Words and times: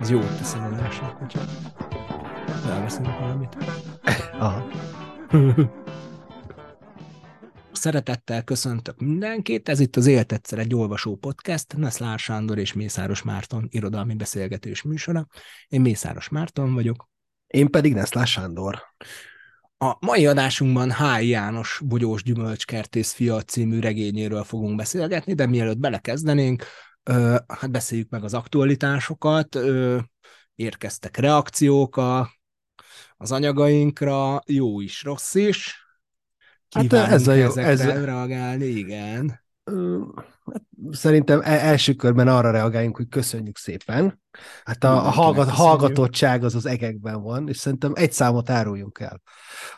Ez 0.00 0.10
jó 0.10 0.20
tesz 0.20 0.54
a 0.54 0.64
adásnak, 0.64 1.16
hogyha 1.18 1.40
elveszünk 2.70 3.18
valamit. 3.18 3.56
Aha. 4.38 4.62
Szeretettel 7.84 8.42
köszöntök 8.42 9.00
mindenkit, 9.00 9.68
ez 9.68 9.80
itt 9.80 9.96
az 9.96 10.06
Élt 10.06 10.32
egyszer 10.32 10.58
egy 10.58 10.74
olvasó 10.74 11.16
podcast, 11.16 11.76
Neszlár 11.76 12.18
Sándor 12.18 12.58
és 12.58 12.72
Mészáros 12.72 13.22
Márton 13.22 13.68
irodalmi 13.70 14.14
beszélgetős 14.14 14.82
műsora. 14.82 15.26
Én 15.68 15.80
Mészáros 15.80 16.28
Márton 16.28 16.74
vagyok. 16.74 17.08
Én 17.46 17.70
pedig 17.70 17.94
Neszlás 17.94 18.30
Sándor. 18.30 18.82
A 19.78 19.96
mai 20.00 20.26
adásunkban 20.26 20.92
H. 20.92 21.28
János 21.28 21.80
Bogyós 21.84 22.22
Gyümölcskertész 22.22 23.12
fia 23.12 23.42
című 23.42 23.80
regényéről 23.80 24.44
fogunk 24.44 24.76
beszélgetni, 24.76 25.34
de 25.34 25.46
mielőtt 25.46 25.78
belekezdenénk, 25.78 26.64
hát 27.46 27.70
beszéljük 27.70 28.10
meg 28.10 28.24
az 28.24 28.34
aktualitásokat, 28.34 29.58
érkeztek 30.54 31.16
reakciók 31.16 31.96
a, 31.96 32.30
az 33.16 33.32
anyagainkra, 33.32 34.42
jó 34.46 34.80
is, 34.80 35.02
rossz 35.02 35.34
is. 35.34 35.83
Hát 36.74 36.92
ez 36.92 37.28
a 37.28 37.32
jó- 37.34 37.56
ez- 37.56 37.80
reagálni, 37.80 38.64
igen. 38.64 39.40
Szerintem 40.90 41.40
e- 41.40 41.66
első 41.66 41.92
körben 41.92 42.28
arra 42.28 42.50
reagáljunk, 42.50 42.96
hogy 42.96 43.08
köszönjük 43.08 43.58
szépen. 43.58 44.22
Hát 44.64 44.84
a, 44.84 45.06
a 45.06 45.10
hallgat, 45.10 45.48
hallgatottság 45.48 46.44
az 46.44 46.54
az 46.54 46.66
egekben 46.66 47.22
van, 47.22 47.48
és 47.48 47.56
szerintem 47.56 47.92
egy 47.94 48.12
számot 48.12 48.50
áruljunk 48.50 48.98
el. 48.98 49.22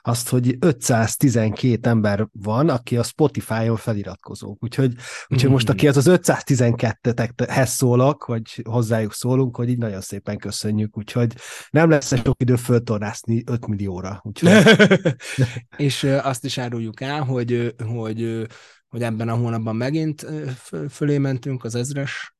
Azt, 0.00 0.28
hogy 0.28 0.56
512 0.58 1.88
ember 1.88 2.28
van, 2.32 2.68
aki 2.68 2.96
a 2.96 3.02
Spotify-on 3.02 3.76
feliratkozók. 3.76 4.62
Úgyhogy, 4.62 4.94
úgyhogy 5.28 5.50
most, 5.50 5.68
aki 5.68 5.88
az 5.88 5.96
az 5.96 6.06
512-hez 6.08 7.66
szólok, 7.66 8.26
vagy 8.26 8.62
hozzájuk 8.64 9.12
szólunk, 9.12 9.56
hogy 9.56 9.68
így 9.68 9.78
nagyon 9.78 10.00
szépen 10.00 10.38
köszönjük. 10.38 10.96
Úgyhogy 10.96 11.34
nem 11.70 11.90
lesz 11.90 12.16
sok 12.24 12.40
idő 12.40 12.56
föltornászni 12.56 13.42
5 13.46 13.66
millióra. 13.66 14.20
Úgyhogy 14.22 14.50
és 15.76 16.02
azt 16.22 16.44
is 16.44 16.58
áruljuk 16.58 17.00
el, 17.00 17.22
hogy, 17.22 17.74
hogy, 17.94 18.46
hogy 18.88 19.02
ebben 19.02 19.28
a 19.28 19.34
hónapban 19.34 19.76
megint 19.76 20.26
fölé 20.88 21.18
mentünk 21.18 21.64
az 21.64 21.74
ezres 21.74 22.36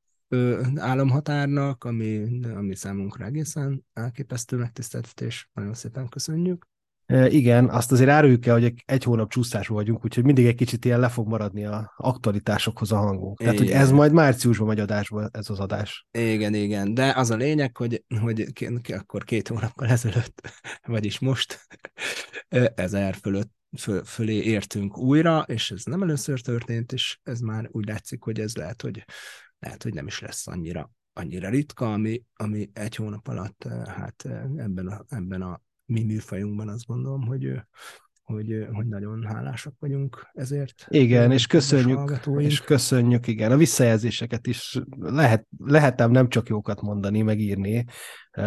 államhatárnak, 0.75 1.83
ami, 1.83 2.39
ami 2.55 2.75
számunkra 2.75 3.25
egészen 3.25 3.85
elképesztő 3.93 4.57
megtiszteltetés. 4.57 5.49
Nagyon 5.53 5.73
szépen 5.73 6.09
köszönjük. 6.09 6.67
Igen, 7.27 7.69
azt 7.69 7.91
azért 7.91 8.09
áruljuk 8.09 8.45
el, 8.45 8.53
hogy 8.53 8.73
egy- 8.85 9.03
hónap 9.03 9.29
csúszású 9.29 9.73
vagyunk, 9.73 10.05
úgyhogy 10.05 10.23
mindig 10.23 10.45
egy 10.45 10.55
kicsit 10.55 10.85
ilyen 10.85 10.99
le 10.99 11.09
fog 11.09 11.27
maradni 11.27 11.65
a 11.65 11.93
aktualitásokhoz 11.97 12.91
a 12.91 12.97
hangunk. 12.97 13.37
Tehát, 13.37 13.57
hogy 13.57 13.67
Igen. 13.67 13.81
ez 13.81 13.91
majd 13.91 14.11
márciusban 14.11 14.67
megy 14.67 14.79
adásba, 14.79 15.29
ez 15.31 15.49
az 15.49 15.59
adás. 15.59 16.07
Igen, 16.11 16.53
igen, 16.53 16.93
de 16.93 17.13
az 17.15 17.29
a 17.29 17.35
lényeg, 17.35 17.77
hogy, 17.77 18.03
hogy 18.21 18.53
ki, 18.53 18.93
akkor 18.93 19.23
két 19.23 19.47
hónappal 19.47 19.87
ezelőtt, 19.87 20.51
vagyis 20.87 21.19
most 21.19 21.67
ezer 22.75 23.15
fölött 23.15 23.51
föl, 23.77 24.03
fölé 24.03 24.33
értünk 24.33 24.97
újra, 24.97 25.41
és 25.47 25.71
ez 25.71 25.83
nem 25.83 26.01
először 26.01 26.41
történt, 26.41 26.91
és 26.91 27.19
ez 27.23 27.39
már 27.39 27.67
úgy 27.71 27.87
látszik, 27.87 28.23
hogy 28.23 28.39
ez 28.39 28.55
lehet, 28.55 28.81
hogy 28.81 29.05
lehet, 29.59 29.83
hogy 29.83 29.93
nem 29.93 30.07
is 30.07 30.19
lesz 30.19 30.47
annyira, 30.47 30.91
annyira 31.13 31.49
ritka, 31.49 31.93
ami, 31.93 32.23
ami 32.35 32.69
egy 32.73 32.95
hónap 32.95 33.27
alatt, 33.27 33.63
eh, 33.63 33.85
hát 33.85 34.25
eh, 34.25 34.43
ebben 34.57 34.87
a, 34.87 35.03
ebben 35.07 35.41
a 35.41 35.61
mi 35.85 36.03
műfajunkban 36.03 36.69
azt 36.69 36.85
gondolom, 36.85 37.25
hogy, 37.25 37.45
eh, 37.45 37.61
hogy, 38.27 38.67
hogy 38.71 38.87
nagyon 38.87 39.25
hálásak 39.25 39.73
vagyunk 39.79 40.27
ezért. 40.33 40.85
Igen, 40.87 41.31
és 41.31 41.47
köszönjük, 41.47 42.19
és 42.37 42.61
köszönjük, 42.61 43.27
igen. 43.27 43.51
A 43.51 43.57
visszajelzéseket 43.57 44.47
is 44.47 44.79
lehet, 44.99 45.47
lehetem 45.57 46.11
nem 46.11 46.29
csak 46.29 46.47
jókat 46.47 46.81
mondani, 46.81 47.21
meg 47.21 47.39
írni. 47.39 47.85
E, 48.31 48.43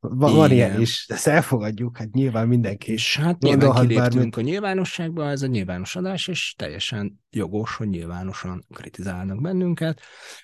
Van, 0.00 0.34
van 0.34 0.50
ilyen 0.50 0.80
is, 0.80 1.06
ezt 1.08 1.26
elfogadjuk, 1.26 1.96
hát 1.96 2.12
nyilván 2.12 2.48
mindenki. 2.48 2.92
És 2.92 3.16
hát 3.16 3.38
nyilván 3.38 3.72
kiléptünk 3.72 4.12
bármit. 4.12 4.36
a 4.36 4.40
nyilvánosságba, 4.40 5.28
ez 5.28 5.42
egy 5.42 5.50
nyilvános 5.50 5.96
adás, 5.96 6.28
és 6.28 6.54
teljesen 6.56 7.20
jogos, 7.30 7.76
hogy 7.76 7.88
nyilvánosan 7.88 8.64
kritizálnak 8.74 9.40
bennünket, 9.40 10.00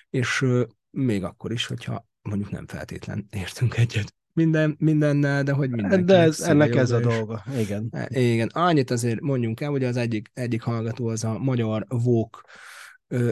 és 0.09 0.45
még 0.89 1.23
akkor 1.23 1.51
is, 1.51 1.65
hogyha 1.65 2.07
mondjuk 2.21 2.51
nem 2.51 2.67
feltétlen 2.67 3.27
értünk 3.29 3.77
egyet 3.77 4.15
minden, 4.33 4.75
mindennel, 4.79 5.43
de 5.43 5.51
hogy 5.51 5.69
mindenki. 5.69 6.03
De 6.03 6.17
ez, 6.17 6.41
ennek 6.41 6.75
ez 6.75 6.91
a 6.91 6.99
dolga, 6.99 7.43
igen. 7.57 7.87
E, 7.91 8.07
Igen, 8.09 8.47
annyit 8.47 8.91
azért 8.91 9.21
mondjunk 9.21 9.61
el, 9.61 9.69
hogy 9.69 9.83
az 9.83 9.97
egyik, 9.97 10.31
egyik 10.33 10.61
hallgató 10.61 11.07
az 11.07 11.23
a 11.23 11.39
magyar 11.39 11.85
vók 11.87 12.41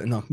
nak 0.03 0.27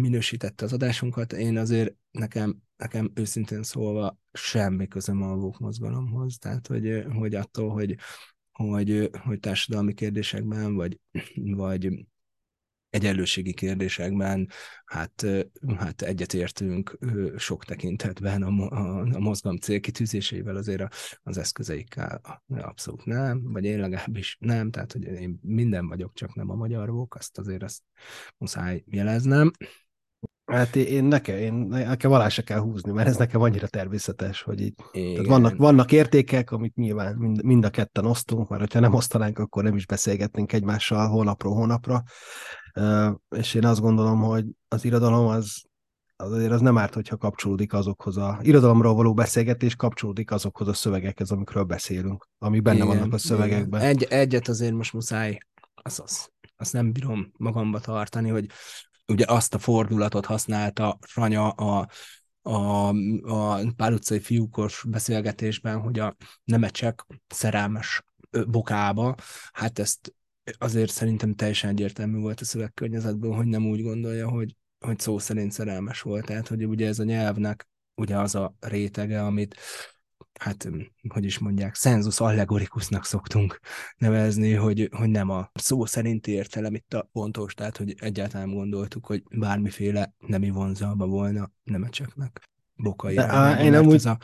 minősítette 0.00 0.64
az 0.64 0.72
adásunkat. 0.72 1.32
Én 1.32 1.56
azért 1.56 1.94
nekem, 2.10 2.56
nekem 2.76 3.10
őszintén 3.14 3.62
szólva 3.62 4.18
semmi 4.32 4.88
közöm 4.88 5.22
a 5.22 5.36
vók 5.36 5.58
mozgalomhoz, 5.58 6.38
tehát 6.38 6.66
hogy, 6.66 7.04
hogy 7.14 7.34
attól, 7.34 7.70
hogy, 7.70 7.96
hogy, 8.52 9.10
hogy 9.24 9.40
társadalmi 9.40 9.94
kérdésekben, 9.94 10.74
vagy, 10.74 11.00
vagy 11.34 12.06
egyenlőségi 12.94 13.54
kérdésekben 13.54 14.48
hát, 14.84 15.26
hát 15.78 16.02
egyetértünk 16.02 16.98
sok 17.36 17.64
tekintetben 17.64 18.42
a, 18.42 18.48
a, 18.48 19.00
a 19.00 19.18
mozgalom 19.18 19.58
célkitűzéseivel, 19.58 20.56
azért 20.56 20.80
a, 20.80 20.88
az 21.22 21.38
eszközeikkel 21.38 22.20
abszolút 22.48 23.04
nem, 23.04 23.52
vagy 23.52 23.64
én 23.64 23.78
legalábbis 23.78 24.36
nem, 24.40 24.70
tehát 24.70 24.92
hogy 24.92 25.02
én 25.02 25.38
minden 25.42 25.88
vagyok, 25.88 26.12
csak 26.14 26.34
nem 26.34 26.50
a 26.50 26.54
magyar 26.54 26.90
vók, 26.90 27.14
azt 27.14 27.38
azért 27.38 27.62
azt 27.62 27.82
muszáj 28.38 28.84
jeleznem. 28.86 29.50
Hát 30.44 30.76
én, 30.76 31.04
nekem, 31.04 31.36
én, 31.36 31.54
nekem 31.54 32.12
alá 32.12 32.28
se 32.28 32.42
kell 32.42 32.58
húzni, 32.58 32.92
mert 32.92 33.08
ez 33.08 33.16
nekem 33.16 33.40
annyira 33.40 33.66
természetes, 33.66 34.42
hogy 34.42 34.60
így 34.60 34.74
Igen. 34.92 35.12
Tehát 35.12 35.28
vannak, 35.28 35.56
vannak 35.56 35.92
értékek, 35.92 36.50
amit 36.50 36.74
nyilván 36.74 37.14
mind, 37.16 37.44
mind 37.44 37.64
a 37.64 37.70
ketten 37.70 38.06
osztunk, 38.06 38.48
mert 38.48 38.72
ha 38.72 38.80
nem 38.80 38.94
osztanánk, 38.94 39.38
akkor 39.38 39.62
nem 39.62 39.76
is 39.76 39.86
beszélgetnénk 39.86 40.52
egymással 40.52 41.08
hónapról 41.08 41.54
hónapra. 41.54 42.02
És 43.36 43.54
én 43.54 43.64
azt 43.64 43.80
gondolom, 43.80 44.20
hogy 44.20 44.44
az 44.68 44.84
irodalom 44.84 45.26
az, 45.26 45.62
az 46.16 46.32
azért 46.32 46.52
az 46.52 46.60
nem 46.60 46.78
árt, 46.78 46.94
hogyha 46.94 47.16
kapcsolódik 47.16 47.72
azokhoz 47.72 48.16
a 48.16 48.38
irodalomról 48.42 48.94
való 48.94 49.14
beszélgetés 49.14 49.76
kapcsolódik 49.76 50.30
azokhoz 50.30 50.68
a 50.68 50.72
szövegekhez, 50.72 51.30
amikről 51.30 51.64
beszélünk, 51.64 52.28
amik 52.38 52.62
benne 52.62 52.76
Igen, 52.76 52.88
vannak 52.88 53.12
a 53.12 53.18
szövegekben. 53.18 53.80
igen. 53.80 53.92
Egy, 53.92 54.02
egyet 54.02 54.48
azért 54.48 54.72
most 54.74 54.92
muszáj, 54.92 55.38
az, 55.82 56.00
az, 56.00 56.28
azt 56.56 56.72
nem 56.72 56.92
bírom 56.92 57.32
magamba 57.36 57.80
tartani, 57.80 58.28
hogy 58.28 58.46
ugye 59.06 59.24
azt 59.28 59.54
a 59.54 59.58
fordulatot 59.58 60.26
használta 60.26 60.98
Ranya 61.14 61.48
a, 61.48 61.88
a, 62.42 62.88
a 63.22 63.72
pál 63.76 63.92
utcai 63.92 64.20
fiúkos 64.20 64.84
beszélgetésben, 64.88 65.80
hogy 65.80 65.98
a 65.98 66.16
nemecsek 66.44 67.06
szerelmes 67.26 68.04
bokába, 68.46 69.14
hát 69.52 69.78
ezt 69.78 70.14
azért 70.58 70.90
szerintem 70.90 71.34
teljesen 71.34 71.70
egyértelmű 71.70 72.18
volt 72.18 72.40
a 72.40 72.44
szövegkörnyezetből, 72.44 73.32
hogy 73.32 73.46
nem 73.46 73.66
úgy 73.66 73.82
gondolja, 73.82 74.28
hogy, 74.28 74.56
hogy 74.78 74.98
szó 74.98 75.18
szerint 75.18 75.52
szerelmes 75.52 76.00
volt. 76.00 76.24
Tehát, 76.24 76.48
hogy 76.48 76.66
ugye 76.66 76.86
ez 76.86 76.98
a 76.98 77.04
nyelvnek 77.04 77.68
ugye 77.94 78.18
az 78.18 78.34
a 78.34 78.54
rétege, 78.60 79.24
amit 79.24 79.56
hát, 80.40 80.70
hogy 81.08 81.24
is 81.24 81.38
mondják, 81.38 81.74
sensus 81.74 82.20
allegorikusnak 82.20 83.04
szoktunk 83.04 83.60
nevezni, 83.96 84.52
hogy, 84.52 84.88
hogy 84.92 85.08
nem 85.08 85.30
a 85.30 85.50
szó 85.54 85.84
szerinti 85.84 86.30
értelem 86.30 86.74
itt 86.74 86.94
a 86.94 87.08
pontos, 87.12 87.54
tehát, 87.54 87.76
hogy 87.76 87.94
egyáltalán 87.98 88.54
gondoltuk, 88.54 89.06
hogy 89.06 89.22
bármiféle 89.30 90.14
nemi 90.18 90.50
vonzalma 90.50 91.06
volna 91.06 91.50
nemecseknek 91.62 92.52
bokai 92.76 93.14
én 93.60 93.74
amúgy- 93.74 93.94
ez 93.94 94.04
a 94.04 94.18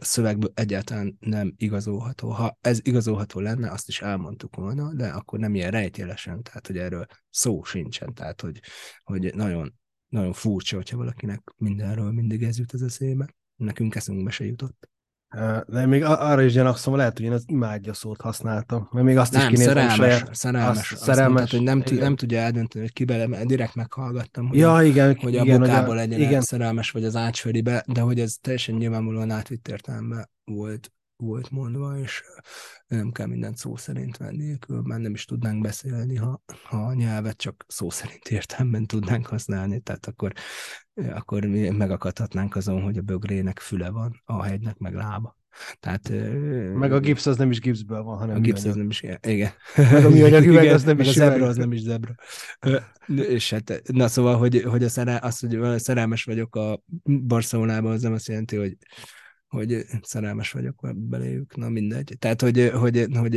szövegből 0.00 0.52
egyáltalán 0.54 1.16
nem 1.20 1.54
igazolható. 1.56 2.28
Ha 2.28 2.58
ez 2.60 2.80
igazolható 2.82 3.40
lenne, 3.40 3.70
azt 3.70 3.88
is 3.88 4.00
elmondtuk 4.00 4.56
volna, 4.56 4.94
de 4.94 5.08
akkor 5.08 5.38
nem 5.38 5.54
ilyen 5.54 5.70
rejtélesen, 5.70 6.42
tehát 6.42 6.66
hogy 6.66 6.78
erről 6.78 7.06
szó 7.30 7.62
sincsen, 7.62 8.14
tehát 8.14 8.40
hogy, 8.40 8.60
hogy 9.02 9.34
nagyon, 9.34 9.74
nagyon 10.08 10.32
furcsa, 10.32 10.76
hogyha 10.76 10.96
valakinek 10.96 11.54
mindenről 11.56 12.12
mindig 12.12 12.42
ez 12.42 12.58
jut 12.58 12.72
az 12.72 12.82
eszébe. 12.82 13.34
Nekünk 13.56 13.94
eszünkbe 13.94 14.30
se 14.30 14.44
jutott. 14.44 14.88
De 15.66 15.86
még 15.86 16.04
a- 16.04 16.30
arra 16.30 16.42
is 16.42 16.52
gyanakszom, 16.52 16.96
lehet, 16.96 17.16
hogy 17.16 17.26
én 17.26 17.32
az 17.32 17.44
imádja 17.46 17.92
szót 17.94 18.20
használtam, 18.20 18.88
mert 18.92 19.06
még 19.06 19.16
azt 19.16 19.32
is 19.34 19.38
Nem, 19.38 19.48
kinézem 19.48 19.72
szerelmes, 19.74 19.96
saját... 19.96 20.34
szerelmes. 20.34 20.78
azt- 20.78 20.92
Azt 20.92 21.02
szerelmes, 21.02 21.32
mondtad, 21.34 21.50
hogy 21.58 21.62
nem, 21.68 21.82
tud, 21.82 21.98
nem 21.98 22.16
tudja 22.16 22.38
eldönteni, 22.38 22.84
hogy 22.84 22.92
ki 22.92 23.04
bele, 23.04 23.26
mert 23.26 23.46
direkt 23.46 23.74
meghallgattam, 23.74 24.48
hogy, 24.48 24.58
Ja, 24.58 24.82
igen, 24.82 25.16
hogy 25.20 25.36
a 25.36 25.42
igen, 25.42 25.60
bokából 25.60 25.94
legyen 25.94 26.20
igen, 26.20 26.40
szerelmes, 26.40 26.90
vagy 26.90 27.04
az 27.04 27.16
ácsferibe, 27.16 27.84
de 27.86 28.00
hogy 28.00 28.20
ez 28.20 28.32
teljesen 28.40 28.74
nyilvánvalóan 28.74 29.30
átvitt 29.30 29.68
értelemben 29.68 30.28
volt, 30.44 30.92
volt 31.16 31.50
mondva, 31.50 31.98
és 31.98 32.22
nem 32.86 33.12
kell 33.12 33.26
mindent 33.26 33.56
szó 33.56 33.76
szerint 33.76 34.16
venni, 34.16 34.58
különben 34.58 35.00
nem 35.00 35.14
is 35.14 35.24
tudnánk 35.24 35.62
beszélni, 35.62 36.16
ha, 36.16 36.42
ha 36.62 36.76
a 36.76 36.94
nyelvet 36.94 37.36
csak 37.36 37.64
szó 37.68 37.90
szerint 37.90 38.28
értelemben 38.28 38.86
tudnánk 38.86 39.26
használni, 39.26 39.80
tehát 39.80 40.06
akkor, 40.06 40.32
akkor 40.94 41.44
mi 41.44 41.68
megakadhatnánk 41.68 42.56
azon, 42.56 42.82
hogy 42.82 42.98
a 42.98 43.02
bögrének 43.02 43.58
füle 43.58 43.90
van, 43.90 44.22
a 44.24 44.42
hegynek 44.42 44.78
meg 44.78 44.94
lába. 44.94 45.36
Tehát, 45.80 46.08
meg 46.74 46.92
a 46.92 47.00
gipsz 47.00 47.26
az 47.26 47.36
nem 47.36 47.50
is 47.50 47.60
gipszből 47.60 48.02
van, 48.02 48.18
hanem 48.18 48.36
A 48.36 48.40
gipsz 48.40 48.64
az 48.64 48.74
nem 48.74 48.90
is, 48.90 49.02
igen. 49.20 49.50
Meg 49.76 50.04
a 50.04 50.10
műanyag 50.10 50.46
üveg 50.50 50.68
az 50.68 50.82
nem 50.82 51.00
is 51.00 51.08
a 51.08 51.12
zebra 51.12 51.46
az 51.46 51.56
nem 51.56 51.72
is 51.72 51.80
zebra. 51.80 52.14
És 53.06 53.50
hát, 53.50 53.82
na 53.92 54.08
szóval, 54.08 54.36
hogy, 54.36 54.62
hogy 54.62 54.84
a 54.84 54.88
szerel, 54.88 55.16
az, 55.16 55.38
hogy 55.38 55.80
szerelmes 55.80 56.24
vagyok 56.24 56.56
a 56.56 56.82
Barcelonában, 57.04 57.92
az 57.92 58.02
nem 58.02 58.12
azt 58.12 58.28
jelenti, 58.28 58.56
hogy 58.56 58.76
hogy 59.54 59.84
szerelmes 60.02 60.52
vagyok 60.52 60.94
beléjük, 60.94 61.56
na 61.56 61.68
mindegy. 61.68 62.16
Tehát, 62.18 62.40
hogy, 62.40 62.70
hogy, 62.74 63.06
hogy 63.14 63.32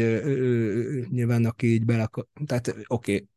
nyilván 1.10 1.46
aki 1.46 1.68
így 1.68 1.86
bele 1.86 2.10
tehát 2.46 2.75
oké, 2.88 3.28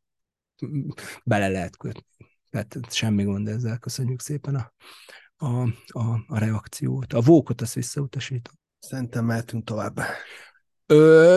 bele 1.25 1.49
lehet 1.49 1.77
kötni. 1.77 2.29
Tehát 2.51 2.79
semmi 2.93 3.25
gond 3.25 3.49
ezzel, 3.49 3.79
köszönjük 3.79 4.21
szépen 4.21 4.55
a, 4.55 4.73
a, 5.37 5.63
a, 5.87 6.25
a 6.27 6.39
reakciót. 6.39 7.13
A 7.13 7.21
vókot 7.21 7.61
azt 7.61 7.75
visszautasítom. 7.75 8.55
Szerintem 8.79 9.25
mehetünk 9.25 9.65
tovább. 9.65 10.01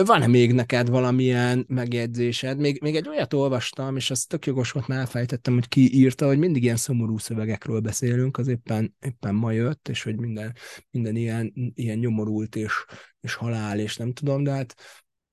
Van-e 0.04 0.26
még 0.26 0.52
neked 0.52 0.88
valamilyen 0.88 1.64
megjegyzésed? 1.68 2.58
Még, 2.58 2.80
még 2.82 2.96
egy 2.96 3.08
olyat 3.08 3.32
olvastam, 3.32 3.96
és 3.96 4.10
az 4.10 4.24
tök 4.24 4.46
jogos 4.46 4.70
volt, 4.70 4.86
már 4.86 4.98
elfejtettem, 4.98 5.54
hogy 5.54 5.68
ki 5.68 5.94
írta, 5.96 6.26
hogy 6.26 6.38
mindig 6.38 6.62
ilyen 6.62 6.76
szomorú 6.76 7.18
szövegekről 7.18 7.80
beszélünk, 7.80 8.38
az 8.38 8.48
éppen, 8.48 8.94
éppen 9.00 9.34
ma 9.34 9.50
jött, 9.50 9.88
és 9.88 10.02
hogy 10.02 10.16
minden, 10.16 10.54
minden 10.90 11.16
ilyen, 11.16 11.52
ilyen 11.74 11.98
nyomorult 11.98 12.56
és, 12.56 12.72
és 13.20 13.34
halál, 13.34 13.78
és 13.78 13.96
nem 13.96 14.12
tudom, 14.12 14.42
de 14.42 14.50
hát 14.50 14.74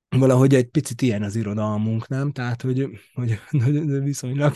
valahogy 0.09 0.55
egy 0.55 0.67
picit 0.67 1.01
ilyen 1.01 1.23
az 1.23 1.35
irodalmunk, 1.35 2.07
nem? 2.07 2.31
Tehát, 2.31 2.61
hogy, 2.61 2.89
hogy, 3.13 3.39
hogy 3.49 4.01
viszonylag 4.03 4.55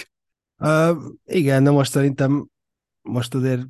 Uh, 0.57 0.97
igen, 1.25 1.63
de 1.63 1.69
most 1.71 1.91
szerintem 1.91 2.49
most 3.01 3.33
azért 3.33 3.61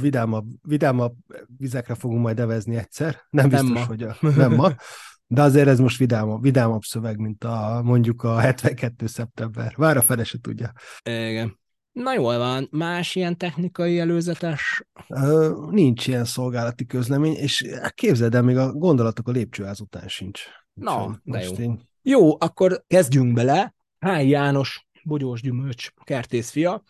vidámabb, 0.00 0.46
vidámabb 0.62 1.14
vizekre 1.56 1.94
fogunk 1.94 2.22
majd 2.22 2.40
evezni 2.40 2.76
egyszer. 2.76 3.20
Nem 3.30 3.48
Nem 3.48 3.60
biztos, 3.60 3.80
ma. 3.80 3.86
hogy 3.86 4.02
a, 4.02 4.16
nem 4.20 4.54
ma. 4.54 4.72
De 5.32 5.42
azért 5.42 5.68
ez 5.68 5.78
most 5.78 5.98
vidámabb, 5.98 6.42
vidámabb 6.42 6.82
szöveg, 6.82 7.18
mint 7.18 7.44
a 7.44 7.80
mondjuk 7.84 8.22
a 8.22 8.38
72. 8.38 9.06
szeptember. 9.06 9.72
Vár 9.76 9.96
a 9.96 10.02
fele 10.02 10.24
se 10.24 10.38
tudja. 10.40 10.72
Igen. 11.02 11.58
Na 11.92 12.14
jól 12.14 12.38
van, 12.38 12.68
más 12.70 13.14
ilyen 13.14 13.36
technikai 13.36 13.98
előzetes 13.98 14.84
Uh, 15.08 15.70
nincs 15.70 16.06
ilyen 16.06 16.24
szolgálati 16.24 16.86
közlemény, 16.86 17.34
és 17.34 17.66
képzeld 17.94 18.34
el, 18.34 18.42
még 18.42 18.56
a 18.56 18.72
gondolatok 18.72 19.28
a 19.28 19.30
lépcsőház 19.30 19.80
után 19.80 20.08
sincs. 20.08 20.42
Na, 20.72 21.04
Úgyhogy 21.04 21.18
de 21.24 21.42
jó. 21.42 21.52
Én, 21.52 21.88
Jó, 22.02 22.40
akkor 22.40 22.84
kezdjünk 22.86 23.32
bele. 23.32 23.74
Háj 23.98 24.28
János, 24.28 24.86
bogyós 25.04 25.40
gyümölcs, 25.40 25.88
kertészfia. 26.04 26.82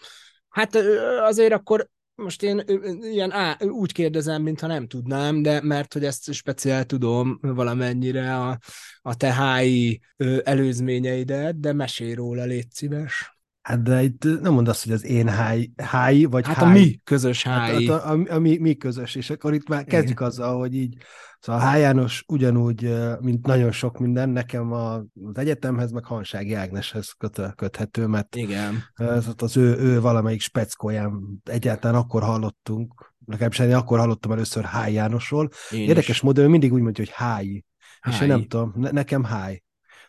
Hát 0.48 0.74
ö, 0.74 1.18
azért 1.18 1.52
akkor 1.52 1.88
most 2.14 2.42
én 2.42 2.62
ilyen 3.00 3.32
á, 3.32 3.56
úgy 3.60 3.92
kérdezem, 3.92 4.42
mintha 4.42 4.66
nem 4.66 4.86
tudnám, 4.86 5.42
de 5.42 5.62
mert 5.62 5.92
hogy 5.92 6.04
ezt 6.04 6.32
speciál 6.32 6.84
tudom 6.84 7.38
valamennyire 7.42 8.36
a, 8.36 8.58
a 9.02 9.16
te 9.16 9.32
hályi 9.32 10.00
ö, 10.16 10.40
előzményeidet, 10.44 11.60
de 11.60 11.72
mesélj 11.72 12.14
róla, 12.14 12.44
légy 12.44 12.70
szíves. 12.70 13.31
Hát 13.62 13.82
de 13.82 14.02
itt 14.02 14.40
nem 14.40 14.52
mondd 14.52 14.68
azt, 14.68 14.84
hogy 14.84 14.92
az 14.92 15.04
én 15.04 15.28
háj, 15.28 15.70
háj 15.76 16.24
vagy 16.24 16.46
Hát 16.46 16.56
háj. 16.56 16.68
a 16.68 16.72
mi 16.72 17.00
közös 17.04 17.42
Hát, 17.42 17.58
hályi. 17.58 17.86
hát 17.88 18.04
a, 18.04 18.10
a, 18.12 18.34
a 18.34 18.38
mi, 18.38 18.58
mi 18.58 18.74
közös, 18.74 19.14
és 19.14 19.30
akkor 19.30 19.54
itt 19.54 19.68
már 19.68 19.84
kezdjük 19.84 20.18
Igen. 20.18 20.28
azzal, 20.28 20.58
hogy 20.58 20.74
így, 20.74 20.96
szóval 21.40 21.70
H. 21.72 21.78
János 21.78 22.24
ugyanúgy, 22.28 22.94
mint 23.20 23.46
nagyon 23.46 23.72
sok 23.72 23.98
minden, 23.98 24.28
nekem 24.28 24.72
a, 24.72 24.94
az 24.94 25.36
egyetemhez, 25.38 25.90
meg 25.92 26.04
Hansági 26.04 26.54
Ágneshez 26.54 27.10
köt, 27.18 27.40
köthető, 27.54 28.06
mert 28.06 28.36
Igen. 28.36 28.82
ez 28.94 29.26
az 29.36 29.56
ő, 29.56 29.76
ő 29.76 30.00
valamelyik 30.00 30.40
speckóján 30.40 31.42
egyáltalán 31.44 31.96
akkor 32.00 32.22
hallottunk, 32.22 33.12
legalábbis 33.26 33.58
én 33.58 33.74
akkor 33.74 33.98
hallottam 33.98 34.32
először 34.32 34.64
H. 34.64 34.92
Jánosról. 34.92 35.48
Én 35.70 35.80
Érdekes 35.88 36.08
is. 36.08 36.20
módon 36.20 36.44
ő 36.44 36.48
mindig 36.48 36.72
úgy 36.72 36.80
mondja, 36.82 37.04
hogy 37.04 37.12
háj, 37.14 37.64
és 38.08 38.20
én 38.20 38.28
nem 38.28 38.46
tudom, 38.46 38.72
ne, 38.76 38.90
nekem 38.90 39.24
háj. 39.24 39.62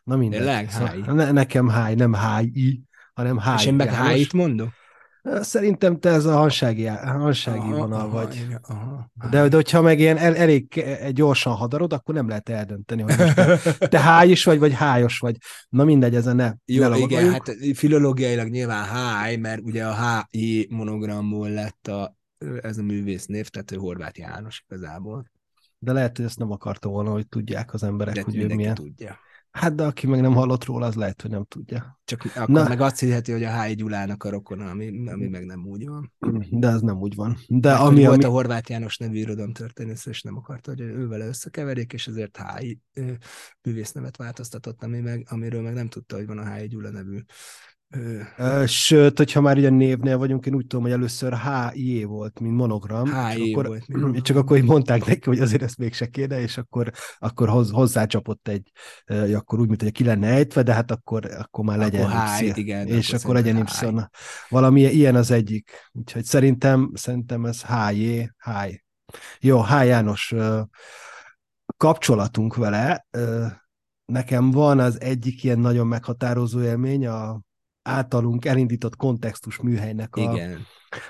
Na 0.03 0.15
mindegy. 0.15 0.39
Tényleg? 0.39 0.69
Szóval 0.71 0.87
Háj? 0.87 1.15
ne, 1.15 1.31
nekem 1.31 1.67
háj, 1.67 1.95
nem 1.95 2.13
háj, 2.13 2.45
hanem 3.13 3.37
háj. 3.37 3.55
És 3.59 3.65
én 3.65 3.73
meg 3.73 3.93
hájit 3.93 4.33
mondok? 4.33 4.69
Szerintem 5.23 5.99
te 5.99 6.09
ez 6.09 6.25
a 6.25 6.35
hansági, 6.37 6.85
hansági 6.85 7.57
Aha, 7.57 7.77
vonal 7.77 7.99
aha, 7.99 8.09
vagy. 8.09 8.35
igen, 8.35 8.59
aha, 8.67 9.11
De, 9.29 9.47
de 9.47 9.55
hogyha 9.55 9.81
meg 9.81 9.99
ilyen 9.99 10.17
el, 10.17 10.35
elég 10.35 10.85
gyorsan 11.11 11.53
hadarod, 11.53 11.93
akkor 11.93 12.15
nem 12.15 12.27
lehet 12.27 12.49
eldönteni, 12.49 13.01
hogy 13.01 13.17
most 13.17 13.35
te, 13.35 13.87
te 13.87 13.99
háj 14.09 14.29
is 14.29 14.43
vagy, 14.43 14.59
vagy 14.59 14.73
hájos 14.73 15.19
vagy. 15.19 15.37
Na 15.69 15.83
mindegy, 15.83 16.15
ezen 16.15 16.35
ne, 16.35 16.53
Jó, 16.65 16.87
ne 16.87 16.97
igen, 16.97 17.31
hát 17.31 17.55
filológiailag 17.73 18.47
nyilván 18.47 18.85
háj, 18.85 19.35
mert 19.35 19.61
ugye 19.61 19.85
a 19.85 20.25
HI 20.29 20.67
monogramból 20.69 21.49
lett 21.49 21.87
a, 21.87 22.15
ez 22.61 22.77
a 22.77 22.83
művész 22.83 23.25
név, 23.25 23.47
tehát 23.47 23.71
ő 23.71 23.75
Horváth 23.75 24.19
János 24.19 24.63
igazából. 24.67 25.31
De 25.77 25.91
lehet, 25.91 26.17
hogy 26.17 26.25
ezt 26.25 26.39
nem 26.39 26.51
akarta 26.51 26.89
volna, 26.89 27.11
hogy 27.11 27.27
tudják 27.27 27.73
az 27.73 27.83
emberek, 27.83 28.15
De 28.15 28.21
hogy 28.21 28.37
ő 28.37 28.47
milyen. 28.47 28.75
tudja. 28.75 29.17
Hát, 29.53 29.75
de 29.75 29.83
aki 29.83 30.07
meg 30.07 30.21
nem 30.21 30.33
hallott 30.33 30.65
róla, 30.65 30.85
az 30.85 30.95
lehet, 30.95 31.21
hogy 31.21 31.31
nem 31.31 31.43
tudja. 31.43 31.99
Csak 32.05 32.23
akkor 32.35 32.47
Na. 32.49 32.67
meg 32.67 32.81
azt 32.81 32.99
hiheti, 32.99 33.31
hogy 33.31 33.43
a 33.43 33.61
HI 33.61 33.73
Gyulának 33.75 34.23
a 34.23 34.29
rokona, 34.29 34.69
ami, 34.69 35.07
ami 35.09 35.27
meg 35.27 35.45
nem 35.45 35.65
úgy 35.65 35.87
van. 35.87 36.13
De 36.49 36.67
ez 36.67 36.81
nem 36.81 36.97
úgy 36.97 37.15
van. 37.15 37.37
De 37.47 37.69
Mert 37.69 37.81
ami, 37.81 37.99
volt 37.99 38.13
ami, 38.13 38.23
a 38.23 38.29
Horváth 38.29 38.69
János 38.69 38.97
nevű 38.97 39.17
irodalomtörténész, 39.17 40.05
és 40.05 40.21
nem 40.21 40.37
akarta, 40.37 40.71
hogy 40.71 40.79
ő 40.79 41.07
vele 41.07 41.25
összekeverjék, 41.25 41.93
és 41.93 42.07
ezért 42.07 42.37
HI 42.37 42.79
ö, 42.93 43.11
művésznevet 43.61 44.17
változtatott, 44.17 44.83
ami 44.83 44.99
meg, 44.99 45.27
amiről 45.29 45.61
meg 45.61 45.73
nem 45.73 45.87
tudta, 45.87 46.15
hogy 46.15 46.27
van 46.27 46.37
a 46.37 46.53
HI 46.53 46.67
Gyula 46.67 46.89
nevű 46.89 47.19
Sőt, 48.65 49.17
hogyha 49.17 49.41
már 49.41 49.57
ugye 49.57 49.69
névnél 49.69 50.17
vagyunk, 50.17 50.45
én 50.45 50.55
úgy 50.55 50.67
tudom, 50.67 50.83
hogy 50.83 50.93
először 50.93 51.33
HIE 51.37 52.07
volt, 52.07 52.39
mint 52.39 52.55
monogram. 52.55 53.05
HIE 53.05 53.33
csak 53.33 53.47
akkor, 53.51 53.67
volt, 53.67 53.87
mint. 53.87 54.21
Csak 54.27 54.37
akkor 54.37 54.57
így 54.57 54.63
mondták 54.63 55.05
neki, 55.05 55.29
hogy 55.29 55.39
azért 55.39 55.61
ezt 55.61 55.77
mégse 55.77 56.05
kéne, 56.05 56.39
és 56.39 56.57
akkor, 56.57 56.91
akkor 57.17 57.49
hoz, 57.49 57.71
hozzácsapott 57.71 58.47
egy, 58.47 58.71
akkor 59.33 59.59
úgy, 59.59 59.67
mint 59.67 59.81
hogy 59.81 59.91
ki 59.91 60.03
lenne 60.03 60.27
ejtve, 60.27 60.63
de 60.63 60.73
hát 60.73 60.91
akkor, 60.91 61.25
akkor 61.39 61.65
már 61.65 61.77
legyen 61.77 62.11
Akkor 62.11 62.43
Y. 62.43 62.51
igen, 62.55 62.87
És 62.87 63.07
akkor 63.07 63.19
akkor 63.19 63.35
legyen 63.35 63.57
Y. 63.57 63.99
Valami 64.49 64.81
ilyen 64.81 65.15
az 65.15 65.31
egyik. 65.31 65.71
Úgyhogy 65.91 66.23
szerintem, 66.23 66.91
szerintem 66.93 67.45
ez 67.45 67.61
HJ, 67.61 68.05
HI. 68.43 68.83
Jó, 69.39 69.61
H. 69.61 69.85
János 69.85 70.33
kapcsolatunk 71.77 72.55
vele, 72.55 73.07
nekem 74.05 74.51
van 74.51 74.79
az 74.79 75.01
egyik 75.01 75.43
ilyen 75.43 75.59
nagyon 75.59 75.87
meghatározó 75.87 76.61
élmény, 76.61 77.07
a 77.07 77.41
általunk 77.83 78.45
elindított 78.45 78.95
kontextus 78.95 79.59
műhelynek 79.59 80.15
a, 80.15 80.21
Igen. 80.21 80.65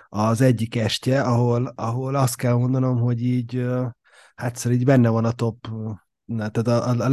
az 0.10 0.42
egyik 0.42 0.76
estje, 0.76 1.22
ahol, 1.22 1.74
ahol 1.76 2.16
azt 2.16 2.36
kell 2.36 2.54
mondanom, 2.54 3.00
hogy 3.00 3.24
így, 3.24 3.66
hát 4.36 4.56
szóval 4.56 4.78
így 4.78 4.86
benne 4.86 5.10
van 5.10 5.26
a 5.26 5.32
top, 5.32 5.68
na, 6.26 6.50
tehát 6.50 6.82
a, 6.82 6.90
a, 6.90 7.06
a 7.06 7.10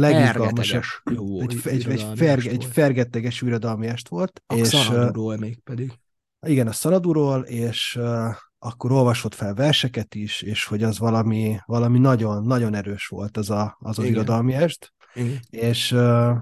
jó 1.11 1.41
Egy, 1.41 1.61
egy, 1.63 1.89
egy, 1.89 2.01
est 2.21 2.45
egy 2.47 2.57
volt. 2.57 2.73
fergeteges 2.73 3.41
irodalmi 3.41 3.87
est 3.87 4.07
volt. 4.07 4.41
A 4.45 4.53
és, 4.53 4.73
ö, 4.73 4.77
Xanadúról 4.77 5.37
még 5.37 5.59
pedig. 5.63 5.91
igen, 6.47 6.67
a 6.67 6.71
Szanadúról, 6.71 7.41
és 7.41 7.95
uh, 7.99 8.35
akkor 8.59 8.91
olvasott 8.91 9.33
fel 9.33 9.53
verseket 9.53 10.15
is, 10.15 10.41
és 10.41 10.65
hogy 10.65 10.83
az 10.83 10.99
valami, 10.99 11.57
valami 11.65 11.99
nagyon, 11.99 12.43
nagyon 12.43 12.73
erős 12.73 13.07
volt 13.07 13.37
az 13.37 13.49
a, 13.49 13.77
az, 13.79 13.97
az 13.99 14.03
Igen. 14.03 14.15
irodalmi 14.15 14.53
est, 14.53 14.93
Igen. 15.13 15.39
és, 15.49 15.91
uh, 15.91 16.37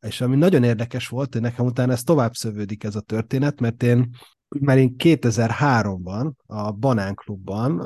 és 0.00 0.20
ami 0.20 0.36
nagyon 0.36 0.62
érdekes 0.62 1.08
volt, 1.08 1.32
hogy 1.32 1.42
nekem 1.42 1.66
utána 1.66 1.92
ez 1.92 2.02
tovább 2.02 2.34
szövődik 2.34 2.84
ez 2.84 2.94
a 2.94 3.00
történet, 3.00 3.60
mert 3.60 3.82
én 3.82 4.10
már 4.58 4.78
én 4.78 4.94
2003-ban 4.98 6.30
a 6.46 6.72
Banán 6.72 7.14
Klubban 7.14 7.82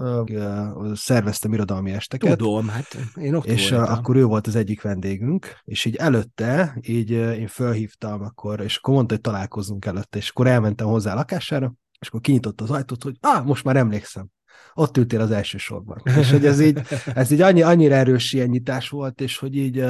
szerveztem 0.94 1.52
irodalmi 1.52 1.92
esteket, 1.92 2.38
Tudom, 2.38 2.68
hát 2.68 2.96
én 3.14 3.34
ott 3.34 3.44
és 3.44 3.70
voltam. 3.70 3.94
akkor 3.94 4.16
ő 4.16 4.24
volt 4.24 4.46
az 4.46 4.56
egyik 4.56 4.82
vendégünk, 4.82 5.46
és 5.64 5.84
így 5.84 5.96
előtte, 5.96 6.78
így 6.80 7.10
én 7.10 7.46
fölhívtam 7.46 8.22
akkor, 8.22 8.60
és 8.60 8.76
akkor 8.76 8.94
mondta, 8.94 9.14
hogy 9.14 9.22
találkozzunk 9.22 9.84
előtte, 9.84 10.18
és 10.18 10.28
akkor 10.28 10.46
elmentem 10.46 10.86
hozzá 10.86 11.12
a 11.12 11.14
lakására, 11.14 11.74
és 12.00 12.08
akkor 12.08 12.20
kinyitotta 12.20 12.64
az 12.64 12.70
ajtót, 12.70 13.02
hogy 13.02 13.16
ah, 13.20 13.44
most 13.44 13.64
már 13.64 13.76
emlékszem, 13.76 14.28
ott 14.74 14.96
ültél 14.96 15.20
az 15.20 15.30
első 15.30 15.58
sorban. 15.58 16.02
És 16.18 16.30
hogy 16.30 16.46
ez 16.46 16.60
így, 16.60 16.80
ez 17.14 17.30
így 17.30 17.40
annyi, 17.40 17.62
annyira 17.62 17.94
erős 17.94 18.32
ilyen 18.32 18.48
nyitás 18.48 18.88
volt, 18.88 19.20
és 19.20 19.38
hogy 19.38 19.56
így 19.56 19.84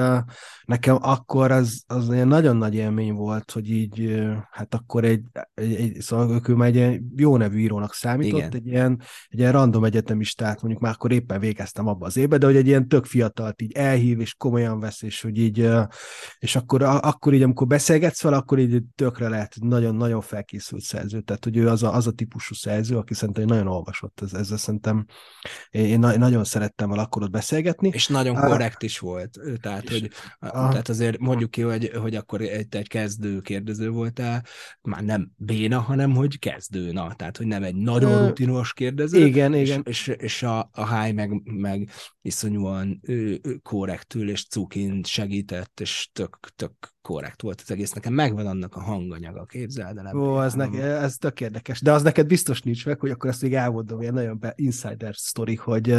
nekem 0.65 0.99
akkor 1.01 1.51
az, 1.51 1.83
az 1.87 2.13
ilyen 2.13 2.29
nagyon 2.29 2.57
nagy 2.57 2.75
élmény 2.75 3.13
volt, 3.13 3.51
hogy 3.51 3.71
így, 3.71 4.23
hát 4.51 4.75
akkor 4.75 5.05
egy, 5.05 5.23
egy, 5.55 5.75
egy 5.75 6.01
szóval 6.01 6.41
ő 6.49 6.55
már 6.55 6.69
egy 6.69 6.75
ilyen 6.75 7.13
jó 7.17 7.37
nevű 7.37 7.59
írónak 7.59 7.95
számított, 7.95 8.39
Igen. 8.39 8.55
egy 8.55 8.67
ilyen, 8.67 9.03
egy 9.29 9.39
ilyen 9.39 9.53
random 9.53 9.85
egyetemistát, 9.85 10.61
mondjuk 10.63 10.83
már 10.83 10.93
akkor 10.93 11.13
éppen 11.13 11.41
végeztem 11.41 11.87
abba 11.87 12.07
az 12.07 12.17
évbe, 12.17 12.39
de 12.39 12.47
hogy 12.47 12.57
egy 12.57 12.67
ilyen 12.67 12.89
tök 12.89 13.05
fiatalt 13.05 13.63
így 13.63 13.73
elhív, 13.73 14.21
és 14.21 14.35
komolyan 14.35 14.81
vesz, 14.81 15.03
és 15.03 15.23
hogy 15.23 15.39
így, 15.39 15.69
és 16.39 16.57
akkor, 16.57 16.83
akkor 16.83 17.35
így, 17.35 17.43
amikor 17.43 17.67
beszélgetsz 17.67 18.23
vele, 18.23 18.37
akkor 18.37 18.59
így 18.59 18.83
tökre 18.95 19.29
lehet 19.29 19.55
nagyon-nagyon 19.61 20.21
felkészült 20.21 20.83
szerző, 20.83 21.21
tehát 21.21 21.45
hogy 21.45 21.57
ő 21.57 21.69
az 21.69 21.83
a, 21.83 21.95
az 21.95 22.07
a 22.07 22.13
típusú 22.13 22.55
szerző, 22.55 22.97
aki 22.97 23.15
szerintem 23.15 23.45
nagyon 23.45 23.67
olvasott, 23.67 24.21
ez, 24.23 24.33
ezzel 24.33 24.57
szerintem 24.75 25.07
én, 25.71 25.85
én 25.85 25.99
na- 25.99 26.17
nagyon 26.17 26.45
szerettem 26.45 26.89
vele 26.89 27.03
akkor 27.03 27.23
ott 27.23 27.31
beszélgetni. 27.31 27.91
És 27.93 28.07
nagyon 28.09 28.35
korrekt 28.35 28.83
is 28.83 28.99
volt. 28.99 29.39
Tehát, 29.61 29.89
hogy, 29.89 30.11
Ah. 30.39 30.71
tehát 30.71 30.89
azért 30.89 31.19
mondjuk 31.19 31.51
ki, 31.51 31.61
hogy, 31.63 31.91
hogy 32.01 32.15
akkor 32.15 32.41
egy, 32.41 32.75
egy 32.75 32.89
kezdő 32.89 33.41
kérdező 33.41 33.91
voltál, 33.91 34.45
már 34.83 35.03
nem 35.03 35.31
béna, 35.37 35.81
hanem 35.81 36.15
hogy 36.15 36.39
kezdő. 36.39 36.93
Na, 36.93 37.15
tehát, 37.15 37.37
hogy 37.37 37.47
nem 37.47 37.63
egy 37.63 37.75
nagyon 37.77 38.27
rutinos 38.27 38.73
kérdező. 38.73 39.27
igen, 39.27 39.55
és, 39.55 39.69
igen. 39.69 39.83
És, 39.85 40.07
és 40.07 40.43
a, 40.43 40.69
a 40.73 40.85
háj 40.85 41.13
meg, 41.13 41.43
meg 41.45 41.91
iszonyúan 42.25 43.01
ő, 43.03 43.41
ő 43.43 43.57
korrektül 43.57 44.31
és 44.31 44.47
cukin 44.47 45.03
segített, 45.03 45.81
és 45.81 46.09
tök, 46.13 46.39
tök 46.57 46.73
korrekt 47.03 47.43
volt 47.43 47.61
az 47.61 47.71
egész. 47.71 47.93
Nekem 47.93 48.13
megvan 48.13 48.47
annak 48.47 48.75
a 48.75 48.81
hanganyaga, 48.81 49.45
képzeld 49.45 49.99
el. 49.99 50.17
Ó, 50.17 50.43
ez, 50.43 50.55
ne, 50.55 50.67
ez 50.81 51.17
tök 51.17 51.41
érdekes. 51.41 51.81
De 51.81 51.93
az 51.93 52.03
neked 52.03 52.27
biztos 52.27 52.63
nincs 52.63 52.87
meg, 52.87 53.01
hogy 53.01 53.11
akkor 53.11 53.31
ezt 53.31 53.43
még 53.43 53.55
elmondom, 53.55 54.01
ilyen 54.01 54.15
nagyon 54.15 54.39
be, 54.39 54.53
insider 54.57 55.15
story, 55.15 55.55
hogy, 55.55 55.97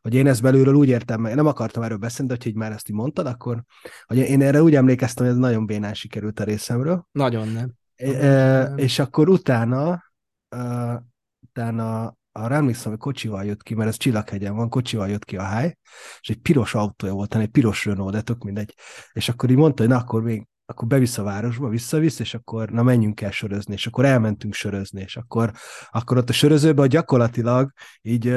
hogy 0.00 0.14
én 0.14 0.26
ezt 0.26 0.42
belülről 0.42 0.74
úgy 0.74 0.88
értem 0.88 1.20
meg, 1.20 1.34
nem 1.34 1.46
akartam 1.46 1.82
erről 1.82 1.96
beszélni, 1.96 2.32
de 2.32 2.38
hogy 2.42 2.54
már 2.54 2.72
ezt 2.72 2.88
így 2.88 2.96
mondtad, 2.96 3.26
akkor 3.26 3.64
hogy 4.04 4.16
én 4.16 4.42
erre 4.42 4.62
úgy 4.62 4.74
emlékeztem, 4.74 5.24
hogy 5.24 5.34
ez 5.34 5.40
nagyon 5.40 5.66
bénán 5.66 5.94
sikerült 5.94 6.40
a 6.40 6.44
részemről. 6.44 7.06
Nagyon 7.12 7.48
nem. 7.48 7.72
E, 7.94 8.62
és 8.76 8.98
akkor 8.98 9.28
utána, 9.28 10.04
utána 11.40 12.16
arra 12.36 12.54
emlékszem, 12.54 12.90
hogy 12.90 13.00
kocsival 13.00 13.44
jött 13.44 13.62
ki, 13.62 13.74
mert 13.74 13.88
ez 13.88 13.96
Csillaghegyen 13.96 14.56
van, 14.56 14.68
kocsival 14.68 15.08
jött 15.08 15.24
ki 15.24 15.36
a 15.36 15.42
háj, 15.42 15.76
és 16.20 16.28
egy 16.30 16.38
piros 16.38 16.74
autója 16.74 17.12
volt, 17.12 17.34
egy 17.34 17.48
piros 17.48 17.84
Renault, 17.84 18.12
de 18.12 18.22
tök 18.22 18.42
mindegy. 18.42 18.74
És 19.12 19.28
akkor 19.28 19.50
így 19.50 19.56
mondta, 19.56 19.82
hogy 19.82 19.92
na 19.92 19.98
akkor 19.98 20.22
még 20.22 20.48
akkor 20.66 20.88
bevisz 20.88 21.18
a 21.18 21.22
városba, 21.22 21.68
visszavisz, 21.68 22.18
és 22.18 22.34
akkor 22.34 22.70
na 22.70 22.82
menjünk 22.82 23.20
el 23.20 23.30
sörözni, 23.30 23.72
és 23.72 23.86
akkor 23.86 24.04
elmentünk 24.04 24.54
sörözni, 24.54 25.00
és 25.00 25.16
akkor, 25.16 25.52
akkor 25.90 26.16
ott 26.16 26.28
a 26.28 26.32
sörözőben 26.32 26.88
gyakorlatilag 26.88 27.72
így 28.02 28.28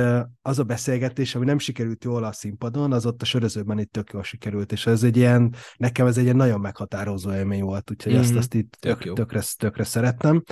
az 0.42 0.60
a 0.60 0.64
beszélgetés, 0.64 1.36
ami 1.36 1.46
nem 1.46 1.60
sikerült 1.60 2.04
jól 2.04 2.24
a 2.24 2.32
színpadon, 2.32 2.94
az 2.94 3.06
ott 3.06 3.22
a 3.22 3.26
sörözőben 3.26 3.80
itt 3.80 3.92
tök 3.92 4.10
jól 4.14 4.24
sikerült, 4.24 4.72
és 4.72 4.86
ez 4.86 5.04
egy 5.04 5.18
ilyen, 5.18 5.56
nekem 5.78 6.08
ez 6.08 6.18
egy 6.18 6.24
ilyen 6.24 6.36
nagyon 6.36 6.60
meghatározó 6.60 7.34
élmény 7.34 7.64
volt, 7.64 7.92
úgyhogy 7.92 8.14
mm, 8.14 8.20
azt, 8.20 8.36
azt 8.36 8.54
itt 8.54 8.76
tök, 8.80 9.04
tök, 9.04 9.16
tökre, 9.16 9.42
tökre 9.58 9.84
szerettem. 9.84 10.44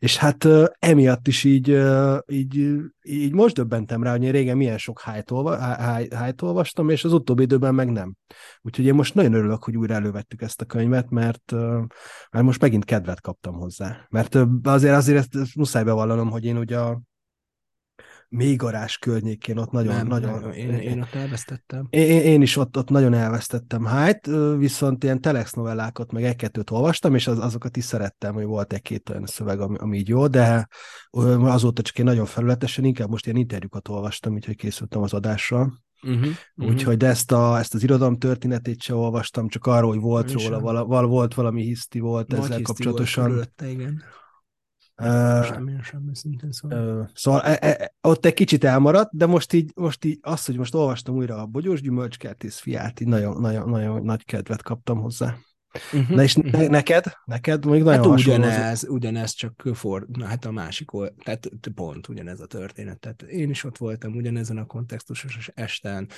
És 0.00 0.16
hát 0.16 0.46
emiatt 0.78 1.26
is 1.28 1.44
így, 1.44 1.78
így, 2.26 2.68
így 3.02 3.32
most 3.32 3.54
döbbentem 3.54 4.02
rá, 4.02 4.10
hogy 4.10 4.22
én 4.22 4.32
régen 4.32 4.56
milyen 4.56 4.78
sok 4.78 5.00
hájt, 5.00 5.30
olva, 5.30 5.58
olvastam, 6.42 6.88
és 6.88 7.04
az 7.04 7.12
utóbbi 7.12 7.42
időben 7.42 7.74
meg 7.74 7.90
nem. 7.90 8.14
Úgyhogy 8.60 8.84
én 8.84 8.94
most 8.94 9.14
nagyon 9.14 9.32
örülök, 9.32 9.64
hogy 9.64 9.76
újra 9.76 9.94
elővettük 9.94 10.42
ezt 10.42 10.60
a 10.60 10.64
könyvet, 10.64 11.10
mert, 11.10 11.52
mert 12.30 12.44
most 12.44 12.60
megint 12.60 12.84
kedvet 12.84 13.20
kaptam 13.20 13.54
hozzá. 13.54 14.06
Mert 14.08 14.38
azért 14.62 14.94
azért 14.94 15.18
ezt, 15.18 15.54
muszáj 15.56 15.84
bevallanom, 15.84 16.30
hogy 16.30 16.44
én 16.44 16.56
ugye 16.56 16.78
mélygarás 18.30 18.98
környékén 18.98 19.56
ott 19.56 19.70
nagyon... 19.70 19.94
Nem, 19.94 20.06
nagyon 20.06 20.40
nem, 20.40 20.50
én, 20.50 20.70
én 20.70 21.00
ott 21.00 21.14
elvesztettem. 21.14 21.86
Én, 21.90 22.20
én 22.20 22.42
is 22.42 22.56
ott, 22.56 22.76
ott 22.76 22.88
nagyon 22.88 23.14
elvesztettem 23.14 23.84
hájt, 23.84 24.30
viszont 24.58 25.04
ilyen 25.04 25.20
telex 25.20 25.52
novellákat, 25.52 26.12
meg 26.12 26.24
egy-kettőt 26.24 26.70
olvastam, 26.70 27.14
és 27.14 27.26
az, 27.26 27.38
azokat 27.38 27.76
is 27.76 27.84
szerettem, 27.84 28.34
hogy 28.34 28.44
volt 28.44 28.72
egy-két 28.72 29.10
olyan 29.10 29.26
szöveg, 29.26 29.60
ami, 29.60 29.76
ami 29.78 29.98
így 29.98 30.08
jó, 30.08 30.26
de 30.26 30.68
azóta 31.10 31.82
csak 31.82 31.98
én 31.98 32.04
nagyon 32.04 32.26
felületesen, 32.26 32.84
inkább 32.84 33.08
most 33.08 33.26
ilyen 33.26 33.38
interjúkat 33.38 33.88
olvastam, 33.88 34.32
úgyhogy 34.34 34.56
készültem 34.56 35.02
az 35.02 35.12
adásra. 35.12 35.72
Uh-huh, 36.02 36.20
uh-huh. 36.20 36.74
Úgyhogy 36.74 36.96
de 36.96 37.06
ezt, 37.06 37.32
a, 37.32 37.58
ezt 37.58 37.74
az 37.74 37.82
irodalom 37.82 38.18
történetét 38.18 38.82
se 38.82 38.94
olvastam, 38.94 39.48
csak 39.48 39.66
arról, 39.66 39.90
hogy 39.90 40.00
volt 40.00 40.32
róla, 40.32 40.60
vala, 40.60 40.84
vala, 40.84 41.06
volt 41.06 41.34
valami 41.34 41.62
hiszti 41.62 41.98
volt 41.98 42.28
Nagy 42.28 42.40
ezzel 42.40 42.62
kapcsolatosan. 42.62 43.24
Volt 43.24 43.54
körülötte, 43.56 43.70
igen. 43.70 44.02
Nem 45.00 45.68
én 45.68 45.82
sem 45.82 46.10
szintén 46.12 46.52
szóval. 46.52 47.10
Szóval 47.14 47.40
e, 47.40 47.58
e, 47.60 47.94
ott 48.00 48.24
egy 48.24 48.34
kicsit 48.34 48.64
elmaradt, 48.64 49.10
de 49.12 49.26
most 49.26 49.52
így, 49.52 49.72
most 49.74 50.04
így 50.04 50.18
azt, 50.22 50.46
hogy 50.46 50.56
most 50.56 50.74
olvastam 50.74 51.14
újra 51.14 51.36
a 51.36 51.46
Bogyós 51.46 51.80
Gyümölcskertész 51.80 52.58
fiát, 52.58 53.00
így 53.00 53.08
nagyon, 53.08 53.40
nagyon, 53.40 53.68
nagyon 53.68 54.02
nagy 54.02 54.24
kedvet 54.24 54.62
kaptam 54.62 55.00
hozzá. 55.00 55.36
Uh-huh, 55.92 56.16
Na 56.16 56.22
és 56.22 56.36
uh-huh. 56.36 56.68
neked? 56.68 57.04
Neked 57.24 57.64
még 57.64 57.82
nagyon 57.82 58.10
hát 58.10 58.20
ugyanez, 58.20 58.88
ugyanez, 58.88 59.30
csak 59.30 59.62
for, 59.74 60.06
na, 60.12 60.26
hát 60.26 60.44
a 60.44 60.50
másik 60.50 60.92
old, 60.92 61.12
tehát 61.24 61.48
pont 61.74 62.08
ugyanez 62.08 62.40
a 62.40 62.46
történet. 62.46 62.98
Tehát 62.98 63.22
én 63.22 63.50
is 63.50 63.64
ott 63.64 63.78
voltam 63.78 64.14
ugyanezen 64.14 64.56
a 64.56 64.66
kontextusos 64.66 65.50
esten, 65.54 66.08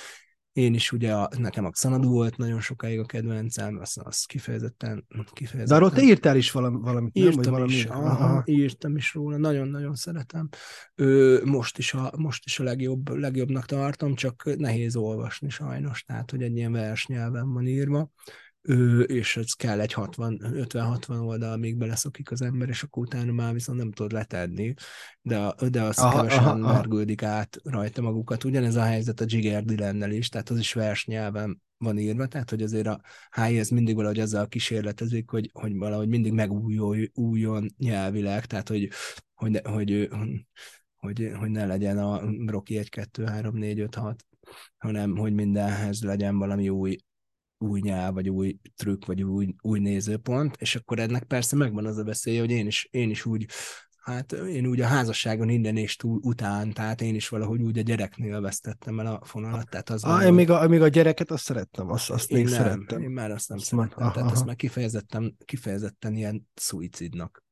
én 0.53 0.73
is 0.73 0.91
ugye, 0.91 1.13
a, 1.13 1.29
nekem 1.37 1.65
a 1.65 1.69
Xanadu 1.69 2.09
volt 2.09 2.37
nagyon 2.37 2.59
sokáig 2.59 2.99
a 2.99 3.05
kedvencem, 3.05 3.77
az, 3.81 3.97
az 4.03 4.23
kifejezetten, 4.23 5.07
kifejezetten. 5.33 5.65
De 5.65 5.75
arról 5.75 5.91
te 5.91 6.01
írtál 6.01 6.37
is 6.37 6.51
valami, 6.51 6.77
valamit, 6.81 7.17
írtam 7.17 7.33
nem? 7.33 7.43
Vagy 7.43 7.51
valami, 7.51 7.73
is, 7.73 7.85
aha, 7.85 8.25
aha. 8.25 8.43
írtam 8.45 8.95
is 8.95 9.13
róla, 9.13 9.37
nagyon-nagyon 9.37 9.95
szeretem. 9.95 10.49
Ő, 10.95 11.41
most, 11.45 11.77
is 11.77 11.93
a, 11.93 12.13
most 12.17 12.45
is 12.45 12.59
a 12.59 12.63
legjobb, 12.63 13.09
legjobbnak 13.09 13.65
tartom, 13.65 14.15
csak 14.15 14.55
nehéz 14.57 14.95
olvasni 14.95 15.49
sajnos, 15.49 16.03
tehát 16.03 16.31
hogy 16.31 16.41
egy 16.41 16.55
ilyen 16.55 16.71
versnyelven 16.71 17.53
van 17.53 17.67
írva 17.67 18.09
és 19.05 19.37
ez 19.37 19.53
kell 19.53 19.79
egy 19.79 19.93
50-60 19.93 21.25
oldal, 21.25 21.57
még 21.57 21.77
beleszokik 21.77 22.31
az 22.31 22.41
ember, 22.41 22.69
és 22.69 22.83
akkor 22.83 23.03
utána 23.03 23.31
már 23.31 23.53
viszont 23.53 23.77
nem 23.77 23.91
tudod 23.91 24.11
letenni, 24.11 24.73
de, 25.21 25.53
de 25.69 25.81
az 25.81 25.97
aha, 25.97 26.15
kevesen 26.15 26.43
aha, 26.43 26.73
mergődik 26.73 27.23
át 27.23 27.57
rajta 27.63 28.01
magukat. 28.01 28.43
Ugyanez 28.43 28.75
a 28.75 28.81
helyzet 28.81 29.19
a 29.19 29.25
Jigger 29.27 29.63
Dylannel 29.63 30.11
is, 30.11 30.29
tehát 30.29 30.49
az 30.49 30.57
is 30.57 30.73
versnyelven 30.73 31.61
van 31.77 31.97
írva, 31.97 32.27
tehát 32.27 32.49
hogy 32.49 32.61
azért 32.61 32.87
a 32.87 33.01
HI 33.31 33.59
ez 33.59 33.69
mindig 33.69 33.95
valahogy 33.95 34.19
azzal 34.19 34.47
kísérletezik, 34.47 35.29
hogy, 35.29 35.49
hogy 35.53 35.77
valahogy 35.77 36.07
mindig 36.07 36.33
megújuljon 36.33 37.67
nyelvileg, 37.77 38.45
tehát 38.45 38.69
hogy, 38.69 38.89
hogy, 39.33 39.59
hogy, 39.63 40.09
hogy, 40.11 40.45
hogy, 40.95 41.31
hogy 41.39 41.49
ne 41.49 41.65
legyen 41.65 41.97
a 41.97 42.21
Rocky 42.45 42.77
1, 42.77 42.89
2, 42.89 43.25
3, 43.25 43.57
4, 43.57 43.79
5, 43.79 43.95
6, 43.95 44.25
hanem 44.77 45.17
hogy 45.17 45.33
mindenhez 45.33 46.03
legyen 46.03 46.37
valami 46.37 46.69
új 46.69 46.97
új 47.63 47.79
nyelv, 47.79 48.13
vagy 48.13 48.29
új 48.29 48.57
trükk, 48.75 49.05
vagy 49.05 49.23
új, 49.23 49.55
új 49.61 49.79
nézőpont, 49.79 50.55
és 50.59 50.75
akkor 50.75 50.99
ennek 50.99 51.23
persze 51.23 51.55
megvan 51.55 51.85
az 51.85 51.97
a 51.97 52.03
veszély, 52.03 52.37
hogy 52.37 52.51
én 52.51 52.67
is, 52.67 52.87
én 52.91 53.09
is 53.09 53.25
úgy 53.25 53.45
Hát 54.03 54.31
én 54.31 54.65
úgy 54.65 54.81
a 54.81 54.85
házasságon 54.85 55.49
innen 55.49 55.77
és 55.77 55.95
túl 55.95 56.19
után, 56.23 56.73
tehát 56.73 57.01
én 57.01 57.15
is 57.15 57.29
valahogy 57.29 57.61
úgy 57.61 57.77
a 57.77 57.81
gyereknél 57.81 58.41
vesztettem 58.41 58.99
el 58.99 59.05
a 59.05 59.25
fonalat. 59.25 59.69
Tehát 59.69 59.89
az 59.89 60.03
ah, 60.03 60.25
én 60.25 60.33
még 60.33 60.49
a, 60.49 60.67
még 60.67 60.81
a 60.81 60.87
gyereket 60.87 61.31
azt 61.31 61.43
szerettem, 61.43 61.89
azt, 61.89 62.09
azt 62.09 62.31
én 62.31 62.37
még 62.37 62.45
nem, 62.45 62.53
szerettem. 62.53 63.01
Én 63.01 63.09
már 63.09 63.31
azt 63.31 63.49
nem 63.49 63.57
azt 63.57 63.67
szerettem, 63.67 64.03
aha, 64.03 64.11
tehát 64.11 64.27
aha. 64.27 64.35
azt 64.35 64.45
már 64.45 64.55
kifejezetten, 64.55 65.37
kifejezetten 65.45 66.15
ilyen 66.15 66.47
szuicidnak 66.53 67.43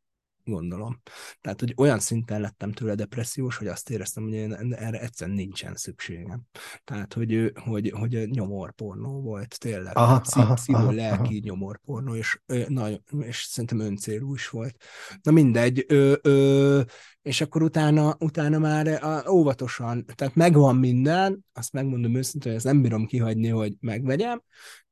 gondolom. 0.43 1.01
Tehát, 1.41 1.59
hogy 1.59 1.73
olyan 1.77 1.99
szinten 1.99 2.41
lettem 2.41 2.71
tőle 2.71 2.95
depressziós, 2.95 3.57
hogy 3.57 3.67
azt 3.67 3.89
éreztem, 3.89 4.23
hogy 4.23 4.33
én, 4.33 4.53
erre 4.73 4.99
egyszerűen 4.99 5.35
nincsen 5.35 5.75
szükségem. 5.75 6.41
Tehát, 6.83 7.13
hogy, 7.13 7.51
hogy, 7.63 7.89
hogy 7.89 8.29
nyomorpornó 8.29 9.21
volt, 9.21 9.59
tényleg. 9.59 9.97
Aha, 9.97 10.21
Szí, 10.23 10.39
aha, 10.39 10.55
szívó 10.55 10.77
aha, 10.77 10.91
lelki 10.91 11.37
aha. 11.37 11.41
nyomorpornó, 11.43 12.15
és, 12.15 12.41
na, 12.67 12.89
és 13.19 13.43
szerintem 13.43 13.79
öncélú 13.79 14.33
is 14.33 14.49
volt. 14.49 14.75
Na 15.21 15.31
mindegy, 15.31 15.85
ö, 15.87 16.13
ö, 16.21 16.81
és 17.21 17.41
akkor 17.41 17.63
utána, 17.63 18.15
utána 18.19 18.57
már 18.57 19.01
óvatosan, 19.29 20.05
tehát 20.15 20.35
megvan 20.35 20.75
minden, 20.75 21.45
azt 21.53 21.73
megmondom 21.73 22.15
őszintén, 22.15 22.51
hogy 22.51 22.61
ezt 22.61 22.73
nem 22.73 22.81
bírom 22.81 23.05
kihagyni, 23.05 23.47
hogy 23.47 23.73
megvegyem, 23.79 24.41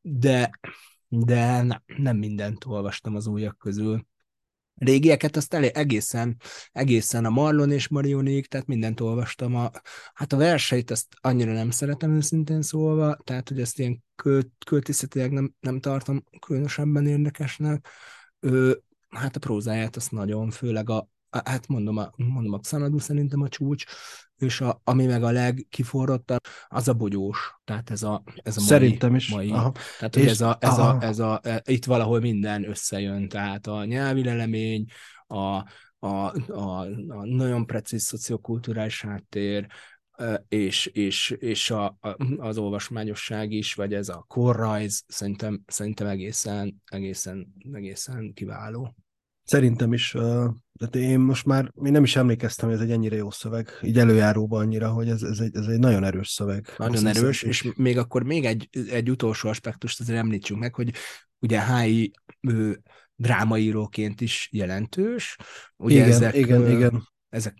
de 0.02 0.50
de 1.10 1.62
nem, 1.62 1.84
nem 1.98 2.18
mindent 2.18 2.66
olvastam 2.66 3.16
az 3.16 3.28
újak 3.28 3.58
közül 3.58 4.06
régieket, 4.80 5.36
azt 5.36 5.54
elég, 5.54 5.72
egészen, 5.74 6.38
egészen 6.72 7.26
a 7.26 7.30
Marlon 7.30 7.72
és 7.72 7.88
Marionik, 7.88 8.48
tehát 8.48 8.68
mindent 8.68 9.00
olvastam. 9.00 9.56
A, 9.56 9.72
hát 10.14 10.34
a 10.34 10.38
verseit 10.38 10.92
azt 10.92 11.08
annyira 11.22 11.54
nem 11.54 11.70
szeretem 11.70 12.16
őszintén 12.16 12.62
szólva, 12.62 13.16
tehát 13.24 13.50
hogy 13.50 13.62
ezt 13.62 13.80
ilyen 13.80 14.04
költészetileg 14.66 15.32
nem, 15.32 15.54
nem 15.60 15.80
tartom 15.80 16.24
különösebben 16.40 17.08
érdekesnek. 17.08 17.88
Ő, 18.40 18.82
hát 19.10 19.36
a 19.36 19.40
prózáját 19.40 19.96
azt 19.96 20.12
nagyon, 20.12 20.50
főleg 20.50 20.90
a, 20.90 21.10
hát 21.30 21.68
mondom, 21.68 21.98
a, 21.98 22.12
mondom, 22.16 22.54
a 22.54 22.60
Xanadu 22.60 23.00
szerintem 23.00 23.42
a 23.42 23.50
csúcs, 23.50 23.86
és 24.40 24.62
a, 24.62 24.82
ami 24.84 25.06
meg 25.06 25.24
a 25.24 25.32
legkiforrottabb, 25.32 26.40
az 26.68 26.88
a 26.88 26.94
bogyós. 26.94 27.60
Tehát 27.64 27.90
ez 27.90 28.04
a, 28.04 28.24
ez 28.44 28.58
a 28.58 28.60
mai, 28.60 28.70
Szerintem 28.70 29.16
is. 29.16 29.30
Mai, 29.30 29.52
Aha. 29.52 29.72
Tehát, 29.98 30.16
hogy 30.16 30.24
és, 30.24 30.30
ez, 30.30 30.42
a, 30.42 30.58
ez, 30.60 30.78
a, 30.78 30.98
ez 31.02 31.20
a, 31.20 31.40
e, 31.44 31.62
itt 31.66 31.86
valahol 31.86 32.20
minden 32.20 32.70
összejön, 32.70 33.28
tehát 33.28 33.68
a 33.68 33.86
nyelvi 33.86 34.24
lelemény, 34.24 34.86
a, 35.28 35.38
a, 36.00 36.34
a, 36.48 36.86
a 37.08 37.26
nagyon 37.26 37.66
precíz 37.66 38.04
szociokulturális 38.04 39.02
háttér, 39.02 39.68
e, 40.12 40.46
és, 40.48 40.86
és, 40.86 41.30
és 41.30 41.72
a, 41.72 41.86
a, 41.86 42.16
az 42.38 42.58
olvasmányosság 42.58 43.52
is, 43.52 43.74
vagy 43.74 43.94
ez 43.94 44.10
a 44.10 44.26
korrajz, 44.28 45.04
szerintem, 45.08 45.64
szerintem 45.68 46.08
egészen, 46.08 46.82
egészen, 46.86 47.54
egészen 47.74 48.34
kiváló. 48.34 48.96
Szerintem 49.50 49.94
is, 49.94 50.16
de 50.74 51.00
én 51.00 51.20
most 51.20 51.46
már 51.46 51.72
én 51.84 51.92
nem 51.92 52.04
is 52.04 52.16
emlékeztem, 52.16 52.70
hogy 52.70 52.78
ez 52.78 52.84
egy 52.84 52.92
ennyire 52.92 53.16
jó 53.16 53.32
szöveg, 53.32 53.70
így 53.82 53.98
előjáróban 53.98 54.62
annyira, 54.62 54.90
hogy 54.90 55.10
ez, 55.10 55.24
ez, 55.24 55.40
egy, 55.40 55.56
ez 55.56 55.66
egy 55.66 55.80
nagyon 55.80 56.04
erős 56.04 56.30
szöveg. 56.30 56.74
Nagyon 56.78 57.08
erős, 57.08 57.44
és 57.44 57.62
is. 57.62 57.74
még 57.76 57.98
akkor 57.98 58.24
még 58.24 58.46
egy, 58.46 58.70
egy 58.90 59.10
utolsó 59.10 59.50
aspektust 59.50 60.00
azért 60.00 60.18
említsünk 60.18 60.60
meg, 60.60 60.76
hogy 60.76 60.94
ugye 61.40 61.60
Hái 61.60 62.12
ő, 62.42 62.82
drámaíróként 63.16 64.22
is 64.22 64.50
jelentős. 64.52 65.38
Ugye 65.78 65.96
igen, 65.96 66.10
ezek, 66.10 66.36
igen, 66.36 66.70
igen. 66.70 67.08
Ezek 67.30 67.54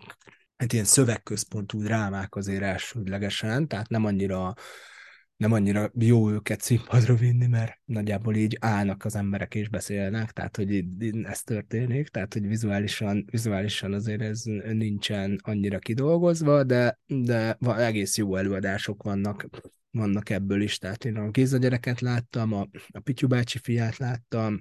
hát 0.56 0.72
ilyen 0.72 0.84
szövegközpontú 0.84 1.82
drámák 1.82 2.34
azért 2.34 2.62
elsődlegesen, 2.62 3.68
tehát 3.68 3.88
nem 3.88 4.04
annyira 4.04 4.54
nem 5.40 5.52
annyira 5.52 5.90
jó 5.98 6.30
őket 6.30 6.60
színpadra 6.60 7.14
vinni, 7.14 7.46
mert 7.46 7.80
nagyjából 7.84 8.34
így 8.34 8.56
állnak 8.60 9.04
az 9.04 9.16
emberek 9.16 9.54
és 9.54 9.68
beszélnek, 9.68 10.30
tehát 10.30 10.56
hogy 10.56 10.84
ez 11.22 11.42
történik, 11.42 12.08
tehát 12.08 12.32
hogy 12.32 12.46
vizuálisan, 12.46 13.24
vizuálisan 13.30 13.92
azért 13.92 14.20
ez 14.20 14.42
nincsen 14.72 15.40
annyira 15.42 15.78
kidolgozva, 15.78 16.64
de, 16.64 16.98
de 17.06 17.56
egész 17.76 18.16
jó 18.16 18.36
előadások 18.36 19.02
vannak 19.02 19.48
vannak 19.90 20.30
ebből 20.30 20.62
is, 20.62 20.78
tehát 20.78 21.04
én 21.04 21.16
a 21.16 21.30
Géza 21.30 21.56
gyereket 21.56 22.00
láttam, 22.00 22.52
a, 22.52 22.68
a 22.88 23.00
Pityu 23.00 23.28
bácsi 23.28 23.58
fiát 23.58 23.96
láttam, 23.96 24.60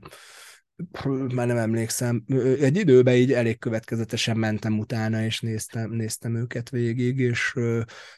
már 1.34 1.48
nem 1.48 1.58
emlékszem, 1.58 2.24
egy 2.60 2.78
időben 2.78 3.16
így 3.16 3.34
elég 3.34 3.60
következetesen 3.60 4.38
mentem 4.38 4.80
utána, 4.80 5.24
és 5.24 5.40
néztem, 5.40 5.92
néztem 5.92 6.36
őket 6.36 6.70
végig, 6.70 7.20
és, 7.20 7.56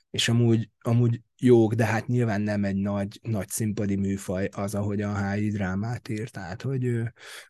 és 0.10 0.30
amúgy, 0.30 0.70
amúgy 0.82 1.22
jók, 1.38 1.74
de 1.74 1.86
hát 1.86 2.08
nyilván 2.08 2.42
nem 2.42 2.64
egy 2.64 2.76
nagy, 2.76 3.20
nagy 3.22 3.50
színpadi 3.50 3.96
műfaj 3.96 4.50
az, 4.52 4.76
ahogy 4.76 5.02
a 5.02 5.32
HI 5.32 5.50
drámát 5.50 6.10
ír, 6.10 6.30
tehát 6.30 6.62
hogy, 6.62 7.02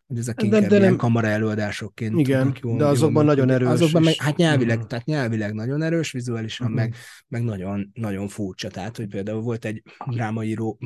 hogy 0.06 0.18
ezek 0.18 0.36
de, 0.36 0.44
inkább 0.44 0.62
de 0.62 0.76
ilyen 0.76 0.80
nem... 0.80 0.96
kamara 0.96 1.26
előadásokként 1.26 2.18
Igen, 2.18 2.56
jól, 2.62 2.78
de 2.78 2.84
azokban 2.84 3.24
jól 3.24 3.34
nagyon 3.34 3.50
erős. 3.50 3.68
Azokban 3.68 4.02
meg, 4.02 4.14
hát 4.18 4.36
nyelvileg, 4.36 4.74
uh-huh. 4.74 4.90
tehát 4.90 5.04
nyelvileg 5.04 5.54
nagyon 5.54 5.82
erős, 5.82 6.12
vizuálisan 6.12 6.66
uh-huh. 6.66 6.82
meg, 6.82 6.94
meg 7.28 7.42
nagyon, 7.42 7.90
nagyon 7.94 8.28
furcsa, 8.28 8.68
tehát 8.68 8.96
hogy 8.96 9.08
például 9.08 9.40
volt 9.40 9.64
egy 9.64 9.82
drámaíró 10.06 10.78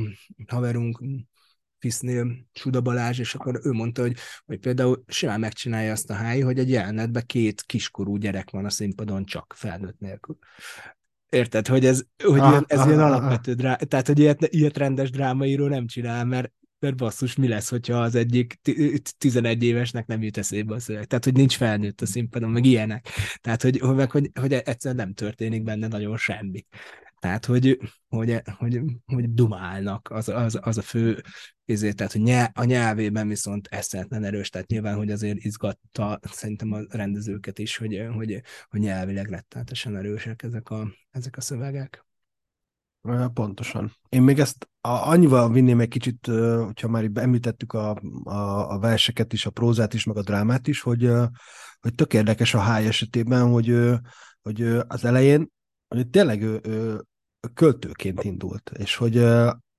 haverunk, 0.47 1.00
Fisznél 1.86 2.36
Suda 2.52 2.80
Balázs, 2.80 3.18
és 3.18 3.34
akkor 3.34 3.60
ő 3.62 3.72
mondta, 3.72 4.02
hogy, 4.02 4.16
hogy 4.46 4.58
például 4.58 5.04
simán 5.06 5.40
megcsinálja 5.40 5.92
azt 5.92 6.10
a 6.10 6.14
háj, 6.14 6.40
hogy 6.40 6.58
egy 6.58 6.70
jelenetben 6.70 7.22
két 7.26 7.62
kiskorú 7.62 8.16
gyerek 8.16 8.50
van 8.50 8.64
a 8.64 8.70
színpadon 8.70 9.24
csak 9.24 9.54
felnőtt 9.56 9.98
nélkül. 9.98 10.38
Érted, 11.28 11.66
hogy 11.66 11.86
ez, 11.86 12.02
hogy 12.24 12.40
ah, 12.40 12.50
ilyen, 12.50 12.64
ez 12.66 12.78
ah, 12.78 12.86
ilyen 12.86 13.00
ah, 13.00 13.06
alapvető 13.06 13.50
ah. 13.50 13.56
drá... 13.56 13.74
tehát, 13.74 14.06
hogy 14.06 14.18
ilyet, 14.18 14.46
ilyet 14.46 14.76
rendes 14.76 15.10
drámaíró 15.10 15.66
nem 15.66 15.86
csinál, 15.86 16.24
mert, 16.24 16.52
mert 16.78 16.96
basszus, 16.96 17.36
mi 17.36 17.48
lesz, 17.48 17.70
hogyha 17.70 18.00
az 18.00 18.14
egyik 18.14 18.60
11 19.18 19.62
évesnek 19.62 20.06
nem 20.06 20.22
jut 20.22 20.36
eszébe 20.36 20.74
a 20.74 20.78
szöveg. 20.78 21.04
Tehát, 21.04 21.24
hogy 21.24 21.34
nincs 21.34 21.56
felnőtt 21.56 22.00
a 22.00 22.06
színpadon, 22.06 22.50
meg 22.50 22.64
ilyenek. 22.64 23.08
Tehát, 23.40 23.62
hogy, 23.62 23.78
hogy, 23.78 24.10
hogy, 24.10 24.30
hogy 24.40 24.52
egyszerűen 24.52 25.06
nem 25.06 25.14
történik 25.14 25.62
benne 25.62 25.86
nagyon 25.86 26.16
semmi. 26.16 26.66
Tehát, 27.18 27.44
hogy, 27.44 27.78
hogy, 28.08 28.42
hogy, 28.58 28.80
hogy 29.06 29.34
dumálnak, 29.34 30.10
az, 30.10 30.28
az, 30.28 30.58
az 30.62 30.78
a 30.78 30.82
fő, 30.82 31.22
ezért, 31.66 31.96
tehát 31.96 32.12
hogy 32.12 32.23
nyelv, 32.23 32.49
a 32.54 32.64
nyelvében 32.64 33.28
viszont 33.28 33.66
eszentlen 33.70 34.25
erős, 34.25 34.50
tehát 34.50 34.68
nyilván, 34.68 34.96
hogy 34.96 35.11
azért 35.11 35.44
izgatta 35.44 36.20
szerintem 36.23 36.73
a 36.73 36.78
rendezőket 36.88 37.58
is, 37.58 37.76
hogy, 37.76 38.06
hogy, 38.14 38.42
hogy 38.68 38.80
nyelvileg 38.80 39.28
rettenetesen 39.28 39.96
erősek 39.96 40.42
ezek 40.42 40.70
a, 40.70 40.92
ezek 41.11 41.37
a 41.37 41.40
szövegek. 41.40 42.04
Pontosan. 43.35 43.92
Én 44.08 44.23
még 44.23 44.38
ezt 44.38 44.68
a, 44.80 44.88
annyival 44.88 45.52
vinném 45.52 45.80
egy 45.80 45.88
kicsit, 45.88 46.26
hogyha 46.64 46.88
már 46.88 47.11
említettük 47.14 47.73
a, 47.73 48.00
a, 48.25 48.70
a 48.70 48.78
verseket 48.78 49.32
is, 49.32 49.46
a 49.46 49.50
prózát 49.50 49.94
is, 49.94 50.04
meg 50.04 50.16
a 50.16 50.23
drámát 50.23 50.66
is, 50.68 50.80
hogy, 50.80 51.11
hogy 51.80 51.94
tök 51.94 52.14
érdekes 52.14 52.54
a 52.54 52.58
háj 52.58 52.87
esetében, 52.87 53.50
hogy, 53.50 53.78
hogy 54.42 54.62
az 54.87 55.04
elején 55.04 55.54
hogy 55.88 56.08
tényleg 56.08 56.42
ő, 56.42 56.61
ő 56.62 57.00
költőként 57.54 58.25
indult, 58.25 58.70
és 58.78 58.96
hogy 58.96 59.16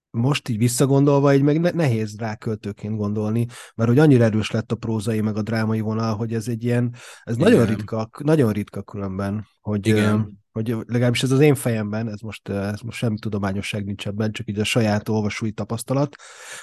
most 0.09 0.49
így 0.49 0.57
visszagondolva, 0.57 1.33
így 1.33 1.41
meg 1.41 1.75
nehéz 1.75 2.15
rá 2.17 2.35
költőként 2.35 2.97
gondolni, 2.97 3.45
mert 3.75 3.89
hogy 3.89 3.99
annyira 3.99 4.23
erős 4.23 4.51
lett 4.51 4.71
a 4.71 4.75
prózai, 4.75 5.21
meg 5.21 5.37
a 5.37 5.41
drámai 5.41 5.79
vonal, 5.79 6.15
hogy 6.15 6.33
ez 6.33 6.47
egy 6.47 6.63
ilyen, 6.63 6.95
ez 7.23 7.35
Igen. 7.35 7.51
nagyon 7.51 7.65
ritka, 7.65 8.09
nagyon 8.23 8.51
ritka 8.51 8.81
különben, 8.81 9.47
hogy, 9.61 9.87
Igen 9.87 10.45
hogy 10.57 10.75
legalábbis 10.87 11.23
ez 11.23 11.31
az 11.31 11.39
én 11.39 11.55
fejemben, 11.55 12.09
ez 12.09 12.19
most, 12.19 12.49
ez 12.49 12.79
most 12.79 12.97
semmi 12.97 13.19
tudományosság 13.19 13.85
nincs 13.85 14.07
ebben, 14.07 14.31
csak 14.31 14.49
így 14.49 14.59
a 14.59 14.63
saját 14.63 15.09
olvasói 15.09 15.51
tapasztalat, 15.51 16.15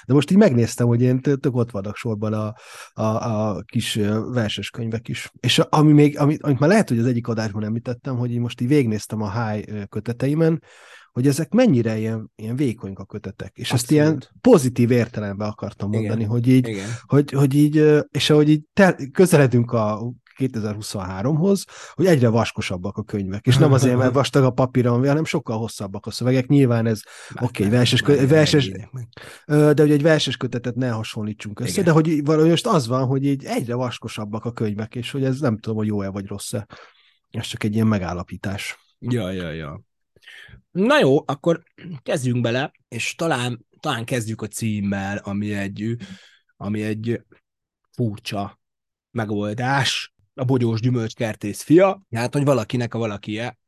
de 0.06 0.14
most 0.14 0.30
így 0.30 0.36
megnéztem, 0.36 0.86
hogy 0.86 1.02
én 1.02 1.20
tök 1.20 1.54
ott 1.56 1.70
vannak 1.70 1.96
sorban 1.96 2.32
a, 2.32 2.54
a, 2.92 3.02
a 3.02 3.62
kis 3.62 3.94
verses 4.32 4.70
könyvek 4.70 5.08
is. 5.08 5.30
És 5.40 5.58
ami 5.58 5.92
még, 5.92 6.18
amit, 6.18 6.42
amit 6.42 6.58
már 6.58 6.68
lehet, 6.68 6.88
hogy 6.88 6.98
az 6.98 7.06
egyik 7.06 7.28
adásban 7.28 7.64
említettem, 7.64 8.16
hogy 8.16 8.32
én 8.32 8.40
most 8.40 8.60
így 8.60 8.68
végignéztem 8.68 9.22
a 9.22 9.44
high 9.44 9.88
köteteimen, 9.88 10.62
hogy 11.14 11.26
ezek 11.26 11.52
mennyire 11.52 11.98
ilyen, 11.98 12.30
ilyen 12.36 12.56
vékonyk 12.56 12.98
a 12.98 13.04
kötetek. 13.04 13.52
És 13.54 13.70
Abszolút. 13.70 13.82
ezt 13.82 13.90
ilyen 13.90 14.22
pozitív 14.40 14.90
értelemben 14.90 15.48
akartam 15.48 15.90
mondani, 15.90 16.20
Igen. 16.20 16.30
hogy 16.30 16.48
így, 16.48 16.68
Igen. 16.68 16.88
Hogy, 17.06 17.30
hogy 17.30 17.54
így, 17.54 18.04
és 18.10 18.30
ahogy 18.30 18.48
így 18.48 18.62
te, 18.72 18.96
közeledünk 19.12 19.72
a 19.72 20.12
2023-hoz, 20.38 21.64
hogy 21.92 22.06
egyre 22.06 22.28
vaskosabbak 22.28 22.96
a 22.96 23.02
könyvek. 23.02 23.46
És 23.46 23.56
nem 23.56 23.72
azért, 23.78 23.96
mert 23.96 24.12
vastag 24.12 24.44
a 24.44 24.50
papíron, 24.50 25.06
hanem 25.06 25.24
sokkal 25.24 25.58
hosszabbak 25.58 26.06
a 26.06 26.10
szövegek. 26.10 26.46
Nyilván 26.46 26.86
ez 26.86 27.00
oké, 27.40 27.64
okay, 27.64 27.76
verses, 27.76 28.02
kö, 28.02 28.26
verses 28.26 28.70
de 29.46 29.74
hogy 29.76 29.90
egy 29.90 30.02
verses 30.02 30.36
kötetet 30.36 30.74
ne 30.74 30.90
hasonlítsunk 30.90 31.60
össze, 31.60 31.70
Igen. 31.70 31.84
de 31.84 31.90
hogy 31.90 32.24
valahogy 32.24 32.50
most 32.50 32.66
az 32.66 32.86
van, 32.86 33.06
hogy 33.06 33.24
így 33.24 33.44
egyre 33.44 33.74
vaskosabbak 33.74 34.44
a 34.44 34.52
könyvek, 34.52 34.94
és 34.94 35.10
hogy 35.10 35.24
ez 35.24 35.40
nem 35.40 35.58
tudom, 35.58 35.76
hogy 35.76 35.86
jó-e 35.86 36.08
vagy 36.08 36.26
rossz-e. 36.26 36.66
Ez 37.30 37.46
csak 37.46 37.64
egy 37.64 37.74
ilyen 37.74 37.86
megállapítás. 37.86 38.78
Ja, 38.98 39.30
ja, 39.30 39.50
ja. 39.50 39.82
Na 40.70 40.98
jó, 40.98 41.18
akkor 41.26 41.62
kezdjünk 42.02 42.40
bele, 42.40 42.72
és 42.88 43.14
talán, 43.14 43.66
talán 43.80 44.04
kezdjük 44.04 44.42
a 44.42 44.46
címmel, 44.46 45.16
ami 45.16 45.54
egy, 45.54 45.96
ami 46.56 46.82
egy 46.82 47.22
furcsa 47.90 48.60
megoldás, 49.10 50.14
a 50.34 50.44
bogyós 50.44 50.80
gyümölcskertész 50.80 51.62
fia, 51.62 52.06
hát 52.10 52.32
hogy 52.32 52.44
valakinek 52.44 52.94
a 52.94 52.98
valakie, 52.98 53.58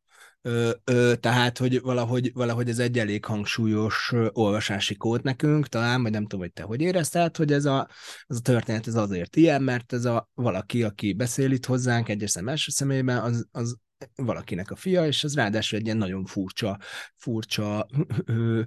Ö, 0.47 0.71
ö, 0.85 1.15
tehát, 1.21 1.59
hogy 1.59 1.81
valahogy, 1.81 2.33
valahogy 2.33 2.69
ez 2.69 2.79
egy 2.79 2.99
elég 2.99 3.25
hangsúlyos 3.25 4.13
olvasási 4.33 4.97
kód 4.97 5.25
nekünk, 5.25 5.67
talán, 5.67 6.03
vagy 6.03 6.13
nem 6.13 6.23
tudom, 6.23 6.41
hogy 6.41 6.53
te 6.53 6.63
hogy 6.63 6.81
érezted, 6.81 7.37
hogy 7.37 7.53
ez 7.53 7.65
a, 7.65 7.89
ez 8.27 8.37
a 8.37 8.41
történet 8.41 8.87
ez 8.87 8.95
azért 8.95 9.37
ilyen, 9.37 9.63
mert 9.63 9.93
ez 9.93 10.05
a 10.05 10.29
valaki, 10.35 10.83
aki 10.83 11.13
beszél 11.13 11.51
itt 11.51 11.67
hozzánk 11.67 12.09
egyes 12.09 12.31
szem 12.31 12.49
első 12.49 12.71
személyben, 12.71 13.19
az, 13.19 13.47
az 13.53 13.77
valakinek 14.15 14.71
a 14.71 14.77
fia, 14.77 15.07
és 15.07 15.25
az 15.25 15.35
ráadásul 15.35 15.79
egy 15.79 15.85
ilyen 15.85 15.97
nagyon 15.97 16.25
furcsa, 16.25 16.79
furcsa 17.17 17.87
ö, 18.25 18.63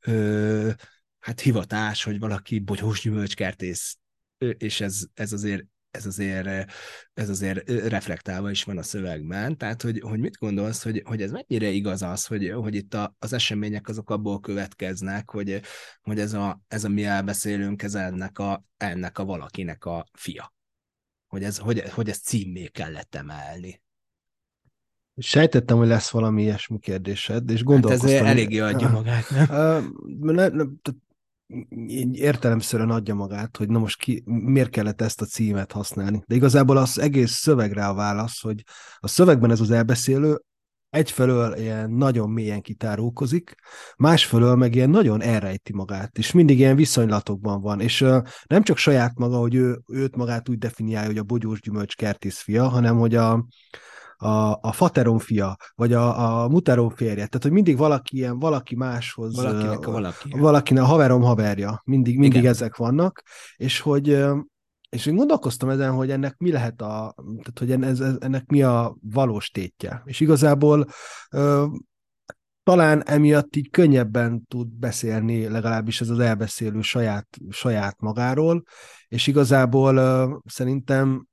ö, 0.00 0.70
hát 1.18 1.40
hivatás, 1.40 2.04
hogy 2.04 2.18
valaki 2.18 2.58
bogyós 2.58 3.00
gyümölcskertész, 3.00 3.98
és 4.58 4.80
ez, 4.80 5.02
ez 5.14 5.32
azért 5.32 5.64
ez 5.92 6.06
azért, 6.06 6.72
ez 7.14 7.28
azért 7.28 7.68
reflektálva 7.68 8.50
is 8.50 8.64
van 8.64 8.78
a 8.78 8.82
szövegben, 8.82 9.56
tehát 9.56 9.82
hogy, 9.82 10.00
hogy 10.00 10.18
mit 10.18 10.36
gondolsz, 10.36 10.82
hogy, 10.82 11.02
hogy 11.04 11.22
ez 11.22 11.30
mennyire 11.30 11.68
igaz 11.68 12.02
az, 12.02 12.26
hogy, 12.26 12.50
hogy 12.50 12.74
itt 12.74 12.94
a, 12.94 13.16
az 13.18 13.32
események 13.32 13.88
azok 13.88 14.10
abból 14.10 14.40
következnek, 14.40 15.30
hogy, 15.30 15.60
hogy 16.02 16.18
ez, 16.18 16.32
a, 16.32 16.60
ez 16.68 16.84
a 16.84 16.88
mi 16.88 17.04
elbeszélünk, 17.04 17.82
ez 17.82 17.94
ennek 17.94 18.38
a, 18.38 18.64
ennek 18.76 19.18
a 19.18 19.24
valakinek 19.24 19.84
a 19.84 20.06
fia. 20.12 20.54
Hogy, 21.26 21.44
ez, 21.44 21.58
hogy, 21.58 21.80
hogy 21.90 22.08
ezt 22.08 22.24
címmé 22.24 22.66
kellett 22.66 23.14
emelni. 23.14 23.81
Sejtettem, 25.16 25.76
hogy 25.76 25.88
lesz 25.88 26.10
valami 26.10 26.42
ilyesmi 26.42 26.78
kérdésed, 26.78 27.50
és 27.50 27.62
gondolkoztam. 27.62 28.10
Hát 28.10 28.20
ez 28.20 28.26
eléggé 28.26 28.58
adja 28.58 28.90
magát, 29.00 29.30
nem? 29.30 29.94
ne, 30.20 30.48
ne, 30.48 30.64
értelemszerűen 32.12 32.90
adja 32.90 33.14
magát, 33.14 33.56
hogy 33.56 33.68
na 33.68 33.78
most 33.78 33.98
ki, 33.98 34.22
miért 34.26 34.70
kellett 34.70 35.00
ezt 35.00 35.20
a 35.20 35.24
címet 35.24 35.72
használni. 35.72 36.22
De 36.26 36.34
igazából 36.34 36.76
az 36.76 36.98
egész 36.98 37.32
szövegre 37.32 37.86
a 37.86 37.94
válasz, 37.94 38.40
hogy 38.40 38.62
a 38.98 39.08
szövegben 39.08 39.50
ez 39.50 39.60
az 39.60 39.70
elbeszélő 39.70 40.40
egyfelől 40.90 41.54
ilyen 41.54 41.90
nagyon 41.90 42.30
mélyen 42.30 42.60
kitárulkozik, 42.60 43.54
másfelől 43.96 44.54
meg 44.54 44.74
ilyen 44.74 44.90
nagyon 44.90 45.22
elrejti 45.22 45.72
magát, 45.72 46.18
és 46.18 46.32
mindig 46.32 46.58
ilyen 46.58 46.76
viszonylatokban 46.76 47.60
van, 47.60 47.80
és 47.80 48.00
uh, 48.00 48.22
nem 48.46 48.62
csak 48.62 48.76
saját 48.76 49.18
maga, 49.18 49.36
hogy 49.36 49.54
ő, 49.54 49.80
őt 49.88 50.16
magát 50.16 50.48
úgy 50.48 50.58
definiálja, 50.58 51.08
hogy 51.08 51.18
a 51.18 51.22
bogyós 51.22 51.60
gyümölcs 51.60 51.94
kertész 51.94 52.38
fia, 52.38 52.68
hanem 52.68 52.98
hogy 52.98 53.14
a, 53.14 53.46
a, 54.22 54.58
a 54.60 54.72
fateron 54.72 55.18
fia, 55.18 55.56
vagy 55.74 55.92
a, 55.92 56.42
a 56.42 56.48
muteron 56.48 56.90
férje. 56.90 57.14
Tehát, 57.14 57.42
hogy 57.42 57.52
mindig 57.52 57.76
valaki 57.76 58.16
ilyen, 58.16 58.38
valaki 58.38 58.76
máshoz. 58.76 59.36
Valakinek 59.36 59.86
a 59.86 59.90
valaki. 59.90 60.30
Valakinek 60.38 60.82
a 60.82 60.86
haverom 60.86 61.22
haverja. 61.22 61.82
Mindig, 61.84 62.18
mindig 62.18 62.38
Igen. 62.38 62.50
ezek 62.50 62.76
vannak. 62.76 63.22
És 63.56 63.80
hogy 63.80 64.24
és 64.92 65.06
én 65.06 65.16
gondolkoztam 65.16 65.68
ezen, 65.68 65.92
hogy 65.92 66.10
ennek 66.10 66.36
mi 66.38 66.52
lehet 66.52 66.82
a, 66.82 67.14
tehát 67.16 67.58
hogy 67.58 67.70
ez, 67.70 68.00
ennek 68.00 68.46
mi 68.46 68.62
a 68.62 68.96
valós 69.00 69.50
tétje. 69.50 70.02
És 70.04 70.20
igazából 70.20 70.86
ö, 71.30 71.66
talán 72.62 73.02
emiatt 73.02 73.56
így 73.56 73.70
könnyebben 73.70 74.44
tud 74.46 74.68
beszélni, 74.68 75.48
legalábbis 75.48 76.00
ez 76.00 76.08
az 76.08 76.18
elbeszélő 76.18 76.80
saját, 76.80 77.26
saját 77.50 78.00
magáról, 78.00 78.62
és 79.08 79.26
igazából 79.26 79.96
ö, 79.96 80.36
szerintem 80.44 81.26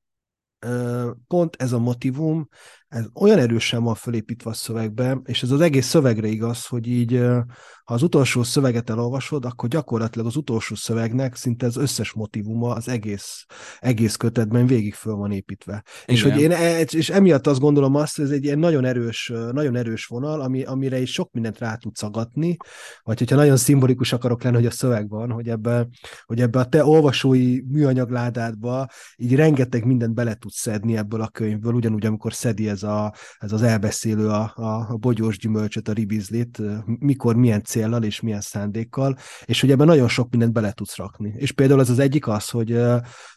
ö, 0.59 1.11
pont 1.27 1.55
ez 1.55 1.71
a 1.71 1.79
motivum, 1.79 2.47
ez 2.89 3.05
olyan 3.13 3.39
erősen 3.39 3.83
van 3.83 3.95
fölépítve 3.95 4.49
a 4.49 4.53
szövegbe, 4.53 5.21
és 5.25 5.43
ez 5.43 5.51
az 5.51 5.61
egész 5.61 5.85
szövegre 5.85 6.27
igaz, 6.27 6.65
hogy 6.65 6.87
így, 6.87 7.17
ha 7.83 7.93
az 7.93 8.03
utolsó 8.03 8.43
szöveget 8.43 8.89
elolvasod, 8.89 9.45
akkor 9.45 9.69
gyakorlatilag 9.69 10.27
az 10.27 10.35
utolsó 10.35 10.75
szövegnek 10.75 11.35
szinte 11.35 11.65
az 11.65 11.77
összes 11.77 12.13
motivuma 12.13 12.73
az 12.73 12.87
egész, 12.87 13.45
egész 13.79 14.15
kötetben 14.15 14.67
végig 14.67 14.93
föl 14.93 15.13
van 15.13 15.31
építve. 15.31 15.83
És, 16.05 16.21
hogy 16.21 16.41
én, 16.41 16.51
e, 16.51 16.79
és 16.81 17.09
emiatt 17.09 17.47
azt 17.47 17.59
gondolom 17.59 17.95
azt, 17.95 18.15
hogy 18.15 18.25
ez 18.25 18.31
egy 18.31 18.43
ilyen 18.43 18.59
nagyon 18.59 18.85
erős, 18.85 19.31
nagyon 19.51 19.75
erős 19.75 20.05
vonal, 20.05 20.41
ami, 20.41 20.63
amire 20.63 20.99
is 20.99 21.11
sok 21.11 21.31
mindent 21.31 21.59
rá 21.59 21.75
tudsz 21.75 22.03
agatni, 22.03 22.57
vagy 23.03 23.19
hogyha 23.19 23.35
nagyon 23.35 23.57
szimbolikus 23.57 24.13
akarok 24.13 24.43
lenni, 24.43 24.55
hogy 24.55 24.65
a 24.65 24.71
szöveg 24.71 25.09
van, 25.09 25.31
hogy 25.31 25.49
ebbe, 25.49 25.87
hogy 26.25 26.41
ebbe 26.41 26.59
a 26.59 26.65
te 26.65 26.85
olvasói 26.85 27.61
műanyagládádba 27.67 28.87
így 29.17 29.35
rengeteg 29.35 29.85
mindent 29.85 30.13
bele 30.13 30.35
tudsz 30.35 30.59
szedni 30.59 30.97
ebből 30.97 31.21
a 31.21 31.27
könyvből, 31.27 31.73
ugyanúgy, 31.73 32.05
amikor 32.05 32.33
szedi 32.33 32.69
ez 32.69 32.78
ez, 32.83 32.89
a, 32.89 33.13
ez 33.37 33.51
az 33.51 33.61
elbeszélő 33.61 34.27
a, 34.27 34.51
a, 34.55 34.87
a 34.89 34.97
bogyós 34.97 35.37
gyümölcsöt, 35.37 35.87
a 35.87 35.93
ribizlit, 35.93 36.61
mikor, 36.85 37.35
milyen 37.35 37.63
céllal 37.63 38.03
és 38.03 38.19
milyen 38.19 38.41
szándékkal, 38.41 39.17
és 39.45 39.61
hogy 39.61 39.71
ebben 39.71 39.87
nagyon 39.87 40.07
sok 40.07 40.29
mindent 40.29 40.53
bele 40.53 40.71
tudsz 40.71 40.95
rakni. 40.95 41.33
És 41.37 41.51
például 41.51 41.79
ez 41.79 41.89
az 41.89 41.99
egyik 41.99 42.27
az, 42.27 42.49
hogy, 42.49 42.81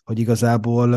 hogy 0.02 0.18
igazából 0.18 0.94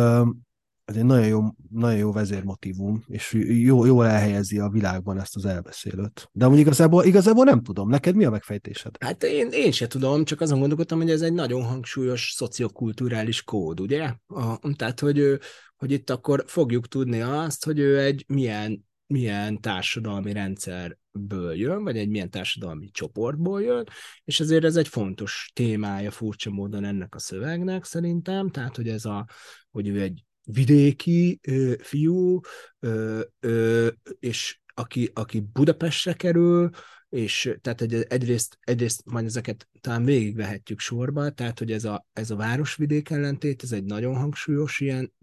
ez 0.86 0.96
egy 0.96 1.06
nagyon 1.06 1.28
jó, 1.28 1.42
nagyon 1.70 2.00
jó 2.00 2.12
vezérmotívum, 2.12 3.04
és 3.08 3.34
jó, 3.48 3.86
jól 3.86 4.06
elhelyezi 4.06 4.60
a 4.60 4.70
világban 4.70 5.20
ezt 5.20 5.36
az 5.36 5.46
elbeszélőt. 5.46 6.30
De 6.32 6.46
amúgy 6.46 6.60
igazából, 6.60 7.04
igazából 7.04 7.44
nem 7.44 7.62
tudom. 7.62 7.90
Neked 7.90 8.16
mi 8.16 8.26
a 8.26 8.30
megfejtésed? 8.30 8.96
Hát 9.00 9.24
én, 9.24 9.48
én 9.52 9.72
se 9.72 9.88
tudom, 9.88 10.24
csak 10.24 10.42
azon 10.42 10.60
gondolkodtam, 10.60 11.00
hogy 11.00 11.10
ez 11.10 11.22
egy 11.22 11.34
nagyon 11.34 11.64
hangsúlyos 11.64 12.32
szociokulturális 12.36 13.44
kód, 13.44 13.80
ugye? 13.80 14.14
A, 14.28 14.74
tehát, 14.76 15.00
hogy, 15.00 15.40
hogy 15.86 15.94
itt 15.94 16.10
akkor 16.10 16.44
fogjuk 16.48 16.88
tudni 16.88 17.22
azt, 17.22 17.66
hogy 17.66 17.80
ő 17.80 18.00
egy 18.00 18.24
milyen, 18.28 18.86
milyen 19.08 19.62
társadalmi 19.62 20.34
rendszerből 20.34 21.56
jön, 21.56 21.84
vagy 21.84 21.98
egy 21.98 22.10
milyen 22.10 22.30
társadalmi 22.30 22.90
csoportból 22.92 23.62
jön, 23.62 23.88
és 24.24 24.40
ezért 24.40 24.64
ez 24.64 24.76
egy 24.76 24.88
fontos 24.88 25.52
témája 25.54 26.12
furcsa 26.12 26.50
módon 26.50 26.84
ennek 26.84 27.16
a 27.16 27.20
szövegnek 27.20 27.84
szerintem, 27.84 28.50
tehát, 28.50 28.76
hogy 28.76 28.90
ez 28.90 29.06
a, 29.06 29.28
hogy 29.72 29.88
ő 29.88 30.02
egy 30.02 30.24
vidéki 30.44 31.40
ö, 31.48 31.74
fiú, 31.80 32.40
ö, 32.80 33.22
ö, 33.40 33.88
és 34.20 34.60
aki, 34.74 35.12
aki 35.14 35.40
Budapestre 35.40 36.14
kerül, 36.14 36.70
és 37.10 37.56
tehát 37.62 37.82
egy, 37.82 37.94
egyrészt, 37.94 38.58
egyrészt 38.62 39.02
majd 39.06 39.26
ezeket 39.26 39.68
talán 39.82 40.06
végigvehetjük 40.06 40.80
sorba, 40.80 41.30
tehát 41.30 41.60
hogy 41.60 41.72
ez 41.72 41.86
a, 41.86 42.06
ez 42.14 42.32
a 42.32 42.36
városvidék 42.36 43.10
ellentét, 43.10 43.64
ez 43.64 43.72
egy 43.72 43.84
nagyon 43.84 44.16
hangsúlyos 44.16 44.80
ilyen, 44.80 45.14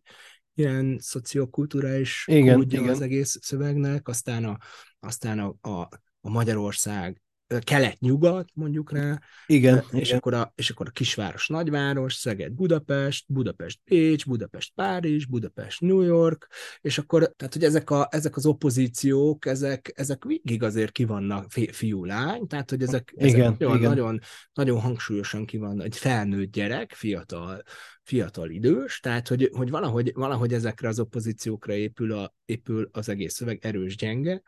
ilyen 0.54 0.98
szociokulturális 1.00 2.24
igen, 2.26 2.62
igen. 2.62 2.88
az 2.88 3.00
egész 3.00 3.38
szövegnek, 3.40 4.08
aztán 4.08 4.44
a, 4.44 4.58
aztán 5.00 5.38
a, 5.38 5.68
a, 5.68 5.88
a 6.20 6.30
Magyarország 6.30 7.22
kelet-nyugat, 7.60 8.48
mondjuk 8.54 8.92
rá, 8.92 9.20
igen, 9.46 9.82
és, 9.92 10.06
igen. 10.06 10.18
Akkor 10.18 10.34
a, 10.34 10.52
és 10.54 10.70
akkor 10.70 10.86
a 10.86 10.90
kisváros, 10.90 11.48
nagyváros, 11.48 12.14
Szeged, 12.14 12.52
Budapest, 12.52 13.24
Budapest, 13.28 13.80
Pécs, 13.84 14.26
Budapest, 14.26 14.72
Párizs, 14.74 15.26
Budapest, 15.26 15.80
New 15.80 16.00
York, 16.00 16.48
és 16.80 16.98
akkor, 16.98 17.32
tehát, 17.36 17.52
hogy 17.52 17.64
ezek, 17.64 17.90
a, 17.90 18.08
ezek 18.10 18.36
az 18.36 18.46
opozíciók, 18.46 19.46
ezek, 19.46 19.92
ezek 19.94 20.24
végig 20.24 20.62
azért 20.62 20.92
ki 20.92 21.04
vannak 21.04 21.50
fi, 21.50 21.72
fiú-lány, 21.72 22.46
tehát, 22.46 22.70
hogy 22.70 22.82
ezek, 22.82 23.12
ezek 23.16 23.30
igen, 23.30 23.56
nagyon, 23.58 23.76
igen. 23.76 23.88
nagyon, 23.88 24.20
nagyon 24.52 24.80
hangsúlyosan 24.80 25.46
ki 25.46 25.56
van, 25.56 25.82
egy 25.82 25.96
felnőtt 25.96 26.52
gyerek, 26.52 26.92
fiatal, 26.92 27.62
fiatal 28.02 28.50
idős, 28.50 29.00
tehát 29.00 29.28
hogy, 29.28 29.50
hogy 29.52 29.70
valahogy, 29.70 30.12
valahogy 30.14 30.52
ezekre 30.52 30.88
az 30.88 31.00
opozíciókra 31.00 31.72
épül, 31.72 32.12
a, 32.12 32.34
épül 32.44 32.88
az 32.92 33.08
egész 33.08 33.34
szöveg, 33.34 33.58
erős, 33.62 33.96
gyenge, 33.96 34.42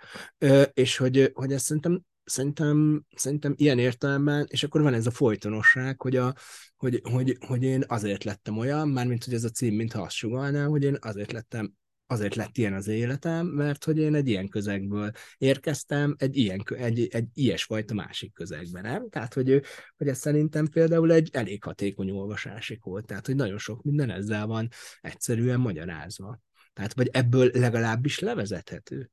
és 0.72 0.96
hogy, 0.96 1.30
hogy 1.34 1.52
ezt 1.52 1.64
szerintem 1.64 2.02
szerintem, 2.24 3.04
szerintem 3.16 3.54
ilyen 3.56 3.78
értelemben, 3.78 4.46
és 4.48 4.62
akkor 4.62 4.82
van 4.82 4.94
ez 4.94 5.06
a 5.06 5.10
folytonosság, 5.10 6.00
hogy, 6.00 6.16
a, 6.16 6.34
hogy, 6.76 7.00
hogy, 7.02 7.36
hogy 7.46 7.62
én 7.62 7.84
azért 7.86 8.24
lettem 8.24 8.58
olyan, 8.58 8.88
mármint 8.88 9.24
hogy 9.24 9.34
ez 9.34 9.44
a 9.44 9.50
cím, 9.50 9.74
mintha 9.74 10.02
azt 10.02 10.14
sugalná, 10.14 10.66
hogy 10.66 10.82
én 10.82 10.96
azért 11.00 11.32
lettem 11.32 11.74
azért 12.06 12.34
lett 12.34 12.56
ilyen 12.56 12.72
az 12.72 12.88
életem, 12.88 13.46
mert 13.46 13.84
hogy 13.84 13.98
én 13.98 14.14
egy 14.14 14.28
ilyen 14.28 14.48
közegből 14.48 15.10
érkeztem, 15.38 16.14
egy, 16.18 16.36
ilyen, 16.36 16.62
egy, 16.68 17.08
egy 17.10 17.26
ilyesfajta 17.32 17.94
másik 17.94 18.32
közegben, 18.32 18.82
nem? 18.82 19.08
Tehát, 19.08 19.34
hogy, 19.34 19.62
hogy 19.96 20.08
ez 20.08 20.18
szerintem 20.18 20.66
például 20.66 21.12
egy 21.12 21.28
elég 21.32 21.62
hatékony 21.62 22.10
olvasási 22.10 22.78
volt, 22.82 23.06
tehát, 23.06 23.26
hogy 23.26 23.36
nagyon 23.36 23.58
sok 23.58 23.82
minden 23.82 24.10
ezzel 24.10 24.46
van 24.46 24.68
egyszerűen 25.00 25.60
magyarázva. 25.60 26.40
Tehát, 26.72 26.94
vagy 26.94 27.08
ebből 27.12 27.50
legalábbis 27.52 28.18
levezethető. 28.18 29.10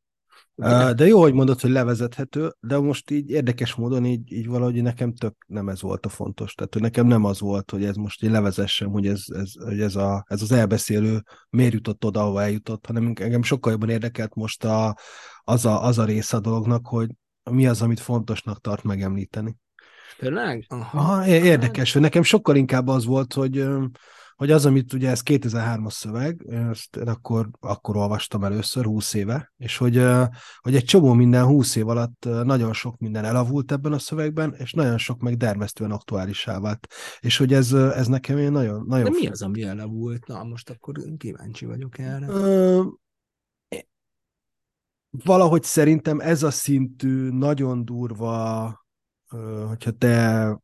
De 0.95 1.07
jó, 1.07 1.21
hogy 1.21 1.33
mondod, 1.33 1.59
hogy 1.59 1.69
levezethető, 1.69 2.55
de 2.59 2.77
most 2.77 3.11
így 3.11 3.29
érdekes 3.29 3.75
módon 3.75 4.05
így, 4.05 4.31
így 4.31 4.47
valahogy 4.47 4.81
nekem 4.81 5.13
tök 5.13 5.35
nem 5.47 5.69
ez 5.69 5.81
volt 5.81 6.05
a 6.05 6.09
fontos. 6.09 6.53
Tehát, 6.53 6.73
hogy 6.73 6.81
nekem 6.81 7.07
nem 7.07 7.23
az 7.23 7.39
volt, 7.39 7.71
hogy 7.71 7.83
ez 7.83 7.95
most 7.95 8.23
így 8.23 8.31
levezessem, 8.31 8.89
hogy 8.89 9.07
ez, 9.07 9.23
ez, 9.27 9.53
hogy 9.63 9.81
ez, 9.81 9.95
a, 9.95 10.25
ez 10.27 10.41
az 10.41 10.51
elbeszélő 10.51 11.23
miért 11.49 11.73
jutott 11.73 12.05
oda, 12.05 12.21
ahova 12.21 12.41
eljutott, 12.41 12.85
hanem 12.85 13.13
engem 13.19 13.43
sokkal 13.43 13.71
jobban 13.71 13.89
érdekelt 13.89 14.35
most 14.35 14.63
a, 14.63 14.97
az, 15.43 15.65
a, 15.65 15.83
az 15.83 15.97
a 15.97 16.05
része 16.05 16.37
a 16.37 16.39
dolognak, 16.39 16.87
hogy 16.87 17.09
mi 17.51 17.67
az, 17.67 17.81
amit 17.81 17.99
fontosnak 17.99 18.61
tart 18.61 18.83
megemlíteni. 18.83 19.55
Tényleg? 20.17 20.65
Aha. 20.67 20.99
Aha, 20.99 21.27
érdekes, 21.27 21.93
hogy 21.93 22.01
nekem 22.01 22.23
sokkal 22.23 22.55
inkább 22.55 22.87
az 22.87 23.05
volt, 23.05 23.33
hogy 23.33 23.65
hogy 24.41 24.51
az, 24.51 24.65
amit 24.65 24.93
ugye 24.93 25.09
ez 25.09 25.21
2003-as 25.25 25.91
szöveg, 25.91 26.45
ezt 26.49 26.95
én 26.95 27.07
akkor, 27.07 27.49
akkor 27.59 27.97
olvastam 27.97 28.43
először, 28.43 28.85
20 28.85 29.13
éve, 29.13 29.53
és 29.57 29.77
hogy, 29.77 30.05
hogy 30.59 30.75
egy 30.75 30.83
csomó 30.83 31.13
minden 31.13 31.45
20 31.45 31.75
év 31.75 31.87
alatt 31.87 32.25
nagyon 32.43 32.73
sok 32.73 32.97
minden 32.97 33.25
elavult 33.25 33.71
ebben 33.71 33.93
a 33.93 33.99
szövegben, 33.99 34.53
és 34.57 34.73
nagyon 34.73 34.97
sok 34.97 35.19
meg 35.21 35.37
dermesztően 35.37 35.91
aktuálissá 35.91 36.59
vált. 36.59 36.87
És 37.19 37.37
hogy 37.37 37.53
ez, 37.53 37.73
ez 37.73 38.07
nekem 38.07 38.37
én 38.37 38.51
nagyon... 38.51 38.85
nagyon 38.87 39.11
De 39.11 39.17
mi 39.19 39.27
az, 39.27 39.41
ami 39.41 39.63
elavult? 39.63 40.27
Na, 40.27 40.43
most 40.43 40.69
akkor 40.69 40.95
kíváncsi 41.17 41.65
vagyok 41.65 41.97
erre. 41.97 42.27
Ö, 42.27 42.83
valahogy 45.09 45.63
szerintem 45.63 46.19
ez 46.19 46.43
a 46.43 46.51
szintű, 46.51 47.29
nagyon 47.29 47.85
durva, 47.85 48.85
hogyha 49.67 49.91
te 49.91 50.57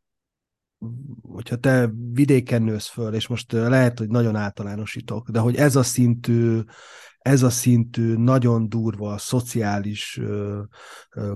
hogyha 1.22 1.56
te 1.56 1.90
vidéken 2.12 2.62
nősz 2.62 2.88
föl, 2.88 3.14
és 3.14 3.28
most 3.28 3.52
lehet, 3.52 4.00
hogy 4.00 4.10
nagyon 4.10 4.36
általánosítok, 4.36 5.30
de 5.30 5.40
hogy 5.40 5.56
ez 5.56 5.76
a 5.76 5.84
szintű, 5.84 6.60
ez 7.18 7.44
a 7.44 7.50
szintű 7.50 8.16
nagyon 8.16 8.70
durva 8.70 9.18
szociális 9.18 10.20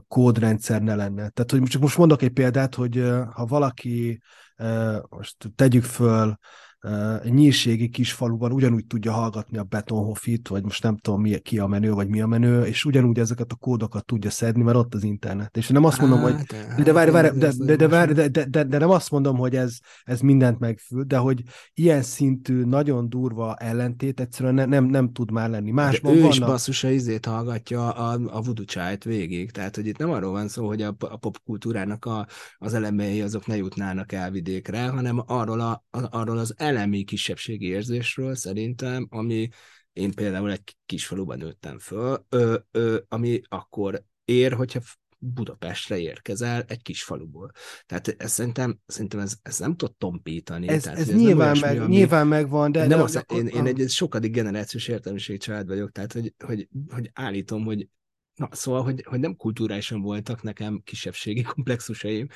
kódrendszer 0.08 0.82
ne 0.82 0.96
lenne. 0.96 1.30
Tehát, 1.30 1.52
hogy 1.52 1.64
csak 1.64 1.82
most 1.82 1.98
mondok 1.98 2.22
egy 2.22 2.32
példát, 2.32 2.76
hogy 2.76 3.12
ha 3.34 3.46
valaki, 3.46 4.22
ö, 4.58 4.98
most 5.10 5.36
tegyük 5.56 5.84
föl, 5.84 6.38
uh, 6.82 7.24
nyírségi 7.24 7.90
kis 7.90 8.14
faluban 8.14 8.52
ugyanúgy 8.52 8.86
tudja 8.86 9.12
hallgatni 9.12 9.58
a 9.58 9.64
Betonhofit, 9.64 10.48
vagy 10.48 10.64
most 10.64 10.84
nem 10.84 10.98
tudom 10.98 11.22
mi, 11.22 11.40
ki 11.40 11.60
a 11.60 11.68
menő, 11.68 11.92
vagy 11.92 12.08
mi 12.08 12.22
a 12.22 12.28
menő, 12.28 12.64
és 12.64 12.86
ugyanúgy 12.86 13.20
ezeket 13.20 13.52
a 13.52 13.56
kódokat 13.56 14.06
tudja 14.06 14.30
szedni, 14.30 14.64
mert 14.64 14.78
ott 14.78 14.94
az 14.94 15.04
internet. 15.04 15.58
És 15.58 15.68
nem 15.68 15.84
azt 15.84 16.00
mondom, 16.00 16.22
hogy 16.22 16.34
hát, 16.34 16.48
de 16.48 16.84
hát, 16.84 16.92
várj, 16.92 17.12
várj, 17.12 17.38
de, 17.38 17.52
de, 17.58 17.76
de, 17.76 17.88
várj, 17.88 18.14
de, 18.14 18.28
de, 18.28 18.46
de, 18.46 18.64
de 18.64 18.78
nem 18.78 18.90
azt 18.90 19.12
mondom, 19.12 19.38
hogy 19.38 19.56
ez, 19.56 19.78
ez 20.04 20.20
mindent 20.20 20.60
megfül, 20.60 21.04
de 21.04 21.18
hogy 21.18 21.44
ilyen 21.74 22.02
szintű, 22.02 22.64
nagyon 22.64 23.10
durva 23.10 23.56
ellentét 23.56 24.20
egyszerűen 24.20 24.54
ne, 24.54 24.66
nem, 24.66 24.86
nem 24.86 25.12
tud 25.12 25.32
már 25.32 25.50
lenni. 25.50 25.72
Másban 25.72 26.12
de 26.12 26.18
ő 26.18 26.22
vannak... 26.22 26.38
is 26.38 26.44
basszus 26.44 26.84
a 26.84 26.90
izét 26.90 27.26
hallgatja 27.26 27.92
a, 27.92 28.12
a 28.12 28.42
voodoo 28.42 28.66
végig, 29.04 29.52
tehát 29.52 29.76
hogy 29.76 29.88
itt 29.88 29.98
nem 29.98 30.12
arról 30.12 30.32
van 30.32 30.48
szó, 30.48 30.68
hogy 30.68 30.82
a, 30.82 30.96
a 31.00 31.18
popkultúrának 31.18 32.06
a, 32.06 32.28
az 32.58 32.74
elemei 32.74 33.22
azok 33.22 33.46
ne 33.46 33.56
jutnának 33.56 34.12
el 34.12 34.32
vidékre, 34.32 34.88
hanem 34.88 35.24
arról, 35.26 35.60
a, 35.60 35.84
arról 36.10 36.38
az 36.38 36.54
el 36.58 36.71
elemi 36.72 37.04
kisebbségi 37.04 37.66
érzésről 37.66 38.36
szerintem, 38.36 39.08
ami 39.10 39.50
én 39.94 40.12
például 40.12 40.52
egy 40.52 40.76
kis 40.86 41.06
faluban 41.06 41.38
nőttem 41.38 41.80
föl, 41.80 42.26
ö, 42.30 42.58
ö, 42.72 42.98
ami 43.08 43.42
akkor 43.48 44.04
ér, 44.26 44.54
hogyha 44.54 44.80
Budapestre 45.18 46.00
érkezel 46.00 46.64
egy 46.68 46.82
kis 46.82 47.04
faluból. 47.04 47.52
Tehát 47.86 48.16
ez 48.18 48.32
szerintem, 48.32 48.80
szerintem 48.86 49.20
ez, 49.20 49.36
ez 49.42 49.58
nem 49.60 49.76
tud 49.76 49.96
tompítani. 49.96 50.68
Ez, 50.68 50.84
tehát, 50.84 51.00
ez, 51.00 51.10
ez 51.10 51.16
nyilván, 51.16 51.48
olyasmi, 51.48 51.68
meg, 51.68 51.82
ami, 51.82 51.96
nyilván 51.96 52.28
megvan, 52.28 52.72
de... 52.72 52.80
Nem 52.80 52.98
de, 52.98 53.04
az, 53.04 53.14
de, 53.14 53.36
én, 53.36 53.48
én 53.48 53.66
egy 53.66 53.90
sokadik 53.90 54.32
generációs 54.32 54.88
értelmiség 54.88 55.40
család 55.40 55.68
vagyok, 55.68 55.92
tehát 55.92 56.14
hogy, 56.14 56.34
hogy, 56.46 56.68
hogy 56.90 57.10
állítom, 57.14 57.64
hogy 57.64 57.88
Na, 58.36 58.50
szóval, 58.52 58.84
hogy, 58.84 59.06
hogy 59.08 59.20
nem 59.20 59.36
kulturálisan 59.36 60.02
voltak 60.02 60.42
nekem 60.42 60.82
kisebbségi 60.84 61.42
komplexusaim, 61.54 62.28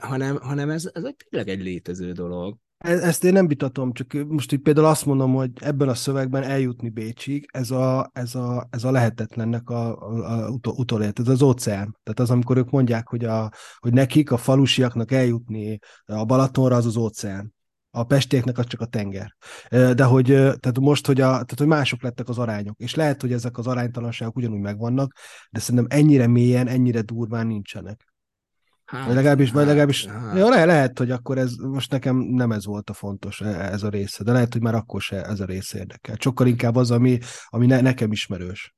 hanem, 0.00 0.36
hanem 0.36 0.70
ez, 0.70 0.90
ez 0.92 1.04
egy 1.04 1.16
tényleg 1.28 1.48
egy 1.48 1.62
létező 1.62 2.12
dolog. 2.12 2.58
E-, 2.82 3.06
ezt 3.06 3.24
én 3.24 3.32
nem 3.32 3.46
vitatom, 3.46 3.92
csak 3.92 4.12
most 4.28 4.52
így 4.52 4.60
például 4.60 4.86
azt 4.86 5.06
mondom, 5.06 5.34
hogy 5.34 5.50
ebben 5.60 5.88
a 5.88 5.94
szövegben 5.94 6.42
eljutni 6.42 6.88
Bécsig, 6.88 7.48
ez 7.52 7.70
a, 7.70 8.10
ez 8.12 8.34
a, 8.34 8.68
ez 8.70 8.84
a 8.84 8.90
lehetetlennek 8.90 9.70
a, 9.70 9.96
a, 9.96 10.46
a 10.46 10.70
utolélet, 10.70 11.18
ez 11.18 11.28
az 11.28 11.42
óceán. 11.42 11.96
Tehát 12.02 12.20
az, 12.20 12.30
amikor 12.30 12.56
ők 12.56 12.70
mondják, 12.70 13.08
hogy, 13.08 13.24
a, 13.24 13.50
hogy 13.78 13.92
nekik, 13.92 14.30
a 14.30 14.36
falusiaknak 14.36 15.12
eljutni 15.12 15.78
a 16.04 16.24
Balatonra, 16.24 16.76
az 16.76 16.86
az 16.86 16.96
óceán. 16.96 17.54
A 17.94 18.04
pestieknek 18.04 18.58
az 18.58 18.66
csak 18.66 18.80
a 18.80 18.86
tenger. 18.86 19.36
De 19.70 20.04
hogy, 20.04 20.26
tehát 20.26 20.78
most, 20.78 21.06
hogy, 21.06 21.20
a, 21.20 21.28
tehát, 21.28 21.54
hogy 21.56 21.66
mások 21.66 22.02
lettek 22.02 22.28
az 22.28 22.38
arányok, 22.38 22.78
és 22.78 22.94
lehet, 22.94 23.20
hogy 23.20 23.32
ezek 23.32 23.58
az 23.58 23.66
aránytalanságok 23.66 24.36
ugyanúgy 24.36 24.60
megvannak, 24.60 25.14
de 25.50 25.60
szerintem 25.60 25.98
ennyire 25.98 26.26
mélyen, 26.26 26.68
ennyire 26.68 27.00
durván 27.00 27.46
nincsenek. 27.46 28.11
Hát, 28.92 29.06
vagy 29.06 29.14
legalábbis, 29.14 29.46
hát, 29.46 29.54
vagy 29.54 29.66
legalábbis 29.66 30.06
hát. 30.06 30.38
Jó, 30.38 30.48
le, 30.48 30.64
lehet, 30.64 30.98
hogy 30.98 31.10
akkor 31.10 31.38
ez 31.38 31.52
most 31.56 31.90
nekem 31.90 32.16
nem 32.16 32.52
ez 32.52 32.64
volt 32.64 32.90
a 32.90 32.92
fontos, 32.92 33.40
e, 33.40 33.46
ez 33.46 33.82
a 33.82 33.88
része, 33.88 34.24
de 34.24 34.32
lehet, 34.32 34.52
hogy 34.52 34.62
már 34.62 34.74
akkor 34.74 35.00
se 35.00 35.24
ez 35.24 35.40
a 35.40 35.44
része 35.44 35.78
érdekel. 35.78 36.16
Sokkal 36.20 36.46
inkább 36.46 36.76
az, 36.76 36.90
ami, 36.90 37.18
ami 37.46 37.66
ne, 37.66 37.80
nekem 37.80 38.12
ismerős. 38.12 38.74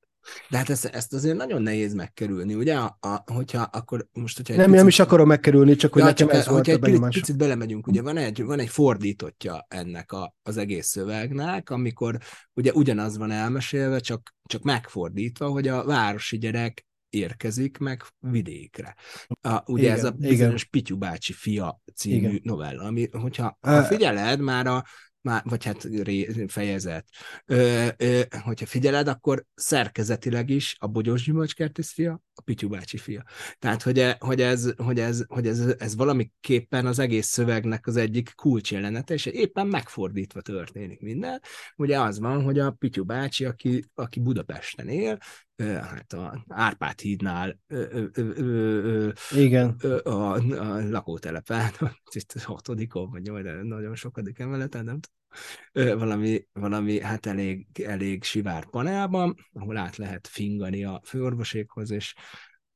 De 0.51 0.57
hát 0.57 0.71
ezt, 0.71 0.85
ezt 0.85 1.13
azért 1.13 1.37
nagyon 1.37 1.63
nehéz 1.63 1.95
megkerülni, 1.95 2.55
ugye? 2.55 2.75
A, 2.77 2.97
a, 3.01 3.33
hogyha 3.33 3.63
akkor 3.63 4.07
most, 4.13 4.37
hogyha 4.37 4.53
nem, 4.53 4.65
picit... 4.65 4.79
nem 4.79 4.89
is 4.89 4.99
akarom 4.99 5.29
megkerülni, 5.29 5.77
csak 5.77 5.93
hogy 5.93 6.03
ja, 6.03 6.09
nekem 6.09 6.27
csak, 6.27 6.37
ez 6.37 6.47
volt 6.47 6.67
hogyha 6.67 6.87
egy 6.87 6.93
picit, 6.93 7.09
picit 7.09 7.37
belemegyünk, 7.37 7.87
ugye 7.87 8.03
van 8.03 8.17
egy, 8.17 8.45
van 8.45 8.59
egy 8.59 8.69
fordítottja 8.69 9.67
ennek 9.69 10.13
a, 10.13 10.35
az 10.43 10.57
egész 10.57 10.87
szövegnek, 10.87 11.71
amikor 11.71 12.19
ugye 12.55 12.73
ugyanaz 12.73 13.17
van 13.17 13.31
elmesélve, 13.31 13.99
csak, 13.99 14.35
csak 14.49 14.63
megfordítva, 14.63 15.49
hogy 15.49 15.69
a 15.69 15.85
városi 15.85 16.39
gyerek 16.39 16.87
érkezik 17.15 17.79
meg 17.79 18.03
vidékre. 18.19 18.95
A, 19.41 19.71
ugye 19.73 19.83
igen, 19.83 19.97
ez 19.97 20.05
a 20.05 20.11
bizonyos 20.11 20.61
igen. 20.61 20.71
Pityu 20.71 20.97
bácsi 20.97 21.33
fia 21.33 21.81
című 21.95 22.29
igen. 22.29 22.41
novella, 22.43 22.83
ami, 22.83 23.09
hogyha 23.13 23.59
ha 23.61 23.83
figyeled, 23.83 24.41
már 24.41 24.67
a 24.67 24.85
már, 25.25 25.43
vagy 25.45 25.65
hát 25.65 25.85
ré, 25.85 26.47
fejezet. 26.49 27.09
Ö, 27.47 27.89
ö, 27.97 28.21
hogyha 28.43 28.67
figyeled, 28.67 29.09
akkor 29.09 29.45
szerkezetileg 29.55 30.51
is 30.51 30.77
a 30.79 30.87
Bogyós 30.87 31.25
Gyümölcskertész 31.25 31.93
fia, 31.93 32.21
a 32.35 32.43
Pityu 32.43 32.69
bácsi 32.69 32.97
fia. 32.97 33.25
Tehát, 33.59 33.83
hogy, 33.83 33.99
e, 33.99 34.17
hogy, 34.21 34.41
ez, 34.41 34.73
hogy, 34.77 34.99
ez, 34.99 35.25
hogy 35.29 35.47
ez, 35.47 35.75
ez 35.79 35.97
valamiképpen 35.97 36.87
az 36.87 36.99
egész 36.99 37.27
szövegnek 37.27 37.87
az 37.87 37.97
egyik 37.97 38.33
kulcsjelenete, 38.35 39.15
és 39.15 39.27
éppen 39.27 39.67
megfordítva 39.67 40.41
történik 40.41 41.01
minden. 41.01 41.41
Ugye 41.77 42.01
az 42.01 42.19
van, 42.19 42.43
hogy 42.43 42.59
a 42.59 42.71
Pityu 42.71 43.05
bácsi, 43.05 43.45
aki, 43.45 43.85
aki 43.95 44.21
Budapesten 44.21 44.89
él, 44.89 45.19
hát 45.63 46.13
a 46.13 46.45
Árpád 46.49 47.01
hídnál 47.01 47.59
Igen. 49.31 49.69
A, 50.03 50.09
a, 50.09 50.89
lakótelepen, 50.89 51.71
itt 52.15 52.33
hatodikon, 52.33 53.11
vagy 53.11 53.23
nagyon 53.63 53.95
sokadik 53.95 54.39
emeleten, 54.39 54.85
nem 54.85 54.99
tudom, 55.01 55.99
valami, 55.99 56.47
valami 56.53 57.01
hát 57.01 57.27
elég, 57.27 57.67
elég 57.85 58.25
sivár 58.25 58.65
panelban, 58.71 59.35
ahol 59.53 59.77
át 59.77 59.97
lehet 59.97 60.29
fingani 60.29 60.85
a 60.85 61.01
főorvosékhoz, 61.05 61.91
és 61.91 62.15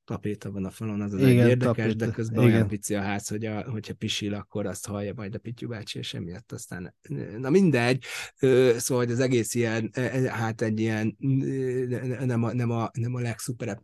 tapéta 0.08 0.50
van 0.50 0.64
a 0.64 0.70
falon, 0.70 1.00
az 1.00 1.12
az 1.12 1.20
igen, 1.20 1.44
egy 1.44 1.48
érdekes, 1.48 1.74
tapéta. 1.74 2.06
de 2.06 2.10
közben 2.10 2.42
igen. 2.42 2.54
olyan 2.54 2.68
pici 2.68 2.94
a 2.94 3.00
ház, 3.00 3.28
hogy 3.28 3.44
a, 3.44 3.70
hogyha 3.70 3.94
pisil, 3.94 4.34
akkor 4.34 4.66
azt 4.66 4.86
hallja 4.86 5.12
majd 5.16 5.34
a 5.34 5.38
Pityu 5.38 5.68
bácsi, 5.68 5.98
és 5.98 6.14
emiatt 6.14 6.52
aztán, 6.52 6.94
na 7.38 7.50
mindegy, 7.50 8.04
szóval 8.76 9.04
hogy 9.04 9.10
az 9.12 9.20
egész 9.20 9.54
ilyen, 9.54 9.90
e, 9.92 10.00
e, 10.00 10.30
hát 10.30 10.62
egy 10.62 10.80
ilyen 10.80 11.16
nem 12.24 12.42
a, 12.42 12.52
nem 12.52 12.70
a, 12.70 12.90
nem 12.92 13.14
a 13.14 13.20
legszuperebb 13.20 13.80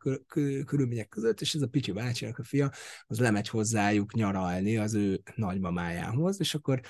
körülmények 0.66 1.08
között, 1.08 1.40
és 1.40 1.54
ez 1.54 1.62
a 1.62 1.66
Pityu 1.66 1.94
bácsinak 1.94 2.38
a 2.38 2.44
fia, 2.44 2.70
az 3.06 3.18
lemegy 3.18 3.48
hozzájuk 3.48 4.14
nyaralni 4.14 4.76
az 4.76 4.94
ő 4.94 5.20
nagymamájához, 5.34 6.40
és 6.40 6.54
akkor 6.54 6.80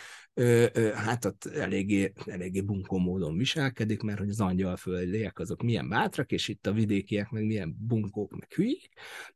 hát 0.94 1.24
ott 1.24 1.44
eléggé, 1.44 2.12
eléggé 2.26 2.60
bunkó 2.60 2.98
módon 2.98 3.36
viselkedik, 3.36 4.02
mert 4.02 4.18
hogy 4.18 4.28
az 4.28 4.40
angyalföldiek 4.40 5.38
azok 5.38 5.62
milyen 5.62 5.88
bátrak, 5.88 6.32
és 6.32 6.48
itt 6.48 6.66
a 6.66 6.72
vidékiek 6.72 7.30
meg 7.30 7.44
milyen 7.44 7.76
bunkók, 7.78 8.30
meg 8.38 8.52
hülyék, 8.52 8.92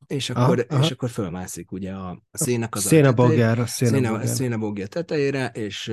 és 0.07 0.31
akkor, 0.31 0.67
aha, 0.69 0.83
és 0.83 0.91
akkor 0.91 1.11
fölmászik 1.11 1.73
ugye 1.73 1.93
a, 1.93 2.11
a 2.31 2.39
szénak 2.39 2.75
az 2.75 2.83
szénabogjára, 2.83 3.67
szénabogjára. 3.67 4.27
Szénabogja 4.27 4.87
tetejére, 4.87 5.47
és 5.47 5.93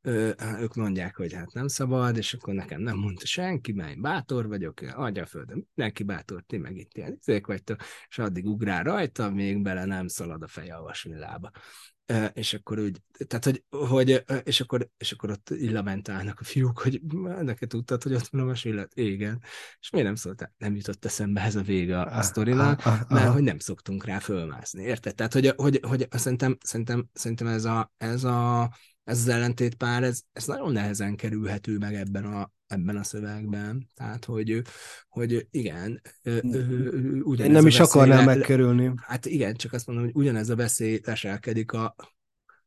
ö, 0.00 0.30
ők 0.60 0.74
mondják, 0.74 1.16
hogy 1.16 1.32
hát 1.32 1.52
nem 1.52 1.68
szabad, 1.68 2.16
és 2.16 2.34
akkor 2.34 2.54
nekem 2.54 2.80
nem 2.80 2.96
mondta 2.96 3.26
senki, 3.26 3.72
mert 3.72 3.90
én 3.90 4.00
bátor 4.00 4.48
vagyok, 4.48 4.80
adja 4.94 5.22
a 5.22 5.26
földön, 5.26 5.68
mindenki 5.74 6.02
bátor, 6.02 6.42
ti 6.46 6.56
meg 6.56 6.76
itt 6.76 6.96
ilyen 6.96 7.18
izék 7.20 7.46
vagytok, 7.46 7.80
és 8.08 8.18
addig 8.18 8.46
ugrál 8.46 8.82
rajta, 8.82 9.30
még 9.30 9.62
bele 9.62 9.84
nem 9.84 10.08
szalad 10.08 10.42
a 10.42 10.48
feje 10.48 10.74
a 10.74 10.82
vasvillába 10.82 11.50
és 12.32 12.54
akkor 12.54 12.78
úgy, 12.78 13.00
tehát 13.26 13.44
hogy, 13.44 13.64
hogy 13.88 14.24
és, 14.44 14.60
akkor, 14.60 14.88
és 14.96 15.12
akkor 15.12 15.30
ott 15.30 15.50
illamentálnak 15.50 16.40
a 16.40 16.44
fiúk, 16.44 16.78
hogy 16.78 17.00
neked 17.42 17.68
tudtad, 17.68 18.02
hogy 18.02 18.14
ott 18.14 18.26
van 18.26 18.40
a 18.40 18.44
vasvillat? 18.44 18.94
Igen. 18.94 19.42
És 19.80 19.90
miért 19.90 20.06
nem 20.06 20.16
szóltál? 20.16 20.54
Nem 20.56 20.76
jutott 20.76 21.04
eszembe 21.04 21.40
ez 21.40 21.56
a 21.56 21.62
vége 21.62 22.00
a, 22.00 22.18
a 22.18 22.22
sztorinak, 22.22 22.84
mert 23.08 23.32
hogy 23.32 23.42
nem 23.42 23.58
szoktunk 23.58 24.04
rá 24.04 24.18
fölmászni, 24.18 24.82
érted? 24.82 25.14
Tehát, 25.14 25.32
hogy, 25.32 25.52
hogy, 25.56 25.80
hogy 25.88 26.08
szerintem, 26.10 26.56
szerintem, 26.60 27.08
szerintem 27.12 27.46
ez, 27.46 27.64
a, 27.64 27.92
ez, 27.96 28.24
a, 28.24 28.70
ez 29.04 29.18
az 29.18 29.28
ellentétpár, 29.28 30.02
ez, 30.02 30.20
ez 30.32 30.46
nagyon 30.46 30.72
nehezen 30.72 31.16
kerülhető 31.16 31.78
meg 31.78 31.94
ebben 31.94 32.24
a, 32.24 32.52
ebben 32.74 32.96
a 32.96 33.02
szövegben. 33.02 33.88
Tehát, 33.94 34.24
hogy, 34.24 34.62
hogy 35.08 35.46
igen, 35.50 36.00
ugyanez 37.22 37.52
nem 37.52 37.66
is 37.66 37.80
akarnám 37.80 38.24
megkerülni. 38.24 38.92
Hát 38.96 39.26
igen, 39.26 39.54
csak 39.54 39.72
azt 39.72 39.86
mondom, 39.86 40.04
hogy 40.04 40.14
ugyanez 40.14 40.48
a 40.48 40.56
veszély 40.56 41.00
leselkedik 41.04 41.72
a, 41.72 41.94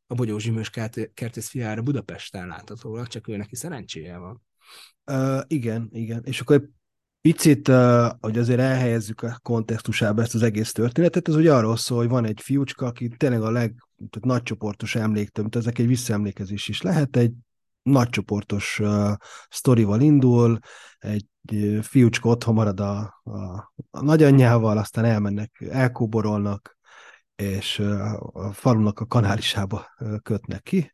a 0.06 0.14
Bogyó 0.14 0.38
Zsimős 0.38 0.70
kertész 1.14 1.48
fiára 1.48 1.82
Budapesten 1.82 2.46
láthatólag, 2.46 3.06
csak 3.06 3.28
ő 3.28 3.36
neki 3.36 3.56
szerencséje 3.56 4.16
van. 4.16 4.42
Uh, 5.10 5.40
igen, 5.46 5.88
igen. 5.92 6.22
És 6.24 6.40
akkor 6.40 6.56
egy 6.56 6.68
picit, 7.20 7.68
uh, 7.68 8.10
hogy 8.20 8.38
azért 8.38 8.60
elhelyezzük 8.60 9.22
a 9.22 9.38
kontextusába 9.42 10.22
ezt 10.22 10.34
az 10.34 10.42
egész 10.42 10.72
történetet, 10.72 11.28
ez 11.28 11.34
ugye 11.34 11.54
arról 11.54 11.76
szól, 11.76 11.98
hogy 11.98 12.08
van 12.08 12.24
egy 12.24 12.40
fiúcska, 12.40 12.86
aki 12.86 13.08
tényleg 13.08 13.42
a 13.42 13.50
leg 13.50 13.74
tehát 14.10 14.26
nagycsoportos 14.26 14.94
emléktöm, 14.94 15.48
ezek 15.50 15.78
egy 15.78 15.86
visszaemlékezés 15.86 16.68
is 16.68 16.82
lehet, 16.82 17.16
egy 17.16 17.32
nagycsoportos 17.90 18.78
uh, 18.78 19.12
sztorival 19.48 20.00
indul, 20.00 20.58
egy 20.98 21.26
uh, 21.52 21.78
fiúcska 21.82 22.28
otthon 22.28 22.54
marad 22.54 22.80
a, 22.80 23.20
a, 23.24 23.72
a 23.90 24.02
nagyanyjával, 24.02 24.78
aztán 24.78 25.04
elmennek, 25.04 25.66
elkóborolnak, 25.70 26.78
és 27.36 27.78
uh, 27.78 28.46
a 28.46 28.52
falunak 28.52 29.00
a 29.00 29.06
kanálisába 29.06 29.86
uh, 30.00 30.16
kötnek 30.22 30.62
ki. 30.62 30.92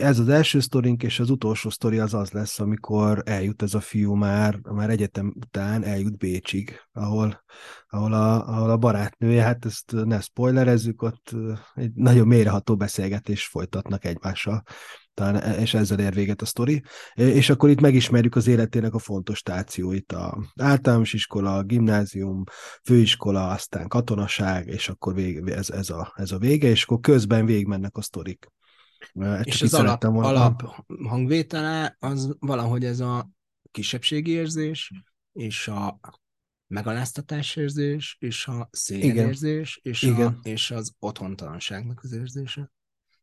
Ez 0.00 0.18
az 0.18 0.28
első 0.28 0.60
sztorink, 0.60 1.02
és 1.02 1.20
az 1.20 1.30
utolsó 1.30 1.70
sztori 1.70 1.98
az 1.98 2.14
az 2.14 2.30
lesz, 2.30 2.60
amikor 2.60 3.22
eljut 3.24 3.62
ez 3.62 3.74
a 3.74 3.80
fiú 3.80 4.14
már, 4.14 4.58
már 4.62 4.90
egyetem 4.90 5.34
után 5.36 5.84
eljut 5.84 6.16
Bécsig, 6.16 6.80
ahol, 6.92 7.44
ahol, 7.88 8.12
a, 8.12 8.48
ahol 8.48 8.70
a 8.70 8.76
barátnője, 8.76 9.42
hát 9.42 9.64
ezt 9.64 9.92
ne 10.04 10.20
spoilerezzük, 10.20 11.02
ott 11.02 11.34
egy 11.74 11.92
nagyon 11.94 12.26
mélyreható 12.26 12.76
beszélgetés 12.76 13.46
folytatnak 13.46 14.04
egymással 14.04 14.62
talán, 15.16 15.42
e, 15.42 15.60
és 15.60 15.74
ezzel 15.74 16.00
ér 16.00 16.14
véget 16.14 16.42
a 16.42 16.44
sztori. 16.44 16.82
És 17.14 17.50
akkor 17.50 17.68
itt 17.70 17.80
megismerjük 17.80 18.36
az 18.36 18.46
életének 18.46 18.94
a 18.94 18.98
fontos 18.98 19.38
stációit, 19.38 20.12
a 20.12 20.38
általános 20.54 21.12
iskola, 21.12 21.56
a 21.56 21.62
gimnázium, 21.62 22.44
főiskola, 22.84 23.48
aztán 23.48 23.88
katonaság, 23.88 24.66
és 24.66 24.88
akkor 24.88 25.14
vég, 25.14 25.48
ez, 25.48 25.70
ez, 25.70 25.90
a, 25.90 26.12
ez 26.16 26.32
a 26.32 26.38
vége, 26.38 26.68
és 26.68 26.82
akkor 26.82 27.00
közben 27.00 27.46
végigmennek 27.46 27.96
a 27.96 28.02
sztorik. 28.02 28.46
És 29.42 29.62
az 29.62 29.74
alap, 29.74 30.02
volna. 30.02 30.28
alap 30.28 30.62
hangvétele 31.08 31.96
az 31.98 32.36
valahogy 32.38 32.84
ez 32.84 33.00
a 33.00 33.30
kisebbségi 33.70 34.30
érzés, 34.30 34.92
és 35.32 35.68
a 35.68 36.00
megaláztatás 36.66 37.56
érzés, 37.56 38.16
és 38.20 38.46
a 38.46 38.68
szégyenérzés, 38.72 39.80
és, 39.82 40.02
A, 40.02 40.38
és 40.42 40.70
az 40.70 40.92
otthontalanságnak 40.98 42.00
az 42.02 42.12
érzése. 42.12 42.70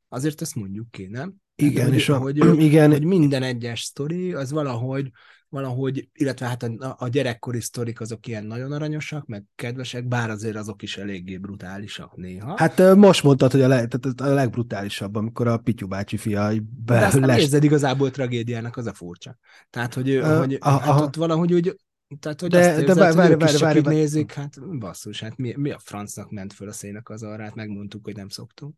Azért 0.08 0.41
ezt 0.41 0.56
mondjuk 0.56 0.91
ki, 0.91 1.06
nem? 1.06 1.36
Igen, 1.55 1.85
hogy, 1.85 1.93
és 1.93 2.09
a, 2.09 2.17
hogy, 2.17 2.37
igen. 2.59 2.91
hogy 2.91 3.03
minden 3.03 3.43
egyes 3.43 3.81
sztori 3.81 4.33
az 4.33 4.51
valahogy, 4.51 5.11
valahogy, 5.49 6.09
illetve 6.13 6.47
hát 6.47 6.63
a, 6.63 6.95
a 6.99 7.07
gyerekkori 7.07 7.61
sztorik 7.61 8.01
azok 8.01 8.27
ilyen 8.27 8.45
nagyon 8.45 8.71
aranyosak, 8.71 9.25
meg 9.25 9.43
kedvesek, 9.55 10.07
bár 10.07 10.29
azért 10.29 10.55
azok 10.55 10.81
is 10.81 10.97
eléggé 10.97 11.37
brutálisak 11.37 12.15
néha. 12.15 12.57
Hát 12.57 12.95
most 12.95 13.23
mondtad, 13.23 13.51
hogy 13.51 13.61
a, 13.61 13.67
leg, 13.67 13.87
tehát 13.87 14.21
a 14.21 14.33
legbrutálisabb, 14.33 15.15
amikor 15.15 15.47
a 15.47 15.57
Pityu 15.57 15.87
bácsi 15.87 16.17
fia 16.17 16.51
be 16.85 16.99
De 16.99 17.05
azt 17.05 17.19
nem 17.19 17.37
érzed 17.37 17.63
igazából 17.63 18.11
tragédiának, 18.11 18.77
az 18.77 18.85
a 18.85 18.93
furcsa. 18.93 19.37
Tehát, 19.69 19.93
hogy, 19.93 20.17
uh, 20.17 20.37
hogy 20.37 20.57
a, 20.59 20.69
hát 20.69 21.01
ott 21.01 21.15
valahogy 21.15 21.53
úgy, 21.53 21.77
tehát, 22.19 22.41
hogy 22.41 22.49
de, 22.49 22.57
azt 22.57 22.67
érzed, 22.67 22.85
de 22.85 22.93
várj, 22.93 23.15
várj, 23.15 23.33
várj, 23.33 23.57
várj, 23.57 23.79
nézik, 23.79 24.31
hát 24.31 24.77
basszus, 24.79 25.19
hát 25.19 25.37
mi, 25.37 25.53
mi 25.57 25.71
a 25.71 25.79
francnak 25.79 26.31
ment 26.31 26.53
föl 26.53 26.67
a 26.67 26.71
szének 26.71 27.09
az 27.09 27.23
arrát, 27.23 27.55
megmondtuk, 27.55 28.03
hogy 28.03 28.15
nem 28.15 28.29
szoktunk 28.29 28.75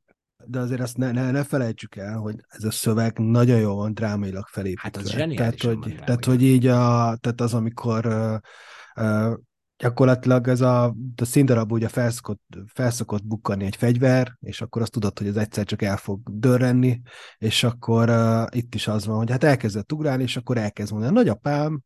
de 0.47 0.59
azért 0.59 0.81
azt 0.81 0.97
ne, 0.97 1.11
ne, 1.11 1.31
ne 1.31 1.43
felejtsük 1.43 1.95
el, 1.95 2.17
hogy 2.17 2.35
ez 2.47 2.63
a 2.63 2.71
szöveg 2.71 3.17
nagyon 3.19 3.59
jól 3.59 3.75
van 3.75 3.93
drámailag 3.93 4.47
felépítve. 4.47 4.81
Hát 4.83 4.97
az 4.97 5.35
tehát, 5.35 5.61
hogy, 5.61 5.95
tehát, 6.05 6.25
hogy 6.25 6.43
így 6.43 6.67
a, 6.67 7.15
tehát 7.21 7.41
az, 7.41 7.53
amikor 7.53 8.05
uh, 8.05 8.37
uh, 9.05 9.37
gyakorlatilag 9.77 10.47
ez 10.47 10.61
a, 10.61 10.85
a 11.15 11.25
színdarab 11.25 11.71
ugye 11.71 11.87
felszokott, 11.87 12.41
felszokott 12.73 13.25
bukkani 13.25 13.65
egy 13.65 13.75
fegyver, 13.75 14.37
és 14.39 14.61
akkor 14.61 14.81
azt 14.81 14.91
tudod, 14.91 15.17
hogy 15.17 15.27
az 15.27 15.37
egyszer 15.37 15.65
csak 15.65 15.81
el 15.81 15.97
fog 15.97 16.19
dörrenni, 16.31 17.01
és 17.37 17.63
akkor 17.63 18.09
uh, 18.09 18.43
itt 18.49 18.75
is 18.75 18.87
az 18.87 19.05
van, 19.05 19.17
hogy 19.17 19.31
hát 19.31 19.43
elkezdett 19.43 19.91
ugrálni, 19.91 20.23
és 20.23 20.37
akkor 20.37 20.57
elkezd 20.57 20.91
mondani, 20.91 21.13
nagyapám 21.13 21.83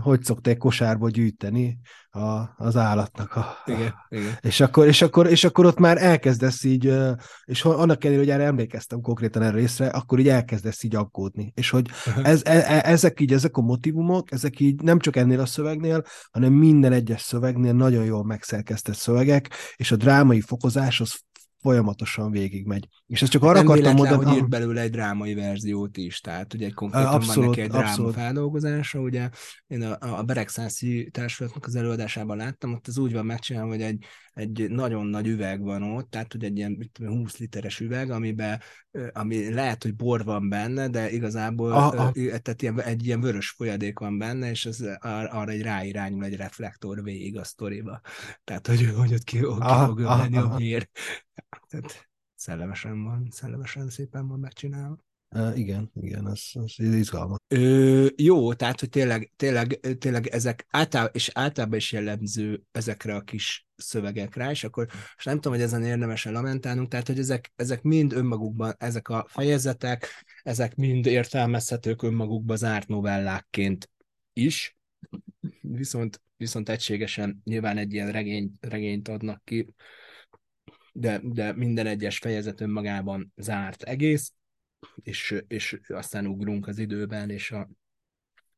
hogy 0.00 0.22
szokták 0.22 0.56
kosárba 0.56 1.10
gyűjteni 1.10 1.78
a, 2.10 2.54
az 2.56 2.76
állatnak. 2.76 3.36
A, 3.36 3.56
igen, 3.66 3.86
a, 3.86 4.06
igen. 4.08 4.38
És, 4.40 4.60
akkor, 4.60 4.86
és, 4.86 5.02
akkor, 5.02 5.26
és 5.26 5.44
akkor 5.44 5.66
ott 5.66 5.78
már 5.78 6.02
elkezdesz 6.02 6.64
így, 6.64 6.92
és 7.44 7.64
annak 7.64 8.04
ellenére, 8.04 8.24
hogy 8.24 8.32
erre 8.32 8.44
emlékeztem 8.44 9.00
konkrétan 9.00 9.42
erre 9.42 9.56
részre, 9.56 9.86
akkor 9.86 10.18
így 10.18 10.28
elkezdesz 10.28 10.82
így 10.82 10.96
aggódni. 10.96 11.52
És 11.54 11.70
hogy 11.70 11.90
ez, 12.22 12.42
e, 12.44 12.52
e, 12.52 12.82
ezek 12.84 13.20
így, 13.20 13.32
ezek 13.32 13.56
a 13.56 13.60
motivumok, 13.60 14.32
ezek 14.32 14.60
így 14.60 14.82
nem 14.82 14.98
csak 14.98 15.16
ennél 15.16 15.40
a 15.40 15.46
szövegnél, 15.46 16.02
hanem 16.30 16.52
minden 16.52 16.92
egyes 16.92 17.20
szövegnél 17.20 17.72
nagyon 17.72 18.04
jól 18.04 18.24
megszerkesztett 18.24 18.96
szövegek, 18.96 19.50
és 19.76 19.92
a 19.92 19.96
drámai 19.96 20.40
fokozás 20.40 21.00
az 21.00 21.24
folyamatosan 21.58 22.30
végigmegy. 22.30 22.88
És 23.06 23.22
ezt 23.22 23.30
csak 23.30 23.42
arra 23.42 23.52
Nem 23.52 23.66
akartam 23.66 23.94
mondani, 23.94 24.24
hogy 24.24 24.36
írt 24.36 24.48
belőle 24.48 24.80
egy 24.80 24.90
drámai 24.90 25.34
verziót 25.34 25.96
is, 25.96 26.20
tehát 26.20 26.54
ugye 26.54 26.66
egy 26.66 26.74
konkrétan 26.74 27.06
van 27.06 27.14
abszolút, 27.14 27.48
neki 27.48 27.60
egy 27.60 27.68
dráma 27.68 27.86
abszolút. 27.86 28.14
feldolgozása, 28.14 29.00
ugye 29.00 29.28
én 29.66 29.82
a, 29.82 30.18
a 30.18 30.22
Beregszászi 30.22 31.10
társulatnak 31.10 31.66
az 31.66 31.74
előadásában 31.74 32.36
láttam, 32.36 32.72
ott 32.72 32.86
az 32.86 32.98
úgy 32.98 33.12
van 33.12 33.26
megcsinálva, 33.26 33.70
hogy 33.70 33.82
egy, 33.82 34.04
egy 34.32 34.70
nagyon 34.70 35.06
nagy 35.06 35.26
üveg 35.26 35.62
van 35.62 35.82
ott, 35.82 36.10
tehát 36.10 36.32
hogy 36.32 36.44
egy 36.44 36.56
ilyen 36.56 36.72
mit 36.72 36.90
tudom, 36.92 37.16
20 37.16 37.36
literes 37.36 37.80
üveg, 37.80 38.10
amiben, 38.10 38.60
ami 39.12 39.54
lehet, 39.54 39.82
hogy 39.82 39.94
bor 39.94 40.24
van 40.24 40.48
benne, 40.48 40.88
de 40.88 41.10
igazából 41.10 41.72
aha. 41.72 42.10
ö, 42.14 42.26
tehát 42.26 42.62
ilyen, 42.62 42.80
egy 42.80 43.06
ilyen 43.06 43.20
vörös 43.20 43.50
folyadék 43.50 43.98
van 43.98 44.18
benne, 44.18 44.50
és 44.50 44.66
az 44.66 44.80
ar- 44.98 45.32
arra 45.32 45.50
egy 45.50 45.62
ráirányul 45.62 46.24
egy 46.24 46.36
reflektor 46.36 47.02
végig 47.02 47.38
a 47.38 47.44
sztoriba. 47.44 48.00
Tehát, 48.44 48.66
hogy, 48.66 48.92
hogy 48.96 49.14
ott 49.14 49.24
ki, 49.24 49.38
ki 49.38 49.44
fog 49.84 49.98
ömleni 49.98 50.36
a 50.36 50.40
aha. 50.40 50.58
Tehát 51.68 52.08
szellemesen 52.34 53.04
van, 53.04 53.28
szellemesen 53.30 53.88
szépen 53.88 54.28
van 54.28 54.38
megcsinálva. 54.38 55.04
Uh, 55.30 55.58
igen, 55.58 55.90
igen, 55.94 56.30
ez, 56.30 56.42
ez 56.54 56.94
izgalmas. 56.94 57.38
Ö, 57.48 58.06
jó, 58.16 58.54
tehát, 58.54 58.80
hogy 58.80 58.88
tényleg, 58.88 59.32
tényleg, 59.36 59.80
tényleg 59.98 60.26
ezek 60.26 60.66
általában, 60.70 61.12
és 61.14 61.30
általában 61.34 61.76
is 61.76 61.92
jellemző 61.92 62.62
ezekre 62.72 63.14
a 63.14 63.20
kis 63.20 63.66
szövegekre, 63.76 64.50
és 64.50 64.64
akkor 64.64 64.86
most 64.86 65.24
nem 65.24 65.34
tudom, 65.34 65.52
hogy 65.52 65.62
ezen 65.62 65.84
érdemes 65.84 66.24
lamentálnunk, 66.24 66.88
tehát, 66.88 67.06
hogy 67.06 67.18
ezek, 67.18 67.52
ezek 67.56 67.82
mind 67.82 68.12
önmagukban, 68.12 68.74
ezek 68.78 69.08
a 69.08 69.26
fejezetek, 69.28 70.08
ezek 70.42 70.74
mind 70.74 71.06
értelmezhetők 71.06 72.02
önmagukba 72.02 72.56
zárt 72.56 72.88
novellákként 72.88 73.90
is, 74.32 74.76
viszont, 75.60 76.22
viszont 76.36 76.68
egységesen 76.68 77.40
nyilván 77.44 77.78
egy 77.78 77.92
ilyen 77.92 78.12
regény, 78.12 78.52
regényt 78.60 79.08
adnak 79.08 79.44
ki, 79.44 79.74
de, 80.98 81.20
de 81.22 81.52
minden 81.52 81.86
egyes 81.86 82.18
fejezet 82.18 82.60
önmagában 82.60 83.32
zárt 83.36 83.82
egész, 83.82 84.32
és, 85.02 85.42
és 85.48 85.80
aztán 85.88 86.26
ugrunk 86.26 86.66
az 86.66 86.78
időben, 86.78 87.30
és 87.30 87.50
a, 87.50 87.68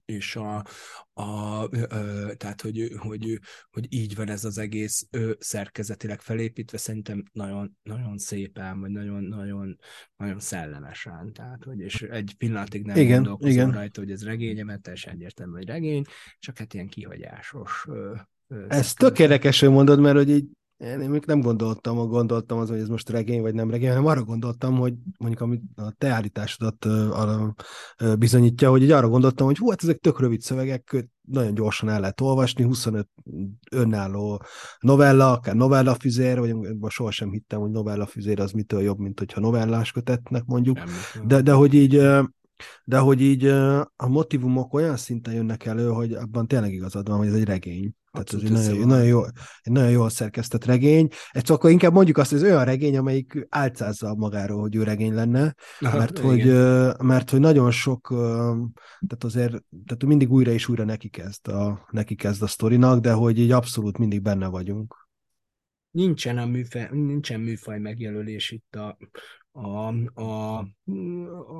és 0.04 0.36
a, 0.36 0.64
a 1.12 1.62
ö, 1.70 2.32
tehát, 2.36 2.60
hogy, 2.60 2.92
hogy, 2.96 3.38
hogy 3.70 3.86
így 3.88 4.14
van 4.14 4.28
ez 4.28 4.44
az 4.44 4.58
egész 4.58 5.06
ö, 5.10 5.32
szerkezetileg 5.38 6.20
felépítve, 6.20 6.78
szerintem 6.78 7.22
nagyon, 7.32 7.76
nagyon 7.82 8.18
szépen, 8.18 8.80
vagy 8.80 8.90
nagyon, 8.90 9.22
nagyon, 9.22 9.78
nagyon 10.16 10.40
szellemesen, 10.40 11.32
tehát, 11.32 11.64
hogy 11.64 11.80
és 11.80 12.02
egy 12.02 12.34
pillanatig 12.38 12.84
nem 12.84 12.96
Igen, 12.96 13.14
gondolkozom 13.14 13.52
igen. 13.52 13.70
rajta, 13.70 14.00
hogy 14.00 14.10
ez 14.10 14.24
regény, 14.24 14.64
mert 14.64 14.82
teljesen 14.82 15.12
egyértelmű, 15.12 15.52
hogy 15.52 15.66
regény, 15.66 16.04
csak 16.38 16.58
hát 16.58 16.74
ilyen 16.74 16.88
kihagyásos 16.88 17.86
ö, 17.88 18.14
Ez 18.68 18.94
tök 18.94 19.18
érdekes, 19.18 19.60
hogy 19.60 19.70
mondod, 19.70 20.00
mert 20.00 20.16
hogy 20.16 20.30
így 20.30 20.46
én 20.78 20.98
még 20.98 21.24
nem 21.26 21.40
gondoltam, 21.40 21.96
gondoltam 21.96 22.58
az, 22.58 22.68
hogy 22.68 22.78
ez 22.78 22.88
most 22.88 23.08
regény 23.08 23.40
vagy 23.40 23.54
nem 23.54 23.70
regény, 23.70 23.88
hanem 23.88 24.06
arra 24.06 24.22
gondoltam, 24.22 24.78
hogy 24.78 24.94
mondjuk 25.18 25.40
amit 25.40 25.62
a 25.76 25.92
te 25.98 26.08
állításodat 26.08 26.84
arra, 26.84 27.54
bizonyítja, 28.18 28.70
hogy 28.70 28.82
így 28.82 28.90
arra 28.90 29.08
gondoltam, 29.08 29.46
hogy 29.46 29.58
hú, 29.58 29.70
hát 29.70 29.82
ezek 29.82 29.98
tök 29.98 30.20
rövid 30.20 30.40
szövegek, 30.40 31.08
nagyon 31.20 31.54
gyorsan 31.54 31.88
el 31.88 32.00
lehet 32.00 32.20
olvasni, 32.20 32.64
25 32.64 33.08
önálló 33.70 34.42
novella, 34.80 35.32
akár 35.32 35.54
novellafüzér, 35.54 36.38
vagy 36.38 36.54
most 36.54 36.94
sohasem 36.94 37.30
hittem, 37.30 37.60
hogy 37.60 37.70
novellafüzér 37.70 38.40
az 38.40 38.52
mitől 38.52 38.80
jobb, 38.80 38.98
mint 38.98 39.18
hogyha 39.18 39.40
novellás 39.40 39.92
kötetnek 39.92 40.44
mondjuk, 40.44 40.78
de, 41.24 41.40
de 41.40 41.52
hogy 41.52 41.74
így 41.74 42.02
de 42.84 42.98
hogy 42.98 43.20
így 43.20 43.46
a 43.96 44.08
motivumok 44.08 44.74
olyan 44.74 44.96
szinten 44.96 45.34
jönnek 45.34 45.64
elő, 45.64 45.88
hogy 45.88 46.12
abban 46.12 46.46
tényleg 46.46 46.72
igazad 46.72 47.08
van, 47.08 47.18
hogy 47.18 47.26
ez 47.26 47.34
egy 47.34 47.44
regény. 47.44 47.94
Tehát 48.24 48.44
ez 48.44 48.50
egy 48.50 48.70
nagyon, 48.70 48.86
nagyon, 48.86 49.06
jó, 49.06 49.24
egy 49.60 49.72
nagyon 49.72 49.90
jól 49.90 50.10
szerkesztett 50.10 50.64
regény. 50.64 51.08
Ez 51.30 51.50
akkor 51.50 51.70
inkább 51.70 51.92
mondjuk 51.92 52.16
azt, 52.16 52.30
hogy 52.30 52.38
ez 52.38 52.44
olyan 52.44 52.64
regény, 52.64 52.96
amelyik 52.96 53.46
álcázza 53.48 54.14
magáról, 54.14 54.60
hogy 54.60 54.76
ő 54.76 54.82
regény 54.82 55.14
lenne, 55.14 55.54
Aha, 55.80 55.98
mert 55.98 56.18
igen. 56.18 56.30
hogy, 56.30 56.46
mert 57.06 57.30
hogy 57.30 57.40
nagyon 57.40 57.70
sok, 57.70 58.06
tehát 59.06 59.24
azért, 59.24 59.50
tehát 59.86 60.04
mindig 60.04 60.30
újra 60.30 60.50
és 60.50 60.68
újra 60.68 60.84
neki 60.84 61.08
kezd 61.08 61.48
a, 61.48 61.86
neki 61.90 62.14
kezd 62.14 62.42
a 62.42 62.46
sztorinak, 62.46 63.00
de 63.00 63.12
hogy 63.12 63.38
így 63.38 63.50
abszolút 63.50 63.98
mindig 63.98 64.22
benne 64.22 64.46
vagyunk. 64.46 65.08
nincsen, 65.90 66.38
a 66.38 66.46
műfaj, 66.46 66.88
nincsen 66.90 67.40
műfaj 67.40 67.78
megjelölés 67.78 68.50
itt 68.50 68.74
a, 68.74 68.98
a, 69.62 69.94
a, 70.14 70.58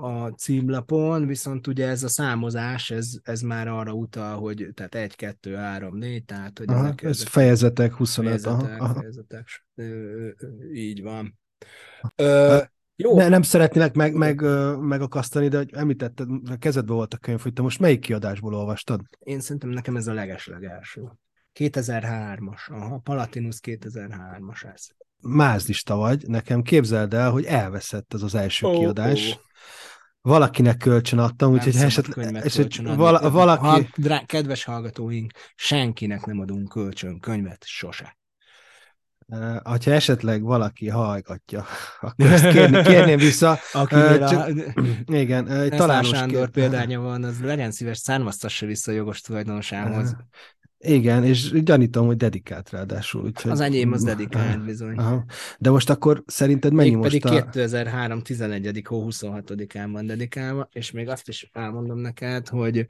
a 0.02 0.28
címlapon, 0.28 1.26
viszont 1.26 1.66
ugye 1.66 1.87
ez 1.87 2.02
a 2.02 2.08
számozás, 2.08 2.90
ez, 2.90 3.11
ez 3.22 3.40
már 3.40 3.68
arra 3.68 3.92
utal, 3.92 4.38
hogy 4.38 4.68
tehát 4.74 4.94
1, 4.94 5.16
2, 5.16 5.54
3, 5.54 5.96
4, 5.96 6.24
tehát 6.24 6.58
hogy 6.58 6.70
Aha, 6.70 6.84
ezek, 6.84 7.02
ez 7.02 7.11
ezek 7.11 7.28
fejezetek 7.28 7.92
25, 7.92 8.46
aha, 8.46 8.58
fejezetek, 8.58 8.80
aha. 8.80 8.94
fejezetek, 8.94 9.64
ö, 9.74 9.84
ö, 10.38 10.72
így 10.72 11.02
van. 11.02 11.38
Ö, 12.16 12.58
jó, 12.96 13.16
Ne, 13.16 13.28
nem 13.28 13.42
szeretnélek 13.42 13.94
meg, 13.94 14.14
meg, 14.14 14.40
megakasztani, 14.80 15.48
de 15.48 15.56
hogy 15.56 15.70
említetted, 15.72 16.28
a 16.50 16.56
kezedben 16.56 16.96
volt 16.96 17.14
a 17.14 17.16
könyv, 17.16 17.40
hogy 17.40 17.52
te 17.52 17.62
most 17.62 17.80
melyik 17.80 18.00
kiadásból 18.00 18.54
olvastad? 18.54 19.00
én 19.18 19.40
szerintem 19.40 19.70
nekem 19.70 19.96
ez 19.96 20.06
a 20.06 20.12
legeslegelső. 20.12 21.12
2003-as, 21.54 22.70
aha, 22.70 22.98
Palatinus 22.98 23.58
2003-as 23.62 24.72
ez. 24.74 24.88
Mázlista 25.22 25.96
vagy, 25.96 26.24
nekem 26.26 26.62
képzeld 26.62 27.14
el, 27.14 27.31
hogy 27.31 27.44
elveszett 27.44 28.14
ez 28.14 28.22
az 28.22 28.35
első 28.35 28.66
Ó, 28.66 28.78
kiadás. 28.78 29.33
ó. 29.33 29.40
Valakinek 30.20 30.76
kölcsön 30.76 31.18
adtam, 31.18 31.52
úgyhogy 31.52 31.76
esetleg, 31.76 32.35
eset, 32.35 32.76
vala, 32.76 33.31
valaki... 33.31 33.64
Ha, 33.66 33.81
drá, 33.96 34.22
kedves 34.26 34.64
hallgatóink, 34.64 35.33
senkinek 35.54 36.24
nem 36.26 36.40
adunk 36.40 36.68
kölcsön 36.68 37.20
könyvet, 37.20 37.64
sose. 37.66 38.16
Ha 39.64 39.76
esetleg 39.85 40.42
valaki 40.42 40.88
hallgatja, 40.88 41.64
akkor 42.00 42.26
ezt 42.26 42.48
kérni, 42.48 42.83
kérném 42.83 43.18
vissza. 43.18 43.59
Akinél 43.72 44.04
Ö, 44.04 44.24
a, 44.24 44.28
csak- 44.28 44.50
Igen, 45.22 45.48
egy 45.48 46.04
Sándor 46.04 46.26
kér- 46.28 46.50
példánya 46.50 47.00
van, 47.00 47.24
az 47.24 47.40
legyen 47.40 47.70
szíves, 47.70 47.98
származtassa 47.98 48.66
vissza 48.66 48.90
a 48.90 48.94
jogos 48.94 49.20
tulajdonosához. 49.20 50.16
Igen, 50.81 51.25
és 51.25 51.62
gyanítom, 51.62 52.07
hogy 52.07 52.17
dedikált 52.17 52.71
ráadásul. 52.71 53.25
Úgyhogy... 53.25 53.51
Az 53.51 53.61
enyém 53.61 53.93
az 53.93 54.03
dedikált 54.03 54.64
bizony. 54.64 54.97
Aha. 54.97 55.25
De 55.59 55.71
most 55.71 55.91
akkor 55.91 56.23
szerinted 56.27 56.73
mennyi 56.73 56.91
Mégpedig 56.91 57.25
most 57.25 57.37
a... 57.37 57.43
2003. 57.43 58.23
11. 58.23 58.83
hó 58.85 59.07
26-án 59.09 59.88
van 59.93 60.07
dedikálva, 60.07 60.69
és 60.73 60.91
még 60.91 61.09
azt 61.09 61.29
is 61.29 61.51
elmondom 61.53 61.99
neked, 61.99 62.49
hogy 62.49 62.87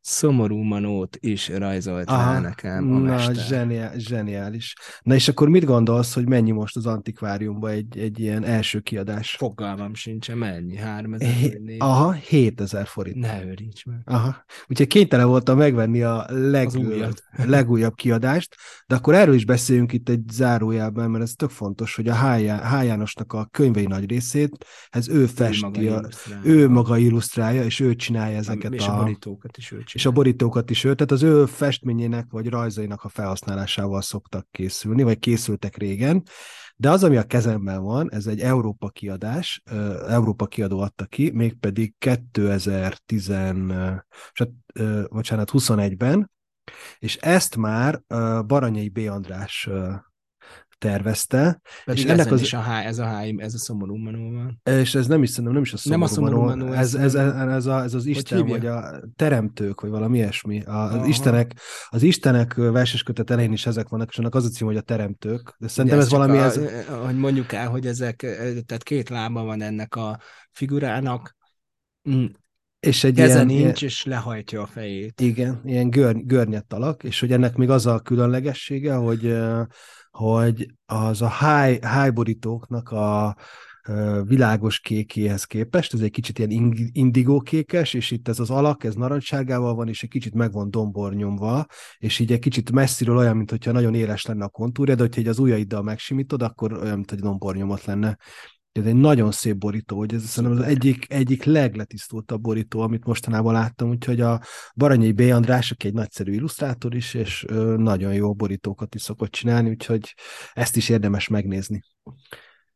szomorú 0.00 0.56
manót 0.62 1.16
is 1.20 1.48
rajzolt 1.48 2.10
Aha, 2.10 2.32
rá 2.32 2.40
nekem 2.40 2.92
a 2.92 2.98
na, 2.98 3.10
mester. 3.12 3.34
zseniál, 3.34 3.92
zseniális. 3.98 4.74
Na 5.02 5.14
és 5.14 5.28
akkor 5.28 5.48
mit 5.48 5.64
gondolsz, 5.64 6.14
hogy 6.14 6.28
mennyi 6.28 6.50
most 6.50 6.76
az 6.76 6.86
antikváriumban 6.86 7.70
egy, 7.70 7.98
egy 7.98 8.20
ilyen 8.20 8.44
első 8.44 8.80
kiadás? 8.80 9.30
Fogalmam 9.38 9.94
sincsen, 9.94 10.38
mennyi? 10.38 10.76
3000 10.76 11.28
Hé-? 11.28 11.76
Aha, 11.78 12.12
7000 12.12 12.86
forint. 12.86 13.16
Ne 13.16 13.44
őríts 13.44 13.84
meg. 13.84 14.00
Aha. 14.04 14.44
Úgyhogy 14.66 14.86
kénytelen 14.86 15.26
voltam 15.26 15.56
megvenni 15.58 16.02
a 16.02 16.26
leg, 16.28 16.66
Az 16.66 16.74
újat. 16.74 17.22
legújabb 17.46 17.94
kiadást, 17.94 18.56
de 18.86 18.94
akkor 18.94 19.14
erről 19.14 19.34
is 19.34 19.44
beszéljünk 19.44 19.92
itt 19.92 20.08
egy 20.08 20.22
zárójában, 20.32 21.10
mert 21.10 21.24
ez 21.24 21.32
tök 21.32 21.50
fontos, 21.50 21.94
hogy 21.94 22.08
a 22.08 22.14
H. 22.14 22.42
Já- 22.42 22.64
H. 22.64 22.84
Jánosnak 22.84 23.32
a 23.32 23.48
könyvei 23.50 23.86
nagy 23.86 24.08
részét, 24.10 24.64
ez 24.90 25.08
ő 25.08 25.26
festi, 25.26 25.62
maga 25.64 25.78
a, 25.78 25.82
illusztrálja. 25.82 26.50
ő 26.50 26.68
maga 26.68 26.96
illusztrálja, 26.96 27.64
és 27.64 27.80
ő 27.80 27.94
csinálja 27.94 28.36
ezeket 28.36 28.72
és 28.72 28.86
a, 28.86 29.02
a 29.02 29.10
is 29.56 29.72
ő. 29.72 29.82
És 29.94 30.06
a 30.06 30.10
borítókat 30.10 30.70
is 30.70 30.84
ő, 30.84 30.94
tehát 30.94 31.12
az 31.12 31.22
ő 31.22 31.46
festményének 31.46 32.26
vagy 32.30 32.48
rajzainak 32.48 33.04
a 33.04 33.08
felhasználásával 33.08 34.02
szoktak 34.02 34.46
készülni, 34.50 35.02
vagy 35.02 35.18
készültek 35.18 35.76
régen, 35.76 36.22
de 36.76 36.90
az, 36.90 37.04
ami 37.04 37.16
a 37.16 37.22
kezemben 37.22 37.82
van, 37.82 38.12
ez 38.12 38.26
egy 38.26 38.40
Európa 38.40 38.88
kiadás, 38.88 39.62
Európa 40.08 40.46
kiadó 40.46 40.80
adta 40.80 41.04
ki, 41.04 41.30
mégpedig 41.30 41.94
2010, 41.98 43.28
ö, 43.28 43.92
sat- 44.32 44.52
ö, 44.74 45.02
bocsánat, 45.10 45.50
21-ben, 45.50 46.30
és 46.98 47.16
ezt 47.16 47.56
már 47.56 48.02
Baranyai 48.46 48.88
B. 48.88 48.98
András 48.98 49.68
tervezte, 50.80 51.60
Pedig 51.84 52.04
és 52.04 52.10
ennek 52.10 52.32
az- 52.32 52.40
is 52.40 52.52
a 52.52 52.62
H, 52.62 52.86
ez 52.86 52.98
a 52.98 53.06
H, 53.08 53.34
ez 53.36 53.54
a 53.54 53.58
szomorú 53.58 54.02
van. 54.02 54.60
és 54.64 54.94
ez 54.94 55.06
nem 55.06 55.22
is 55.22 55.28
szerintem 55.28 55.52
nem 55.52 55.62
is 55.62 55.72
a 55.72 55.78
Nem 55.82 56.02
a 56.02 56.06
szomorú, 56.06 56.34
szomorú 56.34 56.48
manó, 56.48 56.64
manó, 56.64 56.78
ez, 56.78 56.94
ez 56.94 57.14
ez, 57.14 57.34
ez, 57.48 57.66
a, 57.66 57.82
ez 57.82 57.94
az 57.94 58.06
Isten, 58.06 58.46
vagy 58.46 58.66
a 58.66 59.00
teremtők, 59.16 59.80
vagy 59.80 59.90
valami 59.90 60.16
ilyesmi. 60.16 60.62
A, 60.62 60.82
az, 60.82 60.94
Aha. 60.94 61.06
Istenek, 61.06 61.52
az 61.88 62.02
Istenek 62.02 62.54
verses 62.54 63.04
elején 63.26 63.52
is 63.52 63.66
ezek 63.66 63.88
vannak, 63.88 64.08
és 64.10 64.18
annak 64.18 64.34
az 64.34 64.44
a 64.44 64.48
cím, 64.48 64.66
hogy 64.66 64.76
a 64.76 64.80
teremtők. 64.80 65.54
De 65.58 65.68
szerintem 65.68 65.98
Ugye 65.98 66.06
ez, 66.06 66.12
valami, 66.12 66.38
a, 66.38 66.44
ez, 66.44 66.60
Hogy 67.04 67.16
mondjuk 67.18 67.52
el, 67.52 67.68
hogy 67.68 67.86
ezek, 67.86 68.16
tehát 68.66 68.82
két 68.82 69.08
lába 69.08 69.44
van 69.44 69.62
ennek 69.62 69.94
a 69.94 70.18
figurának, 70.52 71.36
mm, 72.10 72.24
és 72.80 73.04
egy 73.04 73.14
keze 73.14 73.32
ilyen, 73.34 73.46
nincs, 73.46 73.60
ilyen, 73.60 73.74
és 73.80 74.04
lehajtja 74.04 74.62
a 74.62 74.66
fejét. 74.66 75.20
igen, 75.20 75.60
ilyen 75.64 75.90
gör, 75.90 76.16
görnyett 76.24 76.72
alak, 76.72 77.04
és 77.04 77.20
hogy 77.20 77.32
ennek 77.32 77.56
még 77.56 77.70
az 77.70 77.86
a 77.86 77.98
különlegessége, 78.00 78.94
hogy, 78.94 79.36
hogy 80.10 80.74
az 80.86 81.22
a 81.22 81.30
high, 81.30 81.84
high 81.84 82.12
borítóknak 82.12 82.90
a, 82.90 83.36
világos 84.24 84.80
kékéhez 84.80 85.44
képest, 85.44 85.94
ez 85.94 86.00
egy 86.00 86.10
kicsit 86.10 86.38
ilyen 86.38 86.74
indigó 86.92 87.40
kékes, 87.40 87.94
és 87.94 88.10
itt 88.10 88.28
ez 88.28 88.40
az 88.40 88.50
alak, 88.50 88.84
ez 88.84 88.94
narancsárgával 88.94 89.74
van, 89.74 89.88
és 89.88 90.02
egy 90.02 90.08
kicsit 90.08 90.34
meg 90.34 90.52
van 90.52 90.70
dombornyomva, 90.70 91.66
és 91.98 92.18
így 92.18 92.32
egy 92.32 92.38
kicsit 92.38 92.72
messziről 92.72 93.16
olyan, 93.16 93.36
mintha 93.36 93.72
nagyon 93.72 93.94
éles 93.94 94.26
lenne 94.26 94.44
a 94.44 94.48
kontúrja, 94.48 94.94
de 94.94 95.02
hogyha 95.02 95.20
egy 95.20 95.28
az 95.28 95.38
ujjaiddal 95.38 95.82
megsimítod, 95.82 96.42
akkor 96.42 96.72
olyan, 96.72 96.94
mint 96.94 97.12
egy 97.12 97.20
dombornyomot 97.20 97.84
lenne. 97.84 98.18
Ez 98.72 98.84
egy 98.84 98.94
nagyon 98.94 99.32
szép 99.32 99.56
borító, 99.56 99.96
hogy 99.96 100.14
ez 100.14 100.22
szerintem 100.22 100.58
az 100.58 100.64
egyik, 100.64 101.12
egyik 101.12 101.44
legletisztultabb 101.44 102.40
borító, 102.40 102.80
amit 102.80 103.04
mostanában 103.04 103.52
láttam, 103.52 103.88
úgyhogy 103.88 104.20
a 104.20 104.40
Baranyai 104.76 105.12
B. 105.12 105.20
András, 105.20 105.70
aki 105.70 105.86
egy 105.86 105.94
nagyszerű 105.94 106.32
illusztrátor 106.32 106.94
is, 106.94 107.14
és 107.14 107.44
nagyon 107.76 108.14
jó 108.14 108.34
borítókat 108.34 108.94
is 108.94 109.02
szokott 109.02 109.30
csinálni, 109.30 109.70
úgyhogy 109.70 110.14
ezt 110.52 110.76
is 110.76 110.88
érdemes 110.88 111.28
megnézni. 111.28 111.82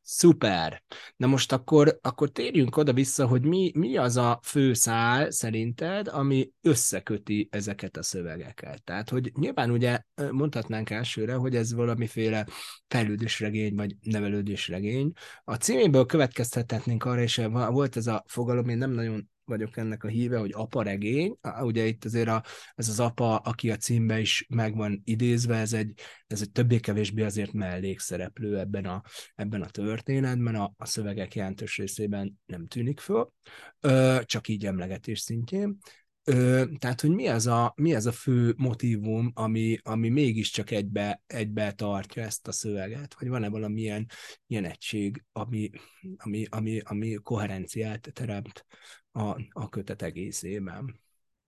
Szuper. 0.06 0.82
Na 1.16 1.26
most 1.26 1.52
akkor, 1.52 1.98
akkor 2.02 2.30
térjünk 2.30 2.76
oda-vissza, 2.76 3.26
hogy 3.26 3.44
mi, 3.44 3.72
mi 3.74 3.96
az 3.96 4.16
a 4.16 4.40
fő 4.42 4.72
szál 4.72 5.30
szerinted, 5.30 6.08
ami 6.08 6.50
összeköti 6.60 7.48
ezeket 7.50 7.96
a 7.96 8.02
szövegeket. 8.02 8.82
Tehát, 8.82 9.10
hogy 9.10 9.32
nyilván 9.34 9.70
ugye 9.70 10.00
mondhatnánk 10.30 10.90
elsőre, 10.90 11.34
hogy 11.34 11.56
ez 11.56 11.74
valamiféle 11.74 12.46
fejlődésregény, 12.88 13.74
vagy 13.74 13.96
nevelődésregény. 14.00 15.12
A 15.44 15.54
címéből 15.54 16.06
következtethetnénk 16.06 17.04
arra, 17.04 17.22
és 17.22 17.40
volt 17.50 17.96
ez 17.96 18.06
a 18.06 18.24
fogalom, 18.26 18.68
én 18.68 18.78
nem 18.78 18.90
nagyon 18.90 19.28
vagyok 19.44 19.76
ennek 19.76 20.04
a 20.04 20.08
híve, 20.08 20.38
hogy 20.38 20.52
apa 20.54 20.82
regény. 20.82 21.36
Ugye 21.60 21.86
itt 21.86 22.04
azért 22.04 22.28
a, 22.28 22.42
ez 22.74 22.88
az 22.88 23.00
apa, 23.00 23.36
aki 23.36 23.70
a 23.70 23.76
címbe 23.76 24.20
is 24.20 24.46
meg 24.48 24.76
van 24.76 25.00
idézve, 25.04 25.56
ez 25.56 25.72
egy, 25.72 25.92
ez 26.26 26.40
egy 26.40 26.50
többé-kevésbé 26.50 27.22
azért 27.22 27.52
mellékszereplő 27.52 28.58
ebben 28.58 28.84
a, 28.84 29.02
ebben 29.34 29.62
a 29.62 29.68
történetben, 29.68 30.54
a, 30.54 30.72
a 30.76 30.86
szövegek 30.86 31.34
jelentős 31.34 31.76
részében 31.76 32.40
nem 32.46 32.66
tűnik 32.66 33.00
föl, 33.00 33.32
ö, 33.80 34.18
csak 34.24 34.48
így 34.48 34.66
emlegetés 34.66 35.20
szintjén. 35.20 35.78
Ö, 36.26 36.64
tehát, 36.78 37.00
hogy 37.00 37.10
mi 37.10 37.28
az 37.28 37.46
a, 37.46 37.72
mi 37.76 37.94
az 37.94 38.06
a 38.06 38.12
fő 38.12 38.54
motivum, 38.56 39.30
ami, 39.34 39.78
ami 39.82 40.08
mégiscsak 40.08 40.70
egybe, 40.70 41.22
egybe 41.26 41.72
tartja 41.72 42.22
ezt 42.22 42.48
a 42.48 42.52
szöveget? 42.52 43.16
Vagy 43.18 43.28
van-e 43.28 43.48
valamilyen 43.48 44.06
ilyen 44.46 44.64
egység, 44.64 45.24
ami, 45.32 45.70
ami, 46.16 46.46
ami, 46.50 46.80
ami 46.84 47.14
koherenciát 47.14 48.10
teremt 48.12 48.66
a, 49.12 49.40
a 49.50 49.68
kötet 49.68 50.02
egészében? 50.02 51.00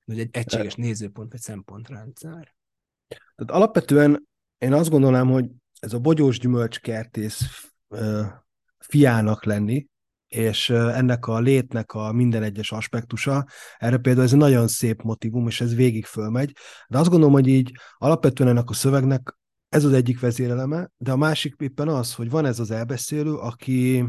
Vagy 0.04 0.20
egy 0.20 0.28
egységes 0.32 0.74
nézőpont, 0.74 1.32
vagy 1.32 1.40
szempontrendszer? 1.40 2.54
Tehát 3.08 3.50
alapvetően 3.50 4.28
én 4.58 4.72
azt 4.72 4.90
gondolnám, 4.90 5.28
hogy 5.28 5.50
ez 5.80 5.92
a 5.92 5.98
bogyós 5.98 6.38
gyümölcskertész 6.38 7.70
fiának 8.78 9.44
lenni, 9.44 9.86
és 10.36 10.70
ennek 10.70 11.26
a 11.26 11.38
létnek 11.38 11.92
a 11.92 12.12
minden 12.12 12.42
egyes 12.42 12.72
aspektusa, 12.72 13.46
erre 13.78 13.96
például 13.96 14.24
ez 14.26 14.32
egy 14.32 14.38
nagyon 14.38 14.68
szép 14.68 15.02
motivum, 15.02 15.46
és 15.46 15.60
ez 15.60 15.74
végig 15.74 16.04
fölmegy, 16.04 16.52
de 16.88 16.98
azt 16.98 17.10
gondolom, 17.10 17.34
hogy 17.34 17.46
így 17.46 17.72
alapvetően 17.98 18.50
ennek 18.50 18.70
a 18.70 18.74
szövegnek 18.74 19.36
ez 19.68 19.84
az 19.84 19.92
egyik 19.92 20.20
vezéreleme, 20.20 20.90
de 20.96 21.12
a 21.12 21.16
másik 21.16 21.54
éppen 21.58 21.88
az, 21.88 22.14
hogy 22.14 22.30
van 22.30 22.46
ez 22.46 22.58
az 22.58 22.70
elbeszélő, 22.70 23.34
aki 23.34 24.04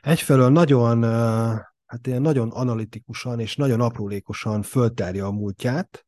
egyfelől 0.00 0.48
nagyon, 0.48 1.02
hát 1.86 2.06
ilyen 2.06 2.22
nagyon 2.22 2.50
analitikusan 2.50 3.40
és 3.40 3.56
nagyon 3.56 3.80
aprólékosan 3.80 4.62
föltárja 4.62 5.26
a 5.26 5.32
múltját, 5.32 6.06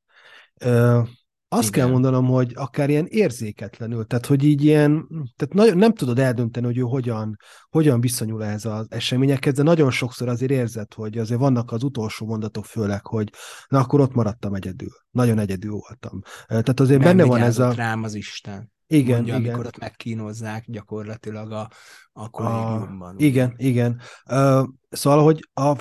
azt 1.48 1.68
Igen. 1.68 1.80
kell 1.80 1.90
mondanom, 1.92 2.26
hogy 2.26 2.52
akár 2.54 2.90
ilyen 2.90 3.06
érzéketlenül, 3.06 4.06
tehát 4.06 4.26
hogy 4.26 4.44
így 4.44 4.64
ilyen, 4.64 5.08
tehát 5.36 5.54
nagyon, 5.54 5.76
nem 5.76 5.92
tudod 5.92 6.18
eldönteni, 6.18 6.66
hogy 6.66 6.78
ő 6.78 6.80
hogyan, 6.80 7.36
hogyan 7.68 8.00
viszonyul 8.00 8.44
ez 8.44 8.64
az 8.64 8.86
eseményekhez, 8.90 9.54
de 9.54 9.62
nagyon 9.62 9.90
sokszor 9.90 10.28
azért 10.28 10.50
érzed, 10.50 10.94
hogy 10.94 11.18
azért 11.18 11.40
vannak 11.40 11.72
az 11.72 11.82
utolsó 11.82 12.26
mondatok 12.26 12.64
főleg, 12.64 13.06
hogy 13.06 13.32
na 13.68 13.78
akkor 13.78 14.00
ott 14.00 14.14
maradtam 14.14 14.54
egyedül, 14.54 14.92
nagyon 15.10 15.38
egyedül 15.38 15.70
voltam. 15.70 16.20
Tehát 16.46 16.80
azért 16.80 17.02
nem 17.02 17.16
benne 17.16 17.28
van 17.28 17.42
ez 17.42 17.58
a... 17.58 17.72
rám 17.72 18.02
az 18.02 18.14
Isten. 18.14 18.72
Igen, 18.90 19.16
Mondja, 19.16 19.36
igen. 19.36 19.44
amikor 19.46 19.66
ott 19.66 19.78
megkínozzák 19.78 20.64
gyakorlatilag 20.66 21.52
a, 21.52 21.70
a 22.12 22.28
kollégiumban. 22.28 23.14
A, 23.14 23.22
igen, 23.22 23.54
igen. 23.56 24.00
Uh, 24.30 24.66
szóval, 24.90 25.22
hogy 25.22 25.48
a 25.54 25.76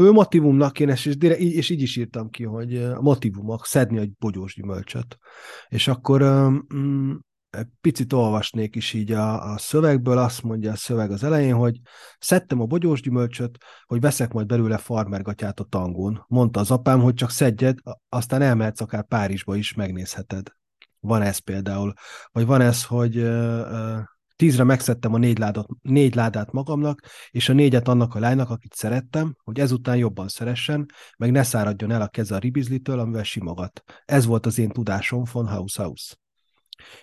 fő 0.00 0.10
motivumnak 0.10 0.80
én 0.80 0.88
ezt, 0.88 1.06
és, 1.06 1.16
és 1.38 1.70
így 1.70 1.82
is 1.82 1.96
írtam 1.96 2.30
ki, 2.30 2.44
hogy 2.44 2.76
a 2.76 3.00
motivumok, 3.00 3.66
szedni 3.66 3.98
egy 3.98 4.12
bogyós 4.18 4.54
gyümölcsöt. 4.54 5.18
És 5.68 5.88
akkor 5.88 6.22
um, 6.22 7.24
picit 7.80 8.12
olvasnék 8.12 8.76
is 8.76 8.92
így 8.92 9.12
a, 9.12 9.52
a 9.52 9.58
szövegből, 9.58 10.18
azt 10.18 10.42
mondja 10.42 10.72
a 10.72 10.76
szöveg 10.76 11.10
az 11.10 11.24
elején, 11.24 11.54
hogy 11.54 11.80
szedtem 12.18 12.60
a 12.60 12.66
bogyós 12.66 13.00
gyümölcsöt, 13.00 13.58
hogy 13.84 14.00
veszek 14.00 14.32
majd 14.32 14.46
belőle 14.46 14.78
farmergatyát 14.78 15.60
a 15.60 15.64
tangón. 15.64 16.24
Mondta 16.28 16.60
az 16.60 16.70
apám, 16.70 17.00
hogy 17.00 17.14
csak 17.14 17.30
szedjed, 17.30 17.78
aztán 18.08 18.42
elmehetsz 18.42 18.80
akár 18.80 19.06
Párizsba 19.06 19.56
is, 19.56 19.74
megnézheted. 19.74 20.52
Van 21.00 21.22
ez 21.22 21.38
például. 21.38 21.92
Vagy 22.32 22.46
van 22.46 22.60
ez, 22.60 22.84
hogy 22.84 23.16
tízre 24.40 24.64
megszedtem 24.64 25.14
a 25.14 25.18
négy, 25.18 25.38
ládat, 25.38 25.66
négy 25.82 26.14
ládát 26.14 26.52
magamnak, 26.52 27.00
és 27.30 27.48
a 27.48 27.52
négyet 27.52 27.88
annak 27.88 28.14
a 28.14 28.18
lánynak, 28.18 28.50
akit 28.50 28.74
szerettem, 28.74 29.34
hogy 29.44 29.60
ezután 29.60 29.96
jobban 29.96 30.28
szeressen, 30.28 30.86
meg 31.16 31.30
ne 31.30 31.42
száradjon 31.42 31.90
el 31.90 32.02
a 32.02 32.08
keze 32.08 32.34
a 32.34 32.38
ribizlitől, 32.38 32.98
amivel 32.98 33.22
simogat. 33.22 33.82
Ez 34.04 34.26
volt 34.26 34.46
az 34.46 34.58
én 34.58 34.68
tudásom 34.68 35.24
von 35.32 35.46
Haus 35.46 35.76
House. 35.76 36.19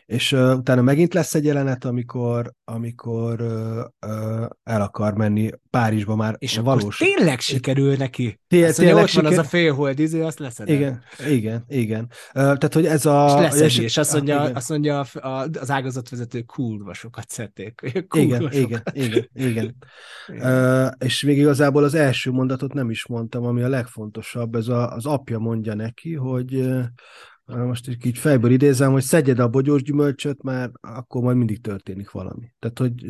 És 0.05 0.32
uh, 0.32 0.57
utána 0.57 0.82
megint 0.82 1.13
lesz 1.13 1.36
egy 1.36 1.45
jelenet, 1.45 1.86
amikor, 1.86 2.51
amikor 2.63 3.41
uh, 3.41 4.11
uh, 4.11 4.45
el 4.63 4.82
akar 4.82 5.13
menni 5.13 5.49
Párizsba 5.69 6.15
már 6.15 6.36
és 6.38 6.57
valós. 6.57 6.97
tényleg 6.97 7.39
sikerül 7.39 7.95
neki. 7.95 8.39
Té- 8.47 8.63
azt 8.63 8.78
tényleg 8.78 8.95
van 8.95 9.07
siker... 9.07 9.25
az 9.25 9.38
a 9.38 9.43
félhold, 9.43 9.99
izé, 9.99 10.21
azt 10.21 10.39
leszed. 10.39 10.69
Igen, 10.69 11.03
igen, 11.28 11.63
igen. 11.67 12.09
Uh, 12.28 12.34
tehát, 12.34 12.73
hogy 12.73 12.86
ez 12.86 13.05
a... 13.05 13.25
És 13.28 13.41
leszedi, 13.41 13.84
és 13.84 13.97
azt 13.97 14.13
mondja, 14.13 14.41
ah, 14.41 14.55
azt 14.55 14.69
mondja 14.69 14.99
a, 14.99 15.28
a, 15.28 15.49
az 15.59 15.71
ágazatvezető 15.71 16.41
kurva 16.41 16.93
sokat 16.93 17.30
szedték. 17.30 17.82
Igen, 18.11 18.39
sokat. 18.39 18.53
igen, 18.53 18.82
igen, 18.93 19.30
igen. 19.34 19.75
igen. 20.28 20.84
Uh, 20.84 20.91
és 20.97 21.23
még 21.23 21.38
igazából 21.38 21.84
az 21.84 21.93
első 21.93 22.32
mondatot 22.32 22.73
nem 22.73 22.89
is 22.89 23.07
mondtam, 23.07 23.45
ami 23.45 23.61
a 23.61 23.67
legfontosabb, 23.67 24.55
ez 24.55 24.67
a, 24.67 24.93
az 24.93 25.05
apja 25.05 25.39
mondja 25.39 25.73
neki, 25.73 26.13
hogy 26.13 26.69
most 27.47 28.05
így 28.05 28.17
fejből 28.17 28.51
idézem, 28.51 28.91
hogy 28.91 29.03
szedjed 29.03 29.39
a 29.39 29.47
bogyós 29.47 29.83
gyümölcsöt, 29.83 30.43
mert 30.43 30.71
akkor 30.81 31.21
majd 31.21 31.37
mindig 31.37 31.61
történik 31.61 32.11
valami. 32.11 32.53
Tehát, 32.59 32.77
hogy... 32.77 33.05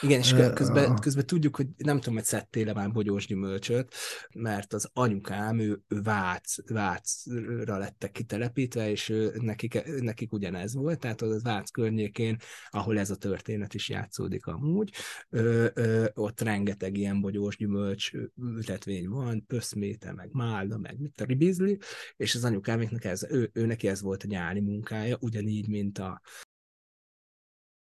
Igen, 0.00 0.18
és 0.18 0.34
közben, 0.54 0.90
uh, 0.90 0.98
közben 0.98 1.26
tudjuk, 1.26 1.56
hogy 1.56 1.66
nem 1.76 1.98
tudom, 1.98 2.14
hogy 2.14 2.24
szedtél-e 2.24 2.72
már 2.72 2.92
bogyós 2.92 3.26
gyümölcsöt, 3.26 3.94
mert 4.34 4.72
az 4.72 4.90
anyukám, 4.92 5.58
ő, 5.58 5.80
ő 5.88 6.00
Vác, 6.02 6.70
Vácra 6.72 7.78
lettek 7.78 8.12
kitelepítve, 8.12 8.90
és 8.90 9.08
ő, 9.08 9.32
nekik, 9.40 10.00
nekik 10.00 10.32
ugyanez 10.32 10.74
volt, 10.74 10.98
tehát 10.98 11.22
az 11.22 11.42
Vác 11.42 11.70
környékén, 11.70 12.36
ahol 12.68 12.98
ez 12.98 13.10
a 13.10 13.16
történet 13.16 13.74
is 13.74 13.88
játszódik 13.88 14.46
amúgy, 14.46 14.92
ö, 15.30 15.66
ö, 15.74 16.04
ott 16.14 16.40
rengeteg 16.40 16.96
ilyen 16.96 17.20
bogyós 17.20 17.56
gyümölcs 17.56 18.10
ültetvény 18.36 19.08
van, 19.08 19.44
pöszméte, 19.46 20.12
meg 20.12 20.28
málna, 20.32 20.76
meg 20.76 20.98
mit 20.98 21.20
a 21.20 21.24
ribizli, 21.24 21.78
és 22.16 22.34
az 22.34 22.44
anyukámiknak 22.44 23.04
ez, 23.04 23.26
ő, 23.30 23.50
ő 23.52 23.66
neki 23.76 23.88
ez 23.88 24.02
volt 24.02 24.22
a 24.22 24.26
nyári 24.26 24.60
munkája, 24.60 25.16
ugyanígy, 25.20 25.68
mint 25.68 25.98
a 25.98 26.20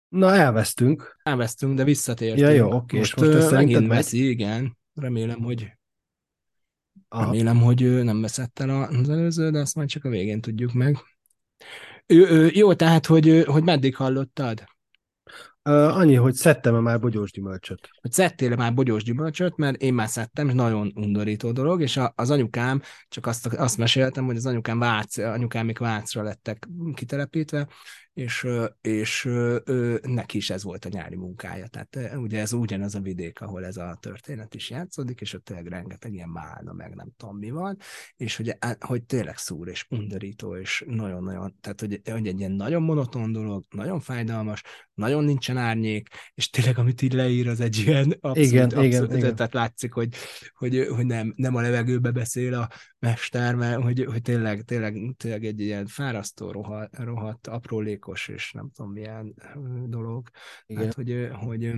Na, 0.08 0.36
elvesztünk. 0.36 1.20
Elvesztünk, 1.24 1.76
de 1.78 1.84
visszatértünk. 1.84 2.40
Ja, 2.40 2.50
jó, 2.50 2.72
oké. 2.72 2.98
Most, 2.98 3.16
most 3.16 3.34
ezt 3.34 3.52
megint 3.52 3.88
veszi, 3.88 4.30
igen. 4.30 4.78
Remélem, 4.94 5.42
hogy 5.42 5.72
Aha. 7.08 7.24
remélem, 7.24 7.62
hogy 7.62 7.82
ő 7.82 8.04
nem 8.04 8.22
veszett 8.22 8.60
el 8.60 8.84
az 8.84 9.10
előző, 9.10 9.50
de 9.50 9.60
azt 9.60 9.76
majd 9.76 9.90
csak 9.90 10.06
a 10.06 10.10
végén 10.10 10.42
tudjuk 10.42 10.74
meg. 10.74 10.98
Ő, 12.06 12.30
ő, 12.30 12.50
jó, 12.54 12.74
tehát, 12.74 13.06
hogy, 13.06 13.44
hogy 13.46 13.64
meddig 13.64 13.96
hallottad? 13.96 14.64
Annyi, 15.64 16.16
hogy 16.16 16.34
szedtem-e 16.34 16.80
már 16.80 17.00
bogyós 17.00 17.32
gyümölcsöt. 17.32 17.90
Hogy 18.02 18.12
szedtél-e 18.12 18.56
már 18.56 18.74
bogyós 18.74 19.04
gyümölcsöt, 19.04 19.58
mert 19.58 19.82
én 19.82 19.94
már 19.94 20.08
szedtem, 20.08 20.48
és 20.48 20.54
nagyon 20.54 20.92
undorító 20.96 21.52
dolog, 21.52 21.82
és 21.82 21.98
a, 21.98 22.14
az 22.16 22.30
anyukám, 22.30 22.82
csak 23.08 23.26
azt, 23.26 23.46
azt 23.46 23.78
meséltem, 23.78 24.26
hogy 24.26 24.36
az 24.36 24.46
anyukám 24.46 24.80
Vác, 24.80 25.18
anyukámik 25.18 25.80
Vácra 25.80 26.24
lettek 26.24 26.68
kitelepítve, 26.94 27.68
és, 28.14 28.48
és 28.82 29.30
neki 30.02 30.38
is 30.38 30.50
ez 30.50 30.64
volt 30.64 30.86
a 30.86 30.90
nyári 30.90 31.16
munkája. 31.16 31.68
Tehát 31.68 32.16
ugye 32.16 32.40
ez 32.40 32.54
ugyanaz 32.54 32.96
a 32.96 33.00
vidék, 33.00 33.42
ahol 33.42 33.66
ez 33.66 33.78
a 33.78 33.98
történet 34.02 34.56
is 34.56 34.70
játszódik, 34.70 35.22
és 35.22 35.34
ott 35.34 35.44
tényleg 35.44 35.68
rengeteg 35.68 36.14
ilyen 36.14 36.30
málna, 36.30 36.74
meg 36.74 36.96
nem 36.96 37.12
tudom 37.18 37.38
mi 37.38 37.50
van, 37.50 37.78
és 38.16 38.36
hogy, 38.36 38.58
hogy 38.80 39.04
tényleg 39.04 39.38
szúr 39.38 39.68
és 39.68 39.86
undorító, 39.90 40.56
és 40.56 40.84
nagyon-nagyon, 40.88 41.56
tehát 41.62 41.80
hogy, 41.80 42.02
hogy 42.12 42.28
egy 42.28 42.40
ilyen 42.40 42.52
nagyon 42.52 42.82
monoton 42.82 43.32
dolog, 43.32 43.66
nagyon 43.70 44.00
fájdalmas, 44.00 44.64
nagyon 44.94 45.24
nincsen 45.24 45.58
árnyék, 45.58 46.08
és 46.34 46.50
tényleg 46.50 46.78
amit 46.78 47.02
így 47.02 47.14
leír, 47.14 47.48
az 47.48 47.60
egy 47.60 47.78
ilyen 47.78 48.18
abszolút, 48.20 48.52
igen, 48.52 48.70
abszolút, 48.70 48.92
igen, 48.92 49.36
tehát 49.36 49.52
igen. 49.52 49.62
látszik, 49.62 49.94
hogy, 49.94 50.16
hogy, 50.54 50.88
hogy 50.88 51.06
nem, 51.06 51.34
nem 51.36 51.56
a 51.56 51.62
levegőbe 51.62 52.12
beszél 52.12 52.54
a 52.54 52.70
mester, 53.04 53.56
mert 53.56 53.82
hogy, 53.82 54.06
hogy 54.06 54.22
tényleg, 54.22 54.62
tényleg, 54.62 55.14
tényleg 55.18 55.46
egy 55.46 55.60
ilyen 55.60 55.86
fárasztó, 55.86 56.52
rohadt, 56.52 56.98
rohadt 57.00 57.48
aprólék 57.48 58.02
játékos, 58.04 58.28
és 58.28 58.52
nem 58.52 58.70
tudom 58.76 58.92
milyen 58.92 59.36
dolog. 59.88 60.30
Igen. 60.66 60.84
Hát, 60.84 60.94
hogy, 60.94 61.30
hogy 61.34 61.74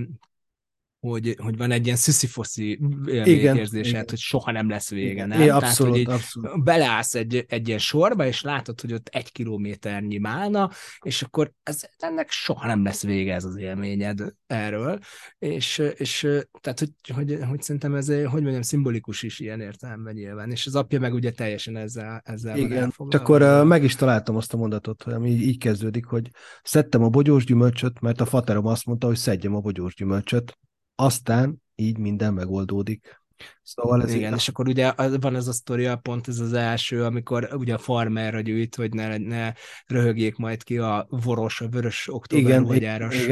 hogy, 1.00 1.36
hogy 1.42 1.56
van 1.56 1.70
egy 1.70 1.84
ilyen 1.84 1.96
sziszifoszi 1.96 2.80
érzésed, 3.24 4.10
hogy 4.10 4.18
soha 4.18 4.50
nem 4.50 4.68
lesz 4.68 4.90
vége, 4.90 5.10
igen. 5.10 5.28
nem? 5.28 5.40
É, 5.40 5.48
abszolút, 5.48 5.92
Tehát, 5.92 6.06
hogy 6.06 6.14
abszolút. 6.14 6.64
beleállsz 6.64 7.14
egy, 7.14 7.44
egy 7.48 7.68
ilyen 7.68 7.78
sorba, 7.78 8.26
és 8.26 8.42
látod, 8.42 8.80
hogy 8.80 8.92
ott 8.92 9.08
egy 9.08 9.32
kilométernyi 9.32 10.18
málna, 10.18 10.70
és 11.02 11.22
akkor 11.22 11.52
ez, 11.62 11.82
ennek 11.98 12.30
soha 12.30 12.66
nem 12.66 12.84
lesz 12.84 13.02
vége 13.02 13.34
ez 13.34 13.44
az 13.44 13.56
élményed 13.56 14.20
erről, 14.46 14.98
és, 15.38 15.78
és 15.78 16.20
tehát, 16.60 16.78
hogy, 16.78 16.90
hogy, 17.14 17.38
hogy 17.48 17.62
szerintem 17.62 17.94
ez, 17.94 18.06
hogy 18.06 18.42
mondjam, 18.42 18.62
szimbolikus 18.62 19.22
is 19.22 19.40
ilyen 19.40 19.60
értelemben 19.60 20.14
nyilván, 20.14 20.50
és 20.50 20.66
az 20.66 20.74
apja 20.74 21.00
meg 21.00 21.14
ugye 21.14 21.30
teljesen 21.30 21.76
ezzel, 21.76 22.22
ezzel 22.24 22.58
Igen, 22.58 22.94
csak 23.08 23.20
akkor 23.20 23.64
meg 23.66 23.84
is 23.84 23.94
találtam 23.94 24.36
azt 24.36 24.54
a 24.54 24.56
mondatot, 24.56 25.02
ami 25.02 25.30
így, 25.30 25.42
így 25.42 25.58
kezdődik, 25.58 26.04
hogy 26.04 26.30
szedtem 26.62 27.02
a 27.02 27.08
bogyós 27.08 27.44
gyümölcsöt, 27.44 28.00
mert 28.00 28.20
a 28.20 28.26
faterom 28.26 28.66
azt 28.66 28.86
mondta, 28.86 29.06
hogy 29.06 29.16
szedjem 29.16 29.54
a 29.54 29.60
bogyós 29.60 29.94
gyümölcsöt, 29.94 30.58
aztán 30.96 31.62
így 31.74 31.98
minden 31.98 32.34
megoldódik. 32.34 33.24
Szóval 33.62 34.02
ez 34.02 34.14
Igen, 34.14 34.34
és 34.34 34.48
akkor 34.48 34.68
ugye 34.68 34.92
van 35.20 35.36
ez 35.36 35.46
a 35.46 35.52
sztoria, 35.52 35.96
pont 35.96 36.28
ez 36.28 36.38
az 36.38 36.52
első, 36.52 37.04
amikor 37.04 37.48
ugye 37.52 37.74
a 37.74 37.78
farmerra 37.78 38.40
gyűjt, 38.40 38.74
hogy 38.74 38.94
ne, 38.94 39.16
ne 39.16 39.52
röhögjék 39.86 40.36
majd 40.36 40.62
ki 40.62 40.78
a 40.78 41.06
voros, 41.08 41.60
a 41.60 41.68
vörös 41.68 42.08
október 42.12 42.62
vagy 42.62 42.84
áras 42.84 43.26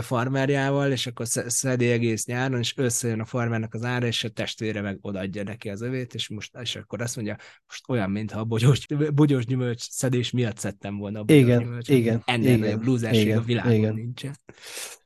farmerjával, 0.00 0.92
és 0.92 1.06
akkor 1.06 1.26
szedi 1.28 1.90
egész 1.90 2.26
nyáron, 2.26 2.58
és 2.58 2.76
összejön 2.76 3.20
a 3.20 3.24
farmernek 3.24 3.74
az 3.74 3.84
ára, 3.84 4.06
és 4.06 4.24
a 4.24 4.28
testvére 4.28 4.80
meg 4.80 4.98
odaadja 5.00 5.42
neki 5.42 5.68
az 5.68 5.82
övét, 5.82 6.14
és 6.14 6.28
most 6.28 6.56
és 6.62 6.76
akkor 6.76 7.02
azt 7.02 7.16
mondja, 7.16 7.36
most 7.66 7.88
olyan, 7.88 8.10
mintha 8.10 8.40
a 8.40 8.44
bogyós, 8.44 8.86
bogyós 9.14 9.46
gyümölcs 9.46 9.88
szedés 9.90 10.30
miatt 10.30 10.58
szedtem 10.58 10.96
volna 10.96 11.20
a 11.20 11.24
bogyós 11.24 11.42
igen, 11.42 11.58
gyümölcs. 11.58 11.88
Igen, 11.88 12.22
Ennél 12.24 12.56
nagyobb 12.56 12.84
lúzerség 12.84 13.36
a 13.36 13.40
világon 13.40 13.72
igen. 13.72 13.94
nincsen. 13.94 14.36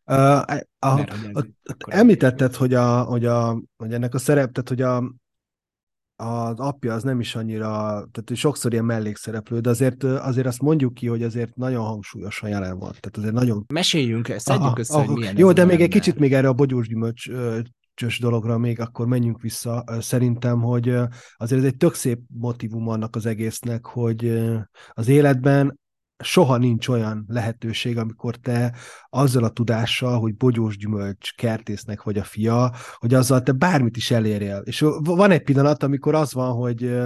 Uh, 0.09 0.39
a, 0.39 0.65
a, 0.79 0.89
a, 1.33 1.47
említetted, 1.87 2.55
hogy, 2.55 2.75
a, 2.75 3.03
hogy, 3.03 3.25
a, 3.25 3.63
hogy 3.77 3.93
ennek 3.93 4.15
a 4.15 4.19
szerep, 4.19 4.53
tehát 4.53 4.69
hogy 4.69 4.83
a, 4.83 5.15
az 6.25 6.61
apja 6.61 6.95
az 6.95 7.03
nem 7.03 7.21
is 7.21 7.35
annyira, 7.35 7.69
tehát 8.11 8.35
sokszor 8.35 8.73
ilyen 8.73 8.85
mellékszereplő, 8.85 9.61
de 9.61 9.71
azért, 9.71 10.05
azért 10.05 10.47
azt 10.47 10.61
mondjuk 10.61 10.95
ki, 10.95 11.07
hogy 11.07 11.23
azért 11.23 11.57
nagyon 11.57 11.85
hangsúlyosan 11.85 12.49
jelen 12.49 12.79
van. 12.79 12.91
Tehát 13.01 13.17
azért 13.17 13.33
nagyon... 13.33 13.65
Meséljünk, 13.73 14.35
szedjünk 14.37 14.79
össze, 14.79 15.05
hogy 15.05 15.17
milyen 15.17 15.39
Jó, 15.39 15.53
de 15.53 15.65
még 15.65 15.81
egy 15.81 15.89
kicsit 15.89 16.19
még 16.19 16.35
erre 16.35 16.49
a 16.49 16.53
bogyós 16.53 16.89
gyümölcs 16.89 17.29
csös 17.95 18.19
dologra 18.19 18.59
még 18.59 18.81
akkor 18.81 19.07
menjünk 19.07 19.41
vissza. 19.41 19.85
Szerintem, 20.01 20.61
hogy 20.61 20.89
azért 21.37 21.61
ez 21.61 21.67
egy 21.67 21.77
tök 21.77 21.95
szép 21.95 22.21
motivum 22.35 22.89
annak 22.89 23.17
az 23.17 23.27
egésznek, 23.27 23.87
hogy 23.87 24.43
az 24.91 25.09
életben 25.09 25.79
soha 26.23 26.57
nincs 26.57 26.89
olyan 26.89 27.25
lehetőség, 27.29 27.99
amikor 27.99 28.37
te 28.37 28.75
azzal 29.11 29.45
a 29.45 29.49
tudással, 29.49 30.19
hogy 30.19 30.37
bogyós 30.37 30.77
gyümölcs 30.77 31.35
kertésznek 31.35 32.03
vagy 32.03 32.19
a 32.19 32.25
fia, 32.25 32.73
hogy 32.95 33.15
azzal 33.15 33.43
te 33.43 33.53
bármit 33.53 33.97
is 33.97 34.11
elérjél. 34.11 34.63
És 34.65 34.85
van 35.01 35.31
egy 35.31 35.43
pillanat, 35.43 35.83
amikor 35.83 36.15
az 36.15 36.33
van, 36.33 36.53
hogy, 36.53 36.99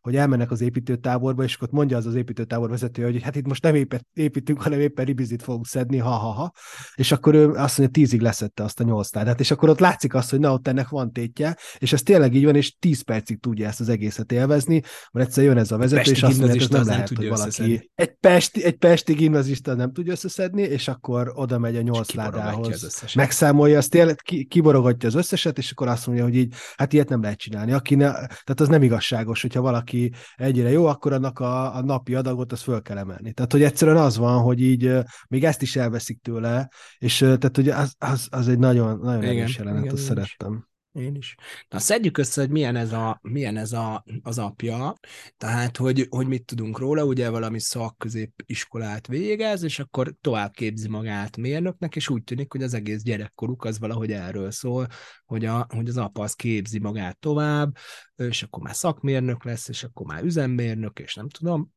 hogy 0.00 0.16
elmennek 0.16 0.50
az 0.50 0.60
építőtáborba, 0.60 1.42
és 1.42 1.54
akkor 1.54 1.68
mondja 1.70 1.96
az 1.96 2.06
az 2.06 2.14
építőtábor 2.14 2.70
vezető, 2.70 3.02
hogy 3.02 3.22
hát 3.22 3.36
itt 3.36 3.46
most 3.46 3.62
nem 3.62 3.86
építünk, 4.12 4.62
hanem 4.62 4.80
éppen 4.80 5.04
ribizit 5.04 5.42
fogunk 5.42 5.66
szedni, 5.66 5.98
ha-ha-ha. 5.98 6.52
És 6.94 7.12
akkor 7.12 7.34
ő 7.34 7.50
azt 7.50 7.78
mondja, 7.78 8.02
tízig 8.02 8.20
leszette 8.20 8.62
azt 8.62 8.80
a 8.80 8.84
nyolc 8.84 9.10
tárgyat, 9.10 9.40
és 9.40 9.50
akkor 9.50 9.68
ott 9.68 9.80
látszik 9.80 10.14
azt, 10.14 10.30
hogy 10.30 10.40
na, 10.40 10.52
ott 10.52 10.68
ennek 10.68 10.88
van 10.88 11.12
tétje, 11.12 11.56
és 11.78 11.92
ez 11.92 12.02
tényleg 12.02 12.34
így 12.34 12.44
van, 12.44 12.56
és 12.56 12.76
tíz 12.78 13.02
percig 13.02 13.40
tudja 13.40 13.68
ezt 13.68 13.80
az 13.80 13.88
egészet 13.88 14.32
élvezni, 14.32 14.82
mert 15.12 15.26
egyszer 15.26 15.44
jön 15.44 15.58
ez 15.58 15.70
a 15.70 15.76
vezető, 15.76 16.10
és 16.10 16.22
azt 16.22 16.38
mondja, 16.38 16.54
hogy 16.54 16.62
ez 16.62 16.68
nem 16.68 16.86
lehet, 16.86 17.08
hogy 17.08 17.28
valaki 17.28 17.90
egy 17.94 18.12
pesti, 18.56 18.64
egy 18.64 18.78
pesti 18.78 19.12
gimnazista 19.12 19.74
nem 19.74 19.92
tudja 19.92 20.12
összeszedni, 20.12 20.62
és 20.62 20.88
akkor 20.88 21.32
oda 21.34 21.58
megy 21.58 21.76
a 21.76 21.80
nyolc 21.80 22.12
ládához, 22.12 23.12
megszámolja, 23.14 23.78
azt 23.78 23.90
tényleg 23.90 24.16
kiborogatja 24.48 25.08
az 25.08 25.14
összeset, 25.14 25.58
és 25.58 25.70
akkor 25.70 25.88
azt 25.88 26.06
mondja, 26.06 26.24
hogy 26.24 26.36
így, 26.36 26.54
hát 26.76 26.92
ilyet 26.92 27.08
nem 27.08 27.22
lehet 27.22 27.38
csinálni. 27.38 27.72
Aki 27.72 27.94
ne, 27.94 28.12
tehát 28.12 28.60
az 28.60 28.68
nem 28.68 28.82
igazságos, 28.82 29.42
hogyha 29.42 29.60
valaki 29.60 30.12
egyre 30.36 30.70
jó, 30.70 30.86
akkor 30.86 31.12
annak 31.12 31.38
a, 31.38 31.74
a 31.74 31.82
napi 31.82 32.14
adagot 32.14 32.52
az 32.52 32.60
föl 32.60 32.82
kell 32.82 32.98
emelni. 32.98 33.32
Tehát, 33.32 33.52
hogy 33.52 33.62
egyszerűen 33.62 33.96
az 33.96 34.16
van, 34.16 34.42
hogy 34.42 34.60
így 34.60 34.92
még 35.28 35.44
ezt 35.44 35.62
is 35.62 35.76
elveszik 35.76 36.20
tőle, 36.20 36.68
és 36.98 37.18
tehát, 37.18 37.56
hogy 37.56 37.68
az, 37.68 37.94
az, 37.98 38.26
az 38.30 38.48
egy 38.48 38.58
nagyon, 38.58 38.98
nagyon 39.02 39.22
erős 39.22 39.56
jelenet, 39.56 39.82
igen, 39.82 39.94
azt 39.94 40.02
szerettem. 40.02 40.52
Is. 40.52 40.74
Én 40.96 41.14
is. 41.14 41.34
Na, 41.68 41.78
szedjük 41.78 42.18
össze, 42.18 42.40
hogy 42.40 42.50
milyen 42.50 42.76
ez, 42.76 42.92
a, 42.92 43.18
milyen 43.22 43.56
ez 43.56 43.72
a, 43.72 44.04
az 44.22 44.38
apja, 44.38 44.94
tehát, 45.36 45.76
hogy, 45.76 46.06
hogy 46.10 46.26
mit 46.26 46.44
tudunk 46.44 46.78
róla, 46.78 47.04
ugye 47.04 47.30
valami 47.30 47.60
szakközépiskolát 47.60 49.06
végez, 49.06 49.62
és 49.62 49.78
akkor 49.78 50.14
tovább 50.20 50.52
képzi 50.52 50.88
magát 50.88 51.36
mérnöknek, 51.36 51.96
és 51.96 52.08
úgy 52.08 52.24
tűnik, 52.24 52.52
hogy 52.52 52.62
az 52.62 52.74
egész 52.74 53.02
gyerekkoruk 53.02 53.64
az 53.64 53.78
valahogy 53.78 54.12
erről 54.12 54.50
szól, 54.50 54.86
hogy, 55.24 55.44
a, 55.44 55.66
hogy 55.74 55.88
az 55.88 55.96
apa 55.96 56.22
az 56.22 56.34
képzi 56.34 56.78
magát 56.78 57.18
tovább, 57.18 57.76
és 58.16 58.42
akkor 58.42 58.62
már 58.62 58.74
szakmérnök 58.74 59.44
lesz, 59.44 59.68
és 59.68 59.84
akkor 59.84 60.06
már 60.06 60.24
üzemmérnök, 60.24 60.98
és 60.98 61.14
nem 61.14 61.28
tudom, 61.28 61.74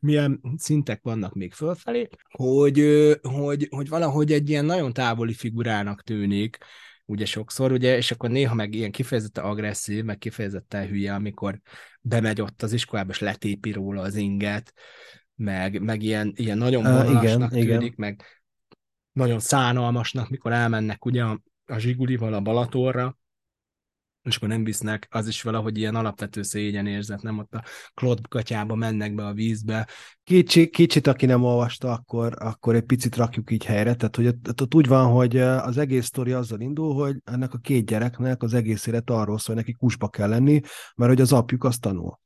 milyen 0.00 0.40
szintek 0.56 1.02
vannak 1.02 1.34
még 1.34 1.52
fölfelé, 1.52 2.08
hogy, 2.30 2.80
hogy, 3.22 3.66
hogy 3.70 3.88
valahogy 3.88 4.32
egy 4.32 4.48
ilyen 4.48 4.64
nagyon 4.64 4.92
távoli 4.92 5.34
figurának 5.34 6.02
tűnik, 6.02 6.58
ugye 7.08 7.24
sokszor, 7.24 7.72
ugye, 7.72 7.96
és 7.96 8.10
akkor 8.10 8.30
néha 8.30 8.54
meg 8.54 8.74
ilyen 8.74 8.90
kifejezetten 8.90 9.44
agresszív, 9.44 10.04
meg 10.04 10.18
kifejezetten 10.18 10.86
hülye, 10.86 11.14
amikor 11.14 11.60
bemegy 12.00 12.40
ott 12.40 12.62
az 12.62 12.72
iskolába, 12.72 13.10
és 13.10 13.18
letépi 13.18 13.72
róla 13.72 14.00
az 14.00 14.14
inget, 14.14 14.72
meg, 15.34 15.82
meg 15.82 16.02
ilyen, 16.02 16.32
ilyen 16.36 16.58
nagyon 16.58 16.82
vonalasnak 16.82 17.50
uh, 17.52 17.58
tűnik, 17.58 17.64
igen. 17.64 17.94
meg 17.96 18.22
nagyon 19.12 19.38
szánalmasnak, 19.38 20.28
mikor 20.28 20.52
elmennek 20.52 21.04
ugye 21.04 21.22
a, 21.22 21.42
a 21.66 21.78
zsigulival 21.78 22.32
a 22.32 22.40
Balatorra, 22.40 23.18
és 24.28 24.36
akkor 24.36 24.48
nem 24.48 24.64
visznek, 24.64 25.08
az 25.10 25.28
is 25.28 25.42
valahogy 25.42 25.78
ilyen 25.78 25.94
alapvető 25.94 26.42
érzet, 26.52 27.22
nem 27.22 27.38
ott 27.38 27.54
a 27.54 27.64
Claude 27.94 28.22
katyába 28.28 28.74
mennek 28.74 29.14
be 29.14 29.26
a 29.26 29.32
vízbe. 29.32 29.88
Kicsi, 30.24 30.68
kicsit, 30.68 31.06
aki 31.06 31.26
nem 31.26 31.44
olvasta, 31.44 31.92
akkor, 31.92 32.34
akkor 32.38 32.74
egy 32.74 32.84
picit 32.84 33.16
rakjuk 33.16 33.50
így 33.50 33.64
helyre, 33.64 33.94
tehát 33.94 34.16
hogy 34.16 34.26
ott, 34.26 34.60
ott 34.60 34.74
úgy 34.74 34.86
van, 34.86 35.12
hogy 35.12 35.36
az 35.38 35.78
egész 35.78 36.06
sztori 36.06 36.32
azzal 36.32 36.60
indul, 36.60 36.94
hogy 36.94 37.16
ennek 37.24 37.54
a 37.54 37.58
két 37.58 37.86
gyereknek 37.86 38.42
az 38.42 38.54
egész 38.54 38.86
élet 38.86 39.10
arról 39.10 39.38
szól, 39.38 39.54
hogy 39.54 39.64
neki 39.64 39.72
kusba 39.72 40.08
kell 40.08 40.28
lenni, 40.28 40.60
mert 40.96 41.10
hogy 41.10 41.20
az 41.20 41.32
apjuk 41.32 41.64
azt 41.64 41.80
tanul. 41.80 42.20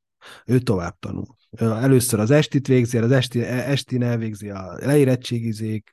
Ő 0.47 0.59
tovább 0.59 0.99
tanul 0.99 1.27
először 1.61 2.21
az 2.21 2.31
estit 2.31 2.67
végzi, 2.67 2.99
az 2.99 3.11
esti, 3.11 3.43
e, 3.43 3.71
estin 3.71 4.03
elvégzi 4.03 4.51
a 4.51 4.79
leérettségizék, 4.81 5.91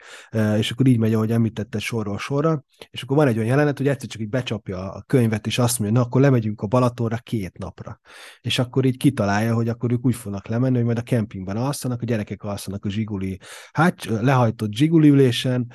és 0.57 0.71
akkor 0.71 0.87
így 0.87 0.97
megy, 0.97 1.13
ahogy 1.13 1.31
említette 1.31 1.79
sorról 1.79 2.17
sorra, 2.17 2.63
és 2.89 3.01
akkor 3.01 3.17
van 3.17 3.27
egy 3.27 3.35
olyan 3.35 3.49
jelenet, 3.49 3.77
hogy 3.77 3.87
egyszer 3.87 4.09
csak 4.09 4.21
így 4.21 4.29
becsapja 4.29 4.91
a 4.91 5.03
könyvet, 5.07 5.47
és 5.47 5.59
azt 5.59 5.79
mondja, 5.79 5.99
na 5.99 6.05
akkor 6.05 6.21
lemegyünk 6.21 6.61
a 6.61 6.67
Balatonra 6.67 7.17
két 7.17 7.57
napra. 7.57 7.99
És 8.41 8.59
akkor 8.59 8.85
így 8.85 8.97
kitalálja, 8.97 9.53
hogy 9.53 9.69
akkor 9.69 9.91
ők 9.91 10.05
úgy 10.05 10.15
fognak 10.15 10.47
lemenni, 10.47 10.75
hogy 10.75 10.85
majd 10.85 10.97
a 10.97 11.01
kempingben 11.01 11.57
alszanak, 11.57 12.01
a 12.01 12.05
gyerekek 12.05 12.43
alszanak 12.43 12.85
a 12.85 12.89
zsiguli, 12.89 13.39
hát 13.71 14.05
lehajtott 14.05 14.73
zsiguli 14.73 15.09
ülésen, 15.09 15.71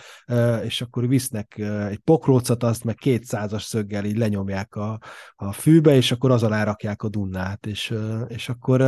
és 0.65 0.81
akkor 0.81 1.09
visznek 1.09 1.59
egy 1.89 1.99
pokrócot, 1.99 2.63
azt 2.63 2.85
meg 2.85 2.95
kétszázas 2.95 3.63
szöggel 3.63 4.05
így 4.05 4.17
lenyomják 4.17 4.75
a, 4.75 4.99
a 5.35 5.53
fűbe, 5.53 5.95
és 5.95 6.13
akkor 6.13 6.31
az 6.31 6.43
alá 6.43 6.65
rakják 6.65 7.03
a 7.03 7.09
Dunnát, 7.09 7.67
és, 7.67 7.95
és 8.29 8.49
akkor 8.49 8.81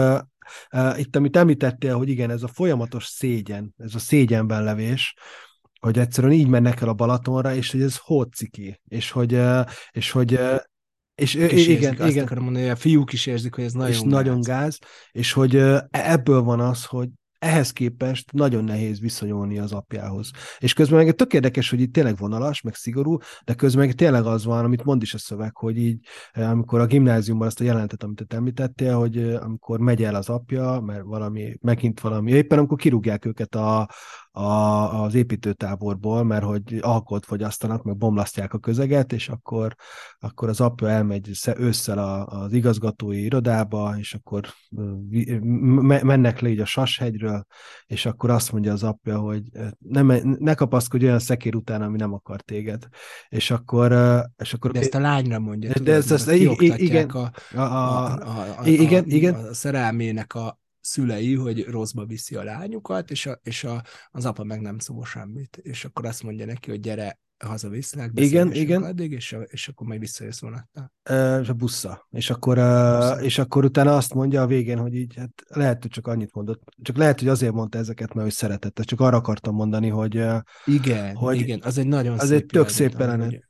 itt, 0.97 1.17
amit 1.17 1.37
említettél, 1.37 1.97
hogy 1.97 2.09
igen, 2.09 2.31
ez 2.31 2.43
a 2.43 2.49
folyamatos 2.49 3.05
szégyen, 3.05 3.75
ez 3.79 3.95
a 3.95 3.99
szégyenben 3.99 4.65
levés, 4.65 5.15
hogy 5.81 5.99
egyszerűen 5.99 6.33
így 6.33 6.49
mennek 6.49 6.81
el 6.81 6.89
a 6.89 6.95
Balatonra, 6.95 7.55
és 7.55 7.71
hogy 7.71 7.83
ez 7.83 7.97
hóciki, 7.97 8.81
és 8.89 9.11
hogy, 9.11 9.41
és 9.91 10.11
hogy 10.11 10.41
és 11.15 11.35
ők 11.35 11.53
is 11.53 11.67
igen, 11.67 11.93
érzik, 11.93 12.11
igen. 12.11 12.25
Akarom 12.25 12.45
mondani, 12.45 12.65
hogy 12.65 12.75
a 12.75 12.79
fiúk 12.81 13.13
is 13.13 13.27
érzik, 13.27 13.55
hogy 13.55 13.65
ez 13.65 13.73
nagyon 13.73 13.91
és 13.91 14.01
gáz. 14.01 14.11
nagyon 14.11 14.41
gáz, 14.41 14.79
és 15.13 15.33
hogy 15.33 15.57
ebből 15.91 16.43
van 16.43 16.61
az, 16.61 16.85
hogy 16.85 17.09
ehhez 17.39 17.71
képest 17.71 18.33
nagyon 18.33 18.65
nehéz 18.65 19.01
viszonyulni 19.01 19.59
az 19.59 19.73
apjához. 19.73 20.31
És 20.59 20.73
közben 20.73 21.05
meg 21.05 21.15
tök 21.15 21.33
érdekes, 21.33 21.71
hogy 21.71 21.81
itt 21.81 21.93
tényleg 21.93 22.17
vonalas, 22.17 22.61
meg 22.61 22.75
szigorú, 22.75 23.17
de 23.45 23.55
közben 23.55 23.87
meg 23.87 23.95
tényleg 23.95 24.25
az 24.25 24.45
van, 24.45 24.65
amit 24.65 24.85
mond 24.85 25.03
is 25.03 25.15
a 25.15 25.19
szöveg, 25.19 25.57
hogy 25.57 25.77
így, 25.77 26.07
eh, 26.33 26.51
amikor 26.51 26.81
a 26.81 26.87
gimnáziumban 26.87 27.47
azt 27.47 27.61
a 27.61 27.65
jelentet, 27.65 28.03
amit 28.03 28.27
te 28.27 28.37
említettél, 28.37 28.95
hogy 28.95 29.19
eh, 29.19 29.45
amikor 29.45 29.79
megy 29.79 30.05
el 30.05 30.15
az 30.15 30.29
apja, 30.29 30.81
mert 30.81 31.03
valami, 31.03 31.57
megint 31.61 32.01
valami, 32.01 32.31
éppen 32.33 32.59
amikor 32.59 32.79
kirúgják 32.79 33.25
őket 33.25 33.55
a, 33.55 33.89
a, 34.37 35.03
az 35.03 35.15
építőtáborból, 35.15 36.25
mert 36.25 36.45
hogy 36.45 36.79
alkoholt 36.81 37.25
fogyasztanak, 37.25 37.83
meg 37.83 37.97
bomlasztják 37.97 38.55
a 38.55 38.59
közeget, 38.59 39.13
és 39.13 39.29
akkor, 39.29 39.75
akkor 40.19 40.49
az 40.49 40.61
apja 40.61 40.89
elmegy 40.89 41.31
ősszel 41.57 42.25
az 42.25 42.53
igazgatói 42.53 43.25
irodába, 43.25 43.95
és 43.99 44.15
akkor 44.15 44.47
mennek 46.03 46.41
le 46.41 46.49
így 46.49 46.61
a 46.61 46.65
Sashegyről, 46.65 47.47
és 47.87 48.07
akkor 48.07 48.31
azt 48.31 48.53
mondja 48.53 48.73
az 48.73 48.83
apja, 48.83 49.19
hogy 49.19 49.43
nem, 49.79 50.37
ne 50.39 50.55
kapaszkodj 50.55 51.05
olyan 51.05 51.19
szekér 51.19 51.55
után, 51.55 51.83
ami 51.83 51.97
nem 51.97 52.13
akar 52.13 52.41
téged. 52.41 52.87
És 53.29 53.51
akkor... 53.51 53.93
És 54.37 54.55
akkor 54.55 54.71
de 54.71 54.81
ezt 54.81 54.95
a 54.95 55.01
lányra 55.01 55.39
mondja, 55.39 55.69
de, 55.69 55.75
tudod, 55.75 55.89
de 55.89 55.97
ezt, 55.97 56.13
ezt, 56.13 56.31
igen, 56.31 57.09
a, 57.09 57.19
a, 57.19 57.61
a, 57.61 57.61
a, 57.61 58.13
a, 58.13 58.61
a, 58.61 58.67
igen, 58.67 59.05
igen. 59.07 59.35
a 59.35 59.55
szerelmének 59.55 60.35
a 60.35 60.59
szülei, 60.87 61.35
hogy 61.35 61.65
rosszba 61.65 62.05
viszi 62.05 62.35
a 62.35 62.43
lányukat, 62.43 63.11
és, 63.11 63.27
a, 63.27 63.39
és 63.43 63.65
a, 63.65 63.83
az 64.11 64.25
apa 64.25 64.45
meg 64.45 64.61
nem 64.61 64.79
szól 64.79 65.05
semmit. 65.05 65.57
És 65.63 65.85
akkor 65.85 66.07
azt 66.07 66.23
mondja 66.23 66.47
neki, 66.47 66.71
hogy 66.71 66.81
gyere, 66.81 67.19
hazaviszlek, 67.39 68.11
Igen, 68.15 68.53
igen. 68.53 68.83
addig, 68.83 69.13
és, 69.13 69.37
és 69.47 69.69
akkor 69.69 69.87
majd 69.87 70.01
visszajössz 70.01 70.41
vonattal. 70.41 70.93
Uh, 71.11 71.49
a 71.49 71.53
bussza. 71.53 72.07
És 72.11 72.31
akkor, 72.31 72.59
uh, 72.59 73.25
és 73.25 73.39
akkor 73.39 73.65
utána 73.65 73.97
azt 73.97 74.15
mondja 74.15 74.43
a 74.43 74.47
végén, 74.47 74.79
hogy 74.79 74.95
így, 74.95 75.15
hát 75.17 75.31
lehet, 75.49 75.83
hogy 75.83 75.91
csak 75.91 76.07
annyit 76.07 76.35
mondott. 76.35 76.63
Csak 76.83 76.97
lehet, 76.97 77.19
hogy 77.19 77.29
azért 77.29 77.53
mondta 77.53 77.79
ezeket, 77.79 78.15
mert 78.15 78.27
ő 78.27 78.31
szeretette. 78.31 78.83
Csak 78.83 79.01
arra 79.01 79.17
akartam 79.17 79.55
mondani, 79.55 79.89
hogy... 79.89 80.25
Igen, 80.65 81.15
hogy 81.15 81.37
igen, 81.37 81.61
az 81.63 81.79
egy 81.79 81.87
nagyon 81.87 82.19
az 82.19 82.29
szép 82.29 82.41
egy 82.41 82.47
tök 82.47 82.69
szép 82.69 82.99
jelenet. 82.99 83.49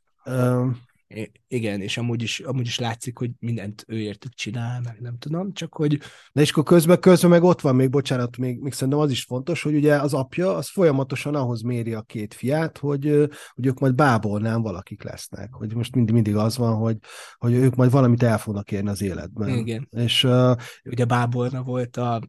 Igen, 1.48 1.80
és 1.80 1.96
amúgy 1.96 2.22
is, 2.22 2.40
amúgy 2.40 2.66
is 2.66 2.78
látszik, 2.78 3.18
hogy 3.18 3.30
mindent 3.38 3.84
ő 3.86 3.96
értük 3.96 4.34
csinál, 4.34 4.80
meg 4.84 5.00
nem 5.00 5.18
tudom, 5.18 5.52
csak 5.52 5.74
hogy... 5.74 5.98
De 6.32 6.40
és 6.40 6.50
akkor 6.50 6.64
közben, 6.64 7.00
közben 7.00 7.30
meg 7.30 7.42
ott 7.42 7.60
van 7.60 7.74
még, 7.74 7.90
bocsánat, 7.90 8.36
még, 8.36 8.60
még 8.60 8.72
szerintem 8.72 8.98
az 8.98 9.10
is 9.10 9.24
fontos, 9.24 9.62
hogy 9.62 9.74
ugye 9.74 9.96
az 9.96 10.14
apja 10.14 10.54
az 10.54 10.68
folyamatosan 10.68 11.34
ahhoz 11.34 11.62
méri 11.62 11.94
a 11.94 12.02
két 12.02 12.34
fiát, 12.34 12.78
hogy, 12.78 13.28
hogy 13.54 13.66
ők 13.66 13.78
majd 13.78 13.94
bábolnán 13.94 14.62
valakik 14.62 15.02
lesznek. 15.02 15.52
Hogy 15.52 15.74
most 15.74 15.94
mindig, 15.94 16.14
mindig 16.14 16.36
az 16.36 16.56
van, 16.56 16.74
hogy, 16.74 16.96
hogy 17.36 17.52
ők 17.52 17.74
majd 17.74 17.90
valamit 17.90 18.22
el 18.22 18.38
fognak 18.38 18.72
érni 18.72 18.88
az 18.88 19.02
életben. 19.02 19.48
Igen. 19.48 19.88
És 19.90 20.24
uh, 20.24 20.56
ugye 20.84 21.04
Bábolna 21.04 21.62
volt 21.62 21.96
a 21.96 22.20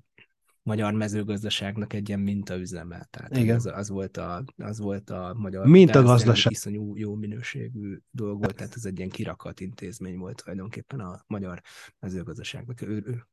magyar 0.67 0.93
mezőgazdaságnak 0.93 1.93
egy 1.93 2.07
ilyen 2.07 2.19
mintaüzeme. 2.19 3.07
Tehát 3.09 3.37
Igen. 3.37 3.55
Az, 3.55 3.65
az, 3.65 3.89
volt 3.89 4.17
a, 4.17 4.43
az 4.57 4.79
volt 4.79 5.09
a 5.09 5.35
magyar 5.37 5.65
mintagazdaság. 5.65 6.51
Iszonyú 6.51 6.95
jó 6.95 7.15
minőségű 7.15 7.97
dolog 8.11 8.39
volt, 8.39 8.55
tehát 8.55 8.75
ez 8.75 8.85
egy 8.85 8.97
ilyen 8.97 9.09
kirakat 9.09 9.59
intézmény 9.59 10.17
volt 10.17 10.35
tulajdonképpen 10.43 10.99
a 10.99 11.23
magyar 11.27 11.61
mezőgazdaságnak. 11.99 12.81
Ő, 12.81 13.03
ő, 13.05 13.27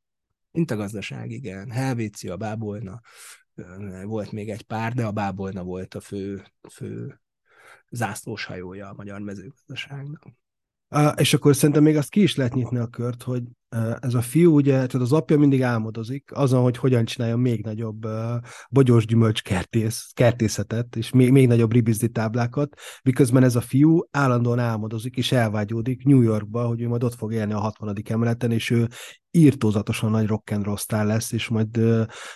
mintagazdaság, 0.51 1.31
igen. 1.31 1.71
Helvécia, 1.71 2.37
Bábolna, 2.37 3.01
volt 4.05 4.33
még 4.33 4.51
egy 4.51 4.63
pár, 4.63 4.93
de 4.93 5.07
a 5.07 5.13
Bábolna 5.13 5.63
volt 5.63 5.95
a 5.95 6.01
fő, 6.01 6.45
fő 6.71 7.21
zászlós 7.91 8.45
hajója 8.45 8.89
a 8.89 8.95
magyar 8.95 9.21
mezőgazdaságnak. 9.21 10.27
És 11.17 11.35
akkor 11.35 11.57
szerintem 11.57 11.83
még 11.83 11.97
azt 11.97 12.11
ki 12.11 12.23
is 12.23 12.37
lehet 12.37 12.55
nyitni 12.55 12.79
a 12.79 12.87
kört, 12.87 13.23
hogy 13.23 13.43
ez 14.01 14.15
a 14.15 14.21
fiú, 14.21 14.55
ugye, 14.55 14.73
tehát 14.73 14.95
az 14.95 15.13
apja 15.13 15.39
mindig 15.39 15.63
álmodozik 15.63 16.31
azon, 16.35 16.63
hogy 16.63 16.77
hogyan 16.77 17.05
csinálja 17.05 17.37
még 17.37 17.65
nagyobb 17.65 18.07
bogyós 18.71 19.07
gyümölcs 19.07 19.43
kertész, 19.43 20.11
kertészetet, 20.13 20.97
és 20.97 21.11
még, 21.11 21.31
még 21.31 21.47
nagyobb 21.47 21.73
ribizdi 21.73 22.09
táblákat, 22.09 22.75
miközben 23.03 23.43
ez 23.43 23.57
a 23.57 23.61
fiú 23.61 24.01
állandóan 24.11 24.59
álmodozik, 24.59 25.17
és 25.17 25.33
elvágyódik 25.33 26.05
New 26.05 26.21
Yorkba, 26.21 26.67
hogy 26.67 26.81
ő 26.81 26.89
majd 26.89 27.05
ott 27.05 27.15
fog 27.15 27.33
élni 27.33 27.53
a 27.53 27.59
60. 27.59 27.95
emeleten, 28.09 28.51
és 28.51 28.71
ő 28.71 28.89
írtózatosan 29.31 30.11
nagy 30.11 30.27
rock 30.27 30.51
and 30.51 30.65
roll 30.65 31.05
lesz, 31.07 31.33
és 31.33 31.49
majd 31.49 31.81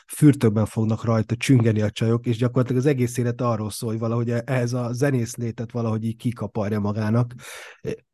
fürtökben 0.06 0.66
fognak 0.66 1.04
rajta 1.04 1.36
csüngeni 1.36 1.80
a 1.80 1.90
csajok, 1.90 2.26
és 2.26 2.36
gyakorlatilag 2.36 2.80
az 2.80 2.88
egész 2.88 3.16
élet 3.16 3.40
arról 3.40 3.70
szól, 3.70 3.90
hogy 3.90 3.98
valahogy 3.98 4.30
ez 4.30 4.72
a 4.72 4.92
zenész 4.92 5.36
létet 5.36 5.72
valahogy 5.72 6.04
így 6.04 6.16
kikaparja 6.16 6.80
magának, 6.80 7.34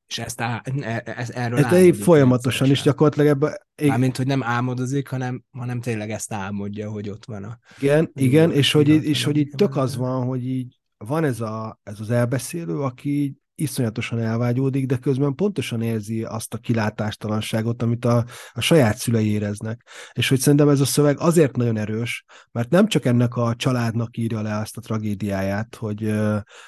és 0.06 0.18
ezt 0.18 0.40
á, 0.40 0.62
e, 0.80 1.02
ez, 1.16 1.30
erről 1.30 1.58
ez 1.58 1.64
álmodik. 1.64 1.94
Folyamatosan 1.94 2.70
is 2.70 2.82
gyakorlatilag 2.82 3.28
ebben... 3.28 3.52
Mármint, 3.88 4.16
hogy 4.16 4.26
nem 4.26 4.42
álmodozik, 4.42 5.08
hanem, 5.08 5.44
hanem 5.50 5.80
tényleg 5.80 6.10
ezt 6.10 6.32
álmodja, 6.32 6.90
hogy 6.90 7.08
ott 7.08 7.24
van 7.24 7.44
a... 7.44 7.58
Igen, 7.80 8.10
igen, 8.14 8.52
és 8.52 8.72
hogy, 8.72 8.88
és 8.88 9.24
hogy 9.24 9.36
így 9.36 9.52
tök 9.56 9.76
az 9.76 9.96
van, 9.96 10.24
hogy 10.26 10.46
így 10.46 10.78
van 10.96 11.24
ez, 11.24 11.40
a, 11.40 11.80
ez 11.82 12.00
az 12.00 12.10
elbeszélő, 12.10 12.80
aki 12.80 13.22
így 13.22 13.34
iszonyatosan 13.54 14.18
elvágyódik, 14.18 14.86
de 14.86 14.96
közben 14.96 15.34
pontosan 15.34 15.82
érzi 15.82 16.24
azt 16.24 16.54
a 16.54 16.58
kilátástalanságot, 16.58 17.82
amit 17.82 18.04
a, 18.04 18.24
a 18.52 18.60
saját 18.60 18.96
szülei 18.96 19.26
éreznek. 19.26 19.88
És 20.12 20.28
hogy 20.28 20.38
szerintem 20.38 20.68
ez 20.68 20.80
a 20.80 20.84
szöveg 20.84 21.18
azért 21.18 21.56
nagyon 21.56 21.76
erős, 21.76 22.24
mert 22.52 22.70
nem 22.70 22.86
csak 22.86 23.04
ennek 23.04 23.36
a 23.36 23.54
családnak 23.56 24.16
írja 24.16 24.42
le 24.42 24.56
azt 24.56 24.76
a 24.76 24.80
tragédiáját, 24.80 25.74
hogy, 25.74 26.14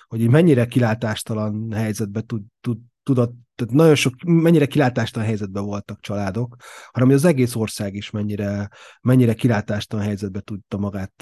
hogy 0.07 0.29
mennyire 0.31 0.67
kilátástalan 0.67 1.73
helyzetbe 1.73 2.21
tud, 2.21 2.43
tud, 2.61 2.79
tudott, 3.07 3.35
tehát 3.55 3.75
nagyon 3.75 3.95
sok, 3.95 4.15
mennyire 4.25 4.67
kilátástalan 4.67 5.29
helyzetben 5.29 5.65
voltak 5.65 6.01
családok, 6.01 6.57
hanem 6.93 7.09
hogy 7.09 7.17
az 7.17 7.25
egész 7.25 7.55
ország 7.55 7.95
is 7.95 8.11
mennyire, 8.11 8.71
mennyire 9.01 9.35
kilátástalan 9.35 10.05
helyzetben 10.05 10.43
tudta 10.45 10.79
magát, 10.79 11.13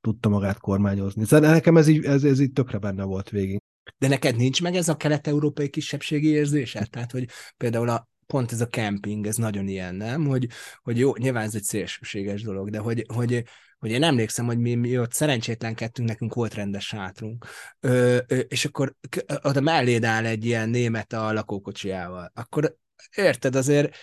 tudta 0.00 0.28
magát 0.28 0.58
kormányozni. 0.58 1.24
Szóval 1.24 1.50
nekem 1.50 1.76
ez 1.76 1.88
így, 1.88 2.04
ez, 2.04 2.24
ez 2.24 2.40
így 2.40 2.52
tökre 2.52 2.78
benne 2.78 3.04
volt 3.04 3.30
végig. 3.30 3.62
De 3.98 4.08
neked 4.08 4.36
nincs 4.36 4.62
meg 4.62 4.74
ez 4.74 4.88
a 4.88 4.96
kelet-európai 4.96 5.68
kisebbségi 5.68 6.28
érzése? 6.28 6.84
Tehát, 6.84 7.12
hogy 7.12 7.28
például 7.56 7.88
a, 7.88 8.08
pont 8.26 8.52
ez 8.52 8.60
a 8.60 8.66
camping, 8.66 9.26
ez 9.26 9.36
nagyon 9.36 9.68
ilyen, 9.68 9.94
nem? 9.94 10.26
Hogy, 10.26 10.46
hogy 10.82 10.98
jó, 10.98 11.16
nyilván 11.16 11.44
ez 11.44 11.54
egy 11.54 11.62
szélsőséges 11.62 12.42
dolog, 12.42 12.70
de 12.70 12.78
hogy, 12.78 13.04
hogy 13.14 13.44
hogy 13.78 13.90
én 13.90 14.02
emlékszem, 14.02 14.46
hogy 14.46 14.58
mi, 14.58 14.74
mi 14.74 14.98
ott 14.98 15.12
szerencsétlenkedtünk, 15.12 16.08
nekünk 16.08 16.34
volt 16.34 16.54
rendes 16.54 16.86
sátrunk, 16.86 17.46
ö, 17.80 18.18
ö, 18.26 18.38
és 18.38 18.64
akkor 18.64 18.94
oda 19.42 19.60
melléd 19.60 20.04
áll 20.04 20.24
egy 20.24 20.44
ilyen 20.44 20.68
német 20.68 21.12
a 21.12 21.32
lakókocsiával, 21.32 22.30
akkor 22.34 22.76
érted, 23.14 23.56
azért 23.56 23.96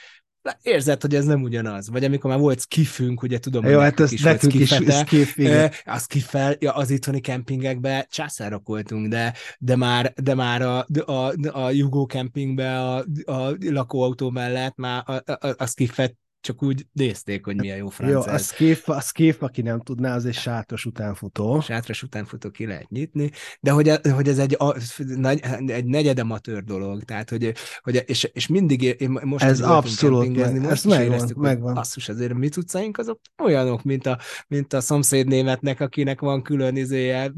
érzed, 0.62 1.02
hogy 1.02 1.16
ez 1.16 1.26
nem 1.26 1.42
ugyanaz. 1.42 1.90
Vagy 1.90 2.04
amikor 2.04 2.30
már 2.30 2.40
volt 2.40 2.62
skifünk, 2.62 3.22
ugye 3.22 3.40
tudom, 3.40 3.66
Jó, 3.66 3.80
hát 3.80 4.00
ez 4.00 4.12
is 4.12 4.22
nekünk 4.22 4.54
is 4.54 4.74
skif, 5.06 5.38
igen. 5.38 5.72
Az 5.84 6.02
skifel, 6.02 6.56
ja, 6.60 6.74
az 6.74 6.90
itthoni 6.90 7.20
kempingekben 7.20 8.06
császárok 8.10 8.68
voltunk, 8.68 9.08
de, 9.08 9.34
de 9.60 9.76
már, 9.76 10.14
de 10.14 10.36
már 10.36 10.62
a, 10.62 10.86
a, 11.06 11.34
a 11.52 11.70
Jugó 11.70 12.06
kempingben 12.06 12.76
a, 12.76 12.98
a 13.32 13.56
lakóautó 13.60 14.30
mellett 14.30 14.76
már 14.76 15.04
a, 15.06 15.32
a, 15.32 15.54
a 15.58 15.66
skifet 15.66 16.16
csak 16.46 16.64
úgy 16.64 16.86
nézték, 16.92 17.46
hogy 17.46 17.56
milyen 17.56 17.78
jó 17.78 17.90
francia. 17.90 18.24
Jó, 18.28 18.34
a 18.34 18.38
skif, 18.38 18.90
a 18.90 19.02
skif, 19.02 19.42
aki 19.42 19.62
nem 19.62 19.82
tudná, 19.82 20.16
az 20.16 20.26
egy 20.26 20.34
sátros 20.34 20.86
utánfutó. 20.86 21.62
Sátros 21.62 22.04
utánfutó 22.04 22.50
ki 22.50 22.66
lehet 22.66 22.90
nyitni, 22.90 23.32
de 23.60 23.72
hogy, 23.72 23.92
hogy 24.14 24.28
ez 24.28 24.38
egy, 24.38 24.58
egy 25.66 25.86
negyed 25.86 26.20
amatőr 26.20 26.64
dolog, 26.64 27.04
tehát 27.04 27.30
hogy, 27.30 27.54
hogy 27.80 28.04
és, 28.06 28.24
és 28.24 28.48
mindig 28.48 28.82
én 28.82 29.20
most 29.24 29.44
ez 29.44 29.62
abszolút, 29.62 30.36
meg, 30.36 30.62
most 30.62 30.72
ez 30.72 30.84
megvan, 30.84 31.32
megvan. 31.36 31.74
Basszus, 31.74 32.10
azért 32.10 32.34
mi 32.34 32.50
tudszáink 32.50 32.98
azok 32.98 33.20
olyanok, 33.44 33.84
mint 33.84 34.06
a, 34.06 34.20
mint 34.48 34.74
a 34.74 34.82
szomszéd 34.82 35.28
németnek, 35.28 35.80
akinek 35.80 36.20
van 36.20 36.42
külön 36.42 36.76
izéje, 36.76 37.34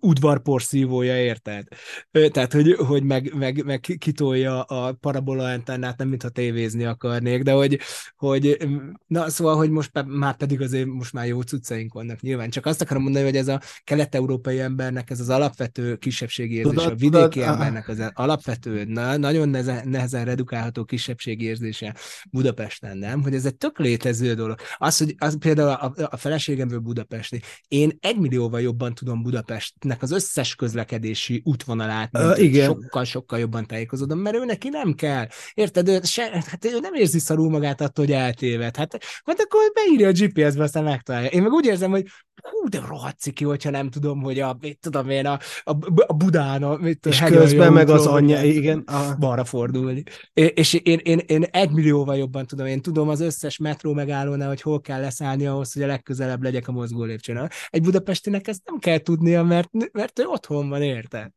udvarporszívója, 0.00 1.22
érted? 1.22 1.66
Tehát, 2.10 2.52
hogy, 2.52 2.72
hogy 2.72 3.02
meg, 3.02 3.34
meg, 3.34 3.64
meg 3.64 3.80
kitolja 3.98 4.62
a 4.62 4.92
parabola 4.92 5.44
antennát, 5.44 5.98
nem 5.98 6.08
mintha 6.08 6.28
tévézni 6.28 6.84
akar 6.84 7.02
akarnék, 7.04 7.42
de 7.42 7.52
hogy, 7.52 7.78
hogy 8.16 8.58
na 9.06 9.28
szóval, 9.28 9.56
hogy 9.56 9.70
most 9.70 9.90
már 10.06 10.36
pedig 10.36 10.60
azért 10.60 10.86
most 10.86 11.12
már 11.12 11.26
jó 11.26 11.40
cuccaink 11.40 11.92
vannak 11.92 12.20
nyilván. 12.20 12.50
Csak 12.50 12.66
azt 12.66 12.80
akarom 12.80 13.02
mondani, 13.02 13.24
hogy 13.24 13.36
ez 13.36 13.48
a 13.48 13.60
kelet-európai 13.84 14.60
embernek 14.60 15.10
ez 15.10 15.20
az 15.20 15.28
alapvető 15.28 15.96
kisebbségi 15.96 16.54
érzés, 16.54 16.72
tudod, 16.74 16.92
a 16.92 16.94
vidéki 16.94 17.38
tudod, 17.38 17.48
embernek 17.48 17.88
az 17.88 18.10
alapvető, 18.14 18.84
na, 18.84 19.16
nagyon 19.16 19.48
nehezen, 19.48 19.88
nehezen 19.88 20.24
redukálható 20.24 20.84
kisebbségi 20.84 21.44
érzése 21.44 21.94
Budapesten, 22.30 22.96
nem? 22.96 23.22
Hogy 23.22 23.34
ez 23.34 23.44
egy 23.44 23.56
tök 23.56 23.78
létező 23.78 24.34
dolog. 24.34 24.58
Az, 24.76 24.98
hogy 24.98 25.14
az 25.18 25.38
például 25.38 25.68
a, 25.68 26.08
a 26.10 26.16
feleségemből 26.16 26.78
budapesti, 26.78 27.40
én 27.68 27.98
egy 28.00 28.18
millióval 28.18 28.60
jobban 28.60 28.94
tudom 28.94 29.22
Budapestnek 29.22 30.02
az 30.02 30.10
összes 30.10 30.54
közlekedési 30.54 31.42
útvonalát, 31.44 32.12
mint 32.12 32.24
uh, 32.24 32.42
igen. 32.42 32.66
sokkal, 32.66 33.04
sokkal 33.04 33.38
jobban 33.38 33.66
tájékozódom, 33.66 34.18
mert 34.18 34.36
ő 34.36 34.44
neki 34.44 34.68
nem 34.68 34.94
kell. 34.94 35.26
Érted? 35.54 35.88
Ő, 35.88 36.00
se, 36.02 36.44
hát 36.46 36.64
ő 36.64 36.78
nem 36.80 36.93
nem 36.94 37.02
érzi 37.02 37.18
szarul 37.18 37.50
magát 37.50 37.80
attól, 37.80 38.04
hogy 38.04 38.14
eltéved. 38.14 38.76
Hát, 38.76 39.04
hát 39.24 39.40
akkor 39.40 39.60
beírja 39.74 40.08
a 40.08 40.12
GPS-be, 40.12 40.62
aztán 40.62 40.84
megtalálja. 40.84 41.28
Én 41.28 41.42
meg 41.42 41.52
úgy 41.52 41.66
érzem, 41.66 41.90
hogy 41.90 42.06
hú, 42.42 42.68
de 42.68 42.80
rohadt 42.86 43.18
ciki, 43.18 43.44
hogyha 43.44 43.70
nem 43.70 43.90
tudom, 43.90 44.22
hogy 44.22 44.40
a, 44.40 44.56
mit 44.60 44.78
tudom 44.78 45.10
én, 45.10 45.26
a, 45.26 45.38
a, 45.64 45.76
a 46.06 46.12
Budán, 46.12 46.62
a, 46.62 46.76
mit 46.76 47.06
És 47.06 47.20
közben 47.20 47.72
meg 47.72 47.88
az 47.88 48.06
anyja, 48.06 48.42
igen. 48.42 48.78
A... 48.78 49.14
Balra 49.18 49.44
fordulni. 49.44 50.02
És 50.32 50.74
én, 50.74 50.98
én, 51.02 51.18
én 51.26 51.42
egy 51.42 51.70
millióval 51.70 52.16
jobban 52.16 52.46
tudom, 52.46 52.66
én 52.66 52.80
tudom 52.80 53.08
az 53.08 53.20
összes 53.20 53.58
metró 53.58 53.92
megállónál, 53.92 54.48
hogy 54.48 54.62
hol 54.62 54.80
kell 54.80 55.00
leszállni 55.00 55.46
ahhoz, 55.46 55.72
hogy 55.72 55.82
a 55.82 55.86
legközelebb 55.86 56.42
legyek 56.42 56.68
a 56.68 56.72
mozgó 56.72 57.04
lépcsőn. 57.04 57.50
Egy 57.68 57.82
budapestinek 57.82 58.48
ezt 58.48 58.62
nem 58.64 58.78
kell 58.78 58.98
tudnia, 58.98 59.42
mert, 59.42 59.68
mert 59.92 60.18
ő 60.18 60.24
otthon 60.24 60.68
van, 60.68 60.82
érted? 60.82 61.30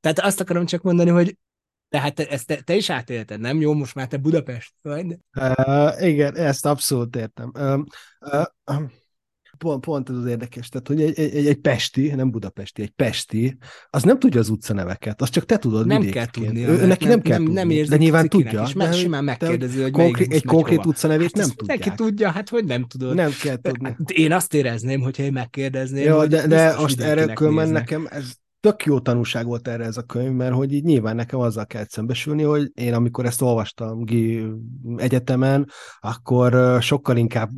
Tehát 0.00 0.18
azt 0.18 0.40
akarom 0.40 0.66
csak 0.66 0.82
mondani, 0.82 1.10
hogy 1.10 1.36
tehát 1.88 2.14
te, 2.14 2.28
ezt 2.28 2.46
te, 2.46 2.60
te 2.60 2.74
is 2.74 2.90
átélted, 2.90 3.40
nem? 3.40 3.60
Jó, 3.60 3.74
most 3.74 3.94
már 3.94 4.06
te 4.06 4.16
Budapest 4.16 4.74
vagy. 4.82 5.16
Uh, 5.40 6.06
igen, 6.08 6.36
ezt 6.36 6.66
abszolút 6.66 7.16
értem. 7.16 7.52
Uh, 7.54 7.80
uh, 8.66 8.82
pont, 9.58 9.84
pont 9.84 10.10
ez 10.10 10.16
az 10.16 10.26
érdekes, 10.26 10.68
tehát 10.68 10.88
hogy 10.88 11.02
egy, 11.02 11.18
egy, 11.18 11.46
egy 11.46 11.56
pesti, 11.56 12.14
nem 12.14 12.30
budapesti, 12.30 12.82
egy 12.82 12.90
pesti, 12.90 13.56
az 13.90 14.02
nem 14.02 14.18
tudja 14.18 14.40
az 14.40 14.48
utcaneveket, 14.48 15.22
azt 15.22 15.32
csak 15.32 15.44
te 15.44 15.58
tudod 15.58 15.86
Nem 15.86 16.02
kell 16.02 16.26
tudni. 16.26 16.66
Ő, 16.66 16.86
neki 16.86 17.04
nem, 17.04 17.12
nem 17.12 17.22
kell 17.22 17.38
nem, 17.38 17.68
nem 17.68 17.86
de 17.88 17.96
nyilván 17.96 18.28
tudja. 18.28 18.62
És 18.66 18.72
de, 18.72 18.92
simán 18.92 19.24
megkérdezi, 19.24 19.82
hogy 19.82 19.90
konkrét, 19.90 20.32
Egy 20.32 20.44
konkrét 20.44 20.86
utcanevét 20.86 21.36
hát 21.36 21.46
nem 21.46 21.56
tudja. 21.56 21.74
Neki 21.74 21.90
tudja, 21.96 22.30
hát 22.30 22.48
hogy 22.48 22.64
nem 22.64 22.84
tudod. 22.84 23.14
Nem 23.14 23.30
kell 23.42 23.56
tudni. 23.56 23.88
Hát 23.88 24.10
én 24.10 24.32
azt 24.32 24.54
érezném, 24.54 25.00
hogyha 25.00 25.22
én 25.22 25.32
megkérdezném, 25.32 26.04
Jó, 26.06 26.26
de, 26.26 26.46
de 26.46 26.76
most 26.78 27.00
erre 27.00 27.32
különben 27.32 27.68
nekem 27.68 28.06
ez 28.10 28.32
tök 28.68 28.84
jó 28.84 29.00
tanulság 29.00 29.46
volt 29.46 29.68
erre 29.68 29.84
ez 29.84 29.96
a 29.96 30.02
könyv, 30.02 30.32
mert 30.32 30.54
hogy 30.54 30.72
így 30.72 30.84
nyilván 30.84 31.16
nekem 31.16 31.40
azzal 31.40 31.66
kell 31.66 31.84
szembesülni, 31.88 32.42
hogy 32.42 32.70
én 32.74 32.94
amikor 32.94 33.26
ezt 33.26 33.42
olvastam 33.42 34.04
egyetemen, 34.96 35.70
akkor 35.98 36.78
sokkal 36.82 37.16
inkább 37.16 37.50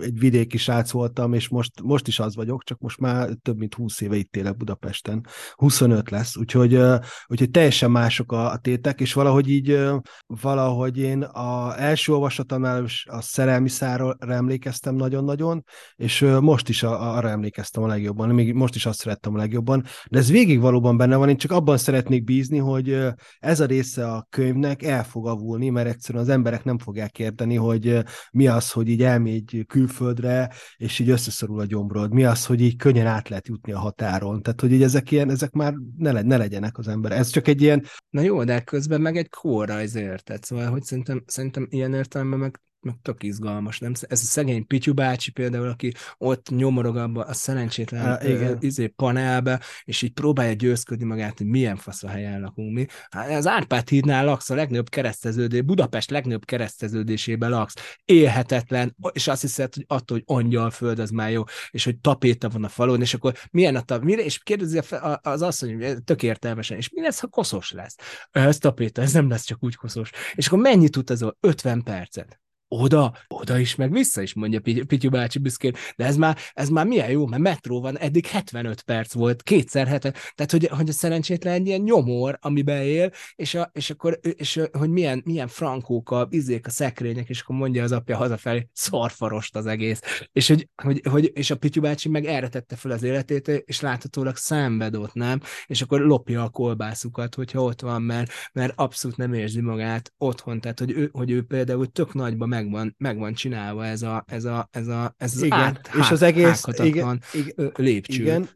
egy 0.00 0.18
vidéki 0.18 0.56
srác 0.56 0.90
voltam, 0.90 1.32
és 1.32 1.48
most, 1.48 1.82
most 1.82 2.08
is 2.08 2.18
az 2.18 2.36
vagyok, 2.36 2.64
csak 2.64 2.78
most 2.78 2.98
már 2.98 3.28
több 3.42 3.58
mint 3.58 3.74
20 3.74 4.00
éve 4.00 4.16
itt 4.16 4.36
élek 4.36 4.56
Budapesten. 4.56 5.26
25 5.54 6.10
lesz, 6.10 6.36
úgyhogy, 6.36 6.80
úgyhogy 7.26 7.50
teljesen 7.50 7.90
mások 7.90 8.32
a, 8.32 8.50
a 8.52 8.56
tétek, 8.56 9.00
és 9.00 9.12
valahogy 9.12 9.50
így 9.50 9.78
valahogy 10.26 10.98
én 10.98 11.22
a 11.22 11.80
első 11.80 12.12
olvasatomnál 12.12 12.86
a 13.04 13.20
szerelmi 13.20 13.68
szára 13.68 14.16
emlékeztem 14.18 14.94
nagyon-nagyon, 14.94 15.64
és 15.96 16.26
most 16.40 16.68
is 16.68 16.82
arra 16.82 17.28
emlékeztem 17.28 17.82
a 17.82 17.86
legjobban, 17.86 18.28
még 18.28 18.52
most 18.52 18.74
is 18.74 18.86
azt 18.86 18.98
szerettem 18.98 19.34
a 19.34 19.38
legjobban, 19.38 19.84
de 20.10 20.22
ez 20.24 20.30
végig 20.30 20.60
valóban 20.60 20.96
benne 20.96 21.16
van, 21.16 21.28
én 21.28 21.36
csak 21.36 21.50
abban 21.50 21.76
szeretnék 21.76 22.24
bízni, 22.24 22.58
hogy 22.58 22.98
ez 23.38 23.60
a 23.60 23.66
része 23.66 24.06
a 24.06 24.26
könyvnek 24.30 24.82
el 24.82 25.04
fog 25.04 25.26
avulni, 25.26 25.68
mert 25.68 25.88
egyszerűen 25.88 26.24
az 26.24 26.30
emberek 26.30 26.64
nem 26.64 26.78
fogják 26.78 27.18
érteni, 27.18 27.54
hogy 27.54 27.98
mi 28.32 28.46
az, 28.46 28.70
hogy 28.70 28.88
így 28.88 29.02
elmégy 29.02 29.64
külföldre, 29.66 30.50
és 30.76 30.98
így 30.98 31.08
összeszorul 31.08 31.60
a 31.60 31.64
gyomrod, 31.64 32.12
mi 32.12 32.24
az, 32.24 32.46
hogy 32.46 32.60
így 32.60 32.76
könnyen 32.76 33.06
át 33.06 33.28
lehet 33.28 33.48
jutni 33.48 33.72
a 33.72 33.78
határon, 33.78 34.42
tehát 34.42 34.60
hogy 34.60 34.72
így 34.72 34.82
ezek 34.82 35.10
ilyen, 35.10 35.30
ezek 35.30 35.52
már 35.52 35.74
ne, 35.96 36.12
le, 36.12 36.22
ne 36.22 36.36
legyenek 36.36 36.78
az 36.78 36.88
ember. 36.88 37.12
Ez 37.12 37.28
csak 37.28 37.48
egy 37.48 37.62
ilyen... 37.62 37.84
Na 38.10 38.20
jó, 38.20 38.44
de 38.44 38.60
közben 38.60 39.00
meg 39.00 39.16
egy 39.16 39.28
kórajz 39.28 39.94
érted, 39.94 40.44
szóval 40.44 40.70
hogy 40.70 40.82
szerintem, 40.82 41.22
szerintem 41.26 41.66
ilyen 41.70 41.94
értelemben 41.94 42.38
meg 42.38 42.60
meg 42.84 42.94
tök 43.02 43.22
izgalmas, 43.22 43.78
nem? 43.78 43.92
Ez 44.08 44.20
a 44.20 44.24
szegény 44.24 44.66
Pityu 44.66 44.94
bácsi 44.94 45.30
például, 45.30 45.68
aki 45.68 45.92
ott 46.18 46.50
nyomorog 46.50 46.96
abba 46.96 47.24
a 47.24 47.32
szerencsétlen 47.32 48.12
uh, 48.12 48.28
igen. 48.28 48.56
izé, 48.60 48.86
panelbe, 48.86 49.60
és 49.84 50.02
így 50.02 50.12
próbálja 50.12 50.52
győzködni 50.52 51.04
magát, 51.04 51.38
hogy 51.38 51.46
milyen 51.46 51.76
fasz 51.76 52.02
a 52.02 52.08
helyen 52.08 52.40
lakunk 52.40 52.74
mi. 52.74 52.86
Hát 53.10 53.30
az 53.30 53.46
Árpád 53.46 53.88
hídnál 53.88 54.24
laksz, 54.24 54.50
a 54.50 54.54
legnagyobb 54.54 54.88
kereszteződés, 54.88 55.62
Budapest 55.62 56.10
legnagyobb 56.10 56.44
kereszteződésében 56.44 57.50
laksz, 57.50 57.74
élhetetlen, 58.04 58.96
és 59.12 59.28
azt 59.28 59.40
hiszed, 59.40 59.74
hogy 59.74 59.84
attól, 59.88 60.22
hogy 60.24 60.36
angyal 60.36 60.70
föld, 60.70 60.98
az 60.98 61.10
már 61.10 61.30
jó, 61.30 61.42
és 61.70 61.84
hogy 61.84 61.98
tapéta 61.98 62.48
van 62.48 62.64
a 62.64 62.68
falon, 62.68 63.00
és 63.00 63.14
akkor 63.14 63.34
milyen 63.50 63.76
a 63.76 63.80
tap, 63.80 64.02
mire, 64.02 64.24
és 64.24 64.38
kérdezi 64.38 64.80
az 65.22 65.42
asszony, 65.42 65.74
hogy 65.74 66.02
tök 66.04 66.22
értelmesen, 66.22 66.76
és 66.76 66.90
mi 66.90 67.00
lesz, 67.00 67.20
ha 67.20 67.26
koszos 67.26 67.72
lesz? 67.72 67.96
Ez 68.30 68.58
tapéta, 68.58 69.02
ez 69.02 69.12
nem 69.12 69.28
lesz 69.28 69.44
csak 69.44 69.58
úgy 69.60 69.74
koszos. 69.74 70.10
És 70.34 70.46
akkor 70.46 70.58
mennyit 70.58 70.96
utazol? 70.96 71.36
50 71.40 71.82
percet 71.82 72.43
oda, 72.80 73.12
oda 73.28 73.58
is, 73.58 73.74
meg 73.74 73.92
vissza 73.92 74.22
is, 74.22 74.34
mondja 74.34 74.60
Pityu 74.60 75.10
bácsi 75.10 75.38
büszkén, 75.38 75.72
de 75.96 76.04
ez 76.04 76.16
már, 76.16 76.38
ez 76.52 76.68
már 76.68 76.86
milyen 76.86 77.10
jó, 77.10 77.26
mert 77.26 77.42
metró 77.42 77.80
van, 77.80 77.98
eddig 77.98 78.26
75 78.26 78.82
perc 78.82 79.12
volt, 79.12 79.42
kétszer 79.42 79.86
70, 79.86 80.12
tehát 80.34 80.50
hogy, 80.50 80.66
hogy 80.66 80.88
a 80.88 80.92
szerencsétlen 80.92 81.54
egy 81.54 81.66
ilyen 81.66 81.80
nyomor, 81.80 82.38
amiben 82.40 82.82
él, 82.82 83.10
és, 83.34 83.54
a, 83.54 83.70
és 83.72 83.90
akkor, 83.90 84.20
és 84.22 84.60
hogy 84.72 84.90
milyen, 84.90 85.22
milyen 85.24 85.48
frankók 85.48 86.10
a 86.10 86.26
izék, 86.30 86.66
a 86.66 86.70
szekrények, 86.70 87.28
és 87.28 87.40
akkor 87.40 87.56
mondja 87.56 87.82
az 87.82 87.92
apja 87.92 88.16
hazafelé, 88.16 88.68
szarfarost 88.72 89.56
az 89.56 89.66
egész, 89.66 90.00
és, 90.32 90.48
hogy, 90.48 90.68
hogy, 90.82 91.00
hogy 91.10 91.30
és 91.34 91.50
a 91.50 91.56
Pityu 91.56 91.82
bácsi 91.82 92.08
meg 92.08 92.24
erre 92.24 92.48
tette 92.48 92.76
fel 92.76 92.90
az 92.90 93.02
életét, 93.02 93.48
és 93.48 93.80
láthatólag 93.80 94.36
szenved 94.36 94.96
nem, 95.12 95.40
és 95.66 95.82
akkor 95.82 96.00
lopja 96.00 96.42
a 96.42 96.48
kolbászukat, 96.48 97.34
hogyha 97.34 97.62
ott 97.62 97.80
van, 97.80 98.02
mert, 98.02 98.32
mert 98.52 98.72
abszolút 98.76 99.16
nem 99.16 99.32
érzi 99.32 99.60
magát 99.60 100.12
otthon, 100.18 100.60
tehát 100.60 100.78
hogy 100.78 100.90
ő, 100.90 101.08
hogy 101.12 101.30
ő 101.30 101.42
például 101.42 101.86
tök 101.86 102.14
nagyba 102.14 102.46
meg 102.46 102.63
van, 102.70 102.94
meg 102.98 103.18
van 103.18 103.34
csinálva 103.34 103.84
ez 103.84 104.02
a, 104.02 104.24
ez 104.26 104.44
a, 104.44 104.68
ez 104.70 104.86
a, 104.86 105.14
ez 105.16 105.34
az 105.34 105.42
igen, 105.42 105.58
át, 105.58 105.90
és 106.00 106.10
az 106.10 106.22
egész 106.22 106.64
igen, 106.82 107.22
igen, 107.32 107.72
lépcső. 107.76 108.22
Igen, 108.22 108.48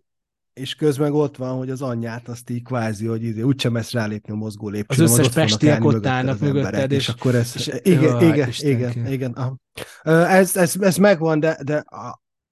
és 0.59 0.75
közben 0.75 1.13
ott 1.13 1.37
van, 1.37 1.57
hogy 1.57 1.71
az 1.71 1.83
anyját 1.83 2.29
azt 2.29 2.51
így 2.51 2.63
kvázi, 2.63 3.07
hogy 3.07 3.23
izé, 3.23 3.41
úgysem 3.41 3.77
ezt 3.77 3.93
rálépni 3.93 4.33
a 4.33 4.37
mozgó 4.37 4.69
lépcsőn. 4.69 5.05
Az 5.05 5.11
összes 5.11 5.33
pestiek 5.33 5.85
ott 5.85 6.07
állnak 6.07 6.39
mögötted, 6.39 6.93
és, 6.93 6.99
és 6.99 7.09
akkor 7.09 7.35
ez, 7.35 7.53
és, 7.57 7.71
igen, 7.83 8.03
jó, 8.03 8.29
igen, 8.33 8.51
igen, 8.59 8.91
igen, 8.91 9.13
igen. 9.13 9.61
Ez, 10.03 10.57
ez, 10.57 10.75
ez 10.81 10.97
megvan, 10.97 11.41
de, 11.41 11.59
de 11.65 11.85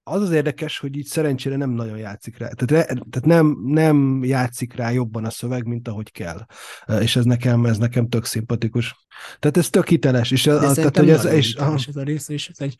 az 0.07 0.21
az 0.21 0.31
érdekes, 0.31 0.79
hogy 0.79 0.97
így 0.97 1.05
szerencsére 1.05 1.55
nem 1.55 1.69
nagyon 1.69 1.97
játszik 1.97 2.37
rá. 2.37 2.49
Tehát, 2.49 2.85
tehát 2.87 3.25
nem, 3.25 3.57
nem 3.65 4.23
játszik 4.23 4.73
rá 4.73 4.91
jobban 4.91 5.25
a 5.25 5.29
szöveg, 5.29 5.65
mint 5.65 5.87
ahogy 5.87 6.11
kell. 6.11 6.45
És 6.99 7.15
ez 7.15 7.25
nekem, 7.25 7.65
ez 7.65 7.77
nekem 7.77 8.09
tök 8.09 8.25
szimpatikus. 8.25 9.07
Tehát 9.39 9.57
ez 9.57 9.69
tök 9.69 9.87
hiteles. 9.87 10.31
És, 10.31 10.47
a, 10.47 10.73
tehát, 10.73 10.97
hogy 10.97 11.09
ez, 11.09 11.25
és, 11.25 11.53
ez 11.53 11.95
a 11.95 12.03
rész, 12.03 12.29
és 12.29 12.49
ez 12.49 12.59
egy 12.59 12.75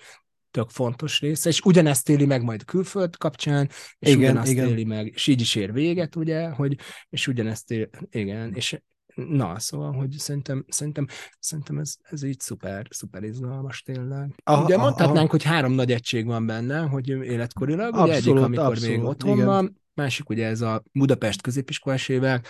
tök 0.52 0.70
fontos 0.70 1.20
része, 1.20 1.50
és 1.50 1.62
ugyanezt 1.62 2.10
éli 2.10 2.26
meg 2.26 2.44
majd 2.44 2.66
külföld 2.66 3.18
kapcsán, 3.18 3.70
és 4.00 4.10
igen, 4.10 4.20
ugyanezt 4.20 4.52
igen. 4.52 4.68
éli 4.68 4.84
meg, 4.84 5.08
és 5.08 5.28
így 5.28 5.42
is 5.42 5.56
ér 5.56 5.74
véget, 5.74 6.16
ugye, 6.16 6.50
hogy, 6.50 6.78
és 7.10 7.28
ugyanezt 7.28 7.72
él, 7.72 7.90
igen, 8.10 8.54
és 8.54 8.78
Na, 9.18 9.60
szóval, 9.60 9.92
hogy 9.92 10.12
szerintem, 10.12 10.66
szerintem, 10.68 11.06
szerintem 11.40 11.78
ez, 11.78 11.96
ez 12.02 12.24
így 12.24 12.40
szuper, 12.40 12.88
szuper 12.90 13.24
izgalmas 13.24 13.82
tényleg. 13.82 14.36
Aha, 14.44 14.64
ugye 14.64 14.78
mondhatnánk, 14.78 15.18
aha. 15.18 15.28
hogy 15.28 15.44
három 15.44 15.72
nagy 15.72 15.92
egység 15.92 16.26
van 16.26 16.46
benne, 16.46 16.80
hogy 16.80 17.10
életkorilag, 17.10 17.94
abszolút, 17.94 18.08
ugye 18.08 18.16
egyik, 18.16 18.44
amikor 18.44 18.66
abszolút, 18.66 18.98
még 18.98 19.06
otthon 19.06 19.34
igen. 19.34 19.46
van, 19.46 19.82
másik 19.98 20.30
ugye 20.30 20.46
ez 20.46 20.62
a 20.62 20.84
Budapest 20.92 21.42
középiskolás 21.42 22.08
évek, 22.10 22.48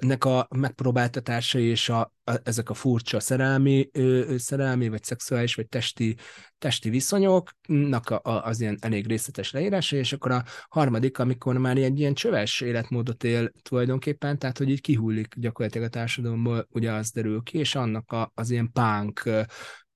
nek 0.00 0.24
a 0.24 0.48
megpróbáltatása 0.56 1.58
és 1.58 1.88
a, 1.88 2.12
a, 2.24 2.34
ezek 2.42 2.70
a 2.70 2.74
furcsa 2.74 3.20
szerelmi, 3.20 3.88
ö, 3.92 4.34
szerelmi, 4.38 4.88
vagy 4.88 5.02
szexuális, 5.02 5.54
vagy 5.54 5.68
testi, 5.68 6.16
testi 6.58 6.90
viszonyoknak 6.90 8.10
a, 8.10 8.20
a, 8.22 8.44
az 8.44 8.60
ilyen 8.60 8.78
elég 8.80 9.06
részletes 9.06 9.50
leírása, 9.50 9.96
és 9.96 10.12
akkor 10.12 10.30
a 10.30 10.44
harmadik, 10.68 11.18
amikor 11.18 11.58
már 11.58 11.76
egy 11.76 11.98
ilyen 11.98 12.14
csöves 12.14 12.60
életmódot 12.60 13.24
él 13.24 13.50
tulajdonképpen, 13.62 14.38
tehát 14.38 14.58
hogy 14.58 14.70
így 14.70 14.80
kihullik 14.80 15.34
gyakorlatilag 15.36 15.86
a 15.86 15.90
társadalomból, 15.90 16.66
ugye 16.70 16.92
az 16.92 17.10
derül 17.10 17.42
ki, 17.42 17.58
és 17.58 17.74
annak 17.74 18.12
a, 18.12 18.32
az 18.34 18.50
ilyen 18.50 18.72
punk 18.72 19.30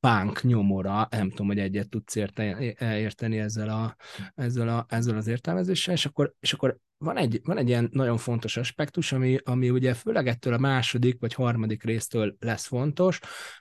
punk 0.00 0.42
nyomora, 0.42 1.08
nem 1.10 1.30
tudom, 1.30 1.46
hogy 1.46 1.58
egyet 1.58 1.88
tudsz 1.88 2.14
érteni, 2.14 2.74
érteni 2.80 3.38
ezzel, 3.38 3.68
a, 3.68 3.96
ezzel, 4.34 4.68
a, 4.68 4.86
ezzel 4.88 5.16
az 5.16 5.26
értelmezéssel, 5.26 5.94
és 5.94 6.06
akkor, 6.06 6.34
és 6.40 6.52
akkor 6.52 6.78
van 6.98 7.16
egy, 7.16 7.40
van 7.44 7.58
egy 7.58 7.68
ilyen 7.68 7.88
nagyon 7.92 8.16
fontos 8.16 8.56
aspektus, 8.56 9.12
ami, 9.12 9.38
ami 9.44 9.70
ugye 9.70 9.94
főleg 9.94 10.26
ettől 10.26 10.52
a 10.52 10.58
második 10.58 11.20
vagy 11.20 11.34
harmadik 11.34 11.82
résztől 11.82 12.36
lesz 12.40 12.66
fontos, 12.66 13.20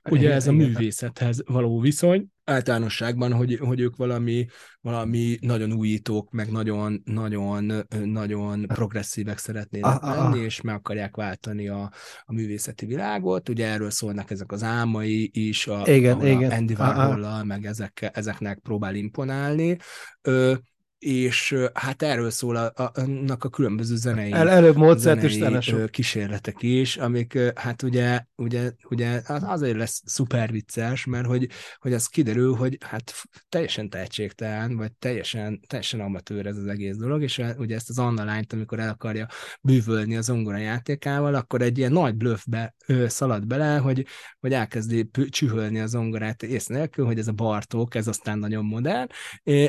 ugye 0.09 0.33
ez 0.33 0.47
a 0.47 0.51
művészethez 0.51 1.43
való 1.45 1.79
viszony, 1.79 2.27
általánosságban, 2.49 3.33
hogy, 3.33 3.59
hogy 3.61 3.79
ők 3.79 3.95
valami, 3.95 4.45
valami 4.81 5.37
nagyon 5.41 5.73
újítók, 5.73 6.31
meg 6.31 6.51
nagyon, 6.51 7.01
nagyon, 7.05 7.71
nagyon 8.03 8.67
progresszívek 8.67 9.37
szeretnének 9.37 10.03
ah, 10.03 10.09
ah, 10.09 10.15
lenni, 10.15 10.43
és 10.43 10.61
meg 10.61 10.75
akarják 10.75 11.15
váltani 11.15 11.67
a, 11.67 11.91
a 12.25 12.33
művészeti 12.33 12.85
világot. 12.85 13.49
Ugye 13.49 13.67
erről 13.67 13.89
szólnak 13.89 14.31
ezek 14.31 14.51
az 14.51 14.63
álmai 14.63 15.29
is, 15.33 15.67
a, 15.67 15.81
igen, 15.85 16.19
a 16.19 16.27
igen. 16.27 16.51
Andy 16.51 16.73
Warhol-lal, 16.73 17.43
meg 17.43 17.65
ezek, 17.65 18.11
ezeknek 18.13 18.59
próbál 18.59 18.95
imponálni. 18.95 19.77
Ö, 20.21 20.53
és 20.99 21.55
hát 21.73 22.01
erről 22.01 22.29
szól 22.29 22.55
a, 22.55 22.71
a, 22.75 22.91
annak 22.93 23.43
a 23.43 23.49
különböző 23.49 23.95
zenei, 23.95 24.31
El, 24.31 24.49
előbb 24.49 24.75
Mozart 24.75 25.29
zenei 25.29 25.89
kísérletek 25.89 26.63
is, 26.63 26.97
amik 26.97 27.37
hát 27.55 27.83
ugye, 27.83 28.23
ugye, 28.35 28.71
ugye 28.89 29.21
azért 29.25 29.77
lesz 29.77 30.01
szuper 30.05 30.51
vicces, 30.51 31.05
mert 31.05 31.25
hogy, 31.25 31.47
hogy 31.77 31.93
az 31.93 32.05
kiderül, 32.05 32.55
hogy 32.55 32.77
hát 32.79 33.13
teljesen 33.49 33.89
tehetségtelen, 33.89 34.75
vagy 34.75 34.91
teljesen, 34.99 35.59
teljesen 35.67 35.99
amatőr 35.99 36.45
ez 36.45 36.57
az 36.57 36.67
egész 36.67 36.95
dolog, 36.95 37.21
és 37.21 37.41
ugye 37.57 37.75
ezt 37.75 37.89
az 37.89 37.99
Anna 37.99 38.23
lányt, 38.23 38.53
amikor 38.53 38.79
el 38.79 38.89
akarja 38.89 39.27
bűvölni 39.61 40.17
az 40.17 40.29
ongora 40.29 40.57
játékával, 40.57 41.35
akkor 41.35 41.61
egy 41.61 41.77
ilyen 41.77 41.91
nagy 41.91 42.15
bluffbe 42.15 42.75
szalad 43.07 43.47
bele, 43.47 43.77
hogy, 43.77 44.05
hogy 44.39 44.53
elkezdi 44.53 45.09
csühölni 45.29 45.79
az 45.79 45.89
zongorát 45.89 46.43
ész 46.43 46.65
nélkül, 46.67 47.05
hogy 47.05 47.19
ez 47.19 47.27
a 47.27 47.31
Bartók, 47.31 47.95
ez 47.95 48.07
aztán 48.07 48.39
nagyon 48.39 48.65
modern, 48.65 49.07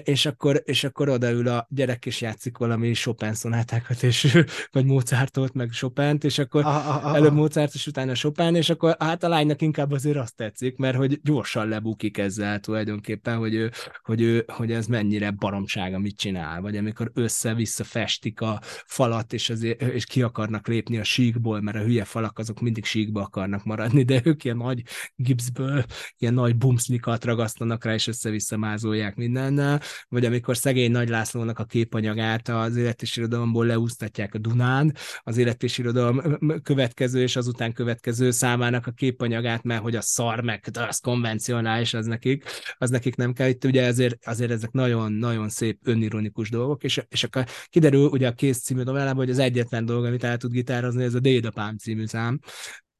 és 0.05 0.26
akkor, 0.26 0.62
és 0.64 0.85
akkor 0.85 1.09
odaül 1.19 1.49
a 1.49 1.66
gyerek 1.71 2.07
és 2.07 2.21
játszik 2.21 2.59
valami 2.59 2.93
Chopin 2.93 3.35
szonátákat, 3.35 4.03
és, 4.03 4.39
vagy 4.73 4.85
Mozartot, 4.85 5.55
meg 5.55 5.71
Chopin-t, 5.71 6.25
és 6.25 6.39
akkor 6.39 6.64
aha. 6.64 7.16
előbb 7.16 7.33
Mozart, 7.33 7.75
és 7.75 7.87
utána 7.87 8.14
Chopin, 8.14 8.55
és 8.55 8.71
akkor 8.71 8.97
hát 8.99 9.23
a 9.23 9.29
lánynak 9.29 9.62
inkább 9.62 9.93
azért 9.93 10.16
azt 10.16 10.37
tetszik, 10.37 10.77
mert 10.77 10.97
hogy 10.97 11.21
gyorsan 11.23 11.69
lebukik 11.69 12.19
ezzel 12.19 12.61
tulajdonképpen, 12.61 13.37
hogy, 13.37 13.55
ő, 13.55 13.71
hogy, 14.03 14.21
ő, 14.23 14.45
hogy 14.47 14.73
ez 14.73 14.87
mennyire 14.87 15.31
baromság, 15.31 15.95
amit 15.95 16.16
csinál, 16.16 16.61
vagy 16.61 16.77
amikor 16.77 17.11
össze-vissza 17.14 17.85
festik 17.85 18.41
a 18.41 18.61
falat, 18.87 19.33
és, 19.33 19.51
azért, 19.51 19.83
és 19.83 20.05
ki 20.05 20.23
akarnak 20.23 20.66
lépni 20.66 20.99
a 20.99 21.05
síkból, 21.05 21.61
mert 21.61 21.77
a 21.77 21.83
hülye 21.83 22.05
falak 22.05 22.39
azok 22.39 22.61
mindig 22.61 22.85
síkba 22.85 23.21
akarnak 23.23 23.64
maradni, 23.64 24.03
de 24.03 24.21
ők 24.25 24.45
ilyen 24.45 24.57
nagy 24.57 24.83
gipszből, 25.14 25.85
ilyen 26.19 26.35
nagy 26.35 26.57
bumsznikat 26.57 27.25
ragasztanak 27.25 27.85
rá, 27.85 27.95
és 27.95 28.07
össze-vissza 28.07 28.57
mázolják 28.57 29.16
mindennel, 29.16 29.81
vagy 30.09 30.25
amikor 30.25 30.57
szegény 30.57 30.91
nagy 30.91 31.08
Nagy 31.09 31.17
Lászlónak 31.17 31.59
a 31.59 31.65
képanyagát 31.65 32.49
az 32.49 32.77
életésirodalomból 32.77 33.67
leúsztatják 33.67 34.35
a 34.35 34.39
Dunán, 34.39 34.95
az 35.19 35.37
életésirodalom 35.37 36.39
következő 36.63 37.23
és 37.23 37.37
azután 37.37 37.73
következő 37.73 38.31
számának 38.31 38.87
a 38.87 38.91
képanyagát, 38.91 39.63
mert 39.63 39.83
hogy 39.83 39.97
a 39.97 40.01
szar 40.01 40.41
meg 40.41 40.65
az 40.89 40.99
konvencionális, 40.99 41.95
az 41.95 42.07
nekik, 42.07 42.45
az 42.79 42.91
nekik 42.91 43.17
nem 43.17 43.33
kell. 43.33 43.49
Itt 43.49 43.65
ugye 43.65 43.87
azért, 43.87 44.27
azért 44.27 44.51
ezek 44.51 44.71
nagyon-nagyon 44.71 45.49
szép 45.49 45.79
önironikus 45.85 46.51
dolgok, 46.51 46.85
és, 46.85 47.01
és 47.09 47.25
akkor 47.25 47.45
kiderül 47.69 48.09
ugye 48.09 48.29
a 48.29 48.33
Kész 48.33 48.63
című 48.63 48.83
novellában, 48.83 49.17
hogy 49.17 49.31
az 49.31 49.39
egyetlen 49.39 49.85
dolog, 49.85 50.05
amit 50.05 50.25
el 50.25 50.37
tud 50.37 50.53
gitározni, 50.53 51.05
ez 51.05 51.15
a 51.15 51.21
Dédapám 51.21 51.77
című 51.77 52.07
szám, 52.07 52.39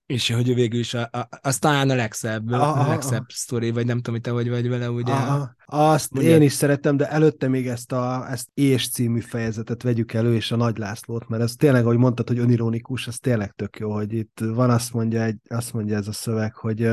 és 0.09 0.31
hogy 0.31 0.55
végül 0.55 0.81
is 0.81 0.95
a, 0.95 1.09
a, 1.13 1.29
az 1.43 1.59
talán 1.59 1.91
a 1.91 1.95
legszebb, 1.95 2.51
a, 2.51 2.81
a 2.81 2.89
legszebb 2.89 3.25
sztori, 3.29 3.71
vagy 3.71 3.87
nem 3.87 3.97
tudom, 3.97 4.15
hogy 4.15 4.23
te 4.23 4.31
vagy, 4.31 4.49
vagy 4.49 4.69
vele, 4.69 4.91
ugye. 4.91 5.13
Aha. 5.13 5.55
Azt 5.67 6.13
Mondja. 6.13 6.35
én 6.35 6.43
is 6.43 6.53
szeretem, 6.53 6.97
de 6.97 7.11
előtte 7.11 7.49
még 7.49 7.69
ezt 7.69 7.93
a 7.93 8.31
ezt 8.31 8.49
és 8.55 8.91
című 8.91 9.21
fejezetet 9.21 9.83
vegyük 9.83 10.13
elő, 10.13 10.35
és 10.35 10.53
a 10.53 10.57
Nagy 10.57 10.79
Lászlót, 10.79 11.29
mert 11.29 11.43
ez 11.43 11.55
tényleg, 11.55 11.85
ahogy 11.85 11.97
mondtad, 11.97 12.29
hogy 12.29 12.39
önironikus, 12.39 13.07
az 13.07 13.19
tényleg 13.19 13.51
tök 13.51 13.79
jó, 13.79 13.93
hogy 13.93 14.13
itt 14.13 14.41
van 14.41 14.71
azt 14.71 14.93
mondja, 14.93 15.23
egy, 15.23 15.39
azt 15.49 15.73
mondja 15.73 15.97
ez 15.97 16.09
a 16.09 16.13
szöveg, 16.13 16.55
hogy 16.55 16.91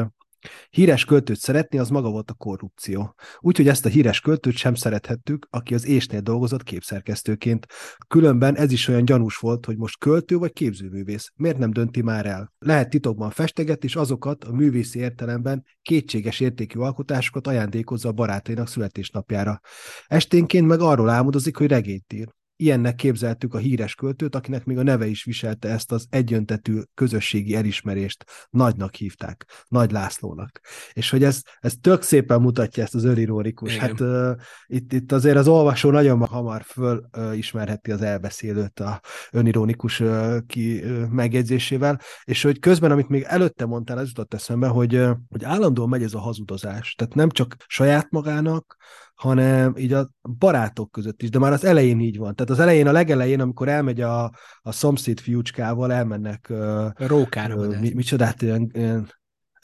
Híres 0.70 1.06
költőt 1.06 1.40
szeretni, 1.40 1.78
az 1.78 1.90
maga 1.90 2.10
volt 2.10 2.30
a 2.30 2.34
korrupció. 2.34 3.16
Úgyhogy 3.40 3.68
ezt 3.68 3.86
a 3.86 3.90
híres 3.90 4.20
költőt 4.20 4.56
sem 4.56 4.76
szerethettük, 4.76 5.48
aki 5.50 5.74
az 5.74 5.86
ésnél 5.86 6.22
dolgozott 6.22 6.64
képszerkesztőként. 6.64 7.66
Különben 8.08 8.56
ez 8.56 8.72
is 8.72 8.88
olyan 8.88 9.06
gyanús 9.06 9.38
volt, 9.38 9.66
hogy 9.66 9.78
most 9.78 9.98
költő 9.98 10.38
vagy 10.38 10.54
képzőművész. 10.54 11.32
Miért 11.36 11.58
nem 11.58 11.72
dönti 11.72 12.02
már 12.02 12.26
el? 12.26 12.54
Lehet 12.60 12.90
titokban 12.90 13.30
festeget, 13.30 13.84
és 13.84 13.96
azokat 13.96 14.44
a 14.44 14.52
művészi 14.52 15.00
értelemben 15.00 15.64
kétséges 15.82 16.40
értékű 16.40 16.80
alkotásokat 16.80 17.48
ajándékozza 17.48 18.10
a 18.10 18.12
barátainak 18.12 18.68
születésnapjára. 18.68 19.60
Esténként 20.06 20.68
meg 20.68 20.80
arról 20.80 21.10
álmodozik, 21.10 21.58
hogy 21.58 21.68
regényt 21.68 22.14
ír. 22.14 22.28
Ilyennek 22.58 22.96
képzeltük 22.96 23.54
a 23.54 23.58
híres 23.58 23.96
költőt, 23.96 24.36
akinek 24.36 24.66
még 24.66 24.78
a 24.78 24.84
neve 24.84 25.08
is 25.08 25.24
viselte 25.24 25.70
ezt 25.70 25.92
az 25.92 26.06
egyöntetű 26.10 26.80
közösségi 26.94 27.56
elismerést. 27.56 28.26
Nagynak 28.50 28.96
hívták, 28.96 29.46
Nagy 29.68 29.92
Lászlónak. 29.92 30.62
És 30.94 31.10
hogy 31.10 31.24
ez, 31.24 31.42
ez 31.60 31.74
tök 31.82 32.02
szépen 32.02 32.42
mutatja 32.42 32.84
ezt 32.84 32.96
az 32.96 33.04
önirónikus. 33.04 33.78
Hát 33.78 34.00
uh, 34.00 34.32
itt, 34.66 34.94
itt 34.94 35.12
azért 35.12 35.38
az 35.38 35.48
olvasó 35.48 35.92
nagyon 35.92 36.26
hamar 36.26 36.64
fölismerheti 36.64 37.92
uh, 37.92 37.96
az 37.96 38.04
elbeszélőt 38.04 38.80
a 38.80 39.02
önironikus 39.32 40.00
uh, 40.00 40.38
ki 40.48 40.84
uh, 40.84 41.08
megjegyzésével, 41.08 42.00
és 42.24 42.42
hogy 42.42 42.60
közben, 42.60 42.92
amit 42.92 43.10
még 43.10 43.24
előtte 43.28 43.66
mondtál, 43.66 44.00
ez 44.00 44.08
jutott 44.08 44.34
eszembe, 44.34 44.68
hogy, 44.68 44.96
uh, 44.96 45.12
hogy 45.30 45.44
állandóan 45.44 45.90
megy 45.90 46.04
ez 46.04 46.14
a 46.14 46.20
hazudozás. 46.20 46.94
Tehát 46.94 47.14
nem 47.14 47.30
csak 47.30 47.56
saját 47.68 48.08
magának, 48.10 48.76
hanem 49.16 49.74
így 49.78 49.94
a 49.94 50.10
barátok 50.38 50.92
között 50.92 51.22
is, 51.22 51.30
de 51.30 51.40
már 51.40 51.52
az 51.52 51.66
elején 51.66 52.00
így 52.00 52.18
van. 52.18 52.36
Tehát 52.36 52.52
az 52.52 52.60
elején, 52.60 52.88
a 52.88 52.92
legelején, 52.92 53.40
amikor 53.40 53.68
elmegy 53.68 54.02
a, 54.02 54.24
a 54.62 54.72
szomszéd 54.72 55.20
fiúcskával, 55.20 55.92
elmennek 55.92 56.54
Rókára 56.96 57.80
mi, 57.80 57.92
micsodát, 57.94 58.42
ilyen, 58.42 58.72
ilyen 58.74 59.08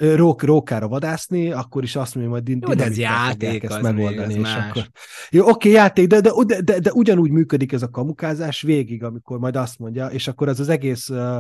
rók, 0.02 0.44
rókára 0.44 0.88
vadászni, 0.88 1.52
akkor 1.52 1.84
is 1.84 1.96
azt 1.96 2.16
mondja, 2.16 2.34
hogy 2.34 2.50
Jó, 2.50 2.74
de 2.74 2.84
ez 2.84 2.98
játék, 2.98 3.64
ezt 3.64 3.82
megoldani. 3.82 4.28
Még, 4.28 4.36
és 4.36 4.42
más. 4.42 4.70
akkor... 4.70 4.88
Jó, 5.30 5.50
oké, 5.50 5.70
játék, 5.70 6.08
de, 6.08 6.22
de, 6.22 6.32
de, 6.46 6.62
de, 6.62 6.80
de, 6.80 6.92
ugyanúgy 6.92 7.32
működik 7.32 7.72
ez 7.72 7.82
a 7.82 7.90
kamukázás 7.90 8.62
végig, 8.62 9.04
amikor 9.04 9.40
majd 9.40 9.56
azt 9.56 9.80
mondja, 9.80 10.08
és 10.08 10.28
akkor 10.28 10.48
ez 10.48 10.60
az 10.60 10.70
egész 10.70 11.10
uh, 11.10 11.38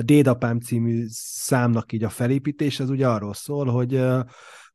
Dédapám 0.00 0.60
című 0.60 1.04
számnak 1.10 1.92
így 1.92 2.04
a 2.04 2.08
felépítés, 2.08 2.80
ez 2.80 2.90
ugye 2.90 3.08
arról 3.08 3.34
szól, 3.34 3.66
hogy 3.66 3.94
uh, 3.94 4.20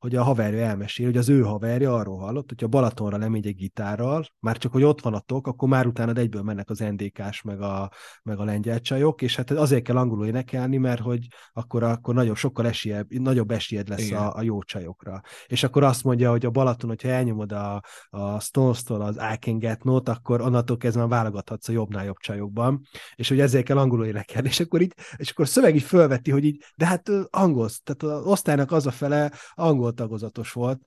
hogy 0.03 0.15
a 0.15 0.23
haverja 0.23 0.65
elmesél, 0.65 1.05
hogy 1.05 1.17
az 1.17 1.29
ő 1.29 1.41
haverja 1.41 1.95
arról 1.95 2.17
hallott, 2.17 2.49
hogy 2.49 2.63
a 2.63 2.67
Balatonra 2.67 3.17
lemegy 3.17 3.47
egy 3.47 3.55
gitárral, 3.55 4.25
már 4.39 4.57
csak, 4.57 4.71
hogy 4.71 4.83
ott 4.83 5.01
van 5.01 5.13
a 5.13 5.19
tok, 5.19 5.47
akkor 5.47 5.69
már 5.69 5.87
utána 5.87 6.13
egyből 6.13 6.41
mennek 6.41 6.69
az 6.69 6.79
NDK-s, 6.79 7.41
meg 7.41 7.61
a, 7.61 7.91
meg 8.23 8.39
a 8.39 8.43
lengyel 8.43 8.79
csajok, 8.79 9.21
és 9.21 9.35
hát 9.35 9.51
azért 9.51 9.83
kell 9.83 9.97
angolul 9.97 10.25
énekelni, 10.25 10.77
mert 10.77 11.01
hogy 11.01 11.27
akkor, 11.53 11.83
akkor 11.83 12.13
nagyobb, 12.13 12.35
sokkal 12.35 12.67
esélyebb, 12.67 13.07
nagyobb 13.09 13.51
esélyed 13.51 13.89
lesz 13.89 14.11
a, 14.11 14.35
a, 14.35 14.41
jó 14.41 14.63
csajokra. 14.63 15.21
És 15.45 15.63
akkor 15.63 15.83
azt 15.83 16.03
mondja, 16.03 16.29
hogy 16.29 16.45
a 16.45 16.49
Balaton, 16.49 16.89
hogyha 16.89 17.09
elnyomod 17.09 17.51
a, 17.51 17.81
a 18.09 18.39
Stones-tól 18.39 19.01
az 19.01 19.15
I 19.33 19.37
Can 19.39 19.57
Get 19.57 19.83
Note, 19.83 20.11
akkor 20.11 20.41
onnantól 20.41 20.77
kezdve 20.77 21.07
válogathatsz 21.07 21.69
a 21.69 21.71
jobbnál 21.71 22.05
jobb 22.05 22.17
csajokban, 22.17 22.81
és 23.15 23.29
hogy 23.29 23.39
ezért 23.39 23.65
kell 23.65 23.77
angolul 23.77 24.05
énekelni. 24.05 24.47
És 24.47 24.59
akkor, 24.59 24.81
így, 24.81 24.93
és 25.15 25.31
akkor 25.31 25.45
a 25.45 25.47
szöveg 25.47 25.75
így 25.75 25.83
fölveti, 25.83 26.31
hogy 26.31 26.45
így, 26.45 26.63
de 26.75 26.85
hát 26.85 27.09
angol, 27.29 27.69
tehát 27.83 28.17
az 28.17 28.25
osztálynak 28.25 28.71
az 28.71 28.87
a 28.87 28.91
fele 28.91 29.31
angol 29.53 29.91
tagozatos 29.93 30.51
volt, 30.51 30.81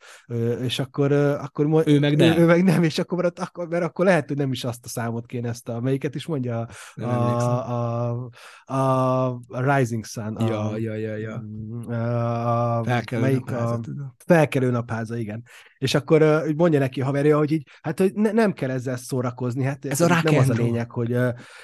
és 0.62 0.78
akkor, 0.78 1.12
akkor 1.12 1.82
ő 1.86 1.98
meg 1.98 2.16
nem. 2.16 2.38
Ő, 2.38 2.40
ő 2.40 2.46
meg 2.46 2.64
nem, 2.64 2.82
és 2.82 2.98
akkor 2.98 3.22
mert, 3.22 3.38
akkor, 3.38 3.68
mert 3.68 3.84
akkor 3.84 4.04
lehet, 4.04 4.28
hogy 4.28 4.36
nem 4.36 4.52
is 4.52 4.64
azt 4.64 4.84
a 4.84 4.88
számot 4.88 5.26
kéne 5.26 5.48
ezt 5.48 5.68
a, 5.68 5.80
melyiket 5.80 6.14
is 6.14 6.26
mondja, 6.26 6.68
a, 6.94 7.02
a, 7.04 8.30
a, 8.64 9.26
a 9.48 9.76
Rising 9.76 10.04
Sun. 10.04 10.36
A, 10.36 10.46
ja, 10.46 10.76
ja, 10.76 10.94
ja, 10.94 11.16
ja. 11.16 11.42
Mm, 11.44 11.92
a, 11.92 12.84
felkelő 12.84 13.20
melyik 13.20 13.44
napháza, 13.44 13.74
a, 13.74 14.14
felkelő 14.26 14.70
napháza, 14.70 15.16
igen. 15.16 15.42
És 15.78 15.94
akkor 15.94 16.44
mondja 16.56 16.78
neki 16.78 17.00
a 17.00 17.04
haverja, 17.04 17.38
hogy 17.38 17.52
így, 17.52 17.66
hát 17.80 17.98
hogy 17.98 18.14
ne, 18.14 18.32
nem 18.32 18.52
kell 18.52 18.70
ezzel 18.70 18.96
szórakozni, 18.96 19.64
hát 19.64 19.84
ez, 19.84 19.90
ez 19.90 20.10
a 20.10 20.20
nem 20.22 20.36
az 20.36 20.50
a 20.50 20.54
lényeg, 20.54 20.90
hogy 20.90 21.12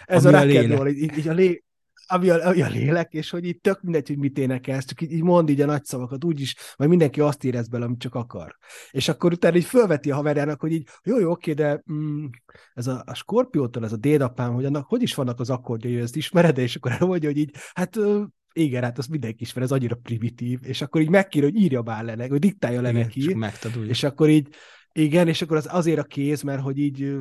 ez 0.04 0.26
Ami 0.26 0.34
a, 0.34 0.38
a 0.38 0.84
rock 0.84 0.90
így, 0.90 1.18
így 1.18 1.28
a 1.28 1.32
lé, 1.32 1.64
ami 2.12 2.28
a, 2.28 2.46
ami 2.46 2.62
a 2.62 2.68
lélek, 2.68 3.12
és 3.12 3.30
hogy 3.30 3.44
így 3.44 3.60
tök 3.60 3.82
mindegy, 3.82 4.08
hogy 4.08 4.18
mit 4.18 4.38
énekelsz, 4.38 4.84
csak 4.84 5.00
így, 5.00 5.12
így 5.12 5.22
mond 5.22 5.48
így 5.48 5.60
a 5.60 5.66
nagy 5.66 5.84
szavakat, 5.84 6.24
úgyis, 6.24 6.56
majd 6.76 6.90
mindenki 6.90 7.20
azt 7.20 7.44
érez 7.44 7.68
bele, 7.68 7.84
amit 7.84 7.98
csak 7.98 8.14
akar. 8.14 8.56
És 8.90 9.08
akkor 9.08 9.32
utána 9.32 9.56
így 9.56 9.64
fölveti 9.64 10.10
a 10.10 10.14
haverjának, 10.14 10.60
hogy 10.60 10.72
így, 10.72 10.88
jó, 11.04 11.18
jó, 11.18 11.30
oké, 11.30 11.52
de 11.52 11.82
mm, 11.92 12.24
ez 12.74 12.86
a, 12.86 13.02
a 13.06 13.14
Skorpiótól, 13.14 13.84
ez 13.84 13.92
a 13.92 13.96
dédapám, 13.96 14.52
hogy 14.52 14.64
annak 14.64 14.86
hogy 14.88 15.02
is 15.02 15.14
vannak 15.14 15.40
az 15.40 15.50
akkordjai, 15.50 15.96
ezt 15.96 16.16
ismered, 16.16 16.58
és 16.58 16.76
akkor 16.76 16.92
elmondja, 17.00 17.28
hogy 17.28 17.38
így, 17.38 17.54
hát 17.72 17.98
igen, 18.52 18.82
hát 18.82 18.98
azt 18.98 19.08
mindenki 19.08 19.42
ismer, 19.42 19.64
ez 19.64 19.72
annyira 19.72 19.94
primitív, 19.94 20.58
és 20.62 20.82
akkor 20.82 21.00
így 21.00 21.08
megkér, 21.08 21.42
hogy 21.42 21.56
írja 21.56 21.82
már 21.82 22.04
le, 22.04 22.26
hogy 22.28 22.38
diktálja 22.38 22.80
le 22.80 22.90
igen, 22.90 23.00
neki, 23.02 23.20
és 23.88 24.02
akkor 24.02 24.28
így 24.28 24.48
igen, 24.92 25.28
és 25.28 25.42
akkor 25.42 25.56
az 25.56 25.68
azért 25.70 25.98
a 25.98 26.04
kéz, 26.04 26.42
mert 26.42 26.62
hogy 26.62 26.78
így 26.78 27.16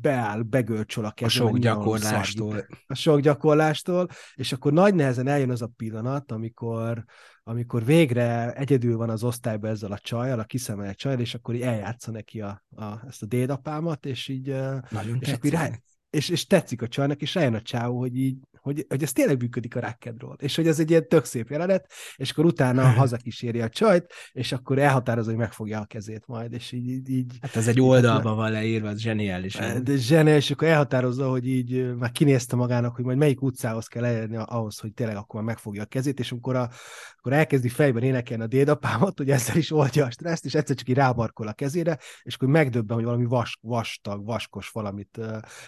beáll, 0.00 0.42
begölcsol 0.42 1.04
a 1.04 1.10
kezem. 1.10 1.46
A 1.46 1.48
sok 1.48 1.58
gyakorlástól. 1.58 2.66
A 2.86 2.94
sok 2.94 3.20
gyakorlástól, 3.20 4.08
és 4.34 4.52
akkor 4.52 4.72
nagy 4.72 4.94
nehezen 4.94 5.26
eljön 5.26 5.50
az 5.50 5.62
a 5.62 5.70
pillanat, 5.76 6.32
amikor, 6.32 7.04
amikor 7.42 7.84
végre 7.84 8.52
egyedül 8.52 8.96
van 8.96 9.10
az 9.10 9.24
osztályban 9.24 9.70
ezzel 9.70 9.92
a 9.92 9.98
csajjal, 9.98 10.38
a 10.38 10.44
kiszemelt 10.44 10.96
csajjal, 10.96 11.20
és 11.20 11.34
akkor 11.34 11.54
így 11.54 11.60
eljátsza 11.60 12.10
neki 12.10 12.40
a, 12.40 12.64
a, 12.76 13.06
ezt 13.06 13.22
a 13.22 13.26
dédapámat, 13.26 14.06
és 14.06 14.28
így... 14.28 14.46
Nagyon 14.90 15.18
és, 15.20 15.32
akkor 15.32 15.50
rá, 15.50 15.70
és, 16.10 16.28
és 16.28 16.46
tetszik 16.46 16.82
a 16.82 16.88
csajnak, 16.88 17.22
és 17.22 17.34
rájön 17.34 17.54
a 17.54 17.62
csáó, 17.62 17.98
hogy 17.98 18.16
így 18.16 18.36
hogy, 18.66 18.86
hogy 18.88 19.02
ez 19.02 19.12
tényleg 19.12 19.40
működik 19.40 19.76
a 19.76 19.80
rákedról, 19.80 20.36
és 20.40 20.56
hogy 20.56 20.66
ez 20.66 20.80
egy 20.80 20.90
ilyen 20.90 21.08
tök 21.08 21.24
szép 21.24 21.50
jelenet, 21.50 21.92
és 22.16 22.30
akkor 22.30 22.44
utána 22.44 22.90
hazakíséri 23.00 23.60
a 23.60 23.68
csajt, 23.68 24.12
és 24.32 24.52
akkor 24.52 24.78
elhatározza, 24.78 25.30
hogy 25.30 25.38
megfogja 25.38 25.80
a 25.80 25.84
kezét 25.84 26.26
majd, 26.26 26.52
és 26.52 26.72
így... 26.72 27.08
így, 27.08 27.38
hát 27.40 27.56
ez 27.56 27.68
egy 27.68 27.80
oldalban 27.80 28.36
van 28.36 28.50
leírva, 28.50 28.88
ez 28.88 28.98
zseniális. 28.98 29.54
De 29.82 29.96
zseniális, 29.96 30.44
és 30.44 30.50
akkor 30.50 30.68
elhatározza, 30.68 31.28
hogy 31.28 31.48
így 31.48 31.94
már 31.94 32.12
kinézte 32.12 32.56
magának, 32.56 32.94
hogy 32.94 33.04
majd 33.04 33.18
melyik 33.18 33.42
utcához 33.42 33.86
kell 33.86 34.04
elérni 34.04 34.36
ahhoz, 34.44 34.78
hogy 34.78 34.92
tényleg 34.92 35.16
akkor 35.16 35.42
megfogja 35.42 35.82
a 35.82 35.86
kezét, 35.86 36.18
és 36.18 36.32
amikor, 36.32 36.56
a, 36.56 36.70
akkor 37.16 37.32
elkezdi 37.32 37.68
fejben 37.68 38.02
énekelni 38.02 38.42
a 38.42 38.46
dédapámat, 38.46 39.18
hogy 39.18 39.30
ezzel 39.30 39.56
is 39.56 39.72
oldja 39.72 40.04
a 40.04 40.10
stresszt, 40.10 40.44
és 40.44 40.54
egyszer 40.54 40.76
csak 40.76 40.88
így 40.88 40.96
rábarkol 40.96 41.48
a 41.48 41.52
kezére, 41.52 41.98
és 42.22 42.34
akkor 42.34 42.48
megdöbben, 42.48 42.96
hogy 42.96 43.04
valami 43.04 43.24
vas, 43.24 43.58
vastag, 43.60 44.24
vaskos 44.24 44.68
valamit 44.68 45.20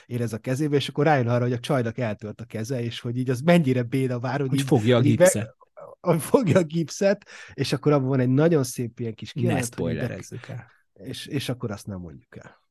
érez 0.07 0.33
a 0.33 0.39
kezébe, 0.39 0.77
és 0.77 0.89
akkor 0.89 1.05
rájön 1.05 1.29
arra, 1.29 1.43
hogy 1.43 1.53
a 1.53 1.59
csajnak 1.59 1.99
eltört 1.99 2.41
a 2.41 2.45
keze, 2.45 2.83
és 2.89 3.01
hogy 3.01 3.19
így 3.19 3.31
az 3.31 3.41
mennyire 3.41 3.83
béna 3.83 4.19
vár, 4.19 4.41
hogy, 4.41 4.49
hogy 4.49 4.59
így, 4.59 4.67
fogja 4.67 4.97
a 4.97 5.01
gipszet. 5.01 5.57
Hogy 6.01 6.23
fogja 6.23 6.59
a 6.59 6.63
gipszet, 6.63 7.29
és 7.55 7.73
akkor 7.73 7.93
abban 7.93 8.09
van 8.09 8.21
egy 8.21 8.29
nagyon 8.29 8.65
szép 8.65 9.01
ilyen 9.01 9.15
kis 9.15 9.33
kijelent. 9.33 9.61
Ne 9.61 9.67
spoilerezzük 9.67 10.49
el. 10.49 10.67
És, 10.93 11.27
és 11.27 11.49
akkor 11.49 11.71
azt 11.71 11.87
nem 11.87 12.01
mondjuk 12.01 12.37
el. 12.37 12.68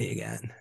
Igen. 0.00 0.52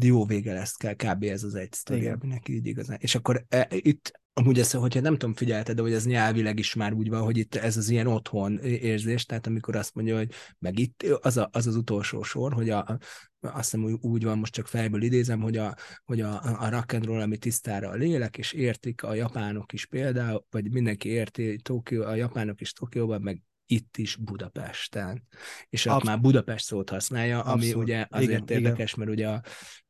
Jó 0.00 0.24
vége 0.24 0.52
lesz 0.52 0.76
kell, 0.76 0.94
kb. 0.94 1.22
ez 1.22 1.42
az 1.42 1.54
egy 1.54 1.72
sztori, 1.72 2.10
neki 2.22 2.54
így 2.54 2.66
igazán. 2.66 2.98
És 3.00 3.14
akkor 3.14 3.44
e, 3.48 3.68
itt 3.70 4.12
Amúgy 4.38 4.58
ezt, 4.58 4.74
hogyha 4.74 5.00
nem 5.00 5.12
tudom, 5.12 5.34
figyelted, 5.34 5.76
de 5.76 5.82
hogy 5.82 5.92
ez 5.92 6.06
nyelvileg 6.06 6.58
is 6.58 6.74
már 6.74 6.92
úgy 6.92 7.08
van, 7.08 7.22
hogy 7.22 7.36
itt 7.36 7.54
ez 7.54 7.76
az 7.76 7.88
ilyen 7.88 8.06
otthon 8.06 8.58
érzés, 8.58 9.24
tehát 9.24 9.46
amikor 9.46 9.76
azt 9.76 9.94
mondja, 9.94 10.16
hogy 10.16 10.32
meg 10.58 10.78
itt 10.78 11.02
az 11.02 11.36
a, 11.36 11.48
az, 11.52 11.66
az 11.66 11.76
utolsó 11.76 12.22
sor, 12.22 12.52
hogy 12.52 12.70
a, 12.70 12.98
azt 13.40 13.70
hiszem 13.70 13.84
úgy, 13.84 13.98
úgy 14.00 14.24
van, 14.24 14.38
most 14.38 14.52
csak 14.52 14.66
fejből 14.66 15.02
idézem, 15.02 15.40
hogy 15.40 15.56
a, 15.56 15.74
hogy 16.04 16.20
a, 16.20 16.42
a 16.42 16.68
rock 16.70 16.92
and 16.92 17.04
roll, 17.04 17.20
ami 17.20 17.36
tisztára 17.36 17.88
a 17.88 17.94
lélek, 17.94 18.38
és 18.38 18.52
értik 18.52 19.02
a 19.02 19.14
japánok 19.14 19.72
is 19.72 19.86
például, 19.86 20.44
vagy 20.50 20.70
mindenki 20.70 21.08
érti 21.08 21.56
Tokió, 21.62 22.02
a 22.02 22.14
japánok 22.14 22.60
is 22.60 22.72
Tokióban, 22.72 23.22
meg 23.22 23.42
itt 23.66 23.96
is 23.96 24.16
Budapesten. 24.16 25.22
És 25.68 25.86
ott 25.86 26.04
már 26.04 26.20
Budapest 26.20 26.64
szót 26.64 26.90
használja, 26.90 27.40
ami 27.40 27.64
Abszolút. 27.64 27.84
ugye 27.84 28.06
azért 28.10 28.50
igen, 28.50 28.62
érdekes, 28.62 28.92
igen. 28.92 29.06
mert 29.06 29.18
ugye 29.18 29.28
a, 29.28 29.42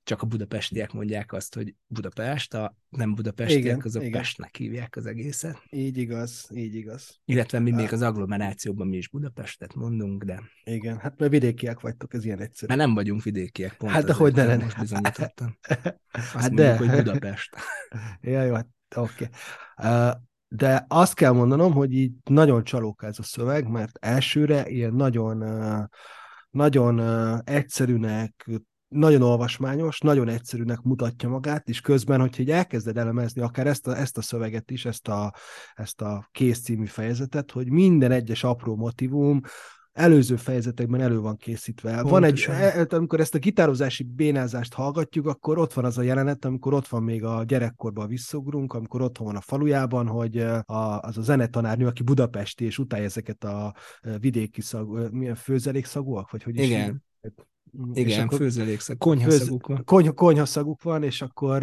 csak 0.03 0.23
a 0.23 0.27
budapestiek 0.27 0.93
mondják 0.93 1.33
azt, 1.33 1.55
hogy 1.55 1.75
Budapest, 1.87 2.55
a 2.55 2.77
nem 2.89 3.15
budapestiek, 3.15 3.61
Igen, 3.61 3.81
azok 3.85 4.03
igen. 4.03 4.21
Pestnek 4.21 4.57
hívják 4.57 4.97
az 4.97 5.07
egészet. 5.07 5.63
Így 5.71 5.97
igaz, 5.99 6.49
így 6.55 6.75
igaz. 6.75 7.21
Illetve 7.25 7.59
mi 7.59 7.73
Á. 7.73 7.77
még 7.77 7.93
az 7.93 8.03
agglomerációban 8.03 8.87
mi 8.87 8.97
is 8.97 9.09
Budapestet 9.09 9.75
mondunk, 9.75 10.25
de 10.25 10.43
Igen, 10.65 10.99
hát 10.99 11.19
mert 11.19 11.33
vidékiek 11.33 11.81
vagytok, 11.81 12.15
ez 12.15 12.25
ilyen 12.25 12.41
egyszerű. 12.41 12.75
mert 12.75 12.87
nem 12.87 12.95
vagyunk 12.95 13.23
vidékiek, 13.23 13.77
pont 13.77 13.93
Hát 13.93 14.05
de 14.05 14.13
hogy 14.13 14.33
ne 14.35 14.39
nem 14.41 14.49
lenne. 14.51 14.65
most 14.65 14.79
bizonyítottam. 14.79 15.57
Azt 16.11 16.25
Hát 16.33 16.51
mondjuk, 16.51 16.57
de. 16.59 16.77
hogy 16.77 16.89
Budapest. 16.89 17.57
Ja, 18.21 18.43
jó, 18.43 18.55
hát 18.55 18.69
oké. 18.97 19.29
Okay. 19.77 20.13
De 20.49 20.85
azt 20.89 21.15
kell 21.15 21.33
mondanom, 21.33 21.73
hogy 21.73 21.93
így 21.93 22.13
nagyon 22.25 22.65
csalók 22.65 23.03
ez 23.03 23.19
a 23.19 23.23
szöveg, 23.23 23.69
mert 23.69 23.99
elsőre 24.01 24.69
ilyen 24.69 24.95
nagyon, 24.95 25.45
nagyon 26.51 27.01
egyszerűnek, 27.45 28.51
nagyon 28.89 29.23
olvasmányos, 29.23 30.01
nagyon 30.01 30.29
egyszerűnek 30.29 30.81
mutatja 30.81 31.29
magát, 31.29 31.69
és 31.69 31.81
közben, 31.81 32.21
hogyha 32.21 32.43
így 32.43 32.51
elkezded 32.51 32.97
elemezni 32.97 33.43
akár 33.43 33.67
ezt 33.67 33.87
a, 33.87 33.97
ezt 33.97 34.19
a 34.19 34.23
szöveget 34.23 34.71
is, 34.71 34.85
ezt 34.85 35.09
a, 35.09 35.35
ezt 35.75 36.01
a 36.01 36.29
kész 36.33 36.63
című 36.63 36.87
fejezetet, 36.87 37.51
hogy 37.51 37.71
minden 37.71 38.13
egyes 38.13 38.45
apró 38.45 38.77
motivum 38.77 39.41
előző 39.97 40.37
fejezetekben 40.37 41.01
elő 41.01 41.21
van 41.21 41.37
készítve. 41.37 42.03
Van 42.03 42.25
egy, 42.25 42.45
Pontosan. 42.45 42.55
e- 42.55 42.87
amikor 42.97 43.21
ezt 43.21 43.35
a 43.35 43.39
gitározási 43.39 44.03
bénázást 44.03 44.75
hallgatjuk, 44.75 45.27
akkor 45.27 45.59
ott 45.59 45.73
van 45.73 45.85
az 45.85 45.99
a 45.99 46.03
jelenet, 46.03 46.45
amikor 46.45 46.75
ott 46.75 46.89
van 46.89 47.03
még 47.03 47.25
a 47.25 47.45
gyerekkorban 47.45 48.09
visszugrunk, 48.09 48.73
amikor 48.73 49.01
otthon 49.01 49.27
van 49.27 49.37
a 49.37 49.41
falujában, 49.41 50.07
hogy 50.07 50.39
eh, 50.39 50.61
a, 50.65 51.01
az 51.01 51.19
a 51.19 51.23
zenetanárnő, 51.23 51.87
aki 51.87 52.03
budapesti, 52.03 52.65
és 52.65 52.79
utálja 52.79 53.05
ezeket 53.05 53.45
a 53.45 53.75
vidéki 54.21 54.61
szag, 54.61 55.13
milyen 55.13 55.35
főzelékszagúak, 55.35 56.31
vagy 56.31 56.43
hogy 56.43 56.57
is 56.57 56.67
Igen. 56.67 56.79
hívják? 56.79 57.47
És 57.93 58.01
Igen, 58.05 58.27
akkor- 58.27 58.39
főzelékszak, 58.39 58.99
konyhaszaguk 58.99 59.67
van. 59.67 59.85
Kony, 59.85 60.15
konyhaszaguk 60.15 60.83
van, 60.83 61.03
és 61.03 61.23
akkor 61.23 61.63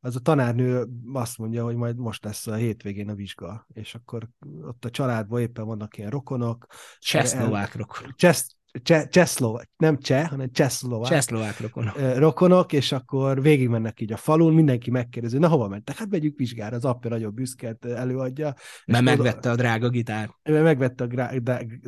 az 0.00 0.16
a 0.16 0.20
tanárnő 0.22 0.86
azt 1.12 1.38
mondja, 1.38 1.64
hogy 1.64 1.76
majd 1.76 1.96
most 1.96 2.24
lesz 2.24 2.46
a 2.46 2.54
hétvégén 2.54 3.08
a 3.08 3.14
vizsga, 3.14 3.66
és 3.72 3.94
akkor 3.94 4.28
ott 4.62 4.84
a 4.84 4.90
családban 4.90 5.40
éppen 5.40 5.64
vannak 5.64 5.98
ilyen 5.98 6.10
rokonok. 6.10 6.66
Csehszlovák 6.98 7.74
rokon. 7.74 8.14
Csesz, 8.16 8.56
cse, 8.82 9.08
csehszlovák, 9.08 9.70
nem 9.76 9.98
cseh, 9.98 10.28
hanem 10.28 10.50
csehszlovák 10.52 11.08
Csehszlovák 11.08 11.60
rokon. 11.60 11.90
ö, 11.96 12.18
rokonok, 12.18 12.72
és 12.72 12.92
akkor 12.92 13.42
végigmennek 13.42 14.00
így 14.00 14.12
a 14.12 14.16
falun, 14.16 14.54
mindenki 14.54 14.90
megkérdezi, 14.90 15.38
na 15.38 15.48
hova 15.48 15.68
mentek? 15.68 15.96
Hát 15.96 16.10
megyünk 16.10 16.38
vizsgára, 16.38 16.76
az 16.76 16.84
apja 16.84 17.10
nagyon 17.10 17.34
büszket 17.34 17.84
előadja. 17.84 18.54
Mert 18.86 19.04
megvette 19.04 19.50
a 19.50 19.54
drága 19.54 19.88
gitár. 19.88 20.30
mert 20.42 20.64
megvette 20.64 21.04
a 21.04 21.30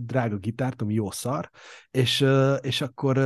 drága 0.03 0.37
gitárt, 0.37 0.83
ami 0.83 0.95
jó 0.95 1.11
szar, 1.11 1.51
és, 1.91 2.27
és 2.61 2.81
akkor 2.81 3.17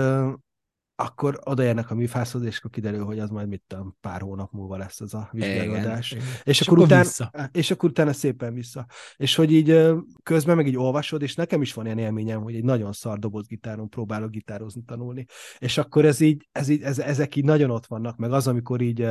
akkor 1.01 1.38
odaérnek 1.44 1.90
a 1.90 1.94
műfászhoz, 1.94 2.42
és 2.42 2.59
akkor 2.59 2.70
kiderül, 2.70 3.05
hogy 3.05 3.18
az 3.18 3.30
majd 3.30 3.48
mit 3.48 3.62
tudom, 3.66 3.96
pár 4.01 4.20
hónap 4.20 4.53
múlva 4.53 4.76
lesz 4.76 5.01
ez 5.01 5.14
a 5.14 5.28
vizsgálódás. 5.32 6.12
És, 6.12 6.22
És 6.44 6.61
akkor, 6.61 6.72
akkor 6.72 6.86
utána, 6.86 7.03
vissza. 7.03 7.30
és 7.53 7.70
akkor 7.70 7.88
utána 7.88 8.12
szépen 8.12 8.55
vissza. 8.55 8.86
És 9.16 9.34
hogy 9.34 9.53
így 9.53 9.82
közben 10.22 10.57
meg 10.57 10.66
így 10.66 10.76
olvasod, 10.76 11.22
és 11.22 11.34
nekem 11.34 11.62
is 11.62 11.74
van 11.74 11.84
ilyen 11.84 11.98
élményem, 11.98 12.42
hogy 12.42 12.55
egy 12.55 12.64
nagyon 12.64 12.92
szar 12.92 13.18
dobozgitáron 13.18 13.88
próbálok 13.88 14.30
gitározni, 14.30 14.82
tanulni. 14.82 15.26
És 15.59 15.78
akkor 15.78 16.05
ez 16.05 16.20
így, 16.20 16.48
ez 16.53 16.68
így 16.68 16.82
ez, 16.82 16.98
ezek 16.98 17.36
így 17.36 17.44
nagyon 17.44 17.70
ott 17.70 17.86
vannak, 17.86 18.16
meg 18.16 18.32
az, 18.32 18.46
amikor 18.46 18.80
így 18.80 19.07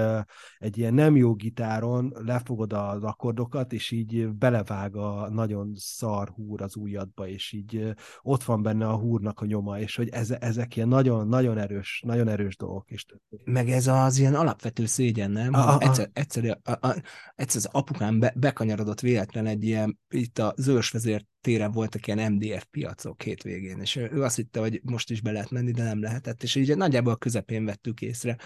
egy 0.57 0.77
ilyen 0.77 0.93
nem 0.93 1.15
jó 1.15 1.33
gitáron 1.33 2.13
lefogod 2.25 2.73
az 2.73 3.03
akkordokat, 3.03 3.73
és 3.73 3.91
így 3.91 4.29
belevág 4.29 4.95
a 4.95 5.29
nagyon 5.29 5.71
szar 5.75 6.29
húr 6.29 6.61
az 6.61 6.75
ujjadba, 6.75 7.27
és 7.27 7.51
így 7.51 7.93
ott 8.21 8.43
van 8.43 8.61
benne 8.61 8.87
a 8.87 8.97
húrnak 8.97 9.39
a 9.39 9.45
nyoma, 9.45 9.79
és 9.79 9.95
hogy 9.95 10.09
ez, 10.09 10.31
ezek 10.31 10.75
ilyen 10.75 10.87
nagyon, 10.87 11.27
nagyon 11.27 11.55
erős, 11.79 12.01
nagyon 12.05 12.27
erős 12.27 12.57
dolgok. 12.57 12.91
És 12.91 13.05
Meg 13.43 13.69
ez 13.69 13.87
az 13.87 14.17
ilyen 14.17 14.35
alapvető 14.35 14.85
szégyen, 14.85 15.31
nem? 15.31 15.53
Hogy 15.53 15.63
ah. 15.63 15.77
egyszer, 15.79 16.09
egyszer, 16.13 16.59
a, 16.63 16.87
a, 16.87 17.01
egyszer 17.35 17.57
az 17.57 17.69
apukám 17.71 18.19
be, 18.19 18.33
bekanyarodott 18.35 18.99
véletlen 18.99 19.45
egy 19.45 19.63
ilyen, 19.63 19.99
itt 20.09 20.39
a 20.39 20.53
Zőrsvezér 20.57 21.25
téren 21.41 21.71
voltak 21.71 22.07
ilyen 22.07 22.31
MDF 22.31 22.65
piacok 22.71 23.21
hétvégén, 23.21 23.79
és 23.79 23.95
ő 23.95 24.23
azt 24.23 24.35
hitte, 24.35 24.59
hogy 24.59 24.81
most 24.83 25.09
is 25.09 25.21
be 25.21 25.31
lehet 25.31 25.49
menni, 25.49 25.71
de 25.71 25.83
nem 25.83 26.01
lehetett, 26.01 26.43
és 26.43 26.55
így 26.55 26.77
nagyjából 26.77 27.13
a 27.13 27.17
közepén 27.17 27.65
vettük 27.65 28.01
észre. 28.01 28.37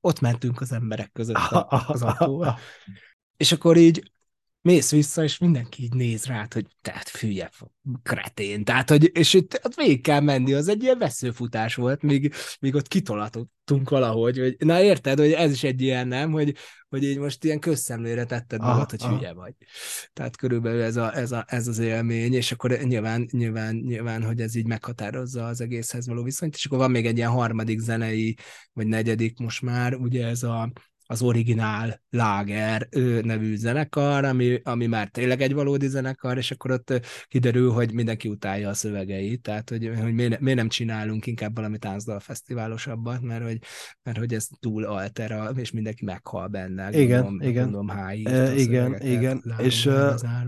Ott 0.00 0.20
mentünk 0.20 0.60
az 0.60 0.72
emberek 0.72 1.12
között 1.12 1.36
a, 1.36 1.84
az 1.86 2.02
apóval. 2.02 2.58
És 3.36 3.52
akkor 3.52 3.76
így 3.76 4.12
mész 4.62 4.90
vissza, 4.90 5.22
és 5.22 5.38
mindenki 5.38 5.82
így 5.82 5.94
néz 5.94 6.24
rád, 6.24 6.52
hogy 6.52 6.66
tehát 6.82 7.08
fülye, 7.08 7.50
kretén. 8.02 8.64
Tehát, 8.64 8.88
hogy, 8.90 9.10
és 9.12 9.34
itt 9.34 9.60
ott 9.62 9.74
végig 9.74 10.02
kell 10.02 10.20
menni, 10.20 10.52
az 10.52 10.68
egy 10.68 10.82
ilyen 10.82 10.98
veszőfutás 10.98 11.74
volt, 11.74 12.02
míg, 12.02 12.34
míg 12.60 12.74
ott 12.74 12.88
kitolatottunk 12.88 13.90
valahogy, 13.90 14.38
hogy, 14.38 14.56
na 14.58 14.82
érted, 14.82 15.18
hogy 15.18 15.32
ez 15.32 15.52
is 15.52 15.64
egy 15.64 15.82
ilyen, 15.82 16.08
nem, 16.08 16.30
hogy, 16.30 16.54
hogy 16.88 17.04
így 17.04 17.18
most 17.18 17.44
ilyen 17.44 17.58
közszemlére 17.58 18.24
tetted 18.24 18.60
magad, 18.60 18.90
hogy 18.90 19.02
aha. 19.02 19.16
hülye 19.16 19.32
vagy. 19.32 19.54
Tehát 20.12 20.36
körülbelül 20.36 20.82
ez, 20.82 20.96
a, 20.96 21.16
ez, 21.16 21.32
a, 21.32 21.44
ez 21.48 21.68
az 21.68 21.78
élmény, 21.78 22.34
és 22.34 22.52
akkor 22.52 22.70
nyilván, 22.70 23.28
nyilván, 23.30 23.76
nyilván, 23.76 24.22
hogy 24.22 24.40
ez 24.40 24.54
így 24.54 24.66
meghatározza 24.66 25.46
az 25.46 25.60
egészhez 25.60 26.06
való 26.06 26.22
viszonyt, 26.22 26.54
és 26.54 26.64
akkor 26.64 26.78
van 26.78 26.90
még 26.90 27.06
egy 27.06 27.16
ilyen 27.16 27.30
harmadik 27.30 27.78
zenei, 27.78 28.36
vagy 28.72 28.86
negyedik 28.86 29.38
most 29.38 29.62
már, 29.62 29.94
ugye 29.94 30.26
ez 30.26 30.42
a 30.42 30.72
az 31.10 31.22
originál 31.22 32.02
Lager 32.10 32.88
nevű 33.22 33.56
zenekar, 33.56 34.24
ami, 34.24 34.60
ami 34.62 34.86
már 34.86 35.08
tényleg 35.08 35.40
egy 35.40 35.54
valódi 35.54 35.88
zenekar, 35.88 36.36
és 36.36 36.50
akkor 36.50 36.70
ott 36.70 37.00
kiderül, 37.28 37.70
hogy 37.70 37.92
mindenki 37.92 38.28
utálja 38.28 38.68
a 38.68 38.74
szövegeit, 38.74 39.42
tehát 39.42 39.68
hogy, 39.68 39.90
hogy 40.02 40.12
miért, 40.12 40.40
miért 40.40 40.58
nem 40.58 40.68
csinálunk 40.68 41.26
inkább 41.26 41.54
valami 41.54 41.78
táncdal 41.78 42.20
fesztiválosabbat, 42.20 43.20
mert 43.20 43.42
hogy, 43.42 43.58
mert 44.02 44.18
hogy 44.18 44.34
ez 44.34 44.48
túl 44.60 44.84
altera, 44.84 45.50
és 45.56 45.70
mindenki 45.70 46.04
meghal 46.04 46.46
benne. 46.46 46.90
Igen, 46.90 47.22
gondolom, 47.22 47.48
igen. 47.48 47.62
Gondolom, 47.62 47.88
háj, 47.88 48.22
E, 48.24 48.54
igen, 48.54 49.00
igen, 49.00 49.54
és 49.58 49.90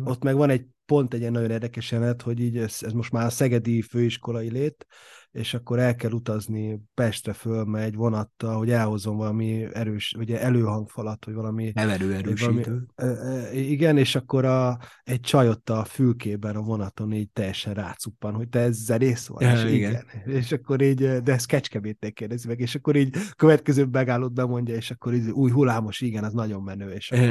ott 0.05 0.23
meg 0.23 0.35
van 0.35 0.51
egy 0.51 0.67
pont 0.87 1.15
egy 1.15 1.21
ilyen 1.21 1.33
nagyon 1.33 1.51
érdekes 1.51 1.91
jelenet, 1.91 2.23
hogy 2.23 2.41
így 2.41 2.57
ez, 2.57 2.79
ez 2.81 2.93
most 2.93 3.13
már 3.13 3.27
a 3.27 3.31
szegedi 3.31 3.83
főiskolai 3.83 4.51
lét, 4.51 4.87
és 5.33 5.55
akkor 5.55 5.79
el 5.79 5.95
kell 5.95 6.11
utazni 6.11 6.81
Pestre 6.95 7.33
fölmegy 7.33 7.95
vonattal, 7.95 8.57
hogy 8.57 8.71
elhozom 8.71 9.17
valami 9.17 9.67
erős, 9.73 10.15
ugye 10.19 10.41
előhangfalat, 10.41 11.25
vagy 11.25 11.35
valami 11.35 11.73
vagy 11.75 12.11
erősítő. 12.11 12.87
valami, 12.95 13.59
igen, 13.59 13.97
és 13.97 14.15
akkor 14.15 14.45
a, 14.45 14.79
egy 15.03 15.21
csaj 15.21 15.49
ott 15.49 15.71
a 15.71 15.85
fülkében 15.85 16.57
a 16.57 16.61
vonaton 16.61 17.13
így 17.13 17.31
teljesen 17.31 17.75
rácuppan, 17.75 18.35
hogy 18.35 18.49
te 18.49 18.59
ez 18.59 18.77
zenész 18.77 19.27
vagy, 19.27 19.43
Ja, 19.43 19.53
és 19.53 19.73
igen. 19.73 20.05
igen. 20.15 20.37
És 20.37 20.53
akkor 20.53 20.83
így, 20.83 21.23
de 21.23 21.33
ez 21.33 21.45
kecskemétnél 21.45 22.13
kérdezi 22.13 22.49
meg, 22.49 22.61
és 22.61 22.75
akkor 22.75 22.97
így 22.97 23.17
következő 23.37 23.85
megállót 23.85 24.33
bemondja, 24.33 24.75
és 24.75 24.91
akkor 24.91 25.15
így 25.15 25.31
új 25.31 25.51
hullámos, 25.51 26.01
igen, 26.01 26.25
az 26.25 26.33
nagyon 26.33 26.63
menő, 26.63 26.91
és 26.91 27.11
akkor, 27.11 27.29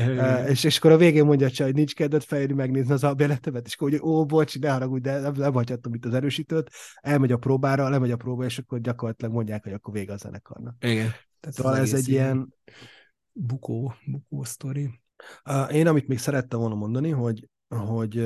és, 0.50 0.64
és 0.64 0.76
akkor 0.78 0.90
a 0.90 0.96
végén 0.96 1.24
mondja 1.24 1.46
a 1.46 1.50
csaj, 1.50 1.66
hogy 1.66 1.76
nincs 1.76 1.94
kedved 1.94 2.22
fejlődni, 2.22 2.54
megnézni 2.54 2.92
az 2.92 3.04
albérletemet, 3.04 3.66
és 3.66 3.74
akkor 3.74 3.90
hogy 3.90 4.00
ó, 4.02 4.26
bocs, 4.26 4.58
ne 4.58 4.70
haragudj, 4.70 5.02
de 5.02 5.20
nem, 5.20 5.32
nem 5.36 5.52
hagyhatom 5.52 5.94
itt 5.94 6.04
az 6.04 6.14
erősítőt, 6.14 6.70
elmegy 7.00 7.32
a 7.32 7.38
próbára, 7.40 7.88
lemegy 7.88 8.10
a 8.10 8.16
próba, 8.16 8.44
és 8.44 8.58
akkor 8.58 8.80
gyakorlatilag 8.80 9.32
mondják, 9.32 9.62
hogy 9.62 9.72
akkor 9.72 9.94
vége 9.94 10.12
a 10.12 10.16
zenekarnak. 10.16 10.84
Igen. 10.84 11.10
Tehát 11.40 11.56
Szóval 11.56 11.72
az 11.72 11.78
ez 11.78 11.94
egy 11.94 12.08
ilyen, 12.08 12.54
bukó, 13.32 13.94
bukó 14.06 14.44
sztori. 14.44 15.00
Én, 15.70 15.86
amit 15.86 16.08
még 16.08 16.18
szerettem 16.18 16.58
volna 16.58 16.74
mondani, 16.74 17.10
hogy, 17.10 17.48
hogy 17.68 18.18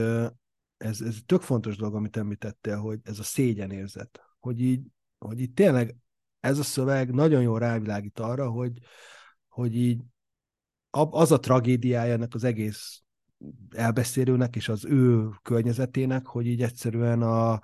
ez, 0.76 1.00
ez 1.00 1.16
tök 1.26 1.40
fontos 1.42 1.76
dolog, 1.76 1.94
amit 1.94 2.16
említettél, 2.16 2.76
hogy 2.76 3.00
ez 3.02 3.18
a 3.18 3.22
szégyenérzet, 3.22 4.20
hogy 4.38 4.60
így, 4.60 4.82
hogy 5.18 5.40
így 5.40 5.52
tényleg 5.52 5.96
ez 6.40 6.58
a 6.58 6.62
szöveg 6.62 7.12
nagyon 7.12 7.42
jól 7.42 7.58
rávilágít 7.58 8.18
arra, 8.18 8.50
hogy, 8.50 8.78
hogy 9.48 9.76
így 9.76 10.02
ab- 10.90 11.14
az 11.14 11.32
a 11.32 11.40
tragédiája 11.40 12.12
ennek 12.12 12.34
az 12.34 12.44
egész 12.44 13.02
elbeszélőnek 13.70 14.56
és 14.56 14.68
az 14.68 14.84
ő 14.84 15.28
környezetének, 15.42 16.26
hogy 16.26 16.46
így 16.46 16.62
egyszerűen 16.62 17.22
a, 17.22 17.60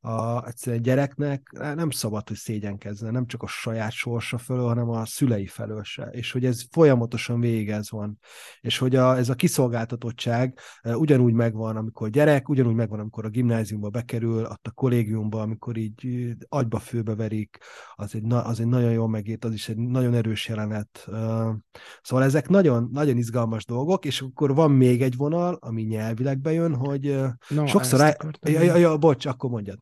a 0.00 0.46
egyszerűen 0.46 0.82
gyereknek 0.82 1.50
nem 1.52 1.90
szabad, 1.90 2.28
hogy 2.28 2.36
szégyenkezzen, 2.36 3.12
nem 3.12 3.26
csak 3.26 3.42
a 3.42 3.46
saját 3.46 3.92
sorsa 3.92 4.38
fölől, 4.38 4.66
hanem 4.66 4.88
a 4.88 5.06
szülei 5.06 5.46
felől 5.46 5.82
se. 5.82 6.02
És 6.02 6.32
hogy 6.32 6.44
ez 6.44 6.62
folyamatosan 6.70 7.40
végig 7.40 7.70
ez 7.70 7.90
van. 7.90 8.18
És 8.60 8.78
hogy 8.78 8.96
a, 8.96 9.16
ez 9.16 9.28
a 9.28 9.34
kiszolgáltatottság 9.34 10.58
ugyanúgy 10.82 11.32
megvan, 11.32 11.76
amikor 11.76 12.08
gyerek, 12.08 12.48
ugyanúgy 12.48 12.74
megvan, 12.74 13.00
amikor 13.00 13.24
a 13.24 13.28
gimnáziumba 13.28 13.88
bekerül, 13.88 14.44
ott 14.44 14.66
a 14.66 14.70
kollégiumba, 14.70 15.40
amikor 15.40 15.76
így 15.76 16.32
agyba 16.48 16.78
főbe 16.78 17.14
verik, 17.14 17.58
az 17.94 18.14
egy, 18.14 18.24
az 18.28 18.60
egy 18.60 18.68
nagyon 18.68 18.92
jól 18.92 19.08
megért, 19.08 19.44
az 19.44 19.52
is 19.52 19.68
egy 19.68 19.76
nagyon 19.76 20.14
erős 20.14 20.48
jelenet. 20.48 21.08
Szóval 22.02 22.24
ezek 22.24 22.48
nagyon, 22.48 22.88
nagyon 22.92 23.16
izgalmas 23.16 23.64
dolgok, 23.64 24.04
és 24.04 24.20
akkor 24.20 24.54
van 24.54 24.70
még 24.70 25.02
egy 25.02 25.16
vonal, 25.16 25.58
ami 25.60 25.82
nyelvileg 25.82 26.40
bejön, 26.40 26.74
hogy 26.74 27.18
No, 27.48 27.66
sokszor... 27.66 28.00
akartam 28.00 28.52
Ja, 28.52 28.60
ja, 28.60 28.76
ja, 28.76 28.96
bocs, 28.96 29.26
akkor 29.26 29.50
mondjad. 29.50 29.78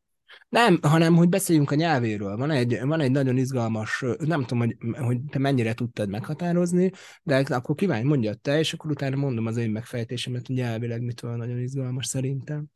Nem, 0.48 0.78
hanem 0.82 1.14
hogy 1.14 1.28
beszéljünk 1.28 1.70
a 1.70 1.74
nyelvéről. 1.74 2.36
Van 2.36 2.50
egy, 2.50 2.80
van 2.82 3.00
egy 3.00 3.10
nagyon 3.10 3.36
izgalmas, 3.36 4.04
nem 4.18 4.44
tudom, 4.44 4.58
hogy, 4.58 4.76
hogy 4.98 5.18
te 5.30 5.38
mennyire 5.38 5.74
tudtad 5.74 6.08
meghatározni, 6.08 6.90
de 7.22 7.44
akkor 7.48 7.74
kíváncsi, 7.74 8.06
mondjad 8.06 8.40
te, 8.40 8.58
és 8.58 8.72
akkor 8.72 8.90
utána 8.90 9.16
mondom 9.16 9.46
az 9.46 9.56
én 9.56 9.70
megfejtésemet, 9.70 10.46
hogy 10.46 10.56
nyelvileg 10.56 11.02
mitől 11.02 11.36
nagyon 11.36 11.58
izgalmas 11.58 12.06
szerintem. 12.06 12.66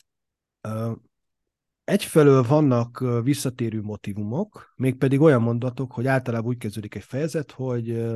Egyfelől 1.84 2.42
vannak 2.42 3.04
visszatérő 3.22 3.82
motivumok, 3.82 4.72
mégpedig 4.76 5.20
olyan 5.20 5.42
mondatok, 5.42 5.92
hogy 5.92 6.06
általában 6.06 6.48
úgy 6.48 6.58
kezdődik 6.58 6.94
egy 6.94 7.04
fejezet, 7.04 7.50
hogy 7.50 8.06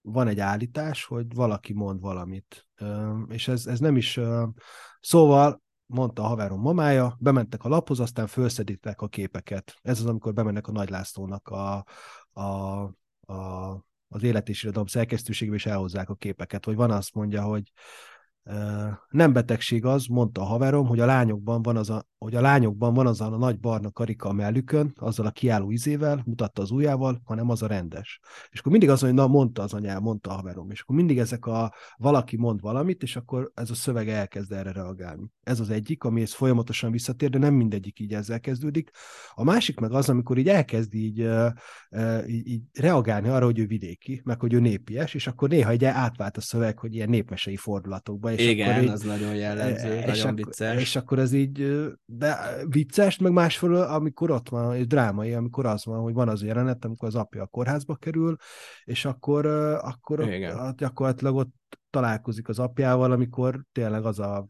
van 0.00 0.28
egy 0.28 0.40
állítás, 0.40 1.04
hogy 1.04 1.34
valaki 1.34 1.72
mond 1.72 2.00
valamit. 2.00 2.66
És 3.28 3.48
ez, 3.48 3.66
ez 3.66 3.78
nem 3.80 3.96
is... 3.96 4.20
Szóval 5.00 5.62
mondta 5.86 6.22
a 6.22 6.26
haverom 6.26 6.60
mamája, 6.60 7.16
bementek 7.20 7.64
a 7.64 7.68
laphoz, 7.68 8.00
aztán 8.00 8.26
felszedítek 8.26 9.00
a 9.00 9.08
képeket. 9.08 9.74
Ez 9.82 10.00
az, 10.00 10.06
amikor 10.06 10.32
bemennek 10.32 10.68
a 10.68 10.72
Nagy 10.72 10.90
Lászlónak 10.90 11.48
a, 11.48 11.84
a, 12.32 12.42
a, 13.32 13.72
az 14.08 14.22
élet 14.22 14.48
és 14.48 14.62
irodalom 14.62 14.86
szerkesztőségbe, 14.86 15.54
és 15.54 15.66
elhozzák 15.66 16.08
a 16.08 16.14
képeket. 16.14 16.64
Vagy 16.64 16.76
van 16.76 16.90
azt 16.90 17.14
mondja, 17.14 17.42
hogy 17.42 17.72
nem 19.08 19.32
betegség 19.32 19.84
az, 19.84 20.06
mondta 20.06 20.40
a 20.40 20.44
haverom, 20.44 20.86
hogy 20.86 21.00
a 21.00 21.06
lányokban 21.06 21.62
van 21.62 21.76
az 21.76 21.90
a, 21.90 22.06
hogy 22.26 22.34
a 22.34 22.40
lányokban 22.40 22.94
van 22.94 23.06
az 23.06 23.20
a 23.20 23.28
nagy 23.28 23.58
barna 23.58 23.90
karika 23.90 24.28
a 24.28 24.32
mellükön, 24.32 24.92
azzal 24.96 25.26
a 25.26 25.30
kiálló 25.30 25.70
izével, 25.70 26.22
mutatta 26.24 26.62
az 26.62 26.70
ujjával, 26.70 27.20
hanem 27.24 27.50
az 27.50 27.62
a 27.62 27.66
rendes. 27.66 28.20
És 28.50 28.58
akkor 28.58 28.72
mindig 28.72 28.90
az, 28.90 29.00
hogy 29.00 29.14
na, 29.14 29.26
mondta 29.26 29.62
az 29.62 29.72
anyám, 29.72 30.02
mondta 30.02 30.30
a 30.30 30.32
haverom, 30.32 30.70
és 30.70 30.80
akkor 30.80 30.96
mindig 30.96 31.18
ezek 31.18 31.46
a 31.46 31.74
valaki 31.96 32.36
mond 32.36 32.60
valamit, 32.60 33.02
és 33.02 33.16
akkor 33.16 33.50
ez 33.54 33.70
a 33.70 33.74
szöveg 33.74 34.08
elkezd 34.08 34.52
erre 34.52 34.72
reagálni. 34.72 35.24
Ez 35.42 35.60
az 35.60 35.70
egyik, 35.70 36.04
ami 36.04 36.22
ez 36.22 36.32
folyamatosan 36.32 36.90
visszatér, 36.90 37.30
de 37.30 37.38
nem 37.38 37.54
mindegyik 37.54 38.00
így 38.00 38.12
ezzel 38.12 38.40
kezdődik. 38.40 38.90
A 39.34 39.44
másik 39.44 39.80
meg 39.80 39.92
az, 39.92 40.08
amikor 40.08 40.38
így 40.38 40.48
elkezd 40.48 40.94
így, 40.94 41.28
így, 42.26 42.46
így 42.48 42.62
reagálni 42.72 43.28
arra, 43.28 43.44
hogy 43.44 43.58
ő 43.58 43.66
vidéki, 43.66 44.20
meg 44.24 44.40
hogy 44.40 44.52
ő 44.52 44.60
népies, 44.60 45.14
és 45.14 45.26
akkor 45.26 45.48
néha 45.48 45.70
egy 45.70 45.84
átvált 45.84 46.36
a 46.36 46.40
szöveg, 46.40 46.78
hogy 46.78 46.94
ilyen 46.94 47.08
népmesei 47.08 47.56
fordulatokba. 47.56 48.32
És 48.32 48.46
Igen, 48.46 48.70
akkor 48.70 48.82
így, 48.82 48.88
az 48.88 49.02
nagyon 49.02 49.34
jellemző, 49.34 49.94
és 49.94 50.22
nagyon 50.22 50.34
vicces. 50.34 50.80
És 50.80 50.96
akkor 50.96 51.18
ez 51.18 51.32
így, 51.32 51.74
de 52.16 52.56
vicces, 52.68 53.18
meg 53.18 53.32
másfelől, 53.32 53.82
amikor 53.82 54.30
ott 54.30 54.48
van, 54.48 54.74
és 54.74 54.86
drámai, 54.86 55.34
amikor 55.34 55.66
az 55.66 55.84
van, 55.84 56.00
hogy 56.00 56.14
van 56.14 56.28
az 56.28 56.42
jelenet, 56.42 56.84
amikor 56.84 57.08
az 57.08 57.14
apja 57.14 57.42
a 57.42 57.46
kórházba 57.46 57.94
kerül, 57.94 58.36
és 58.84 59.04
akkor, 59.04 59.46
akkor 59.80 60.32
Igen. 60.32 60.74
gyakorlatilag 60.76 61.34
ott 61.34 61.54
találkozik 61.90 62.48
az 62.48 62.58
apjával, 62.58 63.12
amikor 63.12 63.64
tényleg 63.72 64.04
az 64.04 64.18
a 64.18 64.46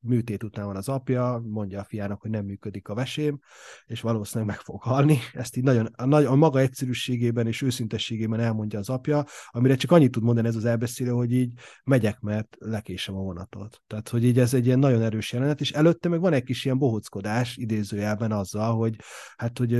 műtét 0.00 0.42
után 0.42 0.66
van 0.66 0.76
az 0.76 0.88
apja, 0.88 1.42
mondja 1.44 1.80
a 1.80 1.84
fiának, 1.84 2.20
hogy 2.20 2.30
nem 2.30 2.44
működik 2.44 2.88
a 2.88 2.94
vesém, 2.94 3.38
és 3.86 4.00
valószínűleg 4.00 4.54
meg 4.54 4.64
fog 4.64 4.82
halni. 4.82 5.18
Ezt 5.32 5.56
így 5.56 5.64
nagyon, 5.64 5.86
a, 5.86 6.14
a 6.14 6.34
maga 6.34 6.58
egyszerűségében 6.58 7.46
és 7.46 7.62
őszintességében 7.62 8.40
elmondja 8.40 8.78
az 8.78 8.88
apja, 8.88 9.24
amire 9.46 9.74
csak 9.74 9.90
annyit 9.90 10.10
tud 10.10 10.22
mondani 10.22 10.48
ez 10.48 10.56
az 10.56 10.64
elbeszélő, 10.64 11.10
hogy 11.10 11.32
így 11.32 11.52
megyek, 11.84 12.20
mert 12.20 12.56
lekésem 12.58 13.14
a 13.14 13.20
vonatot. 13.22 13.82
Tehát, 13.86 14.08
hogy 14.08 14.24
így 14.24 14.38
ez 14.38 14.54
egy 14.54 14.66
ilyen 14.66 14.78
nagyon 14.78 15.02
erős 15.02 15.32
jelenet, 15.32 15.60
és 15.60 15.72
előtte 15.72 16.08
meg 16.08 16.20
van 16.20 16.32
egy 16.32 16.44
kis 16.44 16.64
ilyen 16.64 16.78
bohockodás 16.78 17.56
idézőjelben 17.56 18.32
azzal, 18.32 18.74
hogy 18.74 18.96
hát, 19.36 19.58
hogy 19.58 19.70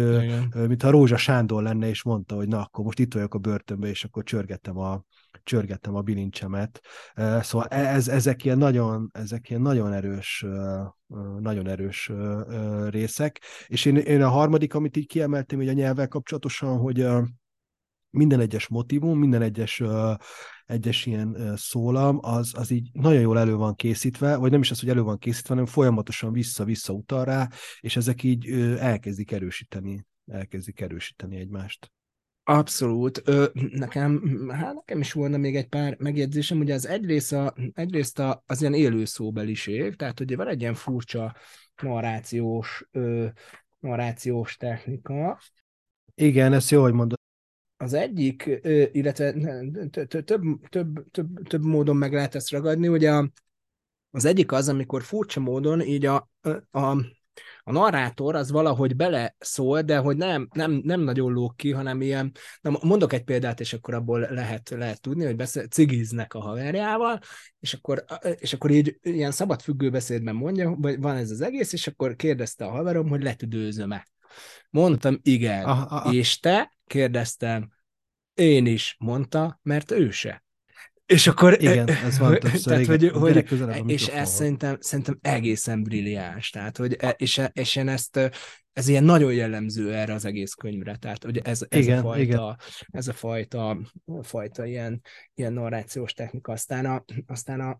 mintha 0.53 0.91
Rózsa 0.91 1.17
Sándor 1.17 1.63
lenne, 1.63 1.89
és 1.89 2.03
mondta, 2.03 2.35
hogy 2.35 2.49
na, 2.49 2.61
akkor 2.61 2.85
most 2.85 2.99
itt 2.99 3.15
vagyok 3.15 3.35
a 3.35 3.39
börtönbe, 3.39 3.89
és 3.89 4.05
akkor 4.05 4.23
csörgettem 4.23 4.79
a, 4.79 5.05
csörgettem 5.43 5.95
a 5.95 6.01
bilincsemet. 6.01 6.81
Szóval 7.41 7.67
e, 7.67 7.95
ez, 7.95 8.09
ezek, 8.09 8.45
ilyen 8.45 8.59
nagyon, 8.59 9.11
ezek 9.13 9.51
ilyen 9.51 9.63
nagyon 9.63 9.93
erős, 9.93 10.45
nagyon 11.39 11.67
erős 11.67 12.11
részek. 12.89 13.41
És 13.67 13.85
én, 13.85 13.97
én 13.97 14.23
a 14.23 14.29
harmadik, 14.29 14.75
amit 14.75 14.97
így 14.97 15.07
kiemeltem 15.07 15.59
hogy 15.59 15.69
a 15.69 15.73
nyelvvel 15.73 16.09
kapcsolatosan, 16.09 16.79
hogy 16.79 17.07
minden 18.11 18.41
egyes 18.41 18.69
motivum, 18.69 19.19
minden 19.19 19.43
egyes, 19.43 19.83
egyes 20.67 21.07
ilyen 21.07 21.57
szólam, 21.57 22.19
az, 22.23 22.53
az 22.57 22.71
így 22.71 22.89
nagyon 22.93 23.21
jól 23.21 23.39
elő 23.39 23.55
van 23.55 23.75
készítve, 23.75 24.37
vagy 24.37 24.51
nem 24.51 24.61
is 24.61 24.71
az, 24.71 24.81
hogy 24.81 24.89
elő 24.89 25.03
van 25.03 25.19
készítve, 25.19 25.49
hanem 25.49 25.67
folyamatosan 25.67 26.33
vissza-vissza 26.33 26.93
utal 26.93 27.25
rá, 27.25 27.49
és 27.81 27.97
ezek 27.97 28.23
így 28.23 28.51
elkezdik 28.79 29.33
erősíteni, 29.33 30.07
elkezdik 30.27 30.81
erősíteni 30.81 31.37
egymást. 31.37 31.91
Abszolút. 32.45 33.23
Ö, 33.25 33.47
nekem, 33.53 34.23
hát 34.49 34.75
nekem 34.75 35.01
is 35.01 35.13
volna 35.13 35.37
még 35.37 35.57
egy 35.57 35.69
pár 35.69 35.97
megjegyzésem. 35.99 36.59
Ugye 36.59 36.75
az 36.75 36.87
egyrészt, 36.87 37.33
a, 37.33 37.55
egyrészt 37.75 38.19
a, 38.19 38.43
az 38.47 38.61
ilyen 38.61 38.75
élő 38.75 39.05
szóbeliség, 39.05 39.95
tehát 39.97 40.21
ugye 40.21 40.37
van 40.37 40.49
egy 40.49 40.61
ilyen 40.61 40.75
furcsa 40.75 41.37
narrációs, 41.83 42.85
ö, 42.91 43.27
narrációs 43.79 44.57
technika. 44.57 45.39
Igen, 46.15 46.53
ezt 46.53 46.71
jó, 46.71 46.83
hogy 46.83 46.93
mondod. 46.93 47.19
Az 47.77 47.93
egyik, 47.93 48.59
ö, 48.63 48.85
illetve 48.93 49.33
több, 50.07 50.43
több, 50.69 51.11
több, 51.11 51.43
több 51.43 51.65
módon 51.65 51.97
meg 51.97 52.13
lehet 52.13 52.35
ezt 52.35 52.51
ragadni, 52.51 52.89
ugye 52.89 53.13
a, 53.13 53.31
az 54.11 54.25
egyik 54.25 54.53
az, 54.53 54.69
amikor 54.69 55.03
furcsa 55.03 55.41
módon 55.41 55.81
így 55.81 56.07
a, 56.07 56.31
a 56.41 56.79
a 56.79 56.97
narrátor 57.65 58.35
az 58.35 58.51
valahogy 58.51 58.97
bele 58.97 59.35
szól, 59.39 59.83
de 59.83 59.99
hogy 59.99 60.17
nem, 60.17 60.49
nem, 60.53 60.81
nem 60.85 61.01
nagyon 61.01 61.33
lóg 61.33 61.57
ki, 61.57 61.73
hanem 61.73 62.01
ilyen, 62.01 62.33
na, 62.61 62.79
mondok 62.83 63.13
egy 63.13 63.25
példát, 63.25 63.61
és 63.61 63.73
akkor 63.73 63.95
abból 63.95 64.21
lehet, 64.31 64.71
lehet 64.71 65.01
tudni, 65.01 65.25
hogy 65.25 65.37
beszél, 65.37 65.67
cigiznek 65.67 66.35
a 66.35 66.41
haverjával, 66.41 67.19
és 67.61 67.75
akkor, 67.75 68.05
és 68.39 68.53
akkor 68.53 68.71
így 68.71 68.99
ilyen 69.03 69.31
szabad 69.31 69.61
függő 69.61 69.91
beszédben 69.91 70.35
mondja, 70.35 70.75
vagy 70.79 71.01
van 71.01 71.17
ez 71.17 71.31
az 71.31 71.41
egész, 71.41 71.73
és 71.73 71.87
akkor 71.87 72.17
kérdezte 72.17 72.65
a 72.65 72.71
haverom, 72.71 73.09
hogy 73.09 73.23
letüdőzöm-e. 73.23 74.07
Mondtam, 74.71 75.19
igen. 75.23 75.65
Aha, 75.65 75.97
aha. 75.97 76.13
És 76.13 76.39
te? 76.39 76.73
Kérdeztem. 76.87 77.71
Én 78.35 78.67
is, 78.67 78.97
mondta, 78.99 79.61
mert 79.63 79.91
ő 79.91 80.11
se. 80.11 80.45
És 81.11 81.27
akkor... 81.27 81.63
Igen, 81.63 81.89
ez 81.89 82.19
van 82.19 82.39
többször. 82.39 82.61
Tehát, 82.63 83.03
igen. 83.03 83.13
hogy, 83.13 83.49
hogy, 83.49 83.91
és 83.91 84.07
ez 84.07 84.31
szerintem, 84.31 84.77
szerintem 84.81 85.19
egészen 85.21 85.83
brilliáns. 85.83 86.51
Tehát, 86.51 86.77
hogy, 86.77 86.97
e- 86.99 87.15
és, 87.19 87.39
e- 87.39 87.51
és 87.55 87.77
én 87.77 87.89
ezt, 87.89 88.31
ez 88.73 88.89
ilyen 88.89 89.05
nagyon 89.05 89.33
jellemző 89.35 89.95
erre 89.95 90.13
az 90.13 90.25
egész 90.25 90.53
könyvre. 90.53 90.97
Tehát, 90.97 91.25
hogy 91.25 91.39
ez, 91.39 91.67
ez 91.69 91.85
igen, 91.85 91.99
a 91.99 92.03
fajta, 92.03 92.21
igen. 92.21 92.57
ez 92.91 93.09
a 93.09 93.13
fajta, 93.13 93.79
fajta 94.23 94.65
ilyen, 94.65 95.01
ilyen 95.35 95.53
narrációs 95.53 96.13
technika. 96.13 96.53
Aztán 96.53 96.87
a, 96.87 97.05
aztán 97.27 97.61
a, 97.61 97.79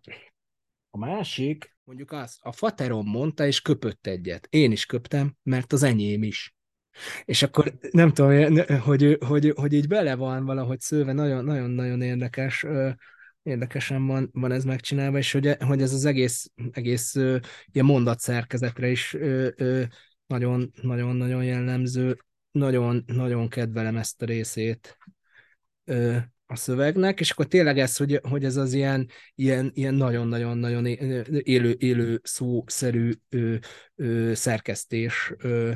a 0.89 0.97
másik, 0.97 1.75
mondjuk 1.83 2.11
az, 2.11 2.37
a 2.39 2.51
faterom 2.51 3.07
mondta, 3.07 3.45
és 3.45 3.61
köpött 3.61 4.07
egyet. 4.07 4.47
Én 4.49 4.71
is 4.71 4.85
köptem, 4.85 5.35
mert 5.43 5.73
az 5.73 5.83
enyém 5.83 6.23
is. 6.23 6.55
És 7.25 7.43
akkor 7.43 7.73
nem 7.91 8.13
tudom, 8.13 8.57
hogy, 8.79 9.17
hogy, 9.25 9.53
hogy 9.55 9.73
így 9.73 9.87
bele 9.87 10.15
van 10.15 10.45
valahogy 10.45 10.79
szőve, 10.79 11.13
nagyon-nagyon 11.13 12.01
érdekes 12.01 12.65
érdekesen 13.43 14.07
van, 14.07 14.29
van 14.33 14.51
ez 14.51 14.63
megcsinálva, 14.63 15.17
és 15.17 15.31
hogy, 15.31 15.55
hogy 15.59 15.81
ez 15.81 15.93
az 15.93 16.05
egész, 16.05 16.51
egész 16.71 17.15
ilyen 17.71 17.85
mondatszerkezetre 17.85 18.89
is 18.89 19.17
nagyon-nagyon-nagyon 20.27 21.43
jellemző. 21.43 22.17
Nagyon, 22.51 23.03
nagyon 23.05 23.49
kedvelem 23.49 23.97
ezt 23.97 24.21
a 24.21 24.25
részét 24.25 24.97
a 26.45 26.55
szövegnek, 26.55 27.19
és 27.19 27.31
akkor 27.31 27.45
tényleg 27.45 27.79
ez, 27.79 27.97
hogy, 27.97 28.19
hogy 28.29 28.45
ez 28.45 28.55
az 28.55 28.73
ilyen, 28.73 29.07
ilyen, 29.35 29.71
ilyen 29.73 29.93
nagyon-nagyon-nagyon 29.93 30.85
élő, 31.43 31.75
élő 31.79 32.19
szószerű 32.23 33.11
ö, 33.29 33.55
ö, 33.95 34.33
szerkesztés 34.33 35.33
ö, 35.37 35.71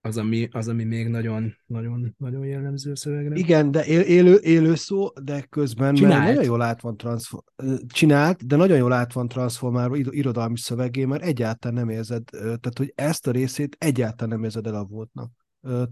az, 0.00 0.16
ami, 0.16 0.48
az, 0.50 0.68
ami 0.68 0.84
még 0.84 1.08
nagyon, 1.08 1.56
nagyon, 1.66 2.14
nagyon 2.18 2.44
jellemző 2.46 2.90
a 2.90 2.96
szövegre. 2.96 3.36
Igen, 3.36 3.70
de 3.70 3.84
él, 3.84 4.00
élő, 4.00 4.38
élő 4.42 4.74
szó, 4.74 5.08
de 5.22 5.40
közben 5.40 5.94
Csinált. 5.94 6.24
nagyon 6.24 6.44
jól 6.44 6.62
át 6.62 6.80
van 6.80 6.96
transform... 6.96 7.44
csinált, 7.86 8.46
de 8.46 8.56
nagyon 8.56 8.76
jól 8.76 8.92
át 8.92 9.12
van 9.12 9.28
transformálva 9.28 9.96
irodalmi 9.96 10.58
szövegé, 10.58 11.04
mert 11.04 11.22
egyáltalán 11.22 11.76
nem 11.76 11.88
érzed, 11.88 12.24
tehát 12.30 12.78
hogy 12.78 12.92
ezt 12.94 13.26
a 13.26 13.30
részét 13.30 13.76
egyáltalán 13.78 14.28
nem 14.28 14.44
érzed 14.44 14.66
elavultnak 14.66 15.30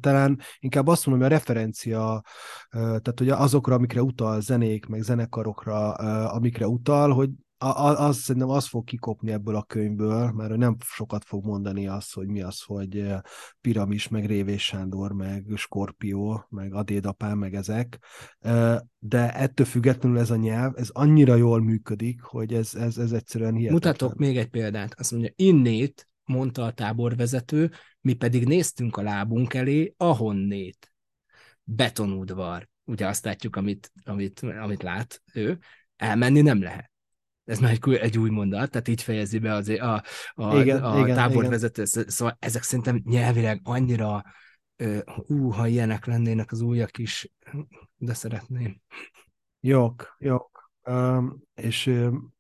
talán 0.01 0.41
inkább 0.59 0.87
azt 0.87 1.07
mondom, 1.07 1.25
hogy 1.25 1.33
a 1.33 1.39
referencia, 1.39 2.23
tehát 2.71 3.19
hogy 3.19 3.29
azokra, 3.29 3.75
amikre 3.75 4.03
utal 4.03 4.41
zenék, 4.41 4.87
meg 4.87 5.03
zenekarokra, 5.03 5.93
amikre 6.27 6.69
utal, 6.69 7.13
hogy 7.13 7.31
az 7.59 8.17
szerintem 8.17 8.51
az 8.51 8.67
fog 8.67 8.85
kikopni 8.85 9.33
ebből 9.33 9.57
a 9.57 9.63
könyvből, 9.63 10.31
mert 10.31 10.57
nem 10.57 10.77
sokat 10.85 11.25
fog 11.25 11.45
mondani 11.45 11.87
azt, 11.87 12.15
hogy 12.15 12.27
mi 12.27 12.43
az, 12.43 12.63
hogy 12.63 12.99
eh, 12.99 13.21
Piramis, 13.61 14.09
meg 14.09 14.27
Révés 14.27 14.65
Sándor, 14.65 15.13
meg 15.13 15.45
Skorpió, 15.57 16.47
meg 16.49 16.75
Adédapám, 16.75 17.39
meg 17.39 17.55
ezek, 17.55 17.99
eh, 18.39 18.79
de 18.99 19.35
ettől 19.35 19.67
függetlenül 19.67 20.19
ez 20.19 20.31
a 20.31 20.37
nyelv, 20.37 20.73
ez 20.77 20.89
annyira 20.89 21.35
jól 21.35 21.63
működik, 21.63 22.21
hogy 22.21 22.55
ez, 22.55 22.75
ez, 22.75 22.99
ez 22.99 23.13
egyszerűen 23.13 23.55
hihetetlen. 23.55 23.93
Mutatok 23.93 24.19
még 24.19 24.37
egy 24.37 24.49
példát. 24.49 24.95
Azt 24.99 25.11
mondja, 25.11 25.31
innét, 25.37 26.09
mondta 26.25 26.65
a 26.65 26.73
táborvezető, 26.73 27.71
mi 28.01 28.13
pedig 28.13 28.47
néztünk 28.47 28.97
a 28.97 29.03
lábunk 29.03 29.55
elé, 29.55 29.95
ahonnét. 29.97 30.93
Betonudvar. 31.65 32.69
Ugye 32.85 33.07
azt 33.07 33.25
látjuk, 33.25 33.57
amit, 33.57 33.93
amit, 34.05 34.41
amit 34.41 34.83
lát 34.83 35.23
ő, 35.33 35.59
elmenni 35.97 36.41
nem 36.41 36.63
lehet 36.63 36.88
ez 37.49 37.59
már 37.59 37.71
egy, 37.71 37.95
egy 37.95 38.19
új 38.19 38.31
mondat, 38.31 38.71
tehát 38.71 38.89
így 38.89 39.03
fejezi 39.03 39.39
be 39.39 39.53
az, 39.53 39.69
a, 39.69 40.03
a, 40.35 40.57
igen, 40.57 40.83
a 40.83 40.99
igen, 40.99 41.17
táborvezető. 41.17 41.83
Igen. 41.83 42.05
Szóval 42.09 42.37
ezek 42.41 42.63
szerintem 42.63 43.03
nyelvileg 43.05 43.61
annyira, 43.65 44.25
ú, 45.27 45.51
ha 45.51 45.67
ilyenek 45.67 46.07
lennének 46.07 46.53
az 46.53 46.61
újak 46.61 46.99
is, 46.99 47.33
de 47.97 48.15
szeretném. 48.15 48.81
Jók, 49.61 50.17
jók. 50.19 50.71
Um, 50.85 51.43
és 51.55 51.87
um, 51.87 52.37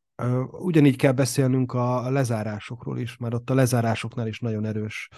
Ugyanígy 0.50 0.96
kell 0.96 1.12
beszélnünk 1.12 1.72
a 1.72 2.10
lezárásokról 2.10 2.98
is, 2.98 3.16
mert 3.16 3.34
ott 3.34 3.50
a 3.50 3.54
lezárásoknál 3.54 4.26
is 4.26 4.40
nagyon 4.40 4.64
erős, 4.64 5.08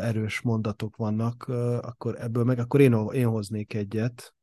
erős 0.00 0.40
mondatok 0.40 0.96
vannak, 0.96 1.42
akkor 1.80 2.20
ebből 2.20 2.44
meg 2.44 2.58
akkor 2.58 2.80
én, 2.80 3.08
én 3.12 3.26
hoznék 3.26 3.74
egyet, 3.74 4.35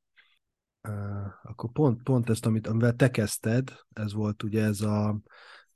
akkor 1.44 1.72
pont, 1.72 2.04
pont 2.04 2.30
ezt, 2.30 2.46
amit, 2.46 2.68
amivel 2.68 2.94
te 2.94 3.12
kezdted, 3.12 3.74
ez 3.94 4.14
volt 4.14 4.44
ugye 4.44 4.64
ez, 4.64 4.82
a, 4.82 5.22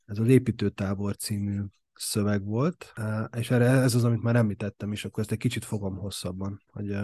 ez 0.06 0.20
az 0.20 0.28
építőtábor 0.28 1.16
című 1.16 1.62
szöveg 1.94 2.44
volt, 2.44 2.94
és 3.38 3.52
erre 3.52 3.66
ez 3.66 3.96
az, 3.96 4.04
amit 4.04 4.22
már 4.22 4.36
említettem 4.36 4.92
is, 4.92 5.06
akkor 5.06 5.20
ezt 5.20 5.32
egy 5.32 5.38
kicsit 5.38 5.66
fogom 5.66 5.98
hosszabban, 5.98 6.62
hogy, 6.72 6.98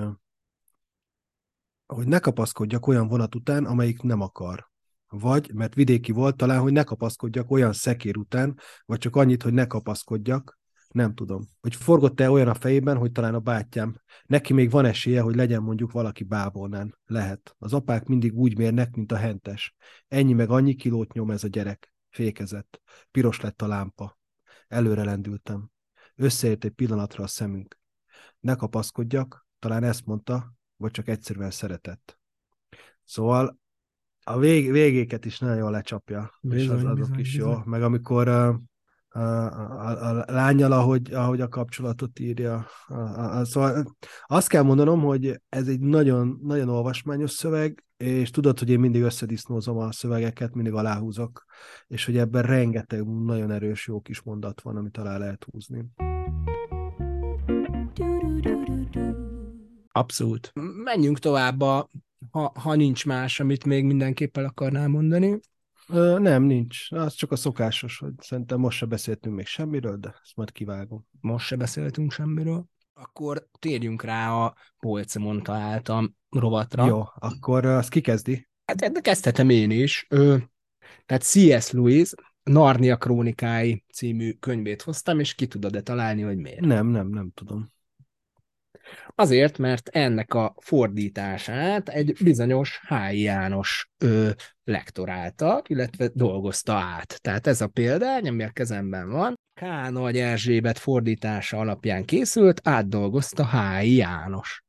hogy 1.86 2.08
ne 2.08 2.20
kapaszkodjak 2.20 2.88
olyan 2.88 3.08
vonat 3.08 3.36
után, 3.36 3.66
amelyik 3.66 4.02
nem 4.02 4.22
akar. 4.22 4.72
Vagy, 5.10 5.54
mert 5.54 5.74
vidéki 5.74 6.12
volt 6.12 6.36
talán, 6.36 6.60
hogy 6.60 6.72
ne 6.72 6.84
kapaszkodjak 6.84 7.52
olyan 7.52 7.74
szekér 7.74 8.18
után, 8.18 8.58
vagy 8.86 8.98
csak 8.98 9.16
annyit, 9.16 9.44
hogy 9.44 9.54
ne 9.54 9.68
kapaszkodjak, 9.68 10.60
nem 10.94 11.14
tudom. 11.14 11.44
Hogy 11.62 11.76
forgott-e 11.76 12.30
olyan 12.30 12.48
a 12.48 12.54
fejében, 12.54 12.98
hogy 12.98 13.12
talán 13.12 13.34
a 13.34 13.40
bátyám, 13.40 13.96
neki 14.26 14.54
még 14.54 14.70
van 14.70 14.86
esélye, 14.86 15.22
hogy 15.22 15.36
legyen 15.36 15.62
mondjuk 15.62 15.92
valaki 15.92 16.24
bábolnán. 16.24 16.98
Lehet. 17.06 17.56
Az 17.60 17.74
apák 17.74 18.06
mindig 18.06 18.34
úgy 18.38 18.58
mérnek, 18.58 18.96
mint 18.96 19.12
a 19.12 19.16
hentes. 19.16 19.76
Ennyi 20.08 20.34
meg 20.34 20.50
annyi 20.50 20.76
kilót 20.76 21.14
nyom 21.14 21.32
ez 21.32 21.44
a 21.44 21.48
gyerek. 21.48 21.94
Fékezett. 22.10 22.82
Piros 23.12 23.42
lett 23.42 23.62
a 23.62 23.68
lámpa. 23.68 24.20
Előre 24.68 25.04
lendültem. 25.04 25.72
Összeért 26.16 26.64
egy 26.64 26.72
pillanatra 26.72 27.24
a 27.24 27.28
szemünk. 27.28 27.80
Ne 28.40 28.56
kapaszkodjak, 28.56 29.48
talán 29.60 29.84
ezt 29.84 30.06
mondta, 30.06 30.54
vagy 30.78 30.92
csak 30.92 31.08
egyszerűen 31.08 31.52
szeretett. 31.52 32.20
Szóval 33.04 33.60
a 34.24 34.38
vég, 34.38 34.72
végéket 34.72 35.26
is 35.26 35.40
nagyon 35.40 35.58
jól 35.58 35.72
lecsapja, 35.72 36.38
bizony, 36.42 36.64
és 36.64 36.70
az, 36.70 36.84
azok 36.84 36.96
bizony, 36.96 37.20
is 37.20 37.36
bizony. 37.36 37.52
jó. 37.52 37.62
Meg 37.66 37.84
amikor 37.84 38.28
uh, 38.28 38.56
a, 39.14 39.20
a, 39.20 40.10
a 40.10 40.32
lányjal, 40.32 40.72
ahogy, 40.72 41.14
ahogy 41.14 41.42
a 41.42 41.48
kapcsolatot 41.48 42.20
írja. 42.20 42.68
A, 42.88 42.94
a, 42.94 43.40
a, 43.40 43.46
szóval 43.46 43.96
azt 44.26 44.48
kell 44.48 44.64
mondanom, 44.64 45.02
hogy 45.02 45.42
ez 45.50 45.68
egy 45.68 45.80
nagyon, 45.80 46.40
nagyon 46.44 46.70
olvasmányos 46.70 47.32
szöveg, 47.32 47.84
és 47.98 48.30
tudod, 48.30 48.60
hogy 48.60 48.70
én 48.70 48.80
mindig 48.80 49.02
összedisznózom 49.02 49.78
a 49.78 49.92
szövegeket, 49.92 50.54
mindig 50.54 50.74
aláhúzok, 50.74 51.46
és 51.88 52.06
hogy 52.06 52.18
ebben 52.18 52.42
rengeteg 52.42 53.06
nagyon 53.06 53.52
erős 53.52 53.88
jó 53.88 54.02
kis 54.02 54.22
mondat 54.22 54.62
van, 54.62 54.78
amit 54.78 54.98
alá 54.98 55.18
lehet 55.18 55.48
húzni. 55.52 55.86
Abszolút. 59.92 60.52
Menjünk 60.84 61.20
tovább, 61.20 61.62
ha, 62.32 62.52
ha 62.60 62.76
nincs 62.76 63.06
más, 63.06 63.40
amit 63.40 63.66
még 63.66 63.86
mindenképpen 63.86 64.46
akarnál 64.46 64.88
mondani. 64.88 65.40
Ö, 65.88 66.20
nem, 66.20 66.44
nincs. 66.44 66.92
Az 66.92 67.14
csak 67.14 67.32
a 67.32 67.36
szokásos, 67.36 67.98
hogy 67.98 68.14
szerintem 68.18 68.60
most 68.60 68.78
se 68.78 68.86
beszéltünk 68.86 69.36
még 69.36 69.46
semmiről, 69.46 69.98
de 69.98 70.16
ezt 70.22 70.36
majd 70.36 70.52
kivágom. 70.52 71.06
Most 71.20 71.46
se 71.46 71.56
beszéltünk 71.56 72.12
semmiről. 72.12 72.66
Akkor 72.94 73.48
térjünk 73.60 74.04
rá 74.04 74.32
a 74.32 74.56
Polcemon 74.80 75.44
találtam 75.44 76.16
rovatra. 76.30 76.86
Jó, 76.86 77.04
akkor 77.16 77.66
azt 77.66 77.90
kikezdi? 77.90 78.48
Hát 78.66 78.92
de 78.92 79.00
kezdhetem 79.00 79.50
én 79.50 79.72
is. 79.72 80.06
Ö, 80.10 80.38
tehát 81.06 81.24
C.S. 81.24 81.72
Lewis 81.72 82.12
Narnia 82.44 82.98
Krónikái 82.98 83.84
című 83.94 84.32
könyvét 84.32 84.82
hoztam, 84.82 85.20
és 85.20 85.36
ki 85.36 85.48
tudod-e 85.48 85.82
találni, 85.82 86.22
hogy 86.22 86.38
miért? 86.38 86.60
Nem, 86.60 86.88
nem, 86.88 87.08
nem 87.08 87.32
tudom. 87.34 87.72
Azért, 89.16 89.58
mert 89.58 89.88
ennek 89.88 90.34
a 90.34 90.56
fordítását 90.60 91.90
egy 91.90 92.16
bizonyos 92.24 92.82
H. 92.88 93.22
János 93.22 93.90
ö, 93.98 94.30
lektorálta, 94.64 95.62
illetve 95.68 96.10
dolgozta 96.14 96.74
át. 96.74 97.22
Tehát 97.22 97.48
ez 97.48 97.62
a 97.62 97.68
példány, 97.68 98.28
ami 98.28 98.44
a 98.44 98.50
kezemben 98.50 99.10
van, 99.10 99.40
K. 99.54 99.90
Nagy 99.92 100.18
Erzsébet 100.18 100.78
fordítása 100.78 101.58
alapján 101.58 102.06
készült, 102.06 102.62
átdolgozta 102.64 103.46
H. 103.46 103.88
János. 103.96 104.64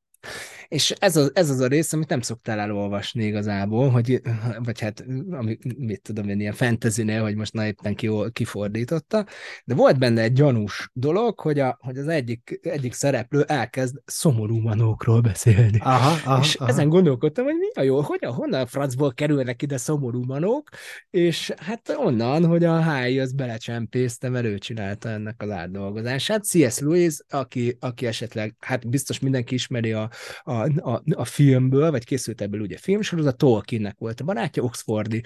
És 0.74 0.90
ez 0.90 1.16
az, 1.16 1.30
ez 1.34 1.51
az 1.51 1.60
a 1.60 1.66
rész, 1.66 1.92
amit 1.92 2.09
nem 2.09 2.20
szoktál 2.20 2.59
elolvasni 2.59 3.24
igazából, 3.24 3.90
hogy, 3.90 4.22
vagy 4.59 4.80
hát, 4.80 5.05
ami, 5.30 5.59
mit 5.76 6.02
tudom 6.02 6.28
én, 6.28 6.40
ilyen 6.40 6.52
fantasy 6.52 7.12
hogy 7.12 7.36
most 7.36 7.52
na 7.52 7.66
éppen 7.66 7.94
ki, 7.94 8.10
kifordította, 8.32 9.26
de 9.64 9.74
volt 9.74 9.98
benne 9.98 10.22
egy 10.22 10.32
gyanús 10.32 10.90
dolog, 10.92 11.40
hogy, 11.40 11.59
a, 11.59 11.78
hogy 11.80 11.98
az 11.98 12.09
egyik, 12.09 12.60
egyik 12.62 12.92
szereplő 12.92 13.42
elkezd 13.42 13.96
szomorú 14.05 14.59
manókról 14.59 15.20
beszélni. 15.20 15.78
Aha, 15.80 16.30
aha, 16.30 16.40
és 16.42 16.55
aha. 16.55 16.70
ezen 16.70 16.88
gondolkodtam, 16.88 17.44
hogy 17.44 17.55
mi 17.55 17.68
a 17.74 17.82
jó, 17.82 18.01
hogy 18.01 18.24
a, 18.24 18.32
honnan 18.32 18.60
a 18.60 18.66
francból 18.66 19.12
kerülnek 19.12 19.62
ide 19.62 19.76
szomorú 19.76 20.24
manók, 20.24 20.68
és 21.10 21.52
hát 21.56 21.94
onnan, 21.96 22.44
hogy 22.46 22.64
a 22.64 22.80
Háj 22.80 23.20
az 23.20 23.32
belecsempészte, 23.32 24.28
mert 24.28 24.44
ő 24.44 24.59
csinálta 24.59 25.09
ennek 25.09 25.42
az 25.42 25.51
átdolgozását. 25.51 26.44
C.S. 26.44 26.78
Lewis, 26.78 27.16
aki, 27.28 27.76
aki 27.80 28.06
esetleg, 28.06 28.55
hát 28.60 28.88
biztos 28.88 29.18
mindenki 29.18 29.55
ismeri 29.55 29.92
a, 29.92 30.10
a 30.42 30.63
a, 30.64 30.90
a, 30.90 31.02
a 31.14 31.24
filmből, 31.24 31.90
vagy 31.90 32.04
készült 32.04 32.40
ebből 32.40 32.60
ugye 32.60 32.76
filmsorozat, 32.76 33.36
Tolkiennek 33.36 33.98
volt 33.98 34.20
a 34.20 34.24
barátja, 34.24 34.62
Oxfordi 34.62 35.22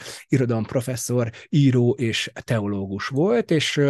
professzor, 0.62 1.30
író 1.48 1.90
és 1.90 2.30
teológus 2.34 3.08
volt, 3.08 3.50
és, 3.50 3.80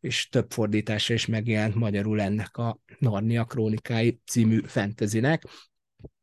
és 0.00 0.28
több 0.28 0.52
fordítása 0.52 1.14
is 1.14 1.26
megjelent 1.26 1.74
magyarul 1.74 2.20
ennek 2.20 2.56
a 2.56 2.78
Narnia 2.98 3.44
Krónikái 3.44 4.20
című 4.26 4.60
fentezinek. 4.64 5.42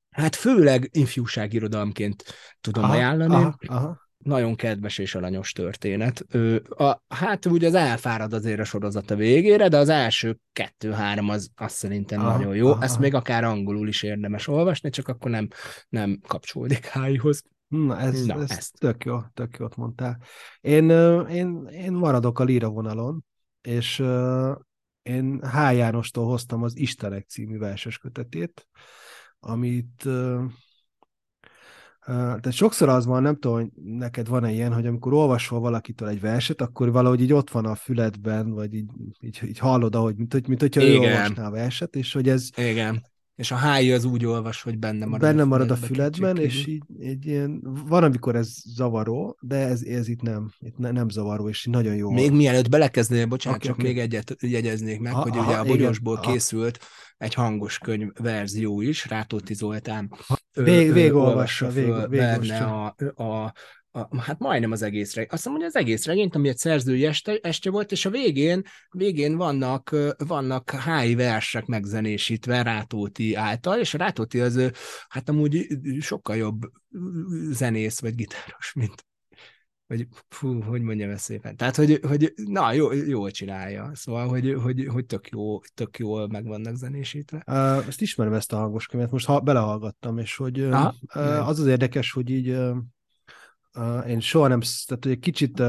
Hát 0.09 0.35
főleg 0.35 0.89
ifjúságirodalomként 0.91 2.23
tudom 2.61 2.83
aha, 2.83 2.93
ajánlani. 2.93 3.33
Aha, 3.33 3.57
aha 3.67 4.04
nagyon 4.25 4.55
kedves 4.55 4.97
és 4.97 5.15
aranyos 5.15 5.51
történet. 5.51 6.19
A, 6.69 7.01
hát 7.07 7.45
ugye 7.45 7.67
az 7.67 7.73
elfárad 7.73 8.33
azért 8.33 8.59
a 8.59 8.63
sorozat 8.63 9.11
a 9.11 9.15
végére, 9.15 9.67
de 9.67 9.77
az 9.77 9.89
első 9.89 10.39
kettő-három 10.53 11.29
az, 11.29 11.49
az 11.55 11.71
szerintem 11.71 12.19
aha, 12.19 12.37
nagyon 12.37 12.55
jó. 12.55 12.69
Aha. 12.71 12.83
Ezt 12.83 12.99
még 12.99 13.13
akár 13.13 13.43
angolul 13.43 13.87
is 13.87 14.03
érdemes 14.03 14.47
olvasni, 14.47 14.89
csak 14.89 15.07
akkor 15.07 15.31
nem, 15.31 15.47
nem 15.89 16.19
kapcsolódik 16.27 16.85
hájhoz. 16.85 17.43
Na, 17.67 17.99
ez, 17.99 18.25
Na 18.25 18.41
ez 18.41 18.51
ezt. 18.51 18.79
tök 18.79 19.03
jó, 19.03 19.19
tök 19.33 19.57
jót 19.59 19.75
mondtál. 19.75 20.19
Én, 20.61 20.89
én, 21.29 21.65
én 21.65 21.91
maradok 21.91 22.39
a 22.39 22.43
líra 22.43 22.69
vonalon, 22.69 23.25
és 23.61 23.99
én 25.01 25.39
H. 25.41 25.55
Jánostól 25.55 26.25
hoztam 26.25 26.63
az 26.63 26.77
Istenek 26.77 27.25
című 27.27 27.57
verses 27.57 27.97
kötetét, 27.97 28.67
amit 29.39 30.07
tehát 32.05 32.51
sokszor 32.51 32.89
az 32.89 33.05
van, 33.05 33.21
nem 33.21 33.33
tudom, 33.33 33.57
hogy 33.57 33.69
neked 33.83 34.27
van-e 34.27 34.51
ilyen, 34.51 34.73
hogy 34.73 34.85
amikor 34.85 35.13
olvasol 35.13 35.59
valakitől 35.59 36.07
egy 36.07 36.21
verset, 36.21 36.61
akkor 36.61 36.91
valahogy 36.91 37.21
így 37.21 37.33
ott 37.33 37.49
van 37.49 37.65
a 37.65 37.75
füledben, 37.75 38.51
vagy 38.51 38.73
így, 38.73 38.89
így, 39.19 39.39
így 39.45 39.59
hallod, 39.59 39.95
ahogy, 39.95 40.15
mint, 40.15 40.33
hogy, 40.33 40.47
mint 40.47 40.61
hogyha 40.61 40.81
Igen. 40.81 40.93
ő 40.93 41.05
olvasná 41.05 41.47
a 41.47 41.51
verset, 41.51 41.95
és 41.95 42.13
hogy 42.13 42.29
ez... 42.29 42.49
Igen. 42.55 43.03
És 43.35 43.51
a 43.51 43.55
háj 43.55 43.93
az 43.93 44.03
úgy 44.03 44.25
olvas, 44.25 44.61
hogy 44.61 44.77
benne 44.77 45.05
marad 45.05 45.19
Benne 45.19 45.43
marad 45.43 45.71
a 45.71 45.75
füledben, 45.75 46.37
és 46.37 46.67
így 46.67 46.83
egy 46.99 47.25
ilyen, 47.25 47.61
van, 47.87 48.03
amikor 48.03 48.35
ez 48.35 48.53
zavaró, 48.65 49.37
de 49.41 49.55
ez, 49.55 49.81
ez 49.81 50.07
itt 50.07 50.21
nem, 50.21 50.51
itt 50.59 50.77
ne, 50.77 50.91
nem 50.91 51.09
zavaró, 51.09 51.49
és 51.49 51.65
nagyon 51.65 51.95
jó. 51.95 52.11
Még 52.11 52.31
mielőtt 52.31 52.69
belekezdnél, 52.69 53.25
bocsánat, 53.25 53.57
okay, 53.57 53.69
csak 53.69 53.79
okay. 53.79 53.91
még 53.91 54.01
egyet 54.01 54.35
jegyeznék 54.39 54.99
meg, 54.99 55.13
ha, 55.13 55.21
hogy 55.21 55.37
aha, 55.37 55.47
ugye 55.47 55.57
a 55.57 55.63
Bogyosból 55.63 56.19
igen, 56.21 56.33
készült 56.33 56.79
egy 57.17 57.33
hangos 57.33 57.77
könyv 57.77 58.09
verzió 58.21 58.81
is, 58.81 59.05
Rátóti 59.05 59.53
Zoltán 59.53 60.11
Vég, 60.53 60.93
végolvassa, 60.93 61.69
vég, 61.69 62.09
benne 62.09 62.57
a, 62.57 62.95
a, 63.23 63.53
a, 63.95 64.21
hát 64.21 64.39
majdnem 64.39 64.71
az 64.71 64.81
egész 64.81 65.13
regény. 65.13 65.29
Azt 65.31 65.45
mondom, 65.45 65.63
hogy 65.63 65.71
az 65.75 65.81
egész 65.81 66.05
regényt, 66.05 66.35
ami 66.35 66.47
egy 66.49 66.57
szerzői 66.57 67.05
este, 67.05 67.39
este 67.41 67.69
volt, 67.69 67.91
és 67.91 68.05
a 68.05 68.09
végén, 68.09 68.63
végén 68.89 69.35
vannak, 69.35 69.95
vannak 70.17 70.69
háj 70.69 71.13
versek 71.13 71.65
megzenésítve 71.65 72.61
Rátóti 72.61 73.35
által, 73.35 73.79
és 73.79 73.93
a 73.93 73.97
Rátóti 73.97 74.39
az 74.39 74.71
hát 75.07 75.29
amúgy 75.29 75.67
sokkal 75.99 76.35
jobb 76.35 76.71
zenész 77.51 77.99
vagy 77.99 78.15
gitáros, 78.15 78.73
mint, 78.73 79.05
vagy 79.87 80.07
fú, 80.29 80.61
hogy 80.61 80.81
mondjam 80.81 81.09
ezt 81.09 81.23
szépen. 81.23 81.55
Tehát, 81.55 81.75
hogy, 81.75 81.99
hogy 82.07 82.33
na, 82.35 82.73
jó, 82.73 82.91
jól 82.91 83.31
csinálja. 83.31 83.91
Szóval, 83.93 84.27
hogy, 84.27 84.57
hogy, 84.61 84.87
hogy 84.91 85.05
tök, 85.05 85.27
jó, 85.29 85.59
tök 85.59 85.97
jól 85.97 86.27
meg 86.27 86.45
vannak 86.45 86.75
zenésítve. 86.75 87.39
Ezt 87.87 88.01
ismerem 88.01 88.33
ezt 88.33 88.53
a 88.53 88.57
hangos 88.57 88.87
könyvet, 88.87 89.11
most 89.11 89.25
ha, 89.25 89.39
belehallgattam, 89.39 90.17
és 90.17 90.35
hogy 90.35 90.59
uh, 90.59 91.47
az 91.47 91.59
az 91.59 91.67
érdekes, 91.67 92.11
hogy 92.11 92.29
így 92.29 92.57
uh, 93.75 94.09
én 94.09 94.19
soha 94.19 94.47
nem, 94.47 94.59
tehát 94.85 95.05
egy 95.05 95.19
kicsit 95.19 95.59
uh, 95.59 95.67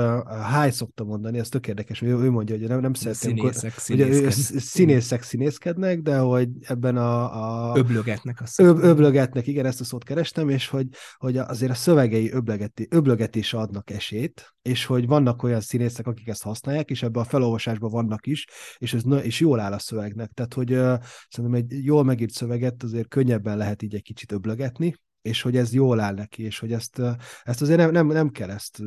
high 0.61 0.73
szoktam 0.73 1.07
mondani, 1.07 1.39
ez 1.39 1.49
tök 1.49 1.69
érdekes, 1.69 2.03
ő, 2.03 2.17
ő 2.17 2.31
mondja, 2.31 2.57
hogy 2.57 2.69
nem, 2.69 2.81
nem 2.81 2.95
szeretem, 2.95 3.37
színészek, 3.37 3.79
színészkednek. 3.79 4.63
színészek 4.63 5.23
színészkednek, 5.23 6.01
de 6.01 6.19
hogy 6.19 6.49
ebben 6.61 6.97
a... 6.97 7.71
a 7.73 7.77
öblögetnek 7.77 8.41
a 8.41 8.63
öb, 8.63 8.79
öblögetnek, 8.79 9.47
igen, 9.47 9.67
ezt 9.67 9.81
a 9.81 9.85
szót 9.85 10.05
kerestem, 10.05 10.49
és 10.49 10.69
hogy, 10.69 10.87
hogy 11.17 11.37
azért 11.37 11.71
a 11.71 11.75
szövegei 11.75 12.31
öblögeti, 12.33 12.87
öblögetése 12.91 13.59
adnak 13.59 13.91
esélyt, 13.91 14.55
és 14.63 14.85
hogy 14.85 15.07
vannak 15.07 15.43
olyan 15.43 15.61
színészek, 15.61 16.07
akik 16.07 16.29
ezt 16.29 16.43
használják, 16.43 16.91
és 16.91 17.03
ebben 17.03 17.23
a 17.23 17.27
felolvasásban 17.27 17.91
vannak 17.91 18.27
is, 18.27 18.47
és 18.79 18.95
ez 18.95 19.03
és 19.23 19.41
jól 19.41 19.61
áll 19.61 19.73
a 19.73 19.79
szövegnek. 19.79 20.31
Tehát, 20.31 20.55
hogy 20.55 20.73
uh, 20.73 20.99
szerintem 21.29 21.61
egy 21.61 21.85
jól 21.85 22.05
megírt 22.05 22.33
szöveget 22.33 22.83
azért 22.83 23.09
könnyebben 23.09 23.57
lehet 23.57 23.83
így 23.83 23.95
egy 23.95 24.03
kicsit 24.03 24.33
öblögetni, 24.33 24.95
és 25.27 25.43
hogy 25.43 25.57
ez 25.57 25.73
jól 25.73 26.01
áll 26.01 26.15
neki, 26.15 26.43
és 26.43 26.59
hogy 26.59 26.73
ezt, 26.73 27.03
ezt 27.45 27.63
azért 27.63 27.79
nem, 27.79 27.91
nem, 27.91 28.07
nem 28.07 28.31
kell 28.31 28.51
ezt 28.51 28.83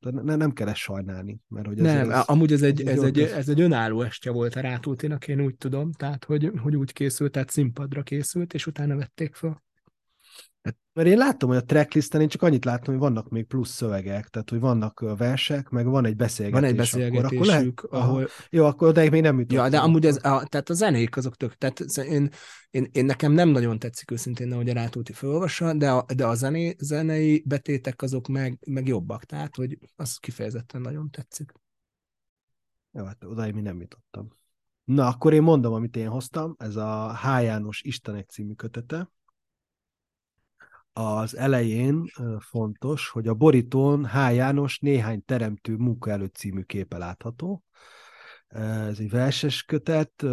nem, 0.00 0.36
nem 0.36 0.52
kell 0.52 0.68
ezt 0.68 0.76
sajnálni. 0.76 1.40
Mert 1.48 1.66
hogy 1.66 1.76
nem, 1.76 2.10
ez, 2.10 2.22
amúgy 2.26 2.52
ez 2.52 2.62
egy, 2.62 2.82
ez, 2.86 3.02
egy, 3.02 3.20
ez 3.20 3.48
egy 3.48 3.60
önálló 3.60 4.02
estje 4.02 4.30
volt 4.30 4.54
a 4.54 4.60
Rátultinak, 4.60 5.28
én 5.28 5.40
úgy 5.40 5.54
tudom, 5.54 5.92
tehát 5.92 6.24
hogy, 6.24 6.50
hogy 6.62 6.76
úgy 6.76 6.92
készült, 6.92 7.32
tehát 7.32 7.50
színpadra 7.50 8.02
készült, 8.02 8.54
és 8.54 8.66
utána 8.66 8.96
vették 8.96 9.34
fel. 9.34 9.62
Hát, 10.62 10.76
mert 10.92 11.08
én 11.08 11.16
látom, 11.16 11.48
hogy 11.48 11.58
a 11.58 11.64
tracklisten 11.64 12.20
én 12.20 12.28
csak 12.28 12.42
annyit 12.42 12.64
látom, 12.64 12.94
hogy 12.94 13.02
vannak 13.02 13.28
még 13.28 13.46
plusz 13.46 13.70
szövegek, 13.70 14.28
tehát 14.28 14.50
hogy 14.50 14.60
vannak 14.60 15.16
versek, 15.16 15.68
meg 15.68 15.86
van 15.86 16.04
egy 16.04 16.16
beszélgetés. 16.16 16.60
Van 16.60 16.70
egy 16.70 16.76
beszélgetésük, 16.76 17.80
akkor, 17.80 17.98
akkor 17.98 18.08
ahol... 18.08 18.28
Jó, 18.50 18.64
akkor 18.64 18.88
odáig 18.88 19.10
még 19.10 19.22
nem 19.22 19.38
jutott. 19.38 19.56
Ja, 19.56 19.68
de 19.68 19.78
amúgy 19.78 20.06
ez, 20.06 20.16
a, 20.16 20.46
tehát 20.46 20.68
a 20.68 20.74
zenék 20.74 21.16
azok 21.16 21.36
tök, 21.36 21.54
tehát 21.54 21.80
én, 21.80 22.30
én, 22.70 22.88
én, 22.92 23.04
nekem 23.04 23.32
nem 23.32 23.48
nagyon 23.48 23.78
tetszik 23.78 24.10
őszintén, 24.10 24.52
hogy 24.52 24.68
a 24.68 24.72
Rátúti 24.72 25.12
felolvassa, 25.12 25.74
de 25.74 25.90
a, 25.90 26.04
de 26.14 26.26
a 26.26 26.34
zené, 26.34 26.76
zenei 26.78 27.42
betétek 27.46 28.02
azok 28.02 28.28
meg, 28.28 28.58
meg 28.66 28.86
jobbak, 28.86 29.24
tehát 29.24 29.56
hogy 29.56 29.78
az 29.96 30.16
kifejezetten 30.16 30.80
nagyon 30.80 31.10
tetszik. 31.10 31.52
Jó, 32.92 33.04
hát 33.04 33.24
odáig 33.24 33.54
mi 33.54 33.60
nem 33.60 33.80
jutottam. 33.80 34.38
Na, 34.84 35.06
akkor 35.06 35.32
én 35.32 35.42
mondom, 35.42 35.72
amit 35.72 35.96
én 35.96 36.08
hoztam, 36.08 36.54
ez 36.58 36.76
a 36.76 37.16
H. 37.16 37.42
János 37.42 37.82
Istenek 37.82 38.28
című 38.28 38.52
kötete, 38.52 39.10
az 41.00 41.36
elején 41.36 42.04
fontos, 42.38 43.08
hogy 43.08 43.28
a 43.28 43.34
borítón 43.34 44.06
H. 44.06 44.14
János 44.34 44.78
néhány 44.78 45.24
teremtő 45.24 45.76
munka 45.76 46.10
előtt 46.10 46.34
című 46.34 46.62
képe 46.62 46.98
látható. 46.98 47.62
Ez 48.48 48.98
egy 48.98 49.10
verses 49.10 49.62
kötet, 49.62 50.24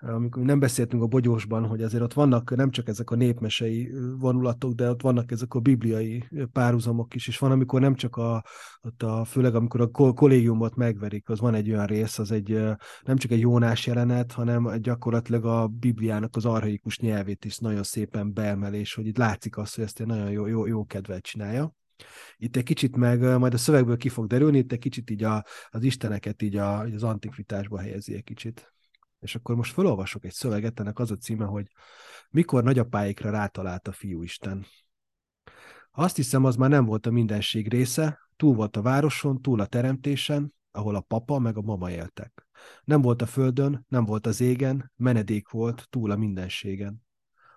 amikor 0.00 0.42
nem 0.42 0.58
beszéltünk 0.58 1.02
a 1.02 1.06
bogyósban, 1.06 1.66
hogy 1.66 1.82
azért 1.82 2.02
ott 2.02 2.12
vannak 2.12 2.56
nem 2.56 2.70
csak 2.70 2.88
ezek 2.88 3.10
a 3.10 3.14
népmesei 3.14 3.92
vonulatok, 4.18 4.72
de 4.72 4.90
ott 4.90 5.02
vannak 5.02 5.30
ezek 5.30 5.54
a 5.54 5.60
bibliai 5.60 6.28
párhuzamok 6.52 7.14
is, 7.14 7.28
és 7.28 7.38
van, 7.38 7.50
amikor 7.50 7.80
nem 7.80 7.94
csak 7.94 8.16
a, 8.16 8.44
ott 8.80 9.02
a 9.02 9.24
főleg 9.24 9.54
amikor 9.54 9.80
a 9.80 10.12
kollégiumot 10.12 10.74
megverik, 10.74 11.28
az 11.28 11.40
van 11.40 11.54
egy 11.54 11.70
olyan 11.70 11.86
rész, 11.86 12.18
az 12.18 12.30
egy 12.30 12.48
nem 13.02 13.16
csak 13.16 13.30
egy 13.30 13.40
Jónás 13.40 13.86
jelenet, 13.86 14.32
hanem 14.32 14.80
gyakorlatilag 14.80 15.44
a 15.44 15.66
Bibliának 15.66 16.36
az 16.36 16.44
arhaikus 16.44 16.98
nyelvét 16.98 17.44
is 17.44 17.58
nagyon 17.58 17.82
szépen 17.82 18.32
beemelés, 18.32 18.94
hogy 18.94 19.06
itt 19.06 19.18
látszik 19.18 19.56
azt, 19.56 19.74
hogy 19.74 19.84
ezt 19.84 20.00
egy 20.00 20.06
nagyon 20.06 20.30
jó, 20.30 20.46
jó, 20.46 20.66
jó 20.66 20.84
kedvet 20.84 21.22
csinálja. 21.22 21.74
Itt 22.36 22.56
egy 22.56 22.64
kicsit 22.64 22.96
meg, 22.96 23.38
majd 23.38 23.54
a 23.54 23.58
szövegből 23.58 23.96
ki 23.96 24.08
fog 24.08 24.26
derülni, 24.26 24.58
itt 24.58 24.72
egy 24.72 24.78
kicsit 24.78 25.10
így 25.10 25.24
a, 25.24 25.44
az 25.70 25.82
isteneket 25.82 26.42
így, 26.42 26.56
a, 26.56 26.80
az 26.80 27.02
antikvitásba 27.02 27.78
helyezi 27.78 28.14
egy 28.14 28.24
kicsit. 28.24 28.72
És 29.20 29.34
akkor 29.34 29.56
most 29.56 29.72
felolvasok 29.72 30.24
egy 30.24 30.32
szöveget, 30.32 30.80
ennek 30.80 30.98
az 30.98 31.10
a 31.10 31.16
címe, 31.16 31.44
hogy 31.44 31.70
mikor 32.30 32.64
nagyapáikra 32.64 33.30
rátalált 33.30 33.88
a 33.88 33.92
fiúisten. 33.92 34.66
Azt 35.90 36.16
hiszem, 36.16 36.44
az 36.44 36.56
már 36.56 36.70
nem 36.70 36.84
volt 36.84 37.06
a 37.06 37.10
mindenség 37.10 37.68
része, 37.68 38.18
túl 38.36 38.54
volt 38.54 38.76
a 38.76 38.82
városon, 38.82 39.42
túl 39.42 39.60
a 39.60 39.66
teremtésen, 39.66 40.54
ahol 40.72 40.94
a 40.94 41.00
papa 41.00 41.38
meg 41.38 41.56
a 41.56 41.62
mama 41.62 41.90
éltek. 41.90 42.46
Nem 42.84 43.02
volt 43.02 43.22
a 43.22 43.26
földön, 43.26 43.84
nem 43.88 44.04
volt 44.04 44.26
az 44.26 44.40
égen, 44.40 44.92
menedék 44.96 45.48
volt 45.48 45.86
túl 45.90 46.10
a 46.10 46.16
mindenségen. 46.16 47.06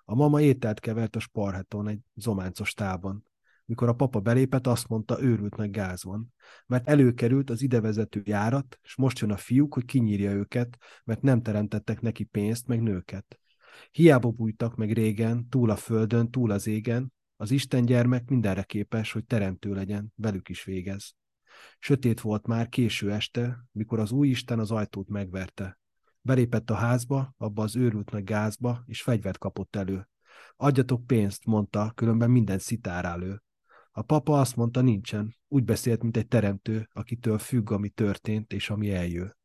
A 0.04 0.14
mama 0.14 0.40
ételt 0.40 0.80
kevert 0.80 1.16
a 1.16 1.20
sparheton 1.20 1.88
egy 1.88 2.00
zománcos 2.14 2.72
tában. 2.72 3.26
Mikor 3.64 3.88
a 3.88 3.92
papa 3.92 4.20
belépett, 4.20 4.66
azt 4.66 4.88
mondta, 4.88 5.22
őrült 5.22 5.56
meg 5.56 5.70
gáz 5.70 6.04
van. 6.04 6.34
Mert 6.66 6.88
előkerült 6.88 7.50
az 7.50 7.62
idevezető 7.62 8.22
járat, 8.24 8.78
és 8.82 8.96
most 8.96 9.18
jön 9.18 9.30
a 9.30 9.36
fiúk, 9.36 9.74
hogy 9.74 9.84
kinyírja 9.84 10.30
őket, 10.30 10.78
mert 11.04 11.22
nem 11.22 11.42
teremtettek 11.42 12.00
neki 12.00 12.24
pénzt, 12.24 12.66
meg 12.66 12.82
nőket. 12.82 13.38
Hiába 13.90 14.30
bújtak 14.30 14.76
meg 14.76 14.92
régen, 14.92 15.48
túl 15.48 15.70
a 15.70 15.76
földön, 15.76 16.30
túl 16.30 16.50
az 16.50 16.66
égen, 16.66 17.12
az 17.36 17.50
Isten 17.50 17.84
gyermek 17.84 18.28
mindenre 18.28 18.62
képes, 18.62 19.12
hogy 19.12 19.24
teremtő 19.24 19.74
legyen, 19.74 20.12
velük 20.16 20.48
is 20.48 20.64
végez. 20.64 21.14
Sötét 21.78 22.20
volt 22.20 22.46
már 22.46 22.68
késő 22.68 23.12
este, 23.12 23.66
mikor 23.72 23.98
az 23.98 24.12
új 24.12 24.28
Isten 24.28 24.58
az 24.58 24.70
ajtót 24.70 25.08
megverte. 25.08 25.78
Belépett 26.20 26.70
a 26.70 26.74
házba, 26.74 27.34
abba 27.36 27.62
az 27.62 27.76
őrültnek 27.76 28.24
gázba, 28.24 28.82
és 28.86 29.02
fegyvert 29.02 29.38
kapott 29.38 29.76
elő. 29.76 30.08
Adjatok 30.56 31.06
pénzt, 31.06 31.44
mondta, 31.44 31.92
különben 31.94 32.30
minden 32.30 32.58
szitár 32.58 33.04
elő. 33.04 33.43
A 33.96 34.02
papa 34.02 34.40
azt 34.40 34.56
mondta, 34.56 34.80
nincsen. 34.80 35.34
Úgy 35.48 35.64
beszélt, 35.64 36.02
mint 36.02 36.16
egy 36.16 36.28
teremtő, 36.28 36.88
akitől 36.92 37.38
függ, 37.38 37.70
ami 37.70 37.88
történt 37.88 38.52
és 38.52 38.70
ami 38.70 38.92
eljő. 38.92 39.36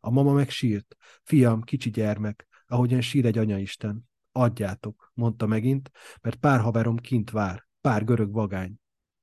A 0.00 0.10
mama 0.10 0.32
meg 0.32 0.50
sírt. 0.50 0.96
Fiam, 1.22 1.62
kicsi 1.62 1.90
gyermek, 1.90 2.48
ahogyan 2.66 3.00
sír 3.00 3.26
egy 3.26 3.38
anyaisten. 3.38 4.08
Adjátok, 4.32 5.10
mondta 5.14 5.46
megint, 5.46 5.90
mert 6.20 6.36
pár 6.36 6.60
haverom 6.60 6.96
kint 6.96 7.30
vár, 7.30 7.66
pár 7.80 8.04
görög 8.04 8.32
vagány. 8.32 8.74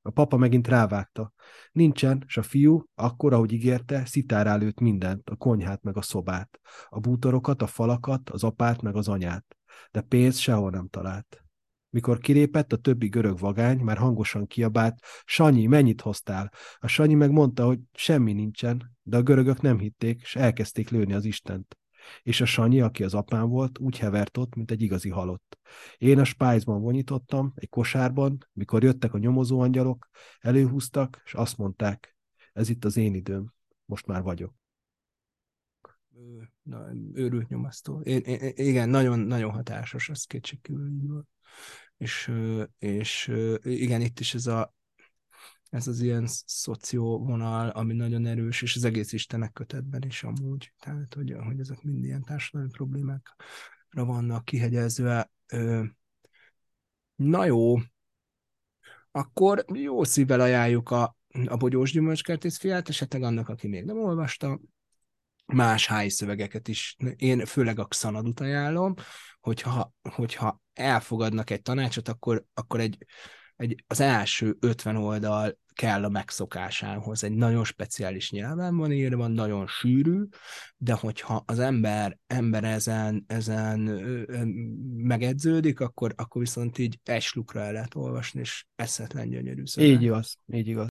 A 0.02 0.10
papa 0.10 0.38
megint 0.38 0.68
rávágta. 0.68 1.34
Nincsen, 1.72 2.24
s 2.28 2.38
a 2.38 2.44
fiú, 2.44 2.84
akkor, 2.96 3.34
ahogy 3.34 3.52
ígérte, 3.52 4.06
szitár 4.06 4.60
lőtt 4.60 4.80
mindent, 4.80 5.30
a 5.30 5.36
konyhát 5.36 5.84
meg 5.84 5.98
a 5.98 6.02
szobát, 6.02 6.60
a 6.90 7.00
bútorokat, 7.00 7.62
a 7.62 7.68
falakat, 7.68 8.30
az 8.30 8.44
apát 8.44 8.82
meg 8.82 8.96
az 8.96 9.08
anyát. 9.08 9.58
De 9.92 10.02
pénz 10.02 10.38
sehol 10.38 10.70
nem 10.70 10.88
talált. 10.88 11.44
Mikor 11.92 12.20
kilépett, 12.20 12.74
a 12.74 12.78
többi 12.78 13.08
görög 13.08 13.40
vagány 13.40 13.80
már 13.80 13.98
hangosan 13.98 14.48
kiabált, 14.48 15.00
Sanyi, 15.26 15.66
mennyit 15.66 16.02
hoztál? 16.02 16.52
A 16.78 16.88
Sanyi 16.88 17.14
megmondta, 17.14 17.66
hogy 17.66 17.80
semmi 17.94 18.34
nincsen, 18.34 18.98
de 19.04 19.18
a 19.18 19.22
görögök 19.22 19.62
nem 19.62 19.80
hitték, 19.80 20.22
és 20.22 20.36
elkezdték 20.36 20.90
lőni 20.90 21.14
az 21.14 21.26
Istent. 21.26 21.78
És 22.22 22.42
a 22.42 22.46
Sanyi, 22.46 22.82
aki 22.82 23.04
az 23.04 23.14
apám 23.14 23.48
volt, 23.48 23.80
úgy 23.80 23.98
hevert 23.98 24.38
ott, 24.38 24.56
mint 24.56 24.72
egy 24.72 24.82
igazi 24.82 25.10
halott. 25.10 25.60
Én 25.98 26.20
a 26.20 26.24
spájzban 26.24 26.82
vonyítottam, 26.82 27.52
egy 27.56 27.70
kosárban, 27.70 28.38
mikor 28.54 28.84
jöttek 28.84 29.14
a 29.14 29.18
nyomozó 29.18 29.60
angyalok, 29.60 30.10
előhúztak, 30.40 31.22
és 31.26 31.34
azt 31.34 31.58
mondták, 31.58 32.16
ez 32.54 32.70
itt 32.70 32.86
az 32.86 32.98
én 32.98 33.14
időm, 33.14 33.54
most 33.86 34.06
már 34.06 34.22
vagyok. 34.22 34.54
Na, 36.62 36.88
őrült 37.14 37.50
nyomasztó. 37.50 38.02
Én, 38.02 38.20
én, 38.20 38.52
igen, 38.56 38.90
nagyon, 38.90 39.20
nagyon 39.20 39.52
hatásos, 39.52 40.10
ez 40.10 40.24
kétségkívül 40.24 41.26
és, 42.02 42.32
és 42.78 43.32
igen, 43.62 44.02
itt 44.02 44.20
is 44.20 44.34
ez 44.34 44.48
a 44.48 44.74
ez 45.70 45.88
az 45.88 46.02
ilyen 46.02 46.28
vonal, 46.90 47.70
ami 47.70 47.94
nagyon 47.94 48.26
erős, 48.26 48.62
és 48.62 48.76
az 48.76 48.84
egész 48.84 49.12
Istenek 49.12 49.54
kötetben 49.54 50.04
is 50.04 50.24
amúgy, 50.24 50.74
tehát 50.80 51.14
hogy, 51.14 51.36
hogy 51.44 51.60
ezek 51.60 51.82
mind 51.82 52.04
ilyen 52.04 52.24
társadalmi 52.24 52.72
problémákra 52.72 53.36
vannak 54.06 54.46
kihegyezve. 54.46 55.32
Na 57.16 57.46
jó, 57.46 57.76
akkor 59.12 59.66
jó 59.74 60.04
szívvel 60.04 60.40
ajánljuk 60.40 60.90
a, 60.90 61.18
a 61.46 61.58
Bogyós 61.58 61.92
Gyümölcskertész 61.92 62.58
fiát, 62.58 62.90
esetleg 62.90 63.24
annak, 63.24 63.50
aki 63.50 63.68
még 63.68 63.86
nem 63.86 63.98
olvasta, 63.98 64.60
más 65.54 65.88
háj 65.88 66.08
szövegeket 66.08 66.68
is. 66.68 66.96
Én 67.16 67.46
főleg 67.46 67.80
a 67.80 67.86
Xanadut 67.86 68.40
ajánlom, 68.40 68.94
hogyha, 69.40 69.94
hogyha 70.10 70.62
elfogadnak 70.74 71.50
egy 71.50 71.62
tanácsot, 71.62 72.08
akkor, 72.08 72.46
akkor 72.54 72.80
egy, 72.80 73.06
egy, 73.56 73.84
az 73.88 74.00
első 74.00 74.58
50 74.60 74.96
oldal 74.96 75.60
kell 75.74 76.04
a 76.04 76.10
megszokásához. 76.10 77.24
Egy 77.24 77.34
nagyon 77.34 77.64
speciális 77.64 78.32
nyelven 78.32 78.78
van 78.78 78.92
írva, 78.92 79.28
nagyon 79.28 79.68
sűrű, 79.68 80.24
de 80.78 80.94
hogyha 80.94 81.44
az 81.46 81.60
ember, 81.60 82.18
ember 82.28 82.64
ezen, 82.64 83.24
ezen 83.28 83.80
megedződik, 84.96 85.80
akkor, 85.80 86.14
akkor 86.16 86.42
viszont 86.42 86.78
így 86.78 87.00
egy 87.04 87.40
el 87.54 87.72
lehet 87.72 87.96
olvasni, 87.96 88.40
és 88.40 88.66
eszetlen 88.76 89.30
gyönyörű 89.30 89.66
szöveg. 89.66 89.90
Így 89.90 90.02
igaz, 90.02 90.38
így 90.54 90.68
igaz. 90.68 90.88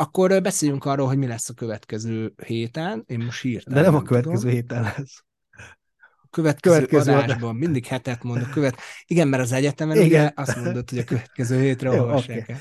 Akkor 0.00 0.42
beszéljünk 0.42 0.84
arról, 0.84 1.06
hogy 1.06 1.18
mi 1.18 1.26
lesz 1.26 1.48
a 1.48 1.54
következő 1.54 2.32
héten. 2.46 3.04
Én 3.06 3.18
most 3.18 3.44
írtam. 3.44 3.74
De 3.74 3.80
nem, 3.80 3.92
nem 3.92 4.00
a 4.00 4.04
következő 4.04 4.36
tudom. 4.36 4.54
héten 4.54 4.82
lesz. 4.82 5.24
A 6.22 6.28
következő, 6.30 6.74
következő 6.74 7.12
adásban 7.12 7.48
adás. 7.48 7.60
mindig 7.60 7.86
hetet 7.86 8.22
mondok. 8.22 8.50
Követ... 8.50 8.76
Igen, 9.06 9.28
mert 9.28 9.42
az 9.42 9.52
egyetemen 9.52 9.96
Igen. 9.96 10.06
ugye 10.06 10.32
azt 10.34 10.56
mondod, 10.56 10.90
hogy 10.90 10.98
a 10.98 11.04
következő 11.04 11.60
hétre 11.60 11.92
Jó, 11.92 12.00
olvassák 12.00 12.40
okay. 12.42 12.56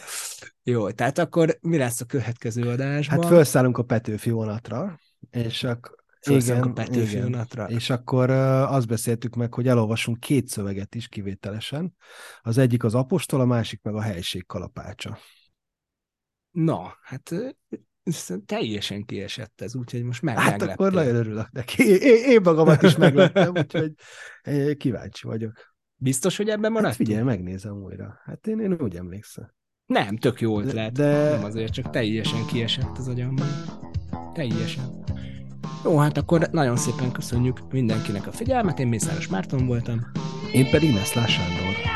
Jó, 0.63 0.91
tehát 0.91 1.17
akkor 1.17 1.57
mi 1.61 1.77
lesz 1.77 2.01
a 2.01 2.05
következő 2.05 2.69
adásban? 2.69 3.21
Hát 3.21 3.31
felszállunk 3.31 3.77
a 3.77 3.83
Petőfi 3.83 4.29
vonatra, 4.29 4.99
és 5.31 5.63
akkor 5.63 5.97
igen, 6.21 6.61
a 6.61 6.71
Petőfi 6.71 7.17
igen. 7.17 7.47
És 7.67 7.89
akkor 7.89 8.29
uh, 8.29 8.73
azt 8.73 8.87
beszéltük 8.87 9.35
meg, 9.35 9.53
hogy 9.53 9.67
elolvasunk 9.67 10.19
két 10.19 10.47
szöveget 10.47 10.95
is 10.95 11.07
kivételesen. 11.07 11.95
Az 12.41 12.57
egyik 12.57 12.83
az 12.83 12.95
apostol, 12.95 13.41
a 13.41 13.45
másik 13.45 13.81
meg 13.81 13.95
a 13.95 14.01
helység 14.01 14.45
kalapácsa. 14.45 15.17
Na, 16.51 16.93
hát 17.01 17.33
teljesen 18.45 19.05
kiesett 19.05 19.61
ez, 19.61 19.75
úgyhogy 19.75 20.03
most 20.03 20.21
meg 20.21 20.37
Hát 20.37 20.49
megleptél. 20.49 20.73
akkor 20.73 20.93
nagyon 20.93 21.15
örülök 21.15 21.51
neki. 21.51 21.83
Én, 21.83 22.23
én 22.25 22.41
magamat 22.43 22.81
is 22.81 22.95
megleptem, 22.95 23.51
úgyhogy 23.55 23.91
kíváncsi 24.77 25.27
vagyok. 25.27 25.73
Biztos, 25.95 26.37
hogy 26.37 26.49
ebben 26.49 26.71
maradt? 26.71 26.87
Hát 26.87 26.95
figyelj, 27.05 27.23
megnézem 27.23 27.73
újra. 27.83 28.19
Hát 28.23 28.47
én, 28.47 28.59
én 28.59 28.73
úgy 28.73 28.95
emlékszem. 28.95 29.53
Nem, 29.85 30.17
tök 30.17 30.41
jó 30.41 30.59
ötlet. 30.61 30.91
De. 30.91 31.29
Nem 31.29 31.43
azért, 31.43 31.73
csak 31.73 31.89
teljesen 31.89 32.45
kiesett 32.45 32.97
az 32.97 33.07
agyamban. 33.07 33.47
Teljesen. 34.33 35.03
Jó, 35.83 35.97
hát 35.97 36.17
akkor 36.17 36.47
nagyon 36.51 36.77
szépen 36.77 37.11
köszönjük 37.11 37.71
mindenkinek 37.71 38.27
a 38.27 38.31
figyelmet. 38.31 38.79
Én 38.79 38.87
Mészáros 38.87 39.27
Márton 39.27 39.65
voltam. 39.65 39.99
Én 40.53 40.69
pedig 40.69 40.93
Neszlás 40.93 41.33
Sándor. 41.33 41.88